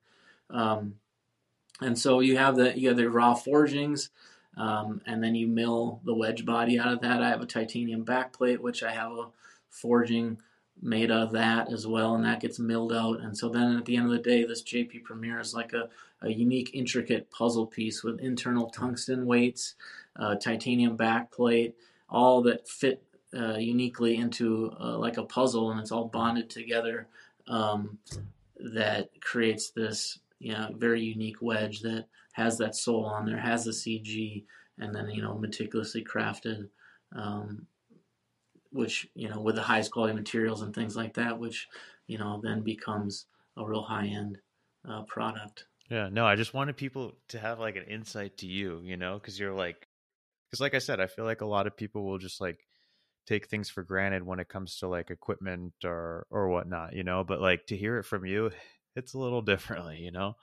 Um, 0.49 0.95
and 1.82 1.97
so 1.97 2.20
you 2.20 2.38
have 2.38 2.55
the 2.55 2.78
you 2.78 2.89
have 2.89 2.97
the 2.97 3.09
raw 3.09 3.34
forgings 3.34 4.09
um, 4.57 5.01
and 5.05 5.24
then 5.24 5.36
you 5.36 5.47
mill 5.47 6.01
the 6.03 6.14
wedge 6.14 6.45
body 6.45 6.80
out 6.80 6.93
of 6.93 7.01
that. 7.01 7.22
I 7.22 7.30
have 7.30 7.41
a 7.41 7.47
titanium 7.47 8.05
backplate, 8.05 8.59
which 8.59 8.84
I 8.84 8.91
have 8.91 9.11
a 9.11 9.28
forging 9.70 10.39
made 10.82 11.11
of 11.11 11.32
that 11.32 11.72
as 11.72 11.88
well, 11.88 12.16
and 12.16 12.26
that 12.26 12.39
gets 12.39 12.59
milled 12.59 12.93
out. 12.93 13.22
And 13.22 13.38
so 13.38 13.49
then 13.49 13.78
at 13.78 13.86
the 13.86 13.95
end 13.95 14.05
of 14.05 14.11
the 14.11 14.20
day, 14.20 14.43
this 14.43 14.64
JP 14.64 15.03
Premier 15.03 15.39
is 15.39 15.53
like 15.53 15.74
a, 15.74 15.89
a 16.22 16.30
unique, 16.30 16.72
intricate 16.74 17.32
puzzle 17.32 17.66
piece 17.66 18.03
with 18.03 18.20
internal 18.20 18.70
tungsten 18.70 19.26
weights, 19.26 19.76
uh, 20.18 20.36
titanium 20.36 20.97
backplate, 20.97 21.74
all 22.14 22.43
that 22.43 22.70
fit 22.70 23.03
uh, 23.38 23.57
uniquely 23.57 24.16
into 24.16 24.72
uh, 24.80 24.97
like 24.97 25.18
a 25.18 25.24
puzzle, 25.24 25.72
and 25.72 25.80
it's 25.82 25.91
all 25.91 26.05
bonded 26.05 26.49
together. 26.49 27.07
Um, 27.47 27.97
that 28.57 29.09
creates 29.20 29.72
this 29.72 30.20
you 30.43 30.51
know, 30.51 30.70
very 30.76 31.01
unique 31.01 31.41
wedge 31.41 31.80
that 31.82 32.05
has 32.34 32.57
that 32.57 32.76
sole 32.76 33.05
on 33.05 33.26
there, 33.26 33.38
has 33.38 33.64
the 33.64 33.72
CG, 33.72 34.43
and 34.78 34.93
then 34.93 35.09
you 35.09 35.22
know 35.22 35.38
meticulously 35.38 36.03
crafted, 36.03 36.68
um, 37.16 37.66
which 38.72 39.07
you 39.16 39.30
know 39.30 39.39
with 39.39 39.55
the 39.55 39.61
highest 39.61 39.91
quality 39.91 40.14
materials 40.14 40.61
and 40.61 40.76
things 40.76 40.97
like 40.97 41.14
that, 41.14 41.39
which 41.39 41.70
you 42.07 42.18
know 42.18 42.41
then 42.43 42.61
becomes 42.61 43.26
a 43.55 43.66
real 43.66 43.84
high 43.84 44.07
end 44.07 44.38
uh, 44.88 45.03
product. 45.03 45.66
Yeah, 45.89 46.09
no, 46.11 46.26
I 46.26 46.36
just 46.36 46.53
wanted 46.53 46.76
people 46.76 47.14
to 47.30 47.39
have 47.39 47.59
like 47.59 47.78
an 47.78 47.86
insight 47.86 48.38
to 48.39 48.47
you, 48.47 48.82
you 48.84 48.97
know, 48.97 49.20
because 49.20 49.39
you're 49.39 49.53
like, 49.53 49.88
because 50.54 50.62
like 50.62 50.76
I 50.76 50.80
said, 50.80 50.99
I 50.99 51.08
feel 51.08 51.26
like 51.26 51.41
a 51.41 51.47
lot 51.47 51.66
of 51.66 51.76
people 51.76 52.04
will 52.04 52.20
just 52.20 52.39
like 52.39 52.68
take 53.26 53.47
things 53.47 53.72
for 53.72 53.82
granted 53.82 54.22
when 54.22 54.39
it 54.39 54.49
comes 54.49 54.78
to 54.78 54.88
like 54.88 55.10
equipment 55.10 55.74
or 55.84 56.28
or 56.30 56.47
whatnot, 56.47 56.93
you 56.93 57.04
know. 57.04 57.24
But 57.24 57.41
like 57.41 57.66
to 57.68 57.76
hear 57.76 57.97
it 57.97 58.04
from 58.04 58.24
you, 58.24 58.51
it's 58.95 59.16
a 59.16 59.18
little 59.18 59.41
differently, 59.54 59.97
you 59.97 60.12
know. 60.12 60.36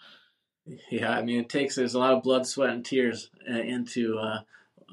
Yeah, 0.91 1.13
I 1.13 1.23
mean, 1.23 1.39
it 1.39 1.49
takes 1.49 1.77
there's 1.77 1.95
a 1.95 2.01
lot 2.01 2.15
of 2.15 2.25
blood, 2.25 2.45
sweat, 2.45 2.71
and 2.71 2.85
tears 2.85 3.31
uh, 3.49 3.55
into 3.55 4.19
uh, 4.19 4.41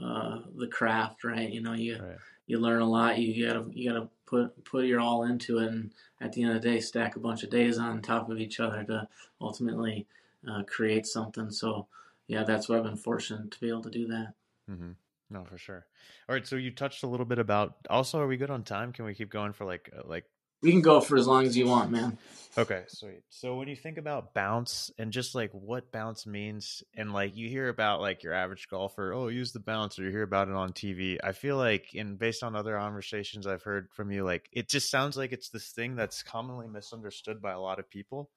uh, 0.03 0.41
the 0.55 0.67
craft, 0.67 1.23
right? 1.23 1.49
You 1.49 1.61
know, 1.61 1.73
you 1.73 1.97
right. 1.97 2.17
you 2.45 2.59
learn 2.59 2.83
a 2.83 2.87
lot. 2.87 3.17
You 3.17 3.47
gotta 3.47 3.65
you 3.73 3.91
gotta 3.91 4.09
put 4.27 4.63
put 4.65 4.85
your 4.85 4.99
all 4.99 5.23
into 5.23 5.57
it, 5.57 5.71
and 5.71 5.93
at 6.21 6.33
the 6.33 6.43
end 6.43 6.55
of 6.55 6.61
the 6.61 6.69
day, 6.69 6.79
stack 6.79 7.15
a 7.15 7.19
bunch 7.19 7.41
of 7.41 7.49
days 7.49 7.79
on 7.79 8.03
top 8.03 8.29
of 8.29 8.39
each 8.39 8.59
other 8.59 8.83
to 8.83 9.07
ultimately 9.41 10.05
uh, 10.47 10.61
create 10.67 11.07
something. 11.07 11.49
So, 11.49 11.87
yeah, 12.27 12.43
that's 12.43 12.69
what 12.69 12.77
I've 12.77 12.83
been 12.83 12.97
fortunate 12.97 13.49
to 13.49 13.59
be 13.59 13.69
able 13.69 13.81
to 13.81 13.89
do 13.89 14.05
that. 14.09 14.33
Mm-hmm. 14.69 14.91
No, 15.29 15.43
for 15.43 15.57
sure. 15.57 15.85
All 16.29 16.35
right, 16.35 16.47
so 16.47 16.55
you 16.55 16.71
touched 16.71 17.03
a 17.03 17.07
little 17.07 17.25
bit 17.25 17.39
about. 17.39 17.75
Also, 17.89 18.19
are 18.19 18.27
we 18.27 18.37
good 18.37 18.49
on 18.49 18.63
time? 18.63 18.93
Can 18.93 19.05
we 19.05 19.13
keep 19.13 19.29
going 19.29 19.53
for 19.53 19.65
like 19.65 19.89
uh, 19.95 20.03
like 20.05 20.25
we 20.61 20.71
can 20.71 20.81
go 20.81 20.99
for 20.99 21.17
as 21.17 21.27
long 21.27 21.45
as 21.45 21.55
you 21.55 21.67
want, 21.67 21.91
man. 21.91 22.17
Okay, 22.57 22.83
sweet. 22.87 23.21
So 23.29 23.55
when 23.57 23.67
you 23.67 23.75
think 23.75 23.99
about 23.99 24.33
bounce 24.33 24.89
and 24.97 25.11
just 25.11 25.35
like 25.35 25.51
what 25.51 25.91
bounce 25.91 26.25
means, 26.25 26.81
and 26.95 27.13
like 27.13 27.35
you 27.35 27.47
hear 27.47 27.69
about 27.69 28.01
like 28.01 28.23
your 28.23 28.33
average 28.33 28.67
golfer, 28.67 29.13
oh, 29.13 29.27
use 29.27 29.51
the 29.51 29.59
bounce, 29.59 29.99
or 29.99 30.03
you 30.05 30.09
hear 30.09 30.23
about 30.23 30.47
it 30.47 30.55
on 30.55 30.73
TV. 30.73 31.17
I 31.23 31.33
feel 31.33 31.57
like, 31.57 31.89
and 31.95 32.17
based 32.17 32.41
on 32.41 32.55
other 32.55 32.75
conversations 32.75 33.45
I've 33.45 33.61
heard 33.61 33.89
from 33.91 34.11
you, 34.11 34.23
like 34.23 34.49
it 34.51 34.67
just 34.67 34.89
sounds 34.89 35.15
like 35.15 35.31
it's 35.31 35.49
this 35.49 35.69
thing 35.69 35.95
that's 35.95 36.23
commonly 36.23 36.67
misunderstood 36.67 37.39
by 37.39 37.51
a 37.51 37.59
lot 37.59 37.77
of 37.77 37.87
people. 37.87 38.31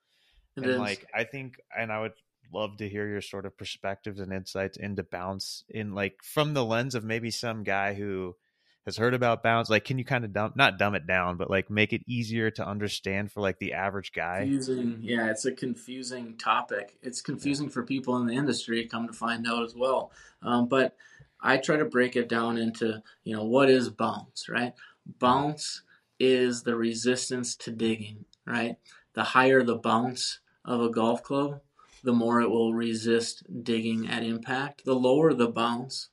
It 0.57 0.65
and 0.65 0.73
is. 0.73 0.79
like 0.79 1.07
I 1.15 1.25
think, 1.25 1.55
and 1.77 1.91
I 1.91 2.01
would 2.01 2.13
love 2.53 2.77
to 2.79 2.89
hear 2.89 3.07
your 3.07 3.21
sort 3.21 3.47
of 3.47 3.57
perspectives 3.57 4.21
and 4.21 4.33
insights 4.33 4.77
into 4.77 5.03
bounce 5.03 5.65
in 5.69 5.95
like 5.95 6.17
from 6.23 6.55
the 6.55 6.65
lens 6.65 6.95
of 6.95 7.05
maybe 7.05 7.31
some 7.31 7.63
guy 7.63 7.95
who 7.95 8.35
has 8.87 8.97
heard 8.97 9.15
about 9.15 9.43
bounce 9.43 9.69
like 9.69 9.85
can 9.85 9.99
you 9.99 10.05
kind 10.05 10.25
of 10.25 10.33
dumb 10.33 10.53
not 10.57 10.79
dumb 10.79 10.95
it 10.95 11.07
down 11.07 11.37
but 11.37 11.51
like 11.51 11.71
make 11.71 11.93
it 11.93 12.03
easier 12.07 12.51
to 12.51 12.67
understand 12.67 13.31
for 13.31 13.41
like 13.41 13.59
the 13.59 13.73
average 13.73 14.13
guy? 14.13 14.41
Confusing 14.41 14.99
yeah 15.03 15.31
it's 15.31 15.45
a 15.45 15.53
confusing 15.53 16.37
topic. 16.37 16.97
It's 17.03 17.21
confusing 17.21 17.67
yeah. 17.67 17.73
for 17.73 17.83
people 17.85 18.17
in 18.17 18.27
the 18.27 18.35
industry 18.35 18.87
come 18.87 19.07
to 19.07 19.13
find 19.13 19.47
out 19.47 19.65
as 19.65 19.75
well. 19.75 20.13
Um, 20.43 20.69
but 20.69 20.97
i 21.43 21.57
try 21.57 21.77
to 21.77 21.87
break 21.87 22.17
it 22.17 22.29
down 22.29 22.59
into 22.59 23.03
you 23.25 23.35
know 23.35 23.45
what 23.45 23.71
is 23.71 23.89
bounce 23.89 24.49
right? 24.49 24.75
Bounce 25.19 25.83
is 26.19 26.63
the 26.63 26.77
resistance 26.77 27.57
to 27.57 27.71
digging 27.71 28.25
right? 28.47 28.77
The 29.15 29.25
higher 29.25 29.63
the 29.63 29.77
bounce 29.77 30.41
of 30.65 30.81
a 30.81 30.91
golf 30.91 31.23
club 31.23 31.61
the 32.03 32.13
more 32.13 32.41
it 32.41 32.51
will 32.51 32.75
resist 32.75 33.43
digging 33.63 34.09
at 34.09 34.23
impact 34.23 34.85
the 34.85 34.95
lower 34.95 35.33
the 35.35 35.49
bounce 35.49 36.09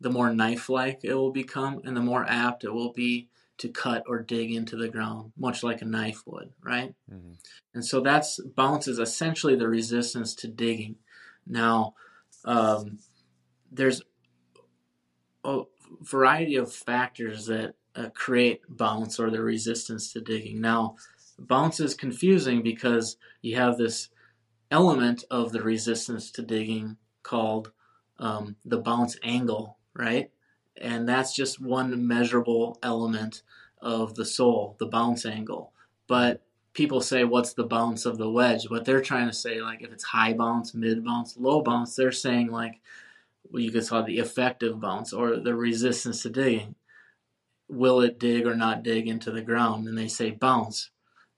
the 0.00 0.10
more 0.10 0.32
knife-like 0.32 1.00
it 1.02 1.14
will 1.14 1.32
become 1.32 1.80
and 1.84 1.96
the 1.96 2.00
more 2.00 2.24
apt 2.28 2.64
it 2.64 2.72
will 2.72 2.92
be 2.92 3.28
to 3.60 3.68
cut 3.68 4.04
or 4.06 4.20
dig 4.20 4.50
into 4.50 4.74
the 4.74 4.88
ground, 4.88 5.32
much 5.36 5.62
like 5.62 5.82
a 5.82 5.84
knife 5.84 6.22
would, 6.24 6.50
right? 6.62 6.94
Mm-hmm. 7.12 7.32
And 7.74 7.84
so 7.84 8.00
that's 8.00 8.40
bounce 8.40 8.88
is 8.88 8.98
essentially 8.98 9.54
the 9.54 9.68
resistance 9.68 10.34
to 10.36 10.48
digging. 10.48 10.96
Now, 11.46 11.92
um, 12.46 13.00
there's 13.70 14.00
a 15.44 15.64
variety 16.00 16.56
of 16.56 16.72
factors 16.72 17.46
that 17.46 17.74
uh, 17.94 18.08
create 18.14 18.62
bounce 18.66 19.20
or 19.20 19.30
the 19.30 19.42
resistance 19.42 20.10
to 20.14 20.22
digging. 20.22 20.62
Now, 20.62 20.96
bounce 21.38 21.80
is 21.80 21.92
confusing 21.92 22.62
because 22.62 23.18
you 23.42 23.56
have 23.56 23.76
this 23.76 24.08
element 24.70 25.24
of 25.30 25.52
the 25.52 25.62
resistance 25.62 26.30
to 26.32 26.42
digging 26.42 26.96
called 27.22 27.72
um, 28.18 28.56
the 28.64 28.78
bounce 28.78 29.16
angle, 29.22 29.78
right? 29.94 30.30
And 30.76 31.08
that's 31.08 31.34
just 31.34 31.60
one 31.60 32.06
measurable 32.06 32.78
element 32.82 33.42
of 33.80 34.14
the 34.14 34.24
sole, 34.24 34.76
the 34.78 34.86
bounce 34.86 35.26
angle. 35.26 35.72
But 36.06 36.42
people 36.72 37.00
say, 37.00 37.24
what's 37.24 37.54
the 37.54 37.64
bounce 37.64 38.06
of 38.06 38.18
the 38.18 38.30
wedge? 38.30 38.68
What 38.68 38.84
they're 38.84 39.00
trying 39.00 39.28
to 39.28 39.34
say, 39.34 39.60
like 39.60 39.82
if 39.82 39.92
it's 39.92 40.04
high 40.04 40.32
bounce, 40.32 40.74
mid 40.74 41.04
bounce, 41.04 41.36
low 41.36 41.62
bounce, 41.62 41.96
they're 41.96 42.12
saying 42.12 42.50
like, 42.50 42.80
well, 43.50 43.62
you 43.62 43.72
could 43.72 43.86
call 43.86 44.00
it 44.00 44.06
the 44.06 44.18
effective 44.18 44.80
bounce 44.80 45.12
or 45.12 45.36
the 45.36 45.54
resistance 45.54 46.22
to 46.22 46.30
digging. 46.30 46.76
Will 47.68 48.00
it 48.00 48.18
dig 48.18 48.46
or 48.46 48.54
not 48.54 48.82
dig 48.82 49.08
into 49.08 49.30
the 49.30 49.42
ground? 49.42 49.88
And 49.88 49.96
they 49.96 50.08
say 50.08 50.30
bounce. 50.30 50.90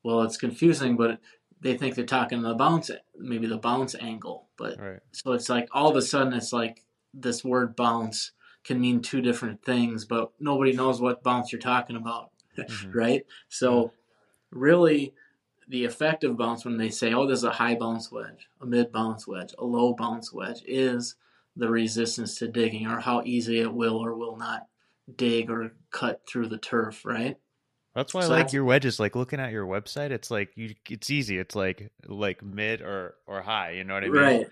Well, 0.02 0.22
it's 0.22 0.36
confusing, 0.36 0.96
but 0.96 1.20
they 1.62 1.76
think 1.76 1.94
they're 1.94 2.04
talking 2.04 2.42
the 2.42 2.54
bounce, 2.54 2.90
maybe 3.16 3.46
the 3.46 3.56
bounce 3.56 3.94
angle. 3.94 4.48
But 4.56 4.78
Right. 4.78 5.00
so 5.12 5.32
it's 5.32 5.48
like 5.48 5.68
all 5.72 5.88
of 5.88 5.96
a 5.96 6.02
sudden 6.02 6.32
it's 6.32 6.52
like 6.52 6.84
this 7.14 7.44
word 7.44 7.76
bounce 7.76 8.32
can 8.64 8.80
mean 8.80 9.00
two 9.00 9.20
different 9.20 9.62
things, 9.62 10.04
but 10.04 10.32
nobody 10.40 10.72
knows 10.72 11.00
what 11.00 11.22
bounce 11.22 11.52
you're 11.52 11.60
talking 11.60 11.96
about, 11.96 12.30
Mhm. 12.58 12.94
right? 12.94 13.26
So 13.48 13.92
really 14.50 15.14
the 15.68 15.84
effective 15.84 16.36
bounce 16.36 16.64
when 16.64 16.76
they 16.76 16.90
say, 16.90 17.14
oh, 17.14 17.26
there's 17.26 17.44
a 17.44 17.50
high 17.50 17.76
bounce 17.76 18.10
wedge, 18.10 18.48
a 18.60 18.66
mid 18.66 18.92
bounce 18.92 19.26
wedge, 19.26 19.54
a 19.58 19.64
low 19.64 19.94
bounce 19.94 20.32
wedge 20.32 20.62
is 20.66 21.14
the 21.56 21.68
resistance 21.68 22.38
to 22.38 22.48
digging 22.48 22.86
or 22.88 22.98
how 23.00 23.22
easy 23.24 23.60
it 23.60 23.72
will 23.72 23.96
or 23.96 24.14
will 24.16 24.36
not 24.36 24.66
dig 25.16 25.48
or 25.50 25.74
cut 25.90 26.22
through 26.26 26.48
the 26.48 26.58
turf, 26.58 27.04
right? 27.04 27.36
That's 27.94 28.14
why 28.14 28.22
So 28.22 28.32
I 28.32 28.38
like 28.38 28.52
your 28.52 28.64
wedges. 28.64 28.98
Like 28.98 29.14
looking 29.14 29.40
at 29.40 29.52
your 29.52 29.66
website, 29.66 30.10
it's 30.10 30.30
like 30.30 30.50
you. 30.56 30.74
It's 30.88 31.10
easy. 31.10 31.38
It's 31.38 31.54
like 31.54 31.90
like 32.06 32.42
mid 32.42 32.80
or 32.80 33.16
or 33.26 33.42
high. 33.42 33.72
You 33.72 33.84
know 33.84 33.94
what 33.94 34.04
I 34.04 34.08
mean? 34.08 34.22
Right. 34.22 34.46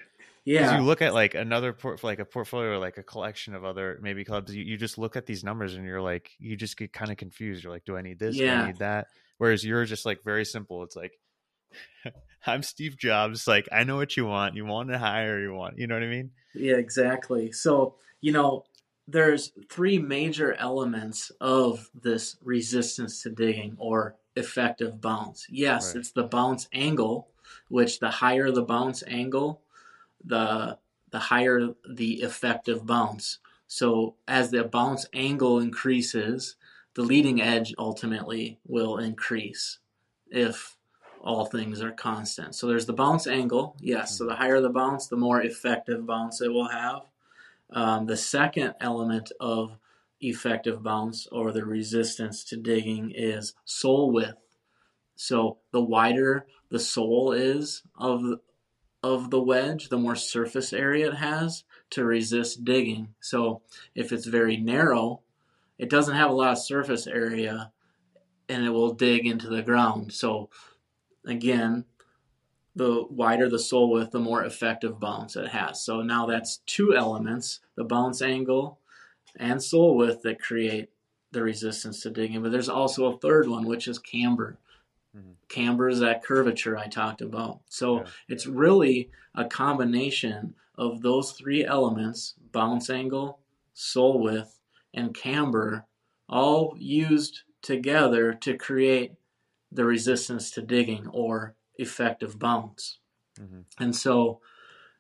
Yeah. 0.45 0.79
You 0.79 0.85
look 0.85 1.03
at 1.03 1.15
like 1.15 1.35
another 1.35 1.73
port, 1.73 2.03
like 2.03 2.19
a 2.19 2.25
portfolio, 2.25 2.73
or 2.73 2.79
like 2.79 2.99
a 2.99 3.03
collection 3.03 3.55
of 3.55 3.65
other 3.65 3.99
maybe 4.03 4.25
clubs. 4.25 4.55
You, 4.55 4.65
you 4.65 4.77
just 4.77 4.99
look 4.99 5.17
at 5.17 5.27
these 5.27 5.45
numbers 5.45 5.75
and 5.75 5.85
you're 5.85 6.01
like, 6.03 6.31
you 6.39 6.57
just 6.57 6.77
get 6.77 6.93
kind 6.93 7.11
of 7.11 7.17
confused. 7.17 7.62
You're 7.62 7.73
like, 7.73 7.85
do 7.85 7.97
I 7.97 8.03
need 8.03 8.19
this? 8.19 8.37
Yeah. 8.37 8.57
Do 8.57 8.62
I 8.62 8.67
need 8.67 8.79
that? 8.79 9.07
Whereas 9.39 9.65
you're 9.65 9.85
just 9.85 10.05
like 10.05 10.23
very 10.23 10.45
simple. 10.45 10.83
It's 10.83 10.97
like, 10.97 11.12
I'm 12.47 12.62
Steve 12.62 12.99
Jobs. 12.99 13.47
Like 13.47 13.69
I 13.73 13.85
know 13.85 13.97
what 13.97 14.17
you 14.17 14.27
want. 14.27 14.55
You 14.55 14.67
want 14.67 14.91
it 14.91 14.99
high 14.99 15.25
or 15.25 15.41
you 15.41 15.55
want. 15.55 15.79
You 15.79 15.87
know 15.87 15.95
what 15.95 16.05
I 16.05 16.09
mean? 16.09 16.31
Yeah, 16.55 16.77
exactly. 16.77 17.53
So, 17.53 17.97
you 18.21 18.33
know, 18.33 18.65
there's 19.11 19.53
three 19.69 19.99
major 19.99 20.55
elements 20.55 21.31
of 21.41 21.91
this 21.95 22.37
resistance 22.43 23.23
to 23.23 23.31
digging 23.31 23.77
or 23.78 24.16
effective 24.37 25.01
bounce. 25.01 25.47
Yes, 25.51 25.89
Right. 25.89 25.97
it's 26.01 26.12
the 26.12 26.24
bounce 26.24 26.69
angle, 26.73 27.28
which 27.69 27.99
the 27.99 28.11
higher 28.11 28.51
the 28.51 28.62
bounce 28.62 29.03
angle, 29.07 29.62
the 30.24 30.78
the 31.11 31.19
higher 31.19 31.74
the 31.89 32.23
effective 32.23 32.87
bounce. 32.87 33.39
So, 33.66 34.15
as 34.28 34.51
the 34.51 34.65
bounce 34.65 35.07
angle 35.12 35.59
increases, 35.59 36.57
the 36.95 37.03
leading 37.03 37.41
edge 37.41 37.74
ultimately 37.78 38.59
will 38.66 38.99
increase 38.99 39.78
if 40.31 40.77
all 41.20 41.45
things 41.47 41.82
are 41.82 41.93
constant. 41.93 42.55
So 42.55 42.66
there's 42.66 42.87
the 42.87 42.93
bounce 42.93 43.27
angle, 43.27 43.77
yes. 43.81 44.11
Hmm. 44.11 44.15
So 44.16 44.27
the 44.27 44.35
higher 44.37 44.61
the 44.61 44.70
bounce, 44.70 45.07
the 45.09 45.16
more 45.16 45.43
effective 45.43 46.07
bounce 46.07 46.41
it 46.41 46.49
will 46.53 46.69
have. 46.69 47.03
Um, 47.73 48.07
the 48.07 48.17
second 48.17 48.75
element 48.81 49.33
of 49.41 49.77
effective 50.21 50.83
bounce 50.83 51.27
or 51.29 51.53
the 51.53 51.65
resistance 51.65 52.45
to 52.45 52.57
digging 52.57 53.13
is 53.15 53.55
sole 53.65 54.13
width. 54.13 54.37
So 55.17 55.59
the 55.73 55.83
wider 55.83 56.47
the 56.71 56.79
sole 56.79 57.33
is 57.33 57.83
of 57.97 58.41
of 59.03 59.31
the 59.31 59.41
wedge, 59.41 59.89
the 59.89 59.99
more 59.99 60.15
surface 60.15 60.73
area 60.73 61.09
it 61.09 61.17
has 61.17 61.65
to 61.91 62.05
resist 62.05 62.65
digging. 62.65 63.15
So 63.21 63.63
if 63.95 64.13
it's 64.13 64.27
very 64.27 64.59
narrow, 64.59 65.23
it 65.79 65.89
doesn't 65.89 66.17
have 66.17 66.31
a 66.31 66.35
lot 66.35 66.53
of 66.53 66.59
surface 66.59 67.07
area 67.07 67.73
and 68.49 68.65
it 68.65 68.71
will 68.71 68.93
dig 68.93 69.27
into 69.27 69.49
the 69.49 69.63
ground. 69.63 70.13
So 70.13 70.51
again, 71.27 71.87
the 72.75 73.05
wider 73.11 73.49
the 73.49 73.59
sole 73.59 73.91
width, 73.91 74.13
the 74.13 74.21
more 74.21 74.45
effective 74.45 75.01
bounce 75.01 75.37
it 75.37 75.49
has. 75.49 75.85
So 75.85 76.03
now 76.03 76.27
that's 76.27 76.59
two 76.67 76.95
elements, 76.95 77.61
the 77.75 77.85
bounce 77.85 78.23
angle 78.23 78.79
and 79.37 79.63
sole 79.63 79.97
width 79.97 80.23
that 80.23 80.41
create 80.41 80.91
the 81.33 81.43
resistance 81.43 82.03
to 82.03 82.11
digging. 82.11 82.43
But 82.43 82.53
there's 82.53 82.69
also 82.69 83.07
a 83.07 83.19
third 83.19 83.49
one, 83.49 83.67
which 83.67 83.89
is 83.89 83.99
camber. 83.99 84.59
Mhm. 85.17 85.35
Camber 85.49 85.89
is 85.89 86.01
that 86.01 86.23
curvature 86.25 86.77
I 86.77 86.87
talked 86.87 87.21
about. 87.21 87.61
So 87.69 87.99
Yeah. 87.99 88.07
it's 88.29 88.47
really 88.47 89.11
a 89.35 89.45
combination 89.45 90.55
of 90.77 91.03
those 91.03 91.33
three 91.33 91.65
elements, 91.65 92.35
bounce 92.53 92.89
angle, 92.91 93.41
sole 93.75 94.21
width, 94.21 94.61
and 94.95 95.15
camber, 95.15 95.87
all 96.29 96.77
used 96.79 97.43
together 97.63 98.33
to 98.35 98.57
create 98.57 99.15
the 99.71 99.85
resistance 99.85 100.51
to 100.53 100.63
digging 100.63 101.07
or 101.09 101.55
effective 101.81 102.39
bounce. 102.39 102.98
Mhm. 103.39 103.65
And 103.78 103.94
so 103.94 104.40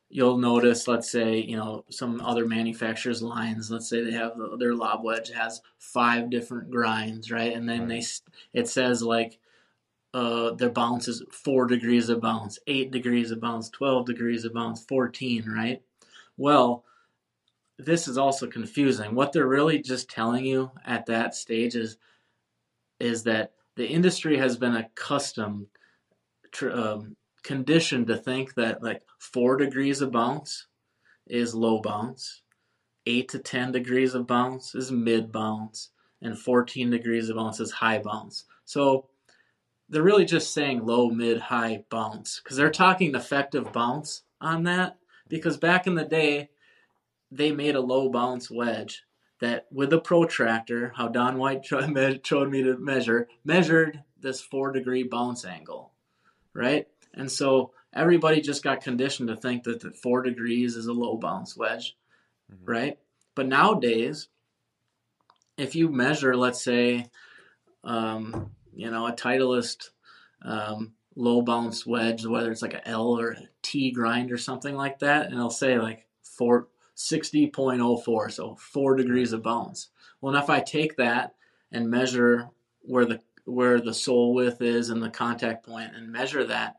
you'll 0.08 0.38
notice, 0.38 0.88
let's 0.88 1.10
say, 1.10 1.38
you 1.38 1.56
know, 1.56 1.84
some 1.90 2.20
other 2.20 2.46
manufacturers' 2.46 3.22
lines, 3.22 3.70
let's 3.70 3.88
say 3.88 4.02
they 4.02 4.12
have 4.12 4.32
their 4.58 4.74
lob 4.74 5.04
wedge 5.04 5.30
has 5.30 5.62
five 5.78 6.30
different 6.30 6.70
grinds, 6.70 7.30
right? 7.30 7.52
And 7.52 7.68
then 7.68 7.86
they 7.86 8.02
it 8.52 8.68
says 8.68 9.02
like 9.02 9.38
uh, 10.12 10.52
their 10.52 10.70
bounce 10.70 11.06
is 11.06 11.22
four 11.30 11.66
degrees 11.66 12.08
of 12.08 12.20
bounce, 12.20 12.58
eight 12.66 12.90
degrees 12.90 13.30
of 13.30 13.40
bounce, 13.40 13.70
12 13.70 14.06
degrees 14.06 14.44
of 14.44 14.52
bounce, 14.52 14.84
14, 14.84 15.48
right? 15.48 15.82
Well, 16.36 16.84
this 17.78 18.08
is 18.08 18.18
also 18.18 18.46
confusing. 18.46 19.14
What 19.14 19.32
they're 19.32 19.46
really 19.46 19.80
just 19.80 20.10
telling 20.10 20.44
you 20.44 20.70
at 20.84 21.06
that 21.06 21.34
stage 21.34 21.76
is, 21.76 21.96
is 22.98 23.22
that 23.24 23.52
the 23.76 23.86
industry 23.86 24.36
has 24.36 24.56
been 24.56 24.76
accustomed, 24.76 25.66
tr- 26.52 26.70
um, 26.70 27.16
conditioned 27.42 28.06
to 28.08 28.16
think 28.16 28.54
that 28.54 28.82
like 28.82 29.02
four 29.18 29.56
degrees 29.56 30.00
of 30.00 30.12
bounce 30.12 30.66
is 31.26 31.54
low 31.54 31.80
bounce, 31.80 32.42
eight 33.06 33.28
to 33.30 33.38
10 33.38 33.72
degrees 33.72 34.14
of 34.14 34.26
bounce 34.26 34.74
is 34.74 34.90
mid 34.90 35.32
bounce, 35.32 35.90
and 36.22 36.38
14 36.38 36.90
degrees 36.90 37.28
of 37.28 37.36
bounce 37.36 37.60
is 37.60 37.70
high 37.70 37.98
bounce. 37.98 38.44
So 38.64 39.08
they're 39.88 40.02
really 40.02 40.24
just 40.24 40.54
saying 40.54 40.84
low, 40.86 41.10
mid, 41.10 41.40
high 41.40 41.84
bounce 41.90 42.40
because 42.40 42.56
they're 42.56 42.70
talking 42.70 43.14
effective 43.14 43.72
bounce 43.72 44.22
on 44.40 44.64
that. 44.64 44.96
Because 45.28 45.56
back 45.56 45.86
in 45.86 45.94
the 45.94 46.04
day, 46.04 46.50
they 47.30 47.52
made 47.52 47.76
a 47.76 47.80
low 47.80 48.08
bounce 48.08 48.50
wedge 48.50 49.04
that 49.40 49.66
with 49.70 49.92
a 49.92 50.00
protractor, 50.00 50.92
how 50.96 51.08
Don 51.08 51.38
White 51.38 51.64
showed 51.66 51.90
me 51.90 52.20
showed 52.22 52.50
me 52.50 52.62
to 52.62 52.76
measure, 52.78 53.28
measured 53.44 54.02
this 54.20 54.40
four 54.40 54.72
degree 54.72 55.02
bounce 55.02 55.44
angle, 55.44 55.92
right? 56.54 56.86
And 57.14 57.30
so 57.30 57.72
everybody 57.92 58.40
just 58.40 58.62
got 58.62 58.82
conditioned 58.82 59.28
to 59.28 59.36
think 59.36 59.64
that 59.64 59.80
the 59.80 59.90
four 59.90 60.22
degrees 60.22 60.76
is 60.76 60.86
a 60.86 60.92
low 60.92 61.16
bounce 61.16 61.56
wedge, 61.56 61.96
Mhm. 62.52 62.58
right? 62.64 62.98
But 63.34 63.48
nowadays, 63.48 64.28
if 65.56 65.74
you 65.74 65.88
measure, 65.88 66.36
let's 66.36 66.62
say, 66.62 67.10
um, 67.84 68.54
you 68.74 68.90
know, 68.90 69.06
a 69.06 69.12
Titleist 69.12 69.90
um, 70.42 70.94
low 71.16 71.42
bounce 71.42 71.86
wedge, 71.86 72.24
whether 72.24 72.50
it's 72.50 72.62
like 72.62 72.74
a 72.74 72.86
L 72.88 73.18
or 73.18 73.32
a 73.32 73.48
T 73.62 73.90
grind 73.90 74.32
or 74.32 74.38
something 74.38 74.74
like 74.74 75.00
that, 75.00 75.26
and 75.26 75.34
it'll 75.34 75.50
say 75.50 75.78
like 75.78 76.06
four, 76.22 76.68
60.04, 76.94 78.30
so 78.30 78.54
four 78.56 78.96
degrees 78.96 79.32
of 79.32 79.42
bounce. 79.42 79.90
Well, 80.20 80.34
and 80.34 80.42
if 80.42 80.48
I 80.48 80.60
take 80.60 80.96
that 80.96 81.34
and 81.72 81.90
measure 81.90 82.48
where 82.82 83.04
the 83.04 83.20
where 83.50 83.80
the 83.80 83.94
sole 83.94 84.34
width 84.34 84.60
is 84.62 84.90
and 84.90 85.02
the 85.02 85.10
contact 85.10 85.66
point 85.66 85.94
and 85.96 86.10
measure 86.12 86.44
that, 86.44 86.76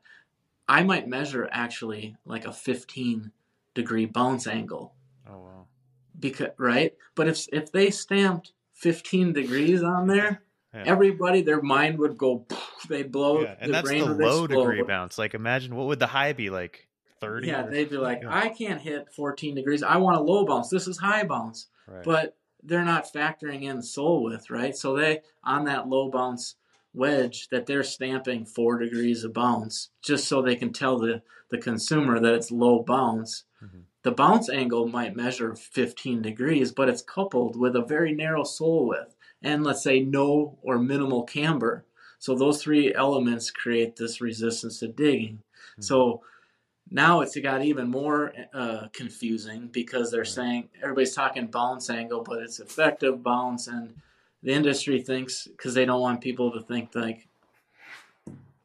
I 0.67 0.83
might 0.83 1.07
measure 1.07 1.49
actually 1.51 2.15
like 2.25 2.45
a 2.45 2.53
15 2.53 3.31
degree 3.73 4.05
bounce 4.05 4.47
angle 4.47 4.93
Oh 5.29 5.39
wow. 5.39 5.65
because 6.19 6.49
right 6.57 6.93
but 7.15 7.27
if 7.27 7.47
if 7.53 7.71
they 7.71 7.89
stamped 7.89 8.51
15 8.73 9.31
degrees 9.33 9.81
on 9.83 10.07
there 10.07 10.43
Yeah. 10.73 10.83
everybody 10.85 11.41
their 11.41 11.61
mind 11.61 11.97
would 11.99 12.17
go 12.17 12.45
they'd 12.87 13.11
blow 13.11 13.41
Yeah, 13.41 13.55
and 13.59 13.73
that's 13.73 13.89
the 13.89 14.05
low 14.05 14.43
explode. 14.45 14.47
degree 14.47 14.83
bounce. 14.83 15.17
Like 15.17 15.33
imagine 15.33 15.75
what 15.75 15.87
would 15.87 15.99
the 15.99 16.07
high 16.07 16.31
be 16.33 16.49
like? 16.49 16.87
Thirty. 17.19 17.47
yeah 17.47 17.63
they'd 17.63 17.89
be 17.89 17.97
like 17.97 18.23
i 18.25 18.49
can't 18.49 18.81
hit 18.81 19.07
14 19.13 19.53
degrees 19.55 19.83
i 19.83 19.97
want 19.97 20.17
a 20.17 20.21
low 20.21 20.43
bounce 20.45 20.69
this 20.69 20.87
is 20.87 20.97
high 20.97 21.23
bounce 21.25 21.67
Right. 21.87 22.03
but 22.03 22.37
they're 22.63 22.83
not 22.85 23.05
factoring 23.13 23.63
in 23.63 23.81
sole 23.81 24.23
width 24.23 24.49
right 24.49 24.75
so 24.75 24.95
they 24.95 25.21
on 25.43 25.65
that 25.65 25.87
low 25.87 26.09
bounce 26.09 26.55
wedge 26.93 27.47
that 27.49 27.65
they're 27.65 27.83
stamping 27.83 28.45
four 28.45 28.77
degrees 28.77 29.23
of 29.23 29.33
bounce 29.33 29.89
just 30.03 30.27
so 30.27 30.41
they 30.41 30.55
can 30.55 30.73
tell 30.73 30.97
the 30.99 31.21
the 31.49 31.57
consumer 31.57 32.19
that 32.19 32.33
it's 32.33 32.51
low 32.51 32.81
bounce 32.83 33.43
Mhm. 33.63 33.83
the 34.03 34.11
bounce 34.11 34.49
angle 34.49 34.87
might 34.87 35.15
measure 35.15 35.55
15 35.55 36.21
degrees 36.21 36.71
but 36.71 36.89
it's 36.89 37.01
coupled 37.01 37.55
with 37.55 37.75
a 37.75 37.81
very 37.85 38.13
narrow 38.13 38.43
sole 38.43 38.87
width 38.87 39.15
and 39.41 39.63
let's 39.63 39.81
say 39.83 39.99
no 40.01 40.57
or 40.61 40.77
minimal 40.77 41.23
camber. 41.23 41.83
So 42.19 42.35
those 42.35 42.61
three 42.61 42.93
elements 42.93 43.49
create 43.49 43.95
this 43.95 44.21
resistance 44.21 44.79
to 44.79 44.87
digging. 44.87 45.37
Mm-hmm. 45.71 45.81
So 45.81 46.21
now 46.91 47.21
it's 47.21 47.35
got 47.39 47.63
even 47.65 47.89
more 47.89 48.33
uh, 48.53 48.87
confusing 48.93 49.67
because 49.71 50.11
they're 50.11 50.25
saying 50.25 50.69
everybody's 50.83 51.15
talking 51.15 51.47
bounce 51.47 51.89
angle, 51.89 52.21
but 52.21 52.43
it's 52.43 52.59
effective 52.59 53.23
bounce, 53.23 53.67
and 53.67 53.95
the 54.43 54.51
industry 54.51 55.01
thinks 55.01 55.47
because 55.47 55.73
they 55.73 55.85
don't 55.85 56.01
want 56.01 56.21
people 56.21 56.51
to 56.51 56.61
think 56.61 56.93
like 56.95 57.27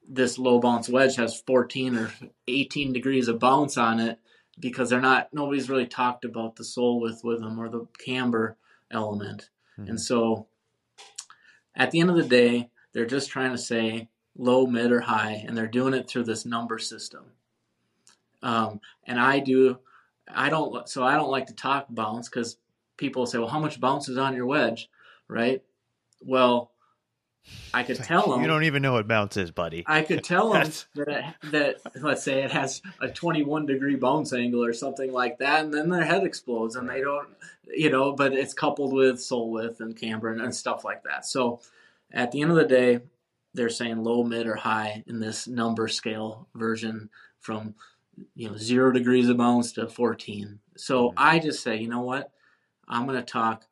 this 0.09 0.39
low 0.39 0.61
bounce 0.61 0.89
wedge 0.89 1.17
has 1.17 1.41
14 1.41 1.97
or 1.97 2.13
18 2.47 2.93
degrees 2.93 3.29
of 3.29 3.39
bounce 3.39 3.77
on 3.77 4.01
it 4.01 4.19
because 4.59 4.89
they're 4.89 5.01
not 5.01 5.29
nobody's 5.33 5.69
really 5.69 5.87
talked 5.87 6.25
about 6.25 6.57
the 6.57 6.65
sole 6.65 7.01
width 7.01 7.23
with 7.25 7.41
them 7.41 7.59
or 7.59 7.69
the 7.69 7.87
camber 8.05 8.57
element. 8.91 9.51
Mm-hmm. 9.79 9.91
and 9.91 10.01
so 10.01 10.47
at 11.75 11.91
the 11.91 12.01
end 12.01 12.11
of 12.11 12.17
the 12.17 12.23
day 12.23 12.71
they're 12.93 13.05
just 13.05 13.31
trying 13.31 13.53
to 13.53 13.59
say 13.59 14.09
low 14.37 14.67
mid 14.67 14.93
or 14.93 15.01
high 15.01 15.45
and 15.47 15.57
they're 15.57 15.67
doing 15.67 15.95
it 15.95 16.09
through 16.09 16.25
this 16.25 16.47
number 16.47 16.79
system. 16.79 17.25
Um, 18.43 18.81
and 19.05 19.19
i 19.19 19.41
do 19.41 19.79
i 20.29 20.49
don't 20.49 20.89
so 20.89 21.03
i 21.03 21.15
don't 21.15 21.31
like 21.31 21.47
to 21.47 21.55
talk 21.55 21.87
bounce 21.91 22.29
because 22.29 22.59
people 22.97 23.27
say 23.27 23.39
well 23.39 23.49
how 23.49 23.59
much 23.59 23.81
bounce 23.81 24.09
is 24.09 24.19
on 24.19 24.35
your 24.35 24.47
wedge 24.47 24.89
right 25.29 25.63
well 26.23 26.71
I 27.73 27.85
could 27.85 27.97
tell 27.97 28.31
them. 28.31 28.41
You 28.41 28.49
don't 28.49 28.65
even 28.65 28.83
know 28.83 28.95
what 28.95 29.07
bounce 29.07 29.37
is, 29.37 29.51
buddy. 29.51 29.85
I 29.87 30.03
could 30.03 30.25
tell 30.25 30.53
them 30.53 30.69
that, 30.97 31.37
that, 31.53 31.77
let's 32.03 32.25
say 32.25 32.43
it 32.43 32.51
has 32.51 32.83
a 33.01 33.09
21 33.09 33.67
degree 33.67 33.95
bounce 33.95 34.33
angle 34.33 34.65
or 34.65 34.73
something 34.73 35.13
like 35.13 35.39
that, 35.39 35.65
and 35.65 35.73
then 35.73 35.89
their 35.89 36.05
head 36.05 36.25
explodes 36.25 36.75
and 36.75 36.89
they 36.89 37.01
don't, 37.01 37.29
you 37.69 37.91
know, 37.91 38.13
but 38.13 38.33
it's 38.33 38.55
coupled 38.55 38.93
with 38.93 39.21
sole 39.21 39.51
width 39.51 39.81
and 39.81 39.97
camber 39.97 40.33
and, 40.33 40.41
and 40.41 40.55
stuff 40.55 40.85
like 40.85 41.05
that. 41.05 41.25
So 41.25 41.61
at 42.13 42.33
the 42.33 42.43
end 42.43 42.51
of 42.51 42.57
the 42.57 42.65
day, 42.65 43.01
they're 43.55 43.69
saying 43.69 44.03
low, 44.03 44.25
mid, 44.25 44.47
or 44.47 44.57
high 44.57 45.05
in 45.07 45.21
this 45.21 45.47
number 45.47 45.89
scale 45.89 46.49
version 46.55 47.11
from, 47.39 47.75
you 48.35 48.51
know, 48.51 48.57
zero 48.57 48.93
degrees 48.93 49.29
of 49.29 49.37
bounce 49.37 49.73
to 49.73 49.89
14. 49.89 50.59
So 50.77 51.09
mm-hmm. 51.09 51.15
I 51.17 51.39
just 51.39 51.63
say, 51.63 51.77
you 51.77 51.89
know 51.89 52.03
what? 52.03 52.33
I'm 52.89 53.07
going 53.07 53.19
to 53.19 53.25
talk 53.25 53.67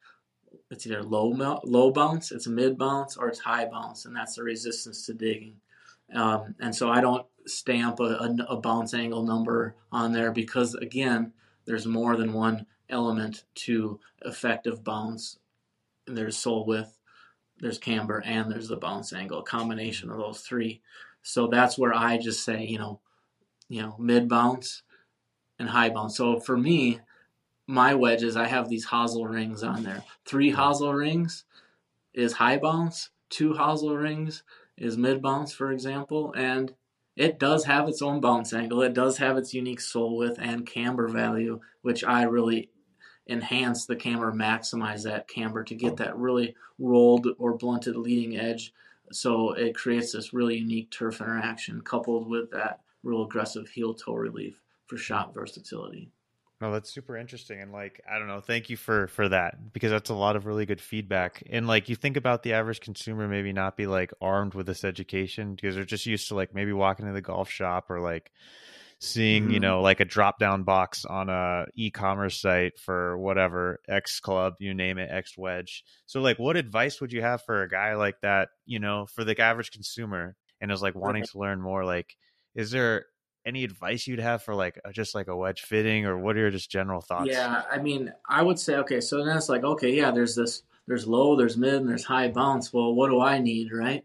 it's 0.74 0.86
either 0.86 1.02
low 1.02 1.28
low 1.64 1.90
bounce, 1.92 2.32
it's 2.32 2.46
a 2.46 2.50
mid 2.50 2.76
bounce, 2.76 3.16
or 3.16 3.28
it's 3.28 3.38
high 3.38 3.64
bounce, 3.64 4.04
and 4.04 4.14
that's 4.14 4.34
the 4.34 4.42
resistance 4.42 5.06
to 5.06 5.14
digging. 5.14 5.56
Um, 6.12 6.56
and 6.60 6.74
so 6.74 6.90
I 6.90 7.00
don't 7.00 7.24
stamp 7.46 8.00
a, 8.00 8.02
a, 8.02 8.36
a, 8.50 8.56
bounce 8.56 8.92
angle 8.92 9.22
number 9.22 9.76
on 9.92 10.12
there 10.12 10.32
because 10.32 10.74
again, 10.74 11.32
there's 11.64 11.86
more 11.86 12.16
than 12.16 12.32
one 12.32 12.66
element 12.90 13.44
to 13.54 14.00
effective 14.24 14.82
bounce. 14.84 15.38
There's 16.06 16.36
sole 16.36 16.66
width, 16.66 16.98
there's 17.58 17.78
camber, 17.78 18.22
and 18.24 18.50
there's 18.50 18.68
the 18.68 18.76
bounce 18.76 19.12
angle. 19.12 19.40
A 19.40 19.44
combination 19.44 20.10
of 20.10 20.18
those 20.18 20.40
three. 20.40 20.82
So 21.22 21.46
that's 21.46 21.78
where 21.78 21.94
I 21.94 22.18
just 22.18 22.44
say, 22.44 22.64
you 22.64 22.78
know, 22.78 23.00
you 23.68 23.82
know, 23.82 23.96
mid 23.98 24.28
bounce 24.28 24.82
and 25.58 25.68
high 25.68 25.90
bounce. 25.90 26.16
So 26.16 26.40
for 26.40 26.56
me, 26.56 27.00
my 27.66 27.94
wedges, 27.94 28.36
I 28.36 28.46
have 28.46 28.68
these 28.68 28.86
hosel 28.86 29.28
rings 29.28 29.62
on 29.62 29.82
there. 29.82 30.02
Three 30.26 30.52
hosel 30.52 30.96
rings 30.96 31.44
is 32.12 32.34
high 32.34 32.58
bounce, 32.58 33.10
two 33.30 33.54
hosel 33.54 34.00
rings 34.00 34.42
is 34.76 34.98
mid 34.98 35.22
bounce, 35.22 35.52
for 35.52 35.72
example, 35.72 36.32
and 36.36 36.74
it 37.16 37.38
does 37.38 37.64
have 37.64 37.88
its 37.88 38.02
own 38.02 38.20
bounce 38.20 38.52
angle. 38.52 38.82
It 38.82 38.92
does 38.92 39.18
have 39.18 39.36
its 39.36 39.54
unique 39.54 39.80
sole 39.80 40.16
width 40.16 40.38
and 40.40 40.66
camber 40.66 41.08
value, 41.08 41.60
which 41.82 42.02
I 42.02 42.24
really 42.24 42.70
enhance 43.28 43.86
the 43.86 43.96
camber, 43.96 44.32
maximize 44.32 45.04
that 45.04 45.28
camber 45.28 45.64
to 45.64 45.74
get 45.74 45.96
that 45.98 46.18
really 46.18 46.54
rolled 46.78 47.28
or 47.38 47.56
blunted 47.56 47.96
leading 47.96 48.36
edge. 48.36 48.72
So 49.12 49.52
it 49.52 49.76
creates 49.76 50.12
this 50.12 50.32
really 50.32 50.58
unique 50.58 50.90
turf 50.90 51.20
interaction 51.20 51.80
coupled 51.82 52.28
with 52.28 52.50
that 52.50 52.80
real 53.02 53.24
aggressive 53.24 53.68
heel 53.68 53.94
toe 53.94 54.14
relief 54.14 54.60
for 54.86 54.96
shot 54.96 55.32
versatility. 55.32 56.10
No, 56.60 56.72
that's 56.72 56.92
super 56.92 57.16
interesting, 57.16 57.60
and 57.60 57.72
like 57.72 58.00
I 58.10 58.18
don't 58.18 58.28
know, 58.28 58.40
thank 58.40 58.70
you 58.70 58.76
for 58.76 59.08
for 59.08 59.28
that 59.28 59.72
because 59.72 59.90
that's 59.90 60.10
a 60.10 60.14
lot 60.14 60.36
of 60.36 60.46
really 60.46 60.66
good 60.66 60.80
feedback. 60.80 61.42
And 61.50 61.66
like 61.66 61.88
you 61.88 61.96
think 61.96 62.16
about 62.16 62.42
the 62.42 62.52
average 62.52 62.80
consumer, 62.80 63.26
maybe 63.28 63.52
not 63.52 63.76
be 63.76 63.86
like 63.86 64.12
armed 64.20 64.54
with 64.54 64.66
this 64.66 64.84
education 64.84 65.54
because 65.56 65.74
they're 65.74 65.84
just 65.84 66.06
used 66.06 66.28
to 66.28 66.36
like 66.36 66.54
maybe 66.54 66.72
walking 66.72 67.06
to 67.06 67.12
the 67.12 67.20
golf 67.20 67.50
shop 67.50 67.90
or 67.90 68.00
like 68.00 68.30
seeing 69.00 69.44
mm-hmm. 69.44 69.52
you 69.52 69.60
know 69.60 69.82
like 69.82 70.00
a 70.00 70.04
drop 70.04 70.38
down 70.38 70.62
box 70.62 71.04
on 71.04 71.28
a 71.28 71.66
e-commerce 71.74 72.40
site 72.40 72.78
for 72.78 73.18
whatever 73.18 73.80
x 73.88 74.20
club 74.20 74.54
you 74.58 74.72
name 74.72 74.98
it 74.98 75.10
x 75.10 75.36
wedge 75.36 75.84
so 76.06 76.20
like 76.20 76.38
what 76.38 76.56
advice 76.56 77.00
would 77.00 77.12
you 77.12 77.20
have 77.20 77.42
for 77.42 77.62
a 77.62 77.68
guy 77.68 77.94
like 77.94 78.18
that 78.22 78.48
you 78.64 78.78
know 78.78 79.06
for 79.06 79.24
the 79.24 79.38
average 79.40 79.70
consumer 79.70 80.36
and 80.60 80.70
is 80.72 80.80
like 80.82 80.94
wanting 80.94 81.24
to 81.24 81.38
learn 81.38 81.60
more 81.60 81.84
like 81.84 82.16
is 82.54 82.70
there 82.70 83.06
any 83.46 83.64
advice 83.64 84.06
you'd 84.06 84.20
have 84.20 84.42
for 84.42 84.54
like 84.54 84.78
just 84.92 85.14
like 85.14 85.28
a 85.28 85.36
wedge 85.36 85.62
fitting 85.62 86.06
or 86.06 86.18
what 86.18 86.36
are 86.36 86.40
your 86.40 86.50
just 86.50 86.70
general 86.70 87.00
thoughts? 87.00 87.28
Yeah 87.28 87.62
i 87.70 87.78
mean 87.78 88.12
i 88.28 88.42
would 88.42 88.58
say 88.58 88.76
okay 88.76 89.00
so 89.00 89.24
then 89.24 89.36
it's 89.36 89.48
like 89.48 89.64
okay 89.64 89.94
yeah 89.94 90.10
there's 90.10 90.34
this 90.34 90.62
there's 90.86 91.06
low 91.06 91.36
there's 91.36 91.56
mid 91.56 91.74
and 91.74 91.88
there's 91.88 92.04
high 92.04 92.28
bounce. 92.28 92.72
Well 92.72 92.94
what 92.94 93.08
do 93.08 93.20
i 93.20 93.38
need 93.38 93.72
right? 93.72 94.04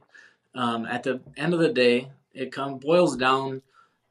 Um, 0.56 0.86
at 0.86 1.04
the 1.04 1.22
end 1.38 1.54
of 1.54 1.60
the 1.60 1.72
day 1.72 2.10
it 2.34 2.52
come 2.52 2.80
boils 2.80 3.16
down 3.16 3.62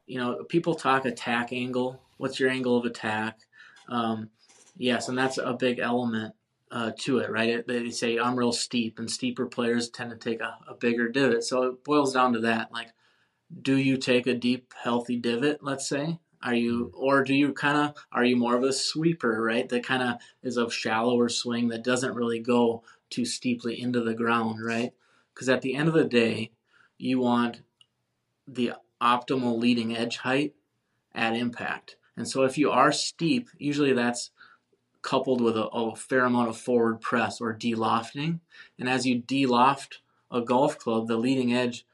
you 0.07 0.19
know 0.19 0.43
people 0.45 0.75
talk 0.75 1.05
attack 1.05 1.53
angle. 1.53 2.01
What's 2.17 2.39
your 2.39 2.49
angle 2.49 2.77
of 2.77 2.85
attack? 2.85 3.39
Um, 3.87 4.29
yes 4.77 5.09
and 5.09 5.17
that's 5.17 5.37
a 5.37 5.53
big 5.53 5.79
element 5.79 6.33
uh, 6.71 6.91
to 6.99 7.19
it 7.19 7.29
right? 7.29 7.65
They 7.67 7.91
say 7.91 8.17
i'm 8.17 8.35
real 8.35 8.51
steep 8.51 8.97
and 8.97 9.09
steeper 9.09 9.45
players 9.45 9.89
tend 9.89 10.09
to 10.09 10.17
take 10.17 10.41
a, 10.41 10.57
a 10.67 10.73
bigger 10.73 11.07
divot. 11.09 11.43
So 11.43 11.63
it 11.63 11.83
boils 11.83 12.13
down 12.13 12.33
to 12.33 12.39
that 12.39 12.71
like 12.71 12.89
do 13.61 13.75
you 13.75 13.97
take 13.97 14.27
a 14.27 14.33
deep, 14.33 14.73
healthy 14.81 15.17
divot, 15.17 15.59
let's 15.61 15.87
say? 15.87 16.19
Are 16.41 16.53
you, 16.53 16.85
mm-hmm. 16.85 17.03
or 17.03 17.23
do 17.23 17.33
you 17.33 17.53
kind 17.53 17.77
of, 17.77 18.05
are 18.11 18.23
you 18.23 18.35
more 18.35 18.55
of 18.55 18.63
a 18.63 18.73
sweeper, 18.73 19.41
right? 19.41 19.67
That 19.67 19.83
kind 19.83 20.03
of 20.03 20.15
is 20.43 20.57
a 20.57 20.69
shallower 20.69 21.29
swing 21.29 21.69
that 21.69 21.83
doesn't 21.83 22.15
really 22.15 22.39
go 22.39 22.83
too 23.09 23.25
steeply 23.25 23.79
into 23.79 24.01
the 24.01 24.13
ground, 24.13 24.63
right? 24.63 24.93
Because 25.33 25.49
at 25.49 25.61
the 25.61 25.75
end 25.75 25.87
of 25.87 25.93
the 25.93 26.05
day, 26.05 26.51
you 26.97 27.19
want 27.19 27.61
the 28.47 28.73
optimal 29.01 29.59
leading 29.59 29.95
edge 29.95 30.17
height 30.17 30.53
at 31.13 31.35
impact. 31.35 31.95
And 32.15 32.27
so 32.27 32.43
if 32.43 32.57
you 32.57 32.71
are 32.71 32.91
steep, 32.91 33.49
usually 33.57 33.93
that's 33.93 34.31
coupled 35.01 35.41
with 35.41 35.55
a, 35.55 35.67
a 35.67 35.95
fair 35.95 36.25
amount 36.25 36.49
of 36.49 36.57
forward 36.57 36.99
press 36.99 37.39
or 37.39 37.55
delofting. 37.55 38.39
And 38.77 38.89
as 38.89 39.05
you 39.05 39.21
deloft 39.21 39.99
a 40.29 40.41
golf 40.41 40.77
club, 40.77 41.07
the 41.07 41.17
leading 41.17 41.53
edge 41.53 41.85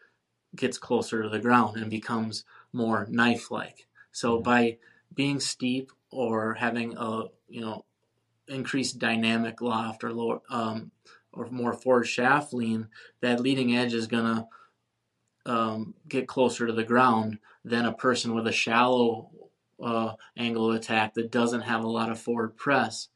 gets 0.56 0.78
closer 0.78 1.24
to 1.24 1.30
the 1.30 1.40
ground 1.40 1.78
and 1.78 1.90
becomes 1.90 2.46
more 2.74 3.08
knife-like. 3.10 3.88
So 4.12 4.36
mm-hmm. 4.36 4.44
by 4.44 4.78
being 5.14 5.40
steep 5.40 5.92
or 6.12 6.54
having 6.54 6.96
a 6.98 7.24
you 7.48 7.62
know 7.62 7.86
increased 8.48 9.00
dynamic 9.00 9.62
loft 9.62 10.04
or 10.04 10.14
lower 10.14 10.42
um, 10.50 10.92
or 11.32 11.48
more 11.50 11.74
forward 11.74 12.08
shaft 12.08 12.54
lean, 12.54 12.88
that 13.22 13.40
leading 13.40 13.76
edge 13.76 13.94
is 13.94 14.08
gonna 14.08 14.48
um, 15.46 15.94
get 16.08 16.28
closer 16.28 16.68
to 16.68 16.74
the 16.74 16.84
ground 16.84 17.40
than 17.64 17.86
a 17.86 17.94
person 17.94 18.34
with 18.34 18.48
a 18.48 18.52
shallow 18.52 19.30
uh, 19.84 20.14
angle 20.38 20.70
of 20.70 20.76
attack 20.76 21.14
that 21.16 21.32
doesn't 21.32 21.62
have 21.62 21.84
a 21.84 21.90
lot 21.90 22.12
of 22.12 22.20
forward 22.20 22.56
press. 22.56 23.10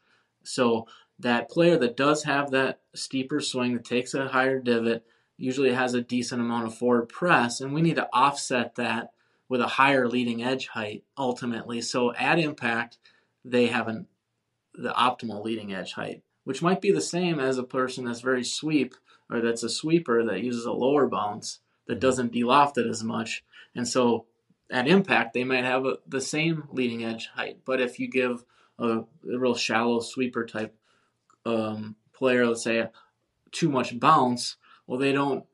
So 0.44 0.88
that 1.20 1.50
player 1.50 1.78
that 1.78 1.98
does 1.98 2.24
have 2.24 2.52
that 2.52 2.80
steeper 2.96 3.42
swing 3.42 3.74
that 3.74 3.86
takes 3.86 4.14
a 4.14 4.28
higher 4.28 4.60
divot 4.60 5.06
usually 5.40 5.74
has 5.74 5.94
a 5.94 6.02
decent 6.02 6.42
amount 6.42 6.68
of 6.68 6.78
forward 6.78 7.08
press, 7.10 7.62
and 7.62 7.74
we 7.74 7.82
need 7.82 7.96
to 7.96 8.10
offset 8.14 8.76
that 8.76 9.12
with 9.48 9.62
a 9.62 9.68
higher 9.68 10.08
leading 10.08 10.44
edge 10.44 10.68
height 10.68 11.04
ultimately. 11.18 11.82
So 11.82 12.14
at 12.14 12.40
impact, 12.40 12.98
they 13.44 13.68
have 13.68 13.88
an, 13.88 14.08
the 14.76 14.92
optimal 14.92 15.44
leading 15.44 15.74
edge 15.74 15.94
height, 15.94 16.24
which 16.44 16.62
might 16.62 16.82
be 16.82 16.92
the 16.92 17.02
same 17.02 17.40
as 17.40 17.58
a 17.58 17.64
person 17.64 18.06
that's 18.06 18.22
very 18.22 18.44
sweep 18.44 18.96
or 19.30 19.42
that's 19.42 19.64
a 19.64 19.70
sweeper 19.70 20.24
that 20.26 20.44
uses 20.44 20.66
a 20.66 20.72
lower 20.72 21.08
bounce 21.08 21.60
that 21.88 21.94
mm-hmm. 21.94 22.00
doesn't 22.02 22.34
deloft 22.34 22.78
it 22.78 22.88
as 22.88 23.04
much. 23.04 23.44
And 23.76 23.88
so 23.88 24.26
at 24.70 24.88
impact, 24.88 25.34
they 25.34 25.44
might 25.44 25.64
have 25.64 25.86
a, 25.86 25.98
the 26.08 26.22
same 26.22 26.68
leading 26.72 27.04
edge 27.04 27.28
height. 27.34 27.60
But 27.66 27.82
if 27.82 28.00
you 28.00 28.10
give 28.10 28.44
a, 28.78 29.00
a 29.00 29.06
real 29.24 29.56
shallow 29.56 30.00
sweeper 30.00 30.46
type 30.46 30.76
um, 31.46 31.96
player, 32.14 32.46
let's 32.46 32.64
say, 32.64 32.90
too 33.52 33.70
much 33.70 34.00
bounce, 34.00 34.58
well, 34.90 35.00
they 35.00 35.12
don't. 35.12 35.46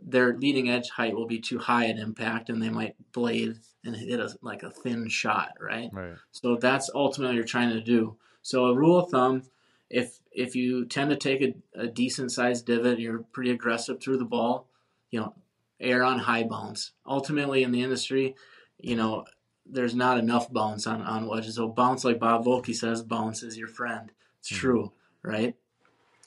Their 0.00 0.36
leading 0.36 0.70
edge 0.70 0.88
height 0.88 1.16
will 1.16 1.26
be 1.26 1.40
too 1.40 1.58
high 1.58 1.86
at 1.86 1.98
impact, 1.98 2.48
and 2.48 2.62
they 2.62 2.70
might 2.70 2.94
blade 3.12 3.58
and 3.84 3.96
hit 3.96 4.20
a, 4.20 4.30
like 4.40 4.62
a 4.62 4.70
thin 4.70 5.08
shot, 5.08 5.54
right? 5.60 5.90
Right. 5.92 6.14
So 6.30 6.54
that's 6.54 6.90
ultimately 6.94 7.34
what 7.34 7.36
you're 7.36 7.44
trying 7.44 7.70
to 7.70 7.80
do. 7.80 8.16
So 8.42 8.66
a 8.66 8.74
rule 8.74 9.00
of 9.00 9.10
thumb, 9.10 9.42
if 9.90 10.20
if 10.30 10.54
you 10.54 10.86
tend 10.86 11.10
to 11.10 11.16
take 11.16 11.42
a, 11.42 11.54
a 11.74 11.88
decent 11.88 12.30
sized 12.30 12.66
divot, 12.66 13.00
you're 13.00 13.24
pretty 13.32 13.50
aggressive 13.50 14.00
through 14.00 14.18
the 14.18 14.24
ball, 14.24 14.68
you 15.10 15.18
know, 15.18 15.34
air 15.80 16.04
on 16.04 16.20
high 16.20 16.44
bounce. 16.44 16.92
Ultimately, 17.04 17.64
in 17.64 17.72
the 17.72 17.82
industry, 17.82 18.36
you 18.78 18.94
know, 18.94 19.24
there's 19.66 19.96
not 19.96 20.18
enough 20.18 20.52
bounce 20.52 20.86
on, 20.86 21.02
on 21.02 21.26
wedges. 21.26 21.56
So 21.56 21.66
bounce, 21.66 22.04
like 22.04 22.20
Bob 22.20 22.44
Vokey 22.44 22.76
says, 22.76 23.02
bounce 23.02 23.42
is 23.42 23.58
your 23.58 23.66
friend. 23.66 24.12
It's 24.38 24.52
mm-hmm. 24.52 24.60
true, 24.60 24.92
right? 25.22 25.56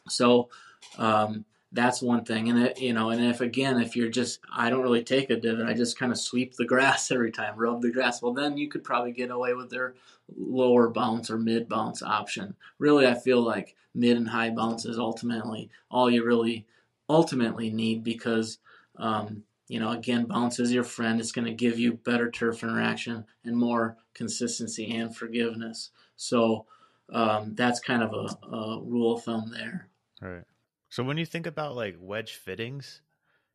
So 0.09 0.49
um, 0.97 1.45
that's 1.71 2.01
one 2.01 2.23
thing. 2.23 2.49
And 2.49 2.59
it, 2.59 2.79
you 2.79 2.93
know, 2.93 3.09
and 3.09 3.23
if 3.23 3.41
again, 3.41 3.79
if 3.81 3.95
you're 3.95 4.09
just, 4.09 4.39
I 4.53 4.69
don't 4.69 4.81
really 4.81 5.03
take 5.03 5.29
a 5.29 5.35
divot, 5.35 5.67
I 5.67 5.73
just 5.73 5.99
kind 5.99 6.11
of 6.11 6.19
sweep 6.19 6.55
the 6.55 6.65
grass 6.73 7.11
every 7.11 7.31
time, 7.31 7.57
rub 7.57 7.81
the 7.81 7.91
grass. 7.91 8.21
Well, 8.21 8.33
then 8.33 8.57
you 8.57 8.69
could 8.69 8.83
probably 8.83 9.11
get 9.11 9.31
away 9.31 9.53
with 9.53 9.69
their 9.69 9.95
lower 10.35 10.89
bounce 10.89 11.29
or 11.29 11.37
mid 11.37 11.67
bounce 11.67 12.01
option. 12.01 12.55
Really, 12.79 13.07
I 13.07 13.15
feel 13.15 13.41
like 13.41 13.75
mid 13.93 14.17
and 14.17 14.27
high 14.27 14.49
bounce 14.49 14.85
is 14.85 14.99
ultimately 14.99 15.69
all 15.89 16.09
you 16.09 16.23
really 16.23 16.65
ultimately 17.09 17.69
need 17.69 18.03
because, 18.03 18.59
um, 18.97 19.43
you 19.67 19.79
know, 19.79 19.91
again, 19.91 20.25
bounce 20.25 20.59
is 20.59 20.71
your 20.71 20.83
friend. 20.83 21.19
It's 21.19 21.31
going 21.31 21.45
to 21.45 21.53
give 21.53 21.79
you 21.79 21.93
better 21.93 22.31
turf 22.31 22.63
interaction 22.63 23.25
and 23.43 23.57
more 23.57 23.97
consistency 24.13 24.95
and 24.95 25.15
forgiveness. 25.15 25.91
So 26.15 26.65
um, 27.11 27.53
that's 27.55 27.79
kind 27.79 28.03
of 28.03 28.13
a, 28.13 28.55
a 28.55 28.81
rule 28.81 29.15
of 29.15 29.23
thumb 29.23 29.51
there. 29.51 29.89
Right. 30.21 30.43
So 30.89 31.03
when 31.03 31.17
you 31.17 31.25
think 31.25 31.47
about 31.47 31.75
like 31.75 31.95
wedge 31.99 32.33
fittings, 32.33 33.01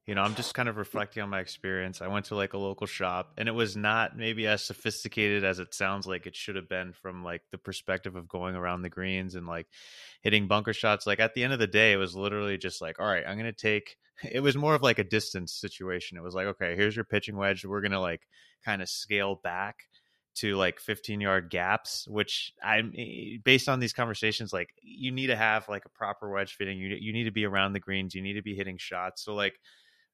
you 0.06 0.16
know, 0.16 0.22
I'm 0.22 0.34
just 0.34 0.54
kind 0.54 0.68
of 0.68 0.76
reflecting 0.76 1.22
on 1.22 1.30
my 1.30 1.38
experience. 1.38 2.02
I 2.02 2.08
went 2.08 2.26
to 2.26 2.34
like 2.34 2.54
a 2.54 2.58
local 2.58 2.88
shop 2.88 3.34
and 3.38 3.48
it 3.48 3.52
was 3.52 3.76
not 3.76 4.16
maybe 4.16 4.46
as 4.48 4.64
sophisticated 4.64 5.44
as 5.44 5.60
it 5.60 5.74
sounds 5.74 6.06
like 6.06 6.26
it 6.26 6.34
should 6.34 6.56
have 6.56 6.68
been 6.68 6.92
from 6.92 7.22
like 7.22 7.42
the 7.52 7.58
perspective 7.58 8.16
of 8.16 8.28
going 8.28 8.56
around 8.56 8.82
the 8.82 8.88
greens 8.88 9.36
and 9.36 9.46
like 9.46 9.68
hitting 10.22 10.48
bunker 10.48 10.72
shots. 10.72 11.06
Like 11.06 11.20
at 11.20 11.34
the 11.34 11.44
end 11.44 11.52
of 11.52 11.60
the 11.60 11.68
day, 11.68 11.92
it 11.92 11.98
was 11.98 12.16
literally 12.16 12.58
just 12.58 12.82
like, 12.82 12.98
all 12.98 13.06
right, 13.06 13.24
I'm 13.26 13.38
going 13.38 13.52
to 13.52 13.52
take 13.52 13.96
it 14.30 14.40
was 14.40 14.56
more 14.56 14.74
of 14.74 14.82
like 14.82 14.98
a 14.98 15.04
distance 15.04 15.52
situation. 15.52 16.18
It 16.18 16.22
was 16.22 16.34
like, 16.34 16.46
okay, 16.46 16.76
here's 16.76 16.96
your 16.96 17.04
pitching 17.04 17.36
wedge. 17.36 17.64
We're 17.64 17.80
going 17.80 17.92
to 17.92 18.00
like 18.00 18.22
kind 18.64 18.82
of 18.82 18.88
scale 18.88 19.40
back 19.42 19.76
to 20.34 20.56
like 20.56 20.80
15 20.80 21.20
yard 21.20 21.50
gaps 21.50 22.06
which 22.08 22.52
i'm 22.62 22.92
eh, 22.96 23.38
based 23.44 23.68
on 23.68 23.80
these 23.80 23.92
conversations 23.92 24.52
like 24.52 24.70
you 24.82 25.10
need 25.10 25.28
to 25.28 25.36
have 25.36 25.68
like 25.68 25.84
a 25.84 25.90
proper 25.90 26.30
wedge 26.30 26.54
fitting 26.54 26.78
you 26.78 26.96
you 27.00 27.12
need 27.12 27.24
to 27.24 27.30
be 27.30 27.44
around 27.44 27.72
the 27.72 27.80
greens 27.80 28.14
you 28.14 28.22
need 28.22 28.34
to 28.34 28.42
be 28.42 28.54
hitting 28.54 28.78
shots 28.78 29.24
so 29.24 29.34
like 29.34 29.58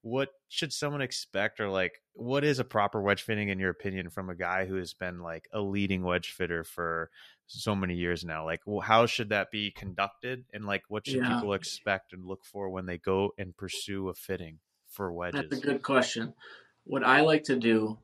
what 0.02 0.30
should 0.48 0.72
someone 0.72 1.00
expect 1.00 1.60
or 1.60 1.68
like 1.68 2.00
what 2.12 2.44
is 2.44 2.58
a 2.58 2.64
proper 2.64 3.00
wedge 3.00 3.22
fitting 3.22 3.48
in 3.48 3.58
your 3.58 3.70
opinion 3.70 4.10
from 4.10 4.30
a 4.30 4.34
guy 4.34 4.64
who 4.64 4.76
has 4.76 4.94
been 4.94 5.20
like 5.20 5.48
a 5.52 5.60
leading 5.60 6.02
wedge 6.02 6.30
fitter 6.30 6.64
for 6.64 7.10
so 7.46 7.74
many 7.74 7.94
years 7.94 8.24
now? 8.24 8.44
Like 8.44 8.60
well, 8.64 8.80
how 8.80 9.06
should 9.06 9.30
that 9.30 9.50
be 9.50 9.70
conducted 9.70 10.44
and 10.52 10.64
like 10.64 10.82
what 10.88 11.06
should 11.06 11.22
yeah. 11.22 11.34
people 11.34 11.54
expect 11.54 12.12
and 12.12 12.24
look 12.24 12.44
for 12.44 12.68
when 12.68 12.86
they 12.86 12.98
go 12.98 13.32
and 13.38 13.56
pursue 13.56 14.08
a 14.08 14.14
fitting 14.14 14.58
for 14.88 15.12
wedges 15.12 15.42
that's 15.42 15.62
a 15.62 15.66
good 15.66 15.82
question. 15.82 16.34
What 16.84 17.04
i 17.04 17.20
like 17.20 17.44
to 17.44 17.56
do 17.56 17.98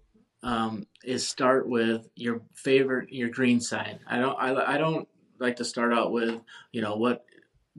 um, 0.44 0.86
is 1.02 1.26
start 1.26 1.66
with 1.66 2.08
your 2.14 2.42
favorite 2.54 3.10
your 3.10 3.30
green 3.30 3.60
side. 3.60 3.98
I 4.06 4.18
don't 4.18 4.36
I, 4.38 4.74
I 4.74 4.78
don't 4.78 5.08
like 5.38 5.56
to 5.56 5.64
start 5.64 5.92
out 5.92 6.12
with 6.12 6.38
you 6.70 6.82
know 6.82 6.96
what 6.96 7.24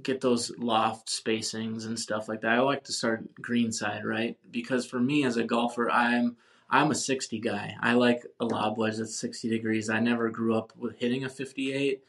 get 0.01 0.19
those 0.19 0.51
loft 0.57 1.07
spacings 1.07 1.85
and 1.85 1.97
stuff 1.97 2.27
like 2.27 2.41
that. 2.41 2.51
I 2.51 2.59
like 2.59 2.83
to 2.85 2.91
start 2.91 3.23
green 3.35 3.71
side, 3.71 4.03
right? 4.03 4.37
Because 4.51 4.85
for 4.85 4.99
me 4.99 5.23
as 5.25 5.37
a 5.37 5.43
golfer, 5.43 5.89
I'm 5.89 6.35
I'm 6.69 6.89
a 6.89 6.95
60 6.95 7.39
guy. 7.39 7.75
I 7.79 7.93
like 7.93 8.25
a 8.39 8.45
lob 8.45 8.77
wedge 8.79 8.97
that's 8.97 9.15
60 9.15 9.47
degrees. 9.47 9.89
I 9.89 9.99
never 9.99 10.29
grew 10.29 10.55
up 10.57 10.73
with 10.75 10.97
hitting 10.97 11.23
a 11.23 11.29
58. 11.29 12.01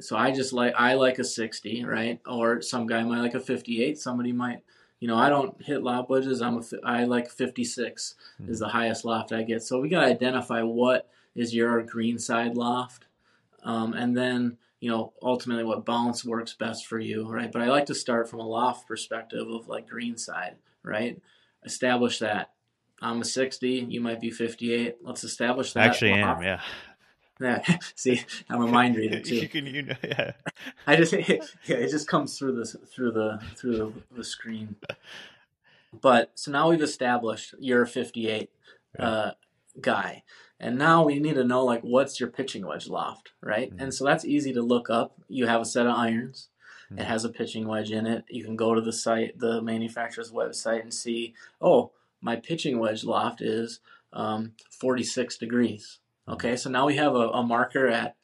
So 0.00 0.16
I 0.16 0.30
just 0.30 0.52
like 0.52 0.74
I 0.78 0.94
like 0.94 1.18
a 1.18 1.24
60, 1.24 1.84
right? 1.84 2.20
Or 2.24 2.62
some 2.62 2.86
guy 2.86 3.02
might 3.02 3.20
like 3.20 3.34
a 3.34 3.40
58. 3.40 3.98
Somebody 3.98 4.32
might 4.32 4.60
you 5.00 5.08
know, 5.08 5.16
I 5.16 5.28
don't 5.28 5.60
hit 5.62 5.82
lob 5.82 6.08
wedges. 6.08 6.40
I'm 6.40 6.58
a, 6.58 6.62
I 6.84 7.04
like 7.04 7.30
56 7.30 8.14
mm-hmm. 8.40 8.50
is 8.50 8.58
the 8.58 8.68
highest 8.68 9.04
loft 9.04 9.32
I 9.32 9.42
get. 9.42 9.62
So 9.62 9.80
we 9.80 9.88
got 9.88 10.00
to 10.00 10.06
identify 10.06 10.62
what 10.62 11.08
is 11.34 11.54
your 11.54 11.82
green 11.82 12.18
side 12.18 12.56
loft, 12.56 13.06
um, 13.64 13.92
and 13.92 14.16
then 14.16 14.56
you 14.80 14.90
know 14.90 15.12
ultimately 15.22 15.64
what 15.64 15.84
bounce 15.84 16.24
works 16.24 16.54
best 16.54 16.86
for 16.86 16.98
you, 16.98 17.28
right? 17.28 17.50
But 17.50 17.62
I 17.62 17.66
like 17.66 17.86
to 17.86 17.94
start 17.94 18.28
from 18.28 18.40
a 18.40 18.46
loft 18.46 18.86
perspective 18.86 19.48
of 19.48 19.68
like 19.68 19.88
green 19.88 20.16
side, 20.16 20.56
right? 20.82 21.20
Establish 21.64 22.18
that. 22.20 22.50
I'm 23.02 23.20
a 23.20 23.24
60. 23.24 23.86
You 23.90 24.00
might 24.00 24.20
be 24.20 24.30
58. 24.30 24.96
Let's 25.02 25.24
establish 25.24 25.72
that. 25.72 25.88
Actually, 25.88 26.12
loft. 26.20 26.38
am 26.38 26.42
yeah. 26.42 26.60
Yeah, 27.40 27.62
see, 27.94 28.22
I'm 28.48 28.62
a 28.62 28.66
mind 28.66 28.96
reader 28.96 29.20
too. 29.24 29.36
you 29.36 29.48
can, 29.48 29.66
you 29.66 29.82
know, 29.82 29.96
yeah. 30.02 30.32
I 30.86 30.96
just, 30.96 31.12
yeah, 31.12 31.40
it 31.66 31.90
just 31.90 32.08
comes 32.08 32.38
through 32.38 32.56
the 32.56 32.64
through 32.64 33.12
the 33.12 33.40
through 33.56 33.76
the, 33.76 33.92
the 34.16 34.24
screen. 34.24 34.76
But 36.00 36.32
so 36.34 36.50
now 36.50 36.70
we've 36.70 36.82
established 36.82 37.54
you're 37.58 37.82
a 37.82 37.86
58 37.86 38.50
yeah. 38.98 39.08
uh, 39.08 39.32
guy, 39.80 40.22
and 40.60 40.78
now 40.78 41.04
we 41.04 41.18
need 41.18 41.34
to 41.34 41.44
know 41.44 41.64
like 41.64 41.82
what's 41.82 42.20
your 42.20 42.28
pitching 42.28 42.66
wedge 42.66 42.88
loft, 42.88 43.32
right? 43.40 43.70
Mm-hmm. 43.70 43.80
And 43.80 43.94
so 43.94 44.04
that's 44.04 44.24
easy 44.24 44.52
to 44.52 44.62
look 44.62 44.90
up. 44.90 45.14
You 45.28 45.46
have 45.46 45.60
a 45.60 45.66
set 45.66 45.86
of 45.86 45.96
irons. 45.96 46.48
Mm-hmm. 46.90 47.00
It 47.00 47.06
has 47.06 47.24
a 47.24 47.30
pitching 47.30 47.66
wedge 47.66 47.90
in 47.90 48.06
it. 48.06 48.24
You 48.28 48.44
can 48.44 48.56
go 48.56 48.74
to 48.74 48.80
the 48.80 48.92
site, 48.92 49.38
the 49.38 49.62
manufacturer's 49.62 50.30
website, 50.30 50.82
and 50.82 50.92
see. 50.92 51.34
Oh, 51.60 51.92
my 52.20 52.36
pitching 52.36 52.78
wedge 52.78 53.04
loft 53.04 53.40
is 53.40 53.80
um, 54.12 54.52
46 54.70 55.36
degrees 55.36 55.98
Okay, 56.28 56.56
so 56.56 56.70
now 56.70 56.86
we 56.86 56.96
have 56.96 57.14
a, 57.14 57.28
a 57.30 57.42
marker 57.42 57.88
at 57.88 58.16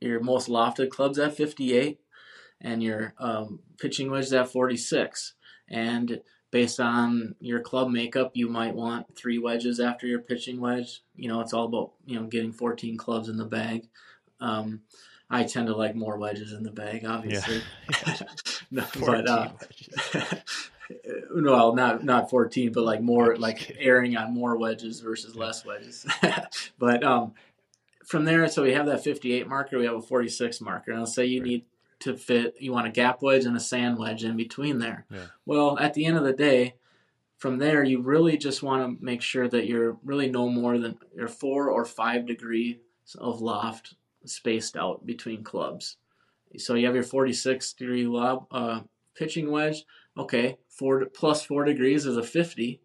your 0.00 0.20
most 0.20 0.48
lofted 0.48 0.90
clubs 0.90 1.18
at 1.18 1.36
58 1.36 2.00
and 2.60 2.82
your 2.82 3.14
um, 3.18 3.60
pitching 3.78 4.10
wedge 4.10 4.32
at 4.32 4.50
46. 4.50 5.34
And 5.68 6.20
based 6.50 6.80
on 6.80 7.34
your 7.40 7.60
club 7.60 7.90
makeup, 7.90 8.32
you 8.34 8.48
might 8.48 8.74
want 8.74 9.16
three 9.16 9.38
wedges 9.38 9.80
after 9.80 10.06
your 10.06 10.20
pitching 10.20 10.60
wedge. 10.60 11.02
You 11.14 11.28
know, 11.28 11.40
it's 11.40 11.52
all 11.52 11.66
about, 11.66 11.92
you 12.06 12.18
know, 12.18 12.26
getting 12.26 12.52
14 12.52 12.96
clubs 12.96 13.28
in 13.28 13.36
the 13.36 13.44
bag. 13.44 13.88
Um, 14.40 14.82
I 15.30 15.44
tend 15.44 15.66
to 15.66 15.76
like 15.76 15.94
more 15.94 16.16
wedges 16.16 16.52
in 16.52 16.62
the 16.62 16.70
bag, 16.70 17.04
obviously. 17.04 17.62
Yeah. 17.90 18.14
no, 18.70 18.84
but 19.00 19.28
uh, 19.28 19.48
well, 21.34 21.74
not 21.74 22.04
not 22.04 22.30
14, 22.30 22.72
but 22.72 22.84
like 22.84 23.00
more 23.00 23.36
like 23.36 23.76
airing 23.78 24.16
on 24.16 24.34
more 24.34 24.56
wedges 24.56 25.00
versus 25.00 25.36
less 25.36 25.64
wedges. 25.64 26.06
but 26.78 27.04
um, 27.04 27.34
from 28.04 28.24
there, 28.24 28.48
so 28.48 28.62
we 28.62 28.72
have 28.72 28.86
that 28.86 29.04
58 29.04 29.46
marker, 29.48 29.78
we 29.78 29.84
have 29.84 29.96
a 29.96 30.02
46 30.02 30.60
marker. 30.60 30.92
And 30.92 31.00
let's 31.00 31.14
say 31.14 31.26
you 31.26 31.40
right. 31.40 31.48
need 31.48 31.64
to 32.00 32.16
fit, 32.16 32.54
you 32.58 32.72
want 32.72 32.86
a 32.86 32.90
gap 32.90 33.22
wedge 33.22 33.44
and 33.44 33.56
a 33.56 33.60
sand 33.60 33.98
wedge 33.98 34.24
in 34.24 34.36
between 34.36 34.78
there. 34.78 35.04
Yeah. 35.10 35.26
Well, 35.44 35.78
at 35.78 35.94
the 35.94 36.06
end 36.06 36.16
of 36.16 36.24
the 36.24 36.32
day, 36.32 36.76
from 37.36 37.58
there, 37.58 37.84
you 37.84 38.00
really 38.00 38.36
just 38.36 38.62
want 38.62 38.82
to 38.98 39.04
make 39.04 39.20
sure 39.22 39.46
that 39.48 39.66
you're 39.66 39.98
really 40.04 40.30
no 40.30 40.48
more 40.48 40.78
than 40.78 40.98
you're 41.14 41.28
four 41.28 41.68
or 41.68 41.84
five 41.84 42.26
degrees 42.26 42.76
of 43.18 43.40
loft 43.40 43.94
spaced 44.24 44.76
out 44.76 45.04
between 45.04 45.44
clubs. 45.44 45.96
So 46.56 46.74
you 46.74 46.86
have 46.86 46.94
your 46.94 47.04
46 47.04 47.74
degree 47.74 48.06
lob 48.06 48.46
uh, 48.50 48.80
pitching 49.14 49.50
wedge 49.50 49.84
okay, 50.18 50.58
four 50.68 51.06
plus 51.06 51.44
four 51.44 51.64
degrees 51.64 52.04
is 52.04 52.16
a 52.16 52.22
50, 52.22 52.80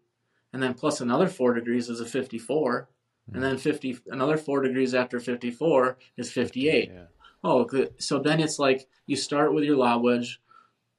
and 0.52 0.62
then 0.62 0.74
plus 0.74 1.00
another 1.00 1.26
four 1.26 1.52
degrees 1.52 1.88
is 1.88 2.00
a 2.00 2.06
54, 2.06 2.88
and 3.32 3.42
then 3.42 3.56
50 3.56 3.98
another 4.08 4.36
four 4.36 4.62
degrees 4.62 4.94
after 4.94 5.18
54 5.18 5.98
is 6.16 6.30
58. 6.30 6.90
Yeah. 6.92 7.04
Oh. 7.42 7.68
So 7.98 8.18
then 8.18 8.40
it's 8.40 8.58
like 8.58 8.86
you 9.06 9.16
start 9.16 9.54
with 9.54 9.64
your 9.64 9.76
lob 9.76 10.02
wedge. 10.02 10.40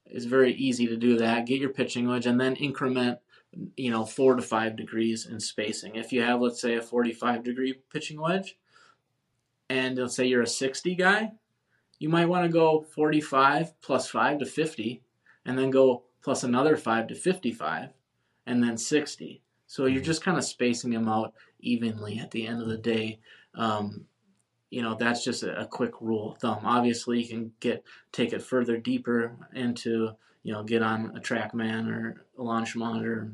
It's 0.04 0.24
very 0.24 0.54
easy 0.54 0.86
to 0.86 0.96
do 0.96 1.18
that. 1.18 1.46
Get 1.46 1.60
your 1.60 1.70
pitching 1.70 2.08
wedge, 2.08 2.26
and 2.26 2.40
then 2.40 2.56
increment 2.56 3.18
you 3.76 3.90
know 3.90 4.04
four 4.04 4.34
to 4.34 4.42
five 4.42 4.76
degrees 4.76 5.26
in 5.26 5.40
spacing. 5.40 5.96
If 5.96 6.12
you 6.12 6.22
have 6.22 6.40
let's 6.40 6.60
say 6.60 6.74
a 6.74 6.82
45 6.82 7.44
degree 7.44 7.74
pitching 7.92 8.20
wedge, 8.20 8.58
and 9.68 9.96
let's 9.96 10.16
say 10.16 10.26
you're 10.26 10.42
a 10.42 10.46
60 10.46 10.94
guy, 10.94 11.32
you 11.98 12.08
might 12.08 12.28
want 12.28 12.44
to 12.44 12.52
go 12.52 12.82
45 12.94 13.80
plus 13.80 14.08
5 14.08 14.40
to 14.40 14.46
50 14.46 15.02
and 15.44 15.58
then 15.58 15.70
go 15.70 16.04
plus 16.26 16.42
another 16.42 16.76
5 16.76 17.06
to 17.06 17.14
55 17.14 17.90
and 18.48 18.60
then 18.60 18.76
60. 18.76 19.42
So 19.68 19.86
you're 19.86 20.02
just 20.02 20.24
kind 20.24 20.36
of 20.36 20.42
spacing 20.42 20.90
them 20.90 21.08
out 21.08 21.34
evenly 21.60 22.18
at 22.18 22.32
the 22.32 22.48
end 22.48 22.60
of 22.60 22.66
the 22.66 22.76
day. 22.76 23.20
Um, 23.54 24.06
you 24.68 24.82
know, 24.82 24.96
that's 24.98 25.22
just 25.22 25.44
a, 25.44 25.60
a, 25.60 25.66
quick 25.66 25.92
rule 26.00 26.32
of 26.32 26.38
thumb. 26.38 26.62
Obviously, 26.64 27.22
you 27.22 27.28
can 27.28 27.52
get 27.60 27.84
take 28.10 28.32
it 28.32 28.42
further 28.42 28.76
deeper 28.76 29.36
into, 29.54 30.16
you 30.42 30.52
know, 30.52 30.64
get 30.64 30.82
on 30.82 31.16
a 31.16 31.20
TrackMan 31.20 31.88
or 31.88 32.24
a 32.36 32.42
launch 32.42 32.74
monitor 32.74 33.30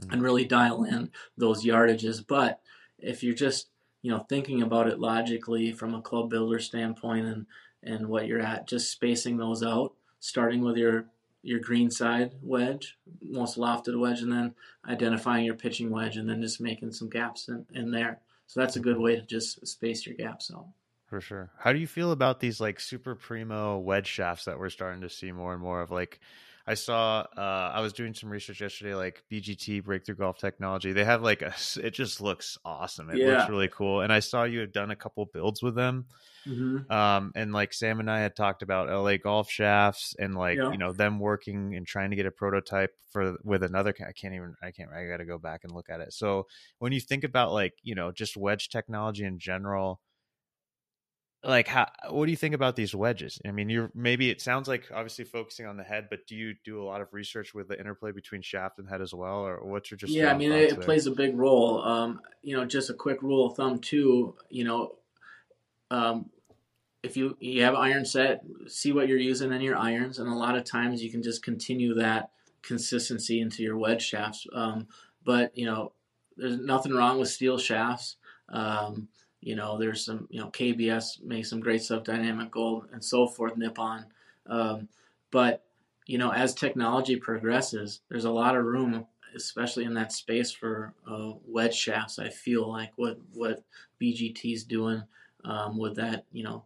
mm-hmm. 0.00 0.12
and 0.12 0.20
really 0.20 0.44
dial 0.44 0.82
in 0.82 1.12
those 1.38 1.64
yardages. 1.64 2.26
But 2.26 2.58
if 2.98 3.22
you're 3.22 3.32
just, 3.32 3.68
you 4.02 4.10
know, 4.10 4.26
thinking 4.28 4.60
about 4.60 4.88
it 4.88 4.98
logically 4.98 5.70
from 5.70 5.94
a 5.94 6.02
club 6.02 6.30
builder 6.30 6.58
standpoint 6.58 7.26
and, 7.26 7.46
and 7.84 8.08
what 8.08 8.26
you're 8.26 8.40
at, 8.40 8.66
just 8.66 8.90
spacing 8.90 9.36
those 9.36 9.62
out, 9.62 9.92
starting 10.18 10.62
with 10.62 10.76
your 10.76 11.06
your 11.44 11.60
green 11.60 11.90
side 11.90 12.32
wedge, 12.42 12.96
most 13.22 13.58
lofted 13.58 13.98
wedge, 13.98 14.20
and 14.20 14.32
then 14.32 14.54
identifying 14.88 15.44
your 15.44 15.54
pitching 15.54 15.90
wedge, 15.90 16.16
and 16.16 16.28
then 16.28 16.40
just 16.40 16.60
making 16.60 16.92
some 16.92 17.08
gaps 17.08 17.48
in, 17.48 17.64
in 17.74 17.90
there. 17.90 18.20
So 18.46 18.60
that's 18.60 18.76
a 18.76 18.80
good 18.80 18.98
way 18.98 19.16
to 19.16 19.22
just 19.22 19.66
space 19.66 20.06
your 20.06 20.16
gaps 20.16 20.50
out. 20.54 20.66
For 21.06 21.20
sure. 21.20 21.50
How 21.58 21.72
do 21.72 21.78
you 21.78 21.86
feel 21.86 22.12
about 22.12 22.40
these 22.40 22.60
like 22.60 22.80
super 22.80 23.14
primo 23.14 23.78
wedge 23.78 24.06
shafts 24.06 24.46
that 24.46 24.58
we're 24.58 24.70
starting 24.70 25.02
to 25.02 25.10
see 25.10 25.32
more 25.32 25.52
and 25.52 25.62
more 25.62 25.80
of? 25.80 25.90
Like, 25.90 26.20
I 26.66 26.74
saw 26.74 27.26
uh, 27.36 27.72
I 27.74 27.80
was 27.80 27.92
doing 27.92 28.14
some 28.14 28.30
research 28.30 28.60
yesterday, 28.62 28.94
like 28.94 29.22
BGT 29.30 29.84
Breakthrough 29.84 30.14
Golf 30.16 30.38
Technology. 30.38 30.92
They 30.92 31.04
have 31.04 31.22
like 31.22 31.42
a, 31.42 31.52
it 31.82 31.90
just 31.90 32.20
looks 32.22 32.56
awesome. 32.64 33.10
It 33.10 33.18
Yeah. 33.18 33.26
looks 33.38 33.50
really 33.50 33.68
cool. 33.68 34.00
And 34.00 34.10
I 34.12 34.20
saw 34.20 34.44
you 34.44 34.60
had 34.60 34.72
done 34.72 34.90
a 34.90 34.96
couple 34.96 35.26
builds 35.26 35.62
with 35.62 35.74
them. 35.74 36.06
Mhm. 36.46 36.90
Um, 36.90 37.32
and 37.34 37.52
like 37.52 37.72
Sam 37.74 38.00
and 38.00 38.10
I 38.10 38.20
had 38.20 38.34
talked 38.36 38.62
about 38.62 38.88
LA 38.88 39.16
golf 39.18 39.50
shafts 39.50 40.14
and 40.18 40.34
like 40.34 40.56
Yeah. 40.58 40.70
you 40.72 40.78
know 40.78 40.92
them 40.92 41.18
working 41.18 41.74
and 41.74 41.86
trying 41.86 42.10
to 42.10 42.16
get 42.16 42.26
a 42.26 42.30
prototype 42.30 42.94
for 43.10 43.36
with 43.44 43.62
another. 43.62 43.94
I 44.06 44.12
can't 44.12 44.34
even. 44.34 44.54
I 44.62 44.70
can't. 44.70 44.90
I 44.90 45.06
got 45.06 45.18
to 45.18 45.24
go 45.26 45.38
back 45.38 45.64
and 45.64 45.72
look 45.72 45.88
at 45.90 46.00
it. 46.00 46.12
So 46.12 46.46
when 46.78 46.92
you 46.92 47.00
think 47.00 47.24
about 47.24 47.52
like 47.52 47.74
you 47.82 47.94
know 47.94 48.10
just 48.12 48.36
wedge 48.36 48.68
technology 48.70 49.24
in 49.24 49.38
general, 49.38 50.00
like 51.44 51.68
how 51.68 51.86
what 52.10 52.26
do 52.26 52.30
you 52.30 52.36
think 52.36 52.54
about 52.54 52.74
these 52.74 52.94
wedges? 52.94 53.40
I 53.46 53.50
mean, 53.50 53.68
you're 53.68 53.90
maybe 53.94 54.30
it 54.30 54.40
sounds 54.40 54.66
like 54.66 54.90
obviously 54.92 55.24
focusing 55.24 55.66
on 55.66 55.76
the 55.76 55.84
head, 55.84 56.06
but 56.08 56.26
do 56.26 56.34
you 56.34 56.54
do 56.64 56.82
a 56.82 56.84
lot 56.84 57.00
of 57.00 57.08
research 57.12 57.54
with 57.54 57.68
the 57.68 57.78
interplay 57.78 58.12
between 58.12 58.42
shaft 58.42 58.78
and 58.78 58.88
head 58.88 59.02
as 59.02 59.12
well, 59.12 59.46
or 59.46 59.64
what's 59.64 59.90
your 59.90 59.98
just 59.98 60.12
yeah, 60.12 60.30
I 60.30 60.36
mean, 60.36 60.52
it, 60.52 60.70
there? 60.70 60.80
plays 60.80 61.06
a 61.06 61.10
big 61.10 61.36
role. 61.36 61.82
Um, 61.84 62.20
you 62.42 62.56
know, 62.56 62.64
just 62.64 62.90
a 62.90 62.94
quick 62.94 63.22
rule 63.22 63.46
of 63.46 63.56
thumb 63.56 63.78
too. 63.78 64.34
You 64.48 64.64
know, 64.64 64.94
um, 65.90 66.30
if 67.02 67.16
you 67.16 67.36
you 67.40 67.62
have 67.62 67.74
iron 67.74 68.06
set, 68.06 68.42
see 68.66 68.92
what 68.92 69.08
you're 69.08 69.18
using 69.18 69.52
in 69.52 69.60
your 69.60 69.76
irons, 69.76 70.18
and 70.18 70.28
a 70.28 70.34
lot 70.34 70.56
of 70.56 70.64
times 70.64 71.02
you 71.02 71.10
can 71.10 71.22
just 71.22 71.42
continue 71.42 71.94
that 71.94 72.30
consistency 72.62 73.40
into 73.40 73.62
your 73.62 73.76
wedge 73.76 74.02
shafts. 74.02 74.46
Um, 74.54 74.88
but 75.24 75.56
you 75.56 75.66
know, 75.66 75.92
there's 76.36 76.58
nothing 76.58 76.92
wrong 76.92 77.18
with 77.18 77.28
steel 77.28 77.58
shafts. 77.58 78.16
Um, 79.44 79.48
you 79.48 79.56
know, 79.56 79.78
there's 79.78 80.04
some 80.04 80.26
you 80.30 80.40
know 80.40 80.50
KBS 80.50 81.22
makes 81.22 81.50
some 81.50 81.60
great 81.60 81.82
stuff, 81.82 82.04
dynamic 82.04 82.50
gold 82.50 82.88
and 82.92 83.04
so 83.04 83.26
forth, 83.26 83.56
Nippon. 83.56 84.06
Um, 84.46 84.88
but 85.30 85.64
you 86.06 86.18
know, 86.18 86.32
as 86.32 86.54
technology 86.54 87.16
progresses, 87.16 88.00
there's 88.08 88.24
a 88.26 88.30
lot 88.30 88.56
of 88.56 88.64
room 88.64 89.06
especially 89.36 89.84
in 89.84 89.94
that 89.94 90.12
space 90.12 90.52
for 90.52 90.94
uh, 91.10 91.32
wedge 91.46 91.74
shafts. 91.74 92.18
I 92.18 92.28
feel 92.28 92.70
like 92.70 92.92
what 92.96 93.18
what 93.32 93.64
BGT's 94.00 94.64
doing 94.64 95.02
um, 95.44 95.76
with 95.76 95.96
that, 95.96 96.24
you 96.32 96.44
know, 96.44 96.64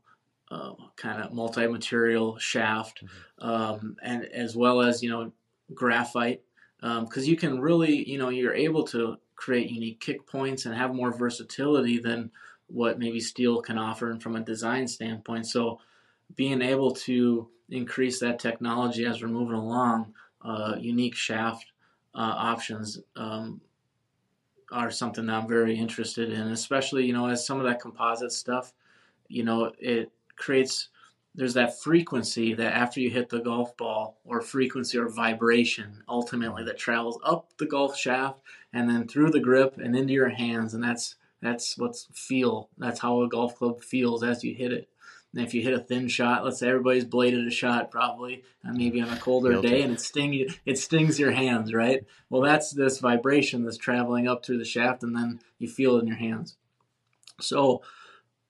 uh, 0.51 0.73
kind 0.97 1.23
of 1.23 1.33
multi-material 1.33 2.39
shaft, 2.39 3.03
um, 3.39 3.97
and 4.03 4.27
as 4.27 4.57
well 4.57 4.81
as 4.81 5.03
you 5.03 5.11
know 5.11 5.33
graphite, 5.75 6.43
because 6.81 7.29
you 7.29 7.37
can 7.37 7.61
really, 7.61 8.09
you 8.09 8.19
know, 8.19 8.29
you're 8.29 8.55
able 8.55 8.85
to 8.85 9.17
create 9.37 9.71
unique 9.71 10.01
kick 10.01 10.27
points 10.27 10.67
and 10.67 10.75
have 10.75 10.95
more 10.95 11.13
versatility 11.13 11.99
than 11.99 12.31
what 12.69 12.99
maybe 12.99 13.21
steel 13.21 13.61
can 13.61 13.79
offer 13.79 14.17
from 14.21 14.37
a 14.37 14.41
design 14.41 14.87
standpoint. 14.87 15.47
So 15.47 15.81
being 16.37 16.63
able 16.63 16.93
to 16.93 17.49
increase 17.71 18.21
that 18.21 18.39
technology 18.39 19.05
as 19.05 19.21
we're 19.21 19.29
moving 19.29 19.57
along, 19.57 20.15
uh, 20.43 20.77
unique 20.79 21.15
shaft 21.15 21.67
uh, 22.15 22.35
options 22.37 23.01
um, 23.17 23.61
are 24.71 24.91
something 24.91 25.27
that 25.27 25.35
I'm 25.35 25.49
very 25.49 25.77
interested 25.77 26.31
in, 26.31 26.49
especially 26.49 27.07
you 27.07 27.13
know 27.13 27.29
as 27.29 27.47
some 27.47 27.59
of 27.59 27.65
that 27.65 27.81
composite 27.81 28.33
stuff, 28.33 28.73
you 29.29 29.45
know 29.45 29.73
it 29.79 30.11
creates 30.37 30.89
there's 31.35 31.55
that 31.55 31.81
frequency 31.81 32.55
that 32.55 32.75
after 32.75 33.01
you 33.01 33.11
hit 33.11 33.29
the 33.29 33.39
golf 33.39 33.77
ball 33.77 34.19
or 34.25 34.41
frequency 34.41 34.99
or 34.99 35.09
vibration 35.09 36.03
ultimately 36.09 36.65
that 36.65 36.79
travels 36.79 37.19
up 37.25 37.49
the 37.59 37.67
golf 37.67 37.97
shaft 37.97 38.41
and 38.73 38.89
then 38.89 39.07
through 39.07 39.31
the 39.31 39.39
grip 39.39 39.79
and 39.79 39.95
into 39.95 40.13
your 40.13 40.29
hands 40.29 40.75
and 40.75 40.83
that's 40.83 41.17
that's 41.41 41.79
what's 41.79 42.09
feel 42.13 42.69
that's 42.79 43.01
how 43.01 43.23
a 43.23 43.29
golf 43.29 43.57
club 43.57 43.83
feels 43.83 44.23
as 44.23 44.43
you 44.45 44.55
hit 44.55 44.73
it. 44.73 44.89
And 45.35 45.47
if 45.47 45.53
you 45.53 45.63
hit 45.63 45.75
a 45.75 45.81
thin 45.81 46.09
shot 46.09 46.45
let's 46.45 46.59
say 46.59 46.69
everybody's 46.69 47.05
bladed 47.05 47.47
a 47.47 47.51
shot 47.51 47.91
probably 47.91 48.45
and 48.65 48.77
maybe 48.77 49.01
on 49.01 49.11
a 49.11 49.17
colder 49.17 49.53
Guilty. 49.53 49.69
day 49.69 49.83
and 49.83 49.93
it 49.93 50.01
sting 50.01 50.33
you 50.33 50.49
it 50.67 50.79
stings 50.79 51.19
your 51.19 51.31
hands 51.31 51.73
right? 51.73 52.05
Well 52.31 52.43
that's 52.43 52.73
this 52.73 52.99
vibration 52.99 53.65
that's 53.65 53.77
traveling 53.77 54.27
up 54.27 54.45
through 54.45 54.59
the 54.59 54.65
shaft 54.65 55.03
and 55.03 55.15
then 55.15 55.41
you 55.59 55.69
feel 55.69 55.97
it 55.97 56.01
in 56.03 56.09
your 56.09 56.17
hands. 56.17 56.57
So 57.41 57.83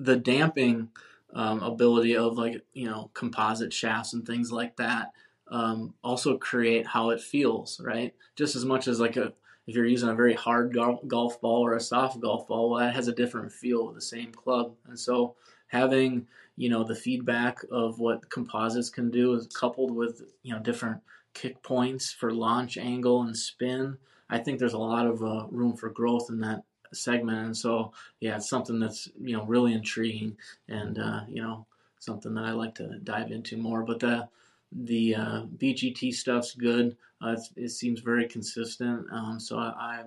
the 0.00 0.16
damping 0.16 0.90
um, 1.34 1.62
ability 1.62 2.16
of 2.16 2.38
like 2.38 2.62
you 2.72 2.88
know 2.88 3.10
composite 3.12 3.72
shafts 3.72 4.14
and 4.14 4.26
things 4.26 4.50
like 4.50 4.76
that 4.76 5.12
um, 5.50 5.94
also 6.02 6.38
create 6.38 6.86
how 6.86 7.10
it 7.10 7.20
feels 7.20 7.80
right? 7.84 8.14
Just 8.36 8.56
as 8.56 8.64
much 8.64 8.88
as 8.88 9.00
like 9.00 9.16
a 9.16 9.32
if 9.68 9.76
you're 9.76 9.86
using 9.86 10.08
a 10.08 10.14
very 10.14 10.32
hard 10.32 10.76
golf 11.06 11.40
ball 11.40 11.64
or 11.64 11.74
a 11.74 11.80
soft 11.80 12.18
golf 12.20 12.48
ball 12.48 12.70
well 12.70 12.80
that 12.80 12.94
has 12.94 13.06
a 13.06 13.12
different 13.12 13.52
feel 13.52 13.86
with 13.86 13.94
the 13.94 14.00
same 14.00 14.32
club. 14.32 14.74
And 14.88 14.98
so 14.98 15.36
having 15.68 16.26
you 16.56 16.70
know 16.70 16.82
the 16.82 16.94
feedback 16.96 17.58
of 17.70 18.00
what 18.00 18.28
composites 18.30 18.90
can 18.90 19.10
do 19.10 19.34
is 19.34 19.46
coupled 19.46 19.94
with 19.94 20.22
you 20.42 20.54
know 20.54 20.60
different 20.60 21.00
kick 21.34 21.62
points 21.62 22.10
for 22.10 22.32
launch 22.32 22.78
angle 22.78 23.22
and 23.22 23.36
spin 23.36 23.96
i 24.30 24.38
think 24.38 24.58
there's 24.58 24.72
a 24.72 24.78
lot 24.78 25.06
of 25.06 25.22
uh, 25.22 25.46
room 25.50 25.76
for 25.76 25.90
growth 25.90 26.30
in 26.30 26.40
that 26.40 26.64
segment. 26.92 27.38
And 27.38 27.56
so 27.56 27.92
yeah 28.20 28.36
it's 28.36 28.48
something 28.48 28.80
that's 28.80 29.08
you 29.20 29.36
know 29.36 29.44
really 29.44 29.74
intriguing 29.74 30.36
and 30.68 30.98
uh, 30.98 31.20
you 31.28 31.42
know 31.42 31.66
something 32.00 32.34
that 32.34 32.44
i 32.44 32.52
like 32.52 32.74
to 32.76 32.98
dive 33.04 33.30
into 33.30 33.56
more. 33.56 33.82
But 33.82 34.00
the 34.00 34.28
the 34.72 35.14
uh, 35.14 35.42
bgt 35.56 36.12
stuff's 36.12 36.54
good 36.54 36.96
uh, 37.20 37.36
it 37.56 37.70
seems 37.70 38.00
very 38.00 38.26
consistent 38.28 39.06
um, 39.12 39.40
so 39.40 39.58
I, 39.58 40.04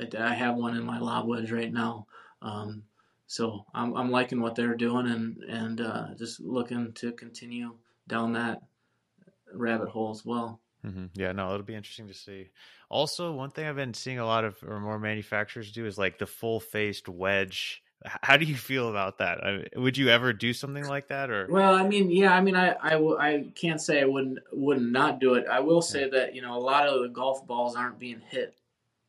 I 0.00 0.08
i 0.18 0.34
have 0.34 0.56
one 0.56 0.76
in 0.76 0.84
my 0.84 0.98
lob 0.98 1.26
wedge 1.26 1.50
right 1.50 1.72
now 1.72 2.06
um, 2.42 2.84
so 3.26 3.64
I'm, 3.74 3.94
I'm 3.96 4.10
liking 4.10 4.40
what 4.40 4.54
they're 4.54 4.76
doing 4.76 5.06
and 5.08 5.42
and 5.44 5.80
uh, 5.80 6.08
just 6.16 6.40
looking 6.40 6.92
to 6.94 7.12
continue 7.12 7.76
down 8.06 8.32
that 8.34 8.62
rabbit 9.52 9.88
hole 9.88 10.10
as 10.10 10.24
well 10.24 10.60
hmm 10.82 11.06
Yeah, 11.14 11.32
no, 11.32 11.52
it'll 11.52 11.66
be 11.66 11.74
interesting 11.74 12.06
to 12.08 12.14
see. 12.14 12.50
Also, 12.88 13.32
one 13.32 13.50
thing 13.50 13.66
I've 13.66 13.76
been 13.76 13.94
seeing 13.94 14.18
a 14.18 14.26
lot 14.26 14.44
of 14.44 14.62
or 14.62 14.78
more 14.78 14.98
manufacturers 14.98 15.72
do 15.72 15.86
is 15.86 15.98
like 15.98 16.18
the 16.18 16.26
full 16.26 16.60
faced 16.60 17.08
wedge. 17.08 17.82
How 18.04 18.36
do 18.36 18.44
you 18.44 18.56
feel 18.56 18.88
about 18.88 19.18
that? 19.18 19.42
I 19.42 19.64
would 19.74 19.96
you 19.96 20.08
ever 20.08 20.32
do 20.32 20.52
something 20.52 20.86
like 20.86 21.08
that, 21.08 21.30
or 21.30 21.46
Well, 21.50 21.74
I 21.74 21.86
mean, 21.88 22.10
yeah, 22.10 22.34
I 22.34 22.40
mean, 22.40 22.54
I, 22.54 22.76
I, 22.80 22.90
w- 22.90 23.16
I 23.16 23.46
can't 23.54 23.80
say 23.80 24.00
I 24.00 24.04
wouldn't 24.04 24.38
wouldn't 24.52 24.92
not 24.92 25.18
do 25.18 25.34
it. 25.34 25.46
I 25.50 25.60
will 25.60 25.82
say 25.82 26.08
that 26.10 26.34
you 26.34 26.42
know 26.42 26.56
a 26.56 26.60
lot 26.60 26.86
of 26.86 27.02
the 27.02 27.08
golf 27.08 27.46
balls 27.46 27.74
aren't 27.74 27.98
being 27.98 28.20
hit 28.20 28.54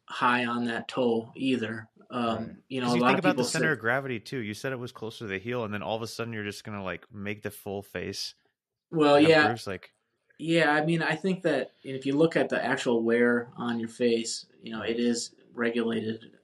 high 0.05 0.45
on 0.45 0.65
that 0.65 0.87
toe 0.87 1.31
either. 1.35 1.89
Um, 2.09 2.57
You 2.69 2.81
know, 2.81 2.93
you 2.93 3.01
lot 3.01 3.07
think 3.07 3.19
of 3.19 3.25
about 3.25 3.37
the 3.37 3.43
center 3.43 3.67
say, 3.67 3.71
of 3.73 3.79
gravity 3.79 4.19
too? 4.19 4.37
You 4.37 4.53
said 4.53 4.71
it 4.71 4.79
was 4.79 4.93
closer 4.93 5.19
to 5.19 5.27
the 5.27 5.37
heel, 5.37 5.65
and 5.65 5.73
then 5.73 5.83
all 5.83 5.95
of 5.95 6.01
a 6.01 6.07
sudden 6.07 6.33
you're 6.33 6.45
just 6.45 6.63
gonna 6.63 6.83
like 6.83 7.05
make 7.13 7.43
the 7.43 7.51
full 7.51 7.81
face. 7.81 8.35
well, 8.89 9.19
yeah, 9.19 9.55
like 9.67 9.91
yeah. 10.39 10.71
I 10.71 10.85
mean, 10.85 11.03
I 11.03 11.15
think 11.15 11.43
that 11.43 11.71
if 11.83 12.05
you 12.05 12.15
look 12.15 12.37
at 12.37 12.47
the 12.47 12.63
actual 12.63 13.03
wear 13.03 13.49
on 13.57 13.79
your 13.79 13.89
face, 13.89 14.45
you 14.63 14.71
know, 14.71 14.81
it 14.81 14.99
is 14.99 15.35
regulated 15.53 16.36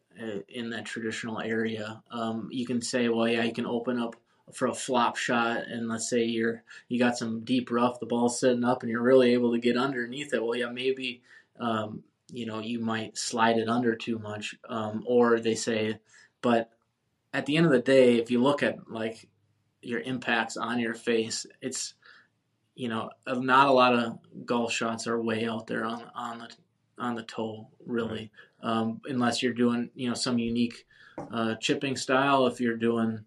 in 0.48 0.70
that 0.72 0.86
traditional 0.86 1.40
area. 1.40 2.02
Um, 2.12 2.50
you 2.52 2.66
can 2.66 2.82
say, 2.82 3.10
well, 3.10 3.28
yeah, 3.28 3.44
you 3.44 3.54
can 3.54 3.66
open 3.66 4.00
up 4.00 4.16
for 4.54 4.68
a 4.68 4.74
flop 4.74 5.16
shot, 5.16 5.64
and 5.68 5.88
let's 5.88 6.10
say 6.10 6.24
you're 6.24 6.64
you 6.90 7.00
got 7.00 7.18
some 7.18 7.44
deep 7.44 7.72
rough, 7.72 8.00
the 8.00 8.06
ball's 8.06 8.40
sitting 8.40 8.64
up, 8.64 8.84
and 8.84 8.92
you're 8.92 9.02
really 9.02 9.34
able 9.34 9.54
to 9.54 9.60
get 9.60 9.78
underneath 9.78 10.34
it. 10.34 10.44
Well, 10.44 10.58
yeah, 10.58 10.70
maybe 10.70 11.22
um, 11.60 12.04
you 12.32 12.46
know 12.46 12.60
you 12.60 12.80
might 12.80 13.18
slide 13.18 13.58
it 13.58 13.70
under 13.70 13.96
too 13.96 14.20
much, 14.20 14.56
um, 14.68 15.04
or 15.08 15.40
they 15.40 15.56
say, 15.56 16.00
but 16.42 16.70
at 17.34 17.46
the 17.46 17.58
end 17.58 17.66
of 17.66 17.72
the 17.72 17.80
day, 17.80 18.18
if 18.18 18.30
you 18.30 18.42
look 18.42 18.62
at 18.64 18.92
like 18.92 19.28
your 19.82 20.00
impacts 20.02 20.58
on 20.58 20.80
your 20.80 20.94
face, 20.94 21.46
it's 21.62 21.94
you 22.76 22.90
know 22.90 23.10
uh, 23.26 23.36
not 23.36 23.68
a 23.68 23.74
lot 23.74 23.94
of 23.94 24.20
golf 24.46 24.72
shots 24.72 25.08
are 25.08 25.22
way 25.22 25.48
out 25.48 25.68
there 25.68 25.86
on 25.86 26.04
on 26.16 26.40
the 26.40 26.50
on 27.00 27.16
the 27.16 27.24
toe 27.24 27.68
really, 27.86 28.32
um, 28.64 29.02
unless 29.06 29.44
you're 29.44 29.54
doing 29.54 29.92
you 29.94 30.08
know 30.08 30.16
some 30.16 30.40
unique 30.40 30.86
uh, 31.32 31.56
chipping 31.56 31.96
style. 31.96 32.48
If 32.48 32.60
you're 32.60 32.78
doing 32.78 33.24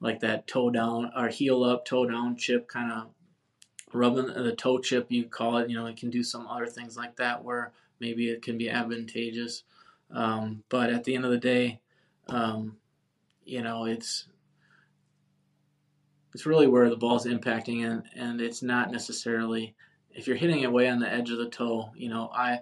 like 0.00 0.20
that 0.20 0.46
toe 0.46 0.70
down 0.70 1.10
or 1.14 1.28
heel 1.28 1.64
up, 1.64 1.84
toe 1.84 2.06
down 2.06 2.36
chip 2.36 2.68
kind 2.68 2.92
of 2.92 3.08
rubbing 3.92 4.26
the 4.26 4.54
toe 4.54 4.78
chip, 4.78 5.06
you 5.10 5.24
call 5.24 5.58
it. 5.58 5.68
You 5.68 5.76
know, 5.76 5.86
it 5.86 5.96
can 5.96 6.10
do 6.10 6.22
some 6.22 6.46
other 6.46 6.66
things 6.66 6.96
like 6.96 7.16
that 7.16 7.44
where 7.44 7.72
maybe 8.00 8.30
it 8.30 8.42
can 8.42 8.56
be 8.56 8.70
advantageous. 8.70 9.64
Um, 10.10 10.62
but 10.68 10.90
at 10.90 11.04
the 11.04 11.14
end 11.14 11.24
of 11.24 11.30
the 11.32 11.38
day, 11.38 11.80
um, 12.28 12.76
you 13.44 13.62
know, 13.62 13.84
it's 13.84 14.28
it's 16.34 16.46
really 16.46 16.66
where 16.66 16.90
the 16.90 16.96
ball's 16.96 17.26
impacting, 17.26 17.84
and 17.86 18.04
and 18.14 18.40
it's 18.40 18.62
not 18.62 18.92
necessarily 18.92 19.74
if 20.10 20.26
you're 20.26 20.36
hitting 20.36 20.60
it 20.60 20.72
way 20.72 20.88
on 20.88 21.00
the 21.00 21.12
edge 21.12 21.30
of 21.30 21.38
the 21.38 21.48
toe. 21.48 21.90
You 21.96 22.08
know, 22.08 22.30
I 22.32 22.60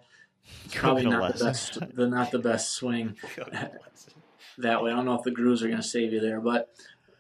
probably 0.72 1.06
not 1.06 1.36
the 1.36 1.44
best 1.44 1.78
the 1.94 2.06
not 2.06 2.30
the 2.30 2.38
best 2.38 2.72
swing 2.72 3.16
that 4.58 4.82
way. 4.82 4.90
I 4.90 4.96
don't 4.96 5.04
know 5.04 5.14
if 5.14 5.22
the 5.22 5.30
grooves 5.30 5.62
are 5.62 5.68
going 5.68 5.80
to 5.80 5.86
save 5.86 6.12
you 6.12 6.20
there, 6.20 6.40
but 6.40 6.70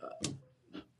uh, 0.02 0.30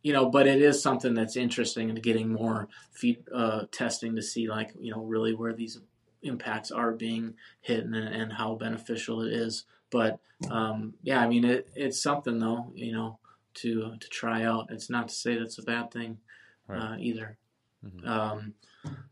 you 0.02 0.12
know, 0.12 0.28
but 0.28 0.46
it 0.46 0.60
is 0.60 0.82
something 0.82 1.14
that's 1.14 1.36
interesting 1.36 1.90
and 1.90 2.02
getting 2.02 2.32
more 2.32 2.68
feed 2.92 3.24
uh, 3.34 3.64
testing 3.70 4.16
to 4.16 4.22
see 4.22 4.48
like 4.48 4.72
you 4.78 4.92
know 4.92 5.02
really 5.02 5.34
where 5.34 5.52
these 5.52 5.80
impacts 6.22 6.70
are 6.70 6.92
being 6.92 7.34
hit 7.60 7.84
and, 7.84 7.94
and 7.94 8.32
how 8.32 8.54
beneficial 8.54 9.22
it 9.22 9.32
is. 9.32 9.64
But 9.90 10.18
um, 10.50 10.94
yeah, 11.02 11.20
I 11.20 11.28
mean 11.28 11.44
it, 11.44 11.68
it's 11.74 12.02
something 12.02 12.38
though 12.38 12.72
you 12.74 12.92
know 12.92 13.18
to 13.54 13.96
to 13.98 14.08
try 14.08 14.44
out. 14.44 14.68
It's 14.70 14.90
not 14.90 15.08
to 15.08 15.14
say 15.14 15.36
that's 15.36 15.58
a 15.58 15.62
bad 15.62 15.90
thing 15.90 16.18
Right. 16.66 16.80
uh, 16.80 16.96
either. 16.98 17.36
Mm-hmm. 17.84 18.08
Um, 18.08 18.54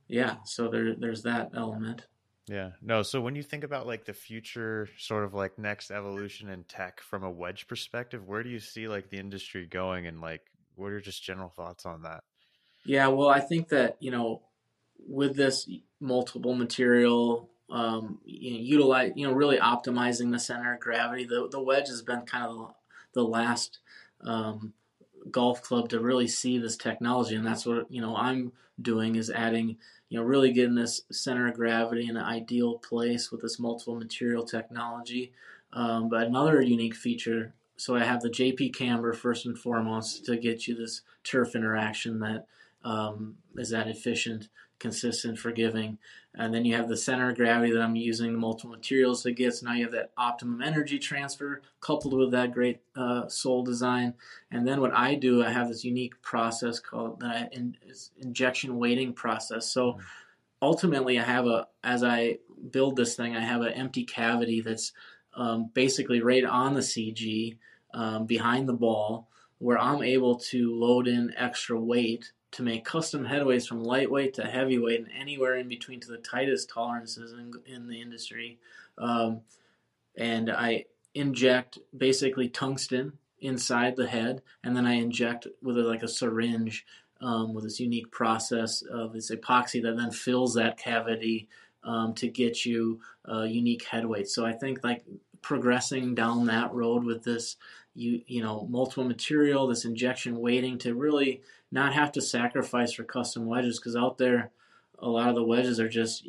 yeah, 0.08 0.36
so 0.44 0.68
there 0.68 0.94
there's 0.94 1.22
that 1.22 1.50
element. 1.54 2.06
Yeah. 2.48 2.70
No, 2.80 3.02
so 3.02 3.20
when 3.20 3.36
you 3.36 3.42
think 3.42 3.64
about 3.64 3.86
like 3.86 4.04
the 4.04 4.12
future 4.12 4.88
sort 4.98 5.24
of 5.24 5.32
like 5.32 5.58
next 5.58 5.90
evolution 5.90 6.48
in 6.48 6.64
tech 6.64 7.00
from 7.00 7.22
a 7.22 7.30
wedge 7.30 7.68
perspective, 7.68 8.26
where 8.26 8.42
do 8.42 8.50
you 8.50 8.58
see 8.58 8.88
like 8.88 9.10
the 9.10 9.18
industry 9.18 9.66
going 9.66 10.06
and 10.06 10.20
like 10.20 10.42
what 10.74 10.90
are 10.90 11.00
just 11.00 11.22
general 11.22 11.50
thoughts 11.50 11.86
on 11.86 12.02
that? 12.02 12.24
Yeah, 12.84 13.08
well, 13.08 13.28
I 13.28 13.40
think 13.40 13.68
that, 13.68 13.96
you 14.00 14.10
know, 14.10 14.42
with 15.08 15.36
this 15.36 15.68
multiple 16.00 16.54
material 16.54 17.48
um, 17.72 18.18
you 18.24 18.52
know, 18.52 18.58
utilize, 18.58 19.12
you 19.16 19.26
know, 19.26 19.32
really 19.32 19.56
optimizing 19.56 20.30
the 20.30 20.38
center 20.38 20.74
of 20.74 20.80
gravity. 20.80 21.24
The 21.24 21.48
the 21.50 21.60
wedge 21.60 21.88
has 21.88 22.02
been 22.02 22.22
kind 22.22 22.44
of 22.44 22.74
the 23.14 23.22
last 23.22 23.78
um, 24.20 24.74
golf 25.30 25.62
club 25.62 25.88
to 25.90 26.00
really 26.00 26.28
see 26.28 26.58
this 26.58 26.76
technology, 26.76 27.34
and 27.34 27.46
that's 27.46 27.66
what 27.66 27.90
you 27.90 28.00
know 28.00 28.16
I'm 28.16 28.52
doing 28.80 29.16
is 29.16 29.30
adding, 29.30 29.76
you 30.08 30.18
know, 30.18 30.24
really 30.24 30.52
getting 30.52 30.74
this 30.74 31.02
center 31.10 31.48
of 31.48 31.54
gravity 31.54 32.08
in 32.08 32.16
an 32.16 32.24
ideal 32.24 32.78
place 32.78 33.30
with 33.30 33.42
this 33.42 33.58
multiple 33.58 33.96
material 33.96 34.44
technology. 34.44 35.32
Um, 35.72 36.08
but 36.08 36.26
another 36.26 36.60
unique 36.60 36.94
feature, 36.94 37.54
so 37.76 37.94
I 37.94 38.04
have 38.04 38.20
the 38.20 38.30
JP 38.30 38.74
camber 38.74 39.12
first 39.12 39.46
and 39.46 39.58
foremost 39.58 40.24
to 40.26 40.36
get 40.36 40.66
you 40.66 40.74
this 40.74 41.02
turf 41.24 41.54
interaction 41.54 42.20
that 42.20 42.46
um, 42.84 43.36
is 43.56 43.70
that 43.70 43.88
efficient 43.88 44.48
consistent, 44.82 45.38
forgiving. 45.38 45.96
And 46.34 46.54
then 46.54 46.64
you 46.64 46.74
have 46.76 46.88
the 46.88 46.96
center 46.96 47.28
of 47.28 47.36
gravity 47.36 47.72
that 47.72 47.82
I'm 47.82 47.94
using 47.94 48.32
the 48.32 48.38
multiple 48.38 48.70
materials 48.70 49.22
to 49.22 49.32
get. 49.32 49.54
So 49.54 49.66
now 49.66 49.74
you 49.74 49.84
have 49.84 49.92
that 49.92 50.12
optimum 50.16 50.62
energy 50.62 50.98
transfer 50.98 51.60
coupled 51.80 52.14
with 52.14 52.30
that 52.30 52.52
great 52.52 52.80
uh, 52.96 53.28
sole 53.28 53.62
design. 53.62 54.14
And 54.50 54.66
then 54.66 54.80
what 54.80 54.94
I 54.94 55.14
do, 55.14 55.44
I 55.44 55.50
have 55.50 55.68
this 55.68 55.84
unique 55.84 56.20
process 56.22 56.78
called 56.78 57.20
the 57.20 57.50
in, 57.52 57.76
injection 58.18 58.78
weighting 58.78 59.12
process. 59.12 59.70
So 59.70 59.98
ultimately, 60.62 61.18
I 61.18 61.24
have 61.24 61.46
a 61.46 61.68
as 61.84 62.02
I 62.02 62.38
build 62.70 62.96
this 62.96 63.14
thing, 63.14 63.36
I 63.36 63.40
have 63.40 63.60
an 63.60 63.72
empty 63.72 64.04
cavity 64.04 64.62
that's 64.62 64.92
um, 65.34 65.70
basically 65.74 66.22
right 66.22 66.44
on 66.44 66.74
the 66.74 66.80
CG 66.80 67.58
um, 67.92 68.24
behind 68.24 68.68
the 68.68 68.74
ball, 68.74 69.28
where 69.58 69.78
I'm 69.78 70.02
able 70.02 70.36
to 70.36 70.74
load 70.74 71.08
in 71.08 71.34
extra 71.36 71.78
weight 71.78 72.32
to 72.52 72.62
make 72.62 72.84
custom 72.84 73.26
headweights 73.26 73.66
from 73.66 73.82
lightweight 73.82 74.34
to 74.34 74.44
heavyweight 74.44 75.00
and 75.00 75.08
anywhere 75.18 75.56
in 75.56 75.68
between 75.68 76.00
to 76.00 76.08
the 76.08 76.18
tightest 76.18 76.68
tolerances 76.68 77.32
in, 77.32 77.52
in 77.66 77.88
the 77.88 78.00
industry. 78.00 78.58
Um, 78.98 79.40
and 80.16 80.50
I 80.50 80.84
inject 81.14 81.78
basically 81.96 82.48
tungsten 82.48 83.14
inside 83.40 83.96
the 83.96 84.06
head, 84.06 84.42
and 84.62 84.76
then 84.76 84.86
I 84.86 84.94
inject 84.94 85.46
with 85.62 85.78
a, 85.78 85.82
like 85.82 86.02
a 86.02 86.08
syringe 86.08 86.86
um, 87.20 87.54
with 87.54 87.64
this 87.64 87.80
unique 87.80 88.10
process 88.10 88.82
of 88.82 89.12
this 89.12 89.30
epoxy 89.30 89.82
that 89.82 89.96
then 89.96 90.10
fills 90.10 90.54
that 90.54 90.78
cavity 90.78 91.48
um, 91.84 92.14
to 92.14 92.28
get 92.28 92.64
you 92.64 93.00
uh, 93.28 93.42
unique 93.42 93.84
headweight. 93.84 94.28
So 94.28 94.44
I 94.44 94.52
think 94.52 94.84
like 94.84 95.04
progressing 95.40 96.14
down 96.14 96.46
that 96.46 96.72
road 96.72 97.04
with 97.04 97.24
this 97.24 97.56
you 97.94 98.22
you 98.26 98.42
know 98.42 98.66
multiple 98.70 99.04
material 99.04 99.66
this 99.66 99.84
injection 99.84 100.38
weighting 100.38 100.78
to 100.78 100.94
really 100.94 101.42
not 101.72 101.94
have 101.94 102.12
to 102.12 102.20
sacrifice 102.20 102.92
for 102.92 103.02
custom 103.02 103.46
wedges 103.46 103.80
because 103.80 103.96
out 103.96 104.18
there 104.18 104.50
a 104.98 105.08
lot 105.08 105.28
of 105.28 105.34
the 105.34 105.42
wedges 105.42 105.80
are 105.80 105.88
just 105.88 106.28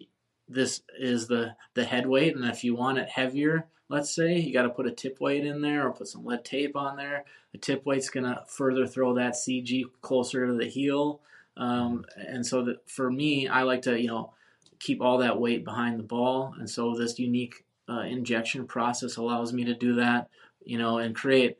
this 0.49 0.81
is 0.97 1.27
the 1.27 1.55
the 1.75 1.83
head 1.83 2.07
weight 2.07 2.35
and 2.35 2.45
if 2.45 2.63
you 2.63 2.75
want 2.75 2.97
it 2.97 3.09
heavier 3.09 3.67
let's 3.89 4.13
say 4.13 4.39
you 4.39 4.51
got 4.51 4.63
to 4.63 4.69
put 4.69 4.87
a 4.87 4.91
tip 4.91 5.19
weight 5.19 5.45
in 5.45 5.61
there 5.61 5.87
or 5.87 5.93
put 5.93 6.07
some 6.07 6.25
lead 6.25 6.43
tape 6.43 6.75
on 6.75 6.95
there. 6.95 7.25
The 7.51 7.59
tip 7.59 7.85
weight's 7.85 8.09
going 8.09 8.23
to 8.23 8.43
further 8.47 8.87
throw 8.87 9.13
that 9.15 9.33
cg 9.33 9.83
closer 10.01 10.47
to 10.47 10.53
the 10.53 10.65
heel 10.65 11.21
um, 11.57 12.05
and 12.15 12.45
so 12.45 12.63
that 12.63 12.89
for 12.89 13.11
me 13.11 13.47
i 13.47 13.61
like 13.61 13.83
to 13.83 13.99
you 13.99 14.07
know 14.07 14.33
keep 14.79 15.01
all 15.01 15.19
that 15.19 15.39
weight 15.39 15.63
behind 15.63 15.99
the 15.99 16.03
ball 16.03 16.55
and 16.57 16.69
so 16.69 16.95
this 16.95 17.19
unique 17.19 17.65
uh, 17.87 18.01
injection 18.01 18.65
process 18.65 19.17
allows 19.17 19.53
me 19.53 19.65
to 19.65 19.75
do 19.75 19.95
that 19.95 20.29
you 20.65 20.77
know 20.77 20.97
and 20.97 21.15
create 21.15 21.57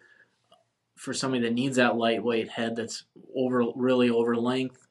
for 0.95 1.13
somebody 1.13 1.43
that 1.43 1.53
needs 1.53 1.77
that 1.77 1.97
lightweight 1.97 2.49
head 2.49 2.75
that's 2.75 3.05
over 3.35 3.63
really 3.75 4.09
over 4.09 4.35
length, 4.35 4.87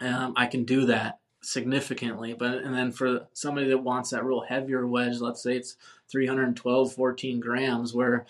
um, 0.00 0.34
I 0.36 0.46
can 0.46 0.64
do 0.64 0.86
that 0.86 1.18
significantly. 1.42 2.34
But 2.34 2.58
and 2.58 2.74
then 2.74 2.92
for 2.92 3.26
somebody 3.32 3.68
that 3.68 3.78
wants 3.78 4.10
that 4.10 4.24
real 4.24 4.42
heavier 4.42 4.86
wedge, 4.86 5.20
let's 5.20 5.42
say 5.42 5.56
it's 5.56 5.76
312, 6.10 6.92
14 6.92 7.40
grams, 7.40 7.94
where 7.94 8.26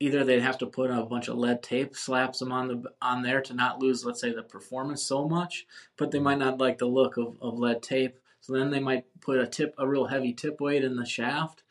either 0.00 0.24
they'd 0.24 0.42
have 0.42 0.58
to 0.58 0.66
put 0.66 0.90
a 0.90 1.02
bunch 1.02 1.28
of 1.28 1.36
lead 1.36 1.62
tape, 1.62 1.96
slaps 1.96 2.38
them 2.38 2.52
on 2.52 2.68
the 2.68 2.82
on 3.02 3.22
there 3.22 3.40
to 3.42 3.54
not 3.54 3.80
lose, 3.80 4.04
let's 4.04 4.20
say, 4.20 4.32
the 4.32 4.42
performance 4.42 5.02
so 5.02 5.26
much, 5.28 5.66
but 5.96 6.10
they 6.10 6.20
might 6.20 6.38
not 6.38 6.58
like 6.58 6.78
the 6.78 6.86
look 6.86 7.16
of, 7.16 7.36
of 7.40 7.58
lead 7.58 7.82
tape. 7.82 8.18
So 8.40 8.52
then 8.52 8.70
they 8.70 8.80
might 8.80 9.04
put 9.20 9.38
a 9.38 9.46
tip, 9.46 9.74
a 9.78 9.86
real 9.86 10.06
heavy 10.06 10.32
tip 10.32 10.60
weight 10.60 10.84
in 10.84 10.96
the 10.96 11.04
shaft, 11.04 11.64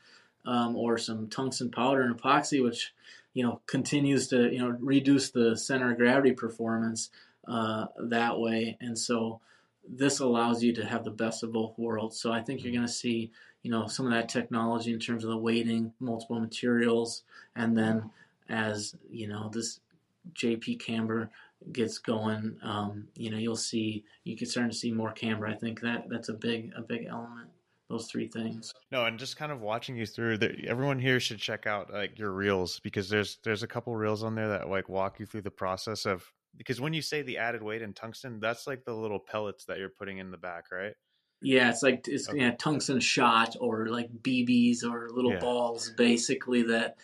um, 0.46 0.76
or 0.76 0.98
some 0.98 1.28
tungsten 1.28 1.72
powder 1.72 2.02
and 2.02 2.20
epoxy, 2.20 2.62
which 2.64 2.94
you 3.38 3.44
know 3.44 3.62
continues 3.68 4.28
to 4.30 4.52
you 4.52 4.58
know 4.58 4.76
reduce 4.80 5.30
the 5.30 5.56
center 5.56 5.92
of 5.92 5.98
gravity 5.98 6.32
performance 6.32 7.12
uh, 7.48 7.86
that 8.00 8.40
way. 8.40 8.78
And 8.82 8.98
so 8.98 9.42
this 9.88 10.20
allows 10.20 10.64
you 10.64 10.74
to 10.74 10.84
have 10.84 11.04
the 11.04 11.12
best 11.12 11.44
of 11.44 11.54
both 11.54 11.78
worlds. 11.78 12.20
So 12.20 12.34
i 12.34 12.42
think 12.42 12.64
you're 12.64 12.74
going 12.74 12.88
to 12.88 12.92
see 12.92 13.32
you 13.62 13.70
know 13.70 13.86
some 13.86 14.08
of 14.08 14.12
that 14.12 14.28
technology 14.28 14.92
in 14.92 15.00
terms 15.00 15.24
of 15.24 15.30
the 15.30 15.38
weighting 15.38 15.94
multiple 16.00 16.40
materials 16.40 17.24
and 17.56 17.78
then 17.78 18.10
as 18.50 18.96
you 19.10 19.28
know 19.28 19.50
this 19.54 19.80
jp 20.34 20.80
camber 20.80 21.30
gets 21.72 21.98
going 22.00 22.58
um, 22.64 23.08
you 23.16 23.30
know 23.30 23.38
you'll 23.38 23.56
see 23.56 24.04
you 24.24 24.36
can 24.36 24.48
start 24.48 24.72
to 24.72 24.78
see 24.78 24.92
more 24.92 25.12
camber. 25.12 25.46
I 25.48 25.54
think 25.54 25.82
that 25.82 26.10
that's 26.10 26.30
a 26.30 26.34
big 26.34 26.72
a 26.76 26.82
big 26.82 27.06
element 27.06 27.50
those 27.90 28.08
three 28.08 28.28
things. 28.28 28.74
No, 28.92 29.06
and 29.06 29.18
just 29.18 29.38
kind 29.38 29.52
of 29.52 29.62
watching 29.62 29.96
you 29.96 30.06
through, 30.06 30.40
the, 30.40 30.56
everyone 30.68 31.00
here 31.00 31.20
should 31.20 31.40
check 31.40 31.66
out 31.66 31.92
like 31.92 32.18
your 32.20 32.32
reels 32.32 32.80
because 32.82 33.10
there's 33.10 33.40
there's 33.44 33.64
a 33.64 33.68
couple 33.68 33.96
reels 33.96 34.24
on 34.24 34.36
there 34.36 34.50
that 34.50 34.70
like 34.70 34.90
walk 34.90 35.20
you 35.20 35.26
through 35.26 35.44
the 35.44 35.52
process 35.52 36.06
of 36.06 36.26
because 36.58 36.82
when 36.82 36.94
you 36.94 37.02
say 37.02 37.22
the 37.22 37.38
added 37.38 37.64
weight 37.64 37.82
in 37.82 37.94
tungsten, 37.94 38.40
that's 38.40 38.68
like 38.68 38.84
the 38.84 38.94
little 38.94 39.20
pellets 39.20 39.66
that 39.66 39.78
you're 39.78 39.90
putting 39.90 40.18
in 40.18 40.32
the 40.32 40.38
back, 40.38 40.66
right? 40.72 40.94
Yeah, 41.42 41.70
it's 41.70 41.84
like 41.84 42.08
it's 42.08 42.30
okay. 42.30 42.40
yeah, 42.40 42.52
tungsten 42.52 43.00
shot 43.00 43.56
or 43.60 43.88
like 43.88 44.10
BBs 44.22 44.84
or 44.84 45.10
little 45.12 45.34
yeah. 45.34 45.40
balls, 45.40 45.92
basically 45.98 46.64
that. 46.64 46.98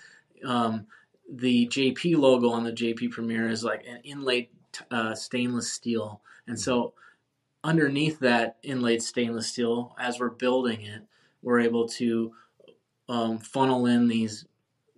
Um, 0.46 0.88
the 1.32 1.68
JP 1.68 2.18
logo 2.18 2.50
on 2.50 2.66
the 2.66 2.72
JP 2.72 3.12
Premier 3.12 3.50
is 3.50 3.64
like 3.64 3.86
an 3.88 4.02
inlaid 4.04 4.50
uh, 4.92 5.16
stainless 5.16 5.72
steel, 5.72 6.22
and 6.48 6.60
so 6.60 6.94
underneath 7.64 8.19
that 8.19 8.57
inlaid 8.64 9.02
stainless 9.02 9.48
steel, 9.48 9.95
as 9.99 10.19
we're 10.19 10.30
building 10.30 10.81
it, 10.81 11.03
we're 11.41 11.61
able 11.61 11.88
to 11.88 12.34
um, 13.10 13.40
funnel 13.40 13.85
in 13.85 14.07
these 14.07 14.45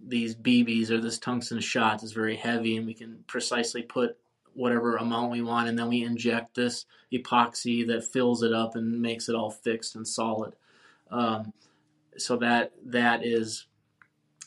these 0.07 0.35
BBs 0.35 0.91
or 0.91 0.99
this 0.99 1.17
tungsten 1.17 1.59
shot 1.59 2.03
is 2.03 2.11
very 2.11 2.35
heavy, 2.35 2.77
and 2.77 2.85
we 2.85 2.93
can 2.93 3.23
precisely 3.27 3.81
put 3.81 4.17
whatever 4.53 4.97
amount 4.97 5.31
we 5.31 5.41
want, 5.41 5.67
and 5.67 5.77
then 5.77 5.89
we 5.89 6.03
inject 6.03 6.55
this 6.55 6.85
epoxy 7.11 7.85
that 7.87 8.03
fills 8.03 8.43
it 8.43 8.53
up 8.53 8.75
and 8.75 9.01
makes 9.01 9.27
it 9.29 9.35
all 9.35 9.49
fixed 9.49 9.95
and 9.95 10.07
solid. 10.07 10.55
Um, 11.09 11.53
so 12.17 12.37
that 12.37 12.73
that 12.85 13.25
is 13.25 13.65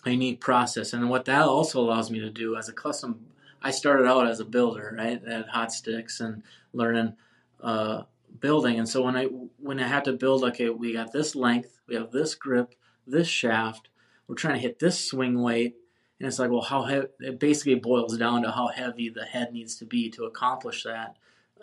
a 0.05 0.11
unique 0.11 0.41
process, 0.41 0.93
and 0.93 1.11
what 1.11 1.25
that 1.25 1.43
also 1.43 1.81
allows 1.81 2.11
me 2.11 2.21
to 2.21 2.31
do 2.31 2.57
as 2.57 2.69
a 2.69 2.73
custom. 2.73 3.27
I 3.61 3.73
started 3.73 4.07
out 4.07 4.29
as 4.29 4.39
a 4.39 4.45
builder, 4.45 4.95
right, 4.97 5.23
at 5.25 5.49
Hot 5.49 5.73
Sticks, 5.73 6.21
and 6.21 6.45
learning 6.73 7.17
uh, 7.61 8.03
building. 8.41 8.79
And 8.79 8.89
so 8.89 9.03
when 9.03 9.17
I 9.17 9.25
when 9.59 9.81
I 9.81 9.87
had 9.89 10.05
to 10.05 10.13
build, 10.13 10.45
okay, 10.45 10.71
we 10.71 10.93
got 10.93 11.13
this 11.13 11.35
length, 11.35 11.81
we 11.87 11.95
have 11.95 12.11
this 12.11 12.35
grip, 12.35 12.75
this 13.07 13.29
shaft, 13.29 13.89
we're 14.27 14.35
trying 14.35 14.55
to 14.55 14.61
hit 14.61 14.79
this 14.79 14.99
swing 15.03 15.41
weight, 15.43 15.77
and 16.19 16.27
it's 16.29 16.39
like, 16.39 16.51
well, 16.51 16.63
how 16.63 16.83
heavy? 16.83 17.09
It 17.21 17.41
basically 17.41 17.77
boils 17.77 18.17
down 18.17 18.43
to 18.43 18.51
how 18.51 18.69
heavy 18.69 19.09
the 19.09 19.25
head 19.25 19.53
needs 19.53 19.77
to 19.77 19.85
be 19.85 20.11
to 20.11 20.25
accomplish 20.25 20.85
that, 20.85 21.17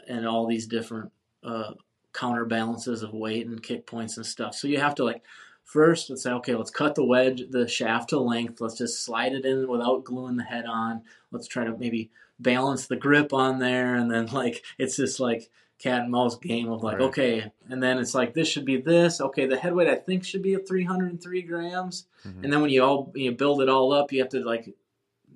and 0.07 0.27
all 0.27 0.47
these 0.47 0.67
different 0.67 1.11
uh, 1.43 1.73
counterbalances 2.13 3.03
of 3.03 3.13
weight 3.13 3.45
and 3.45 3.61
kick 3.61 3.85
points 3.85 4.17
and 4.17 4.25
stuff. 4.25 4.55
So 4.55 4.67
you 4.67 4.79
have 4.79 4.95
to 4.95 5.03
like 5.03 5.21
first 5.65 6.11
let's 6.11 6.21
say 6.21 6.31
okay 6.31 6.53
let's 6.53 6.69
cut 6.69 6.93
the 6.93 7.03
wedge 7.03 7.41
the 7.49 7.67
shaft 7.67 8.09
to 8.09 8.19
length 8.19 8.61
let's 8.61 8.77
just 8.77 9.03
slide 9.03 9.33
it 9.33 9.45
in 9.45 9.67
without 9.67 10.03
gluing 10.03 10.37
the 10.37 10.43
head 10.43 10.65
on 10.67 11.01
let's 11.31 11.47
try 11.47 11.63
to 11.63 11.75
maybe 11.77 12.11
balance 12.39 12.85
the 12.85 12.95
grip 12.95 13.33
on 13.33 13.57
there 13.57 13.95
and 13.95 14.11
then 14.11 14.25
like 14.31 14.63
it's 14.77 14.95
just 14.95 15.19
like 15.19 15.49
cat 15.79 16.01
and 16.01 16.11
mouse 16.11 16.37
game 16.37 16.71
of 16.71 16.83
like, 16.83 16.99
right. 16.99 17.07
okay, 17.07 17.51
and 17.69 17.81
then 17.81 17.97
it's 17.97 18.15
like 18.15 18.33
this 18.33 18.47
should 18.47 18.65
be 18.65 18.77
this. 18.77 19.19
Okay, 19.19 19.45
the 19.45 19.57
head 19.57 19.73
weight 19.73 19.87
I 19.87 19.95
think 19.95 20.23
should 20.23 20.41
be 20.41 20.53
at 20.53 20.67
303 20.67 21.41
grams, 21.43 22.07
mm-hmm. 22.25 22.43
and 22.43 22.53
then 22.53 22.61
when 22.61 22.69
you 22.69 22.83
all 22.83 23.11
you 23.15 23.31
build 23.31 23.61
it 23.61 23.69
all 23.69 23.91
up, 23.91 24.11
you 24.11 24.19
have 24.21 24.29
to 24.29 24.43
like 24.43 24.73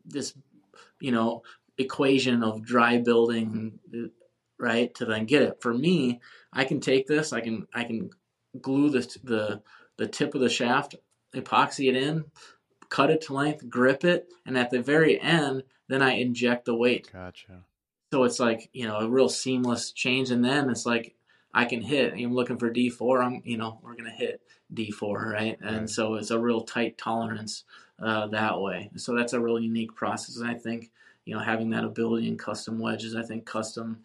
this, 0.05 0.33
you 0.99 1.11
know, 1.11 1.43
equation 1.77 2.43
of 2.43 2.63
dry 2.63 2.97
building, 2.97 3.79
right, 4.57 4.93
to 4.95 5.05
then 5.05 5.25
get 5.25 5.41
it. 5.41 5.61
For 5.61 5.73
me, 5.73 6.21
I 6.53 6.63
can 6.63 6.79
take 6.79 7.07
this, 7.07 7.33
I 7.33 7.41
can 7.41 7.67
I 7.73 7.83
can 7.83 8.09
glue 8.61 8.89
the 8.89 9.17
the 9.23 9.61
the 9.97 10.07
tip 10.07 10.35
of 10.35 10.41
the 10.41 10.49
shaft, 10.49 10.95
epoxy 11.35 11.89
it 11.89 11.95
in, 11.95 12.25
cut 12.89 13.11
it 13.11 13.21
to 13.21 13.33
length, 13.33 13.69
grip 13.69 14.03
it, 14.03 14.29
and 14.45 14.57
at 14.57 14.71
the 14.71 14.81
very 14.81 15.19
end, 15.19 15.63
then 15.87 16.01
I 16.01 16.13
inject 16.13 16.65
the 16.65 16.75
weight. 16.75 17.09
Gotcha. 17.11 17.63
So 18.11 18.23
it's 18.23 18.39
like 18.39 18.69
you 18.73 18.87
know 18.87 18.97
a 18.97 19.09
real 19.09 19.29
seamless 19.29 19.91
change, 19.91 20.31
and 20.31 20.43
then 20.43 20.69
it's 20.69 20.85
like 20.85 21.15
I 21.53 21.65
can 21.65 21.81
hit. 21.81 22.13
I'm 22.13 22.33
looking 22.33 22.57
for 22.57 22.71
D4. 22.71 23.23
I'm 23.23 23.41
you 23.45 23.57
know 23.57 23.79
we're 23.83 23.95
gonna 23.95 24.09
hit 24.09 24.41
D4, 24.73 25.31
right? 25.31 25.57
And 25.61 25.79
right. 25.81 25.89
so 25.89 26.15
it's 26.15 26.31
a 26.31 26.39
real 26.39 26.61
tight 26.61 26.97
tolerance 26.97 27.63
uh, 27.99 28.27
that 28.27 28.59
way. 28.59 28.89
So 28.95 29.15
that's 29.15 29.33
a 29.33 29.39
really 29.39 29.63
unique 29.63 29.95
process, 29.95 30.37
and 30.37 30.49
I 30.49 30.55
think 30.55 30.91
you 31.25 31.35
know 31.35 31.41
having 31.41 31.69
that 31.71 31.83
ability 31.83 32.27
in 32.27 32.37
custom 32.37 32.79
wedges, 32.79 33.15
I 33.15 33.23
think 33.23 33.45
custom 33.45 33.99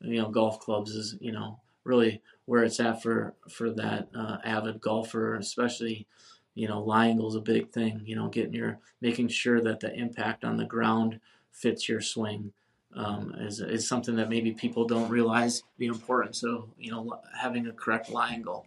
you 0.00 0.20
know 0.20 0.30
golf 0.30 0.58
clubs 0.60 0.90
is 0.90 1.16
you 1.20 1.32
know 1.32 1.60
really 1.84 2.22
where 2.46 2.64
it's 2.64 2.80
at 2.80 3.02
for 3.02 3.34
for 3.48 3.70
that 3.70 4.08
uh, 4.16 4.38
avid 4.44 4.80
golfer, 4.80 5.36
especially 5.36 6.08
you 6.56 6.66
know 6.66 6.82
lie 6.82 7.06
angle 7.06 7.28
is 7.28 7.36
a 7.36 7.40
big 7.40 7.70
thing. 7.70 8.02
You 8.04 8.16
know, 8.16 8.28
getting 8.28 8.54
your 8.54 8.80
making 9.00 9.28
sure 9.28 9.60
that 9.60 9.78
the 9.78 9.94
impact 9.94 10.44
on 10.44 10.56
the 10.56 10.64
ground 10.64 11.20
fits 11.52 11.88
your 11.88 12.00
swing 12.00 12.52
um, 12.96 13.34
is 13.38 13.60
is 13.60 13.88
something 13.88 14.16
that 14.16 14.28
maybe 14.28 14.52
people 14.52 14.86
don't 14.86 15.10
realize 15.10 15.62
the 15.78 15.86
importance 15.86 16.42
of 16.42 16.68
you 16.78 16.90
know 16.90 17.20
having 17.38 17.66
a 17.66 17.72
correct 17.72 18.10
lie 18.10 18.30
angle. 18.30 18.66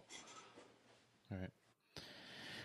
All 1.30 1.38
right. 1.38 1.50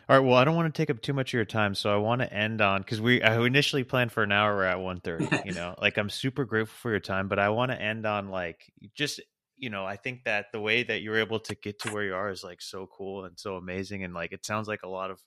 All 0.10 0.18
right. 0.20 0.28
Well, 0.28 0.38
I 0.38 0.44
don't 0.44 0.56
want 0.56 0.74
to 0.74 0.78
take 0.78 0.90
up 0.90 1.02
too 1.02 1.14
much 1.14 1.30
of 1.30 1.34
your 1.38 1.46
time, 1.46 1.76
so 1.76 1.94
I 1.94 1.98
want 1.98 2.22
to 2.22 2.34
end 2.34 2.62
on 2.62 2.82
because 2.82 3.00
we 3.00 3.22
I 3.22 3.40
initially 3.46 3.84
planned 3.84 4.12
for 4.12 4.24
an 4.24 4.32
hour. 4.32 4.56
We're 4.56 4.66
at 4.66 4.80
one 4.80 5.00
thirty. 5.00 5.28
You 5.46 5.54
know, 5.54 5.76
like 5.82 5.98
I'm 5.98 6.10
super 6.10 6.46
grateful 6.46 6.76
for 6.82 6.92
your 6.92 7.00
time, 7.00 7.28
but 7.28 7.40
I 7.40 7.50
want 7.50 7.72
to 7.72 7.82
end 7.82 8.06
on 8.06 8.30
like 8.30 8.72
just 8.96 9.22
you 9.58 9.70
know 9.70 9.86
I 9.86 9.96
think 9.96 10.26
that 10.26 10.48
the 10.52 10.60
way 10.60 10.84
that 10.84 11.02
you're 11.02 11.18
able 11.18 11.40
to 11.42 11.56
get 11.56 11.80
to 11.80 11.94
where 11.94 12.04
you 12.04 12.16
are 12.16 12.30
is 12.30 12.44
like 12.44 12.62
so 12.62 12.88
cool 12.88 13.26
and 13.26 13.40
so 13.40 13.56
amazing, 13.56 14.04
and 14.04 14.14
like 14.14 14.34
it 14.34 14.46
sounds 14.46 14.68
like 14.68 14.84
a 14.84 14.90
lot 14.90 15.10
of 15.10 15.22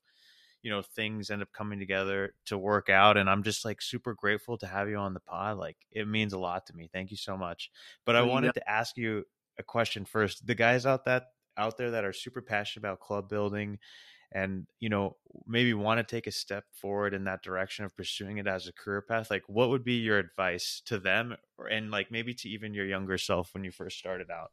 you 0.67 0.73
know 0.73 0.83
things 0.83 1.31
end 1.31 1.43
up 1.43 1.53
coming 1.53 1.79
together 1.79 2.35
to 2.45 2.59
work 2.59 2.89
out 2.89 3.17
and 3.17 3.31
i'm 3.31 3.45
just 3.45 3.65
like 3.65 3.81
super 3.81 4.15
grateful 4.15 4.59
to 4.59 4.67
have 4.67 4.89
you 4.89 4.97
on 4.97 5.15
the 5.15 5.21
pod 5.21 5.57
like 5.57 5.77
it 5.93 6.09
means 6.09 6.33
a 6.33 6.39
lot 6.39 6.67
to 6.67 6.75
me 6.75 6.91
thank 6.93 7.13
you 7.13 7.17
so 7.17 7.37
much. 7.37 7.71
But 8.05 8.17
i 8.17 8.23
wanted 8.23 8.53
to 8.55 8.69
ask 8.69 8.97
you 8.97 9.23
a 9.61 9.63
question 9.63 10.05
first 10.05 10.45
the 10.45 10.57
guys 10.57 10.85
out 10.85 11.05
that 11.05 11.29
out 11.57 11.77
there 11.77 11.93
that 11.93 12.05
are 12.05 12.13
super 12.13 12.43
passionate 12.43 12.85
about 12.85 12.99
club 12.99 13.29
building 13.29 13.79
and 14.33 14.67
you 14.81 14.89
know 14.89 15.17
maybe 15.47 15.73
want 15.73 15.99
to 15.99 16.15
take 16.17 16.27
a 16.27 16.33
step 16.33 16.65
forward 16.73 17.15
in 17.15 17.23
that 17.25 17.45
direction 17.45 17.85
of 17.85 17.97
pursuing 17.97 18.39
it 18.39 18.49
as 18.49 18.67
a 18.67 18.73
career 18.73 19.01
path 19.01 19.31
like 19.31 19.45
what 19.47 19.69
would 19.69 19.85
be 19.85 19.95
your 19.95 20.19
advice 20.19 20.83
to 20.85 20.99
them 20.99 21.37
or 21.59 21.69
and 21.69 21.93
like 21.93 22.11
maybe 22.11 22.35
to 22.35 22.49
even 22.49 22.75
your 22.75 22.87
younger 22.87 23.19
self 23.19 23.55
when 23.55 23.63
you 23.63 23.71
first 23.71 24.01
started 24.01 24.33
out? 24.33 24.51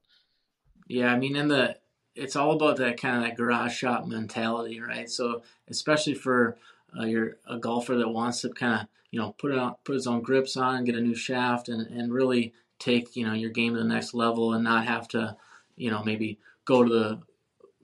Yeah 0.88 1.12
i 1.12 1.18
mean 1.18 1.36
in 1.36 1.48
the 1.48 1.76
it's 2.16 2.36
all 2.36 2.52
about 2.52 2.78
that 2.78 3.00
kind 3.00 3.18
of 3.18 3.24
that 3.24 3.38
garage 3.38 3.76
shop 3.76 4.06
mentality, 4.06 4.80
right? 4.80 5.10
So 5.10 5.44
especially 5.70 6.14
for 6.14 6.58
uh, 6.98 7.06
you're 7.06 7.38
a 7.48 7.58
golfer 7.58 7.96
that 7.96 8.10
wants 8.10 8.42
to 8.42 8.50
kind 8.50 8.82
of 8.82 8.88
you 9.12 9.20
know 9.20 9.36
put 9.38 9.52
on, 9.52 9.76
put 9.84 9.96
his 9.96 10.08
own 10.08 10.22
grips 10.22 10.56
on, 10.58 10.76
and 10.76 10.86
get 10.86 10.96
a 10.96 11.02
new 11.02 11.16
shaft, 11.16 11.70
and 11.70 11.88
and 11.88 12.14
really 12.14 12.54
take 12.80 13.16
you 13.16 13.26
know 13.26 13.34
your 13.34 13.50
game 13.50 13.74
to 13.74 13.80
the 13.80 13.86
next 13.86 14.14
level, 14.14 14.54
and 14.54 14.64
not 14.64 14.86
have 14.86 15.08
to 15.10 15.36
you 15.76 15.90
know 15.90 16.04
maybe 16.04 16.40
go 16.66 16.84
to 16.84 16.90
the 16.90 17.20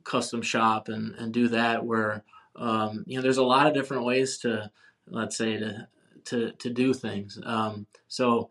custom 0.03 0.41
shop 0.41 0.89
and 0.89 1.15
and 1.15 1.33
do 1.33 1.47
that. 1.49 1.85
Where 1.85 2.23
um, 2.55 3.03
you 3.07 3.17
know 3.17 3.23
there's 3.23 3.37
a 3.37 3.43
lot 3.43 3.67
of 3.67 3.73
different 3.73 4.05
ways 4.05 4.37
to 4.39 4.69
let's 5.07 5.37
say 5.37 5.57
to 5.57 5.87
to 6.25 6.51
to 6.51 6.69
do 6.69 6.93
things. 6.93 7.39
Um, 7.43 7.87
so. 8.07 8.49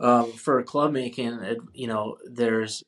Um, 0.00 0.30
for 0.30 0.62
club 0.62 0.92
making, 0.92 1.40
it, 1.42 1.58
you 1.74 1.88
know, 1.88 2.18
there's 2.24 2.84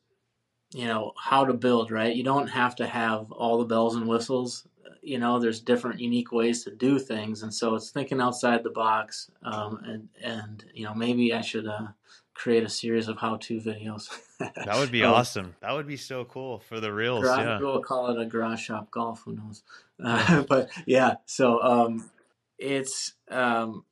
you 0.73 0.87
know 0.87 1.13
how 1.19 1.45
to 1.45 1.55
build 1.55 1.91
right? 1.91 2.15
You 2.15 2.23
don't 2.23 2.49
have 2.49 2.77
to 2.77 2.87
have 2.87 3.33
all 3.33 3.59
the 3.59 3.65
bells 3.65 3.97
and 3.97 4.07
whistles. 4.07 4.67
You 5.03 5.19
know 5.19 5.39
there's 5.39 5.61
different 5.61 6.01
unique 6.01 6.33
ways 6.33 6.65
to 6.65 6.71
do 6.71 6.99
things. 6.99 7.43
And 7.43 7.53
so 7.53 7.75
it's 7.75 7.91
thinking 7.91 8.21
outside 8.21 8.63
the 8.63 8.71
box 8.71 9.31
um, 9.43 9.81
and 9.85 10.09
and 10.23 10.65
you 10.75 10.85
know 10.85 10.95
maybe 10.95 11.33
i 11.33 11.41
should 11.41 11.67
uh, 11.67 11.89
create 12.35 12.63
a 12.63 12.69
series 12.69 13.09
of 13.09 13.19
how-to 13.19 13.61
videos. 13.61 14.09
That 14.41 14.77
would 14.77 14.91
be 14.91 15.05
um, 15.05 15.13
awesome. 15.13 15.55
That 15.61 15.73
would 15.73 15.87
be 15.87 15.99
so 15.99 16.25
cool 16.25 16.61
for 16.61 16.81
the 16.81 16.91
reels 16.91 17.25
garage, 17.25 17.45
yeah. 17.45 17.59
we'll 17.61 17.83
call 17.83 18.09
it 18.09 18.19
a 18.19 18.25
garage 18.25 18.63
shop 18.63 18.91
golf 18.91 19.23
who 19.27 19.35
knows? 19.35 19.63
Uh, 20.03 20.43
but 20.49 20.71
yeah 20.87 21.17
so 21.27 21.63
um, 21.63 22.11
it's 22.59 23.13
um, 23.31 23.85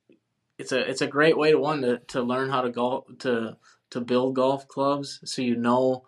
it's 0.57 0.73
a 0.73 0.79
it's 0.89 1.03
a 1.03 1.07
great 1.07 1.37
way 1.37 1.51
to 1.51 1.59
one 1.59 1.83
to, 1.83 1.99
to 2.09 2.23
learn 2.23 2.49
how 2.49 2.63
to 2.63 2.71
golf 2.71 3.05
to 3.19 3.59
to 3.91 4.01
build 4.01 4.35
golf 4.35 4.67
clubs 4.69 5.21
so 5.25 5.43
you 5.43 5.57
know 5.57 6.05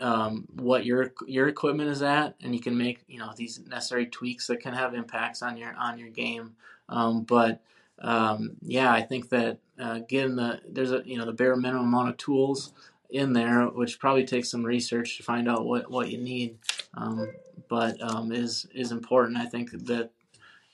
um, 0.00 0.46
what 0.54 0.84
your 0.84 1.12
your 1.26 1.48
equipment 1.48 1.90
is 1.90 2.02
at, 2.02 2.34
and 2.42 2.54
you 2.54 2.60
can 2.60 2.76
make 2.76 3.04
you 3.06 3.18
know 3.18 3.32
these 3.36 3.60
necessary 3.66 4.06
tweaks 4.06 4.46
that 4.46 4.60
can 4.60 4.74
have 4.74 4.94
impacts 4.94 5.42
on 5.42 5.56
your 5.56 5.74
on 5.78 5.98
your 5.98 6.08
game. 6.08 6.54
Um, 6.88 7.22
but 7.22 7.62
um, 8.00 8.56
yeah, 8.62 8.92
I 8.92 9.02
think 9.02 9.28
that 9.28 9.58
uh, 9.78 10.00
getting 10.08 10.36
the 10.36 10.60
there's 10.68 10.92
a 10.92 11.02
you 11.04 11.18
know 11.18 11.26
the 11.26 11.32
bare 11.32 11.56
minimum 11.56 11.86
amount 11.86 12.08
of 12.08 12.16
tools 12.16 12.72
in 13.10 13.32
there, 13.32 13.66
which 13.66 13.98
probably 13.98 14.24
takes 14.24 14.50
some 14.50 14.64
research 14.64 15.16
to 15.16 15.22
find 15.22 15.48
out 15.48 15.66
what 15.66 15.90
what 15.90 16.10
you 16.10 16.18
need. 16.18 16.58
Um, 16.94 17.28
but 17.68 18.00
um, 18.02 18.32
is 18.32 18.66
is 18.74 18.92
important. 18.92 19.38
I 19.38 19.46
think 19.46 19.70
that 19.86 20.10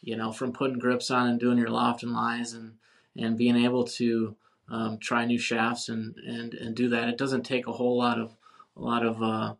you 0.02 0.16
know 0.16 0.32
from 0.32 0.52
putting 0.52 0.78
grips 0.78 1.10
on 1.10 1.28
and 1.28 1.40
doing 1.40 1.58
your 1.58 1.70
loft 1.70 2.02
and 2.02 2.12
lies 2.12 2.52
and 2.52 2.74
and 3.16 3.36
being 3.36 3.56
able 3.56 3.84
to 3.84 4.36
um, 4.68 4.98
try 4.98 5.24
new 5.24 5.38
shafts 5.38 5.88
and, 5.88 6.16
and 6.16 6.54
and 6.54 6.74
do 6.74 6.88
that. 6.90 7.08
It 7.08 7.18
doesn't 7.18 7.42
take 7.42 7.66
a 7.66 7.72
whole 7.72 7.98
lot 7.98 8.20
of 8.20 8.35
a 8.76 8.80
lot 8.80 9.04
of 9.04 9.22
uh, 9.22 9.54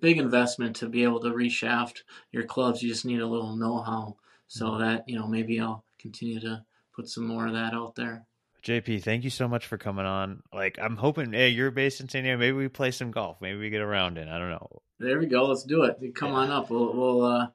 big 0.00 0.18
investment 0.18 0.76
to 0.76 0.88
be 0.88 1.02
able 1.02 1.20
to 1.20 1.28
reshaft 1.28 2.02
your 2.32 2.44
clubs. 2.44 2.82
You 2.82 2.88
just 2.88 3.04
need 3.04 3.20
a 3.20 3.26
little 3.26 3.56
know-how. 3.56 4.16
So 4.46 4.66
mm-hmm. 4.66 4.80
that 4.80 5.04
you 5.08 5.18
know, 5.18 5.26
maybe 5.26 5.60
I'll 5.60 5.84
continue 5.98 6.40
to 6.40 6.64
put 6.94 7.08
some 7.08 7.26
more 7.26 7.46
of 7.46 7.52
that 7.52 7.74
out 7.74 7.94
there. 7.94 8.24
JP, 8.62 9.02
thank 9.02 9.24
you 9.24 9.30
so 9.30 9.46
much 9.46 9.66
for 9.66 9.78
coming 9.78 10.04
on. 10.04 10.42
Like, 10.52 10.78
I'm 10.82 10.96
hoping, 10.96 11.32
hey, 11.32 11.50
you're 11.50 11.70
based 11.70 12.00
in 12.00 12.08
San 12.08 12.24
Diego. 12.24 12.38
Maybe 12.38 12.56
we 12.56 12.68
play 12.68 12.90
some 12.90 13.12
golf. 13.12 13.40
Maybe 13.40 13.58
we 13.58 13.70
get 13.70 13.80
around 13.80 14.18
in. 14.18 14.28
I 14.28 14.38
don't 14.38 14.50
know. 14.50 14.82
There 14.98 15.18
we 15.18 15.26
go. 15.26 15.46
Let's 15.46 15.62
do 15.62 15.84
it. 15.84 15.96
Come 16.14 16.32
yeah. 16.32 16.38
on 16.38 16.50
up. 16.50 16.70
We'll 16.70 16.92
we'll 16.92 17.24
uh, 17.24 17.46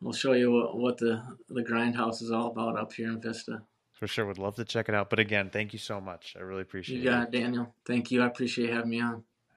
we'll 0.00 0.14
show 0.14 0.32
you 0.32 0.50
what, 0.52 0.78
what 0.78 0.98
the 0.98 1.22
the 1.48 1.62
grindhouse 1.62 2.22
is 2.22 2.30
all 2.30 2.50
about 2.50 2.78
up 2.78 2.92
here 2.92 3.08
in 3.08 3.20
Vista. 3.20 3.62
For 3.92 4.06
sure, 4.06 4.26
would 4.26 4.38
love 4.38 4.56
to 4.56 4.64
check 4.64 4.88
it 4.88 4.94
out. 4.94 5.10
But 5.10 5.18
again, 5.18 5.50
thank 5.50 5.72
you 5.72 5.78
so 5.78 6.00
much. 6.00 6.34
I 6.38 6.42
really 6.42 6.62
appreciate 6.62 6.96
you 6.96 7.02
it. 7.02 7.04
You 7.04 7.10
got 7.10 7.22
it, 7.24 7.30
Daniel. 7.38 7.74
Thank 7.86 8.10
you. 8.10 8.22
I 8.22 8.26
appreciate 8.26 8.70
having 8.70 8.90
me 8.90 9.00
on. 9.00 9.24